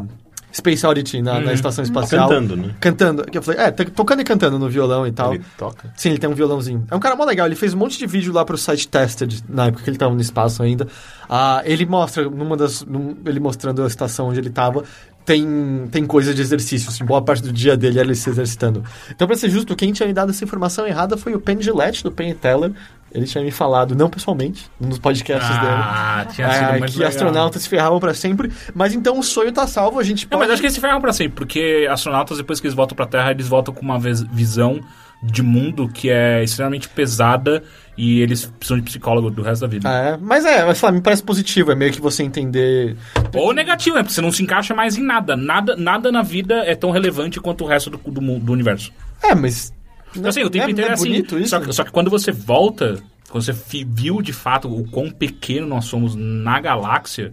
[0.54, 2.28] Space Oddity na, na estação espacial.
[2.28, 2.74] Cantando, né?
[2.78, 3.24] Cantando.
[3.32, 5.34] Eu falei, é, tá tocando e cantando no violão e tal.
[5.34, 5.90] Ele toca.
[5.96, 6.84] Sim, ele tem um violãozinho.
[6.90, 9.42] É um cara mó legal, ele fez um monte de vídeo lá pro site Tested,
[9.48, 10.86] na época que ele tava no espaço ainda.
[11.26, 12.84] Ah, ele mostra, numa das.
[12.84, 14.84] num- ele mostrando a estação onde ele tava,
[15.24, 18.84] tem, tem coisa de exercício, assim, boa parte do dia dele era ele se exercitando.
[19.10, 22.04] Então, pra ser justo, quem tinha me dado essa informação errada foi o Penn Gillette,
[22.04, 22.72] do Penn Teller.
[23.14, 26.34] Ele tinha me falado, não pessoalmente, nos podcasts Ah, dele.
[26.34, 27.08] tinha sido é, muito que legal.
[27.10, 30.40] astronautas se ferravam pra sempre, mas então o sonho tá salvo, a gente Não, pode...
[30.40, 33.04] mas acho que eles se ferram pra sempre, porque astronautas, depois que eles voltam pra
[33.06, 34.80] Terra, eles voltam com uma vis- visão
[35.22, 37.62] de mundo que é extremamente pesada
[37.96, 39.88] e eles precisam de psicólogo do resto da vida.
[39.88, 42.96] É, mas é, mas, sei lá, me parece positivo, é meio que você entender
[43.34, 44.02] Ou negativo, né?
[44.02, 45.36] Porque você não se encaixa mais em nada.
[45.36, 48.90] Nada, nada na vida é tão relevante quanto o resto do, do, do universo.
[49.22, 49.72] É, mas.
[50.16, 51.10] Não, assim, o tempo é, inteiro não é assim.
[51.40, 51.48] isso?
[51.48, 53.52] Só, que- só que quando você volta, quando você
[53.86, 57.32] viu de fato o quão pequeno nós somos na galáxia,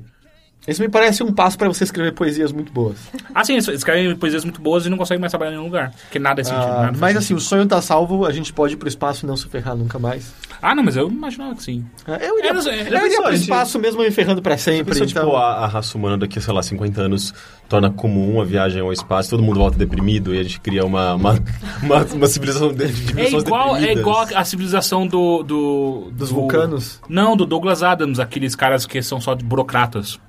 [0.68, 2.98] Esse me parece um passo pra você escrever poesias muito boas.
[3.34, 5.92] Ah, sim, eles escrevem poesias muito boas e não conseguem mais trabalhar em nenhum lugar.
[6.04, 6.62] Porque nada é sentido.
[6.64, 7.38] Ah, nada mas assim, sentido.
[7.38, 9.98] o sonho tá salvo, a gente pode ir pro espaço e não se ferrar nunca
[9.98, 10.32] mais.
[10.62, 11.84] Ah, não, mas eu imaginava que sim.
[12.06, 14.58] Ah, Eu iria, É, não sei, eu iria pro gente- espaço mesmo me ferrando pra
[14.58, 14.94] sempre.
[14.94, 15.24] Pensou, então...
[15.26, 17.34] tipo, a, a raça humana daqui, sei lá, 50 anos
[17.68, 21.16] torna comum a viagem ao espaço, todo mundo volta deprimido e a gente cria uma,
[21.16, 21.40] uma,
[21.82, 24.02] uma, uma civilização de, de É igual, é deprimidas.
[24.02, 25.42] igual a civilização do.
[25.42, 27.00] do Dos do- vulcanos?
[27.10, 30.20] Não, do Douglas Adams, aqueles caras que são só de burocratas.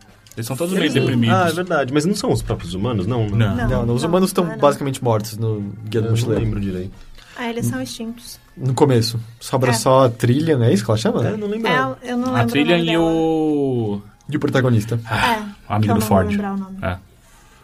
[0.40, 1.36] Eles são todos meio deprimidos.
[1.36, 1.92] Ah, é verdade.
[1.92, 3.28] Mas não são os próprios humanos, não?
[3.30, 3.46] né?
[3.46, 3.68] Não.
[3.68, 4.60] Não, não, os não, humanos estão não é não.
[4.60, 6.44] basicamente mortos no Guia do Eu não Mochileiro.
[6.44, 6.92] lembro direito.
[7.36, 8.38] Ah, eles são extintos.
[8.56, 9.18] No começo.
[9.38, 9.74] Sobra É.
[9.74, 11.26] só a trilha, não é isso que ela chama?
[11.26, 11.68] É, não lembro.
[11.70, 11.78] É,
[12.12, 13.04] eu não lembro A trilha o nome e dela.
[13.04, 14.02] o.
[14.28, 15.00] E o protagonista.
[15.10, 16.28] É, o amigo do não Ford.
[16.30, 16.76] Lembrar o nome.
[16.82, 16.96] É.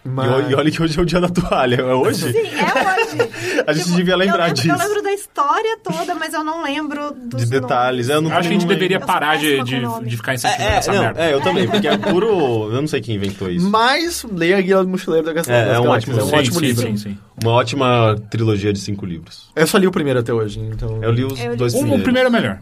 [0.04, 0.48] Mas...
[0.48, 1.76] E, e olha que hoje é o dia da toalha.
[1.76, 2.32] É hoje?
[2.32, 3.30] Sim, é hoje.
[3.66, 4.68] A gente devia lembrar eu lembro, disso.
[4.74, 8.08] Eu lembro da história toda, mas eu não lembro dos De detalhes.
[8.08, 8.16] nomes.
[8.16, 10.92] Eu não Acho que a gente deveria parar de, de, de ficar incentivando É, essa
[10.92, 11.20] não, merda.
[11.22, 12.28] é, eu também, porque é puro.
[12.72, 13.68] Eu não sei quem inventou isso.
[13.70, 16.36] Mas leia a Guia do Mochileiro da Gastão É, é um ótimo- é um sim,
[16.36, 16.82] ótimo sim, livro.
[16.86, 17.18] sim, sim.
[17.42, 19.50] Uma ótima trilogia de cinco livros.
[19.54, 21.02] Eu só li o primeiro até hoje, então...
[21.02, 22.00] Eu li os Eu li dois O, primeiros.
[22.00, 22.58] o primeiro é melhor.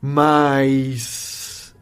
[0.00, 1.74] Mas...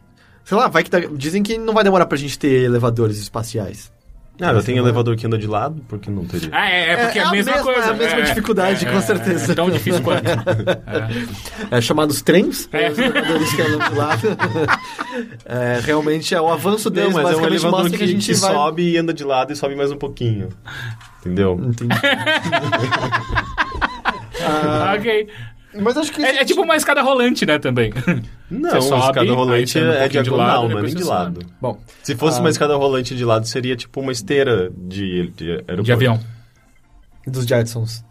[0.45, 0.91] Sei lá, vai que...
[1.17, 3.91] Dizem que não vai demorar pra gente ter elevadores espaciais.
[4.41, 6.51] Ah, eu tenho elevador que anda de lado, por que não teria?
[6.53, 7.89] Ah, é, é porque é, É a mesma, mesma- coisa.
[7.89, 9.53] é a mesma dificuldade, com certeza.
[9.53, 10.25] É tão difícil quanto.
[11.71, 12.91] É, chamados trens, É.
[12.91, 14.29] os elevadores que andam de lado.
[15.47, 18.33] É, realmente é o avanço deles, Não, mas é um elevador que, que, a gente
[18.35, 18.53] que vai...
[18.53, 20.49] sobe e anda de lado e sobe mais um pouquinho.
[21.21, 21.59] Entendeu?
[21.65, 21.95] Entendi.
[24.49, 25.29] Ah, ok.
[25.81, 26.23] Mas acho que...
[26.23, 27.93] É, é tipo uma escada rolante, né, também.
[28.51, 30.95] Não, Você a sobe, escada rolante um é pouquinho de diagonal, lado, não é nem
[30.95, 31.41] de lado.
[31.61, 32.41] Bom, Se fosse Ah.
[32.41, 35.83] uma escada rolante de lado, seria tipo uma esteira de, de aeroporto.
[35.83, 36.21] De avião.
[37.27, 38.05] dos Jetsons.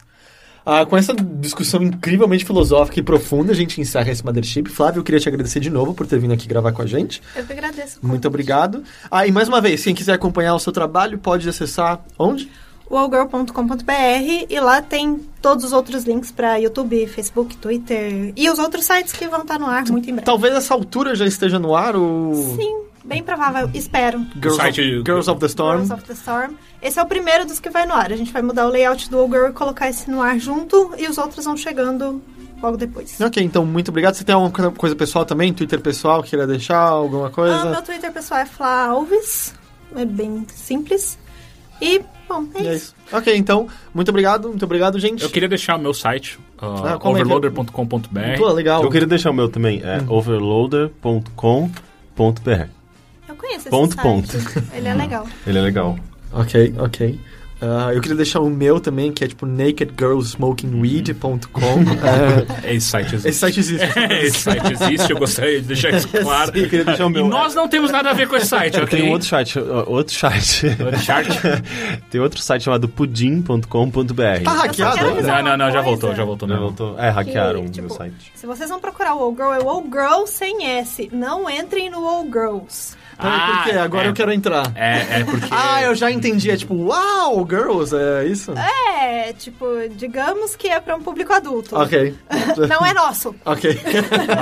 [0.68, 4.68] Ah, com essa discussão incrivelmente filosófica e profunda, a gente encerra esse Mothership.
[4.68, 7.22] Flávio, eu queria te agradecer de novo por ter vindo aqui gravar com a gente.
[7.36, 8.00] Eu que agradeço.
[8.02, 8.84] Muito obrigado.
[9.12, 12.50] Ah, e mais uma vez, quem quiser acompanhar o seu trabalho, pode acessar onde?
[12.90, 18.86] wallgirl.com.br e lá tem todos os outros links pra YouTube, Facebook, Twitter e os outros
[18.86, 20.26] sites que vão estar no ar muito em breve.
[20.26, 22.34] Talvez essa altura já esteja no ar, o...
[22.56, 24.20] Sim, bem provável, espero.
[24.36, 25.78] Girls, site- of, Girls of the Storm.
[25.86, 26.54] Girls of the Storm.
[26.82, 28.12] Esse é o primeiro dos que vai no ar.
[28.12, 30.94] A gente vai mudar o layout do All Girl e colocar esse no ar junto
[30.98, 32.22] e os outros vão chegando
[32.62, 33.20] logo depois.
[33.20, 34.14] Ok, então muito obrigado.
[34.16, 35.54] Você tem alguma coisa- pessoal também?
[35.54, 37.56] Twitter pessoal, queira deixar alguma coisa?
[37.62, 39.54] Ah, meu Twitter pessoal é Fla Alves.
[39.96, 41.18] É bem simples.
[41.82, 42.96] E, bom, é, E é isso.
[43.08, 43.16] isso.
[43.16, 45.24] Ok, então, muito obrigado, muito obrigado, gente.
[45.24, 47.10] Eu queria deixar o meu site, uh, Ah, é que é?
[47.10, 48.38] overloader.com.br.
[48.38, 48.84] Pô, legal.
[48.84, 52.68] Eu queria deixar o meu também, é overloader.com.br.
[53.28, 54.04] Eu conheço esse Ponto, site.
[54.04, 54.38] ponto.
[54.74, 55.28] Ele é legal.
[55.46, 55.98] Ele é legal.
[56.32, 57.20] Ok, ok.
[57.62, 61.86] Ah, eu queria deixar o meu também, que é tipo nakedgirlsmokingweed.com.
[62.64, 63.30] É, Esse site existe.
[63.30, 64.00] esse site existe.
[64.26, 66.52] esse site existe, eu gostaria de deixar isso claro.
[66.58, 67.28] Eu queria deixar o E meu.
[67.28, 69.00] nós não temos nada a ver com esse site, ok?
[69.00, 70.68] tenho outro site, outro site.
[70.84, 71.28] Outro chart?
[72.12, 74.44] Tem outro site chamado pudim.com.br.
[74.44, 76.48] Tá hackeado Não, não, não, já voltou, já voltou.
[76.48, 76.62] Já Não.
[76.62, 77.00] voltou?
[77.00, 78.32] É, hackearam o Que, meu tipo, site.
[78.36, 81.10] Se vocês vão procurar o All Girl, é o All Girl sem S.
[81.12, 82.96] Não entrem no All Girls.
[83.18, 83.72] Peraí, por quê?
[83.78, 84.10] Ah, Agora é.
[84.10, 84.72] eu quero entrar.
[84.76, 85.48] É, é porque...
[85.52, 86.52] Ah, eu já entendi.
[86.52, 88.52] É tipo, uau, girls, é isso?
[88.54, 91.76] É, tipo, digamos que é pra um público adulto.
[91.78, 92.14] Ok.
[92.70, 93.34] Não é nosso.
[93.46, 93.80] ok.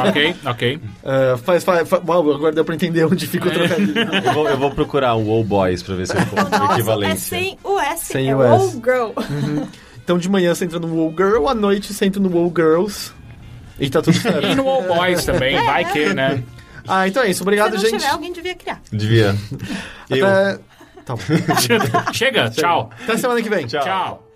[0.09, 0.79] ok, ok.
[1.03, 3.93] É, faz, faz, faz- uau, agora deu pra entender onde fica o trocadilho.
[4.25, 6.71] Eu vou, eu vou procurar o All Boys pra ver se eu O encontro nosso
[6.71, 7.37] é equivalência.
[7.37, 8.05] sem o S.
[8.05, 8.69] Sem é o All.
[8.71, 9.11] Girl.
[10.03, 13.11] Então de manhã você entra no Wall Girl, à noite você entra no Wall Girls.
[13.79, 14.55] E tá tudo E certo.
[14.55, 16.43] no All Boys também, vai que, né?
[16.87, 17.43] Ah, então é isso.
[17.43, 17.99] Obrigado, Se não gente.
[17.99, 18.81] tiver, alguém devia criar.
[18.91, 19.35] Devia.
[20.09, 20.25] Eu.
[20.27, 20.59] Até...
[21.05, 21.21] Tá bom.
[22.13, 22.89] Chega, tchau.
[23.03, 23.67] Até semana que vem.
[23.67, 23.83] Tchau.
[23.83, 24.32] Tchau.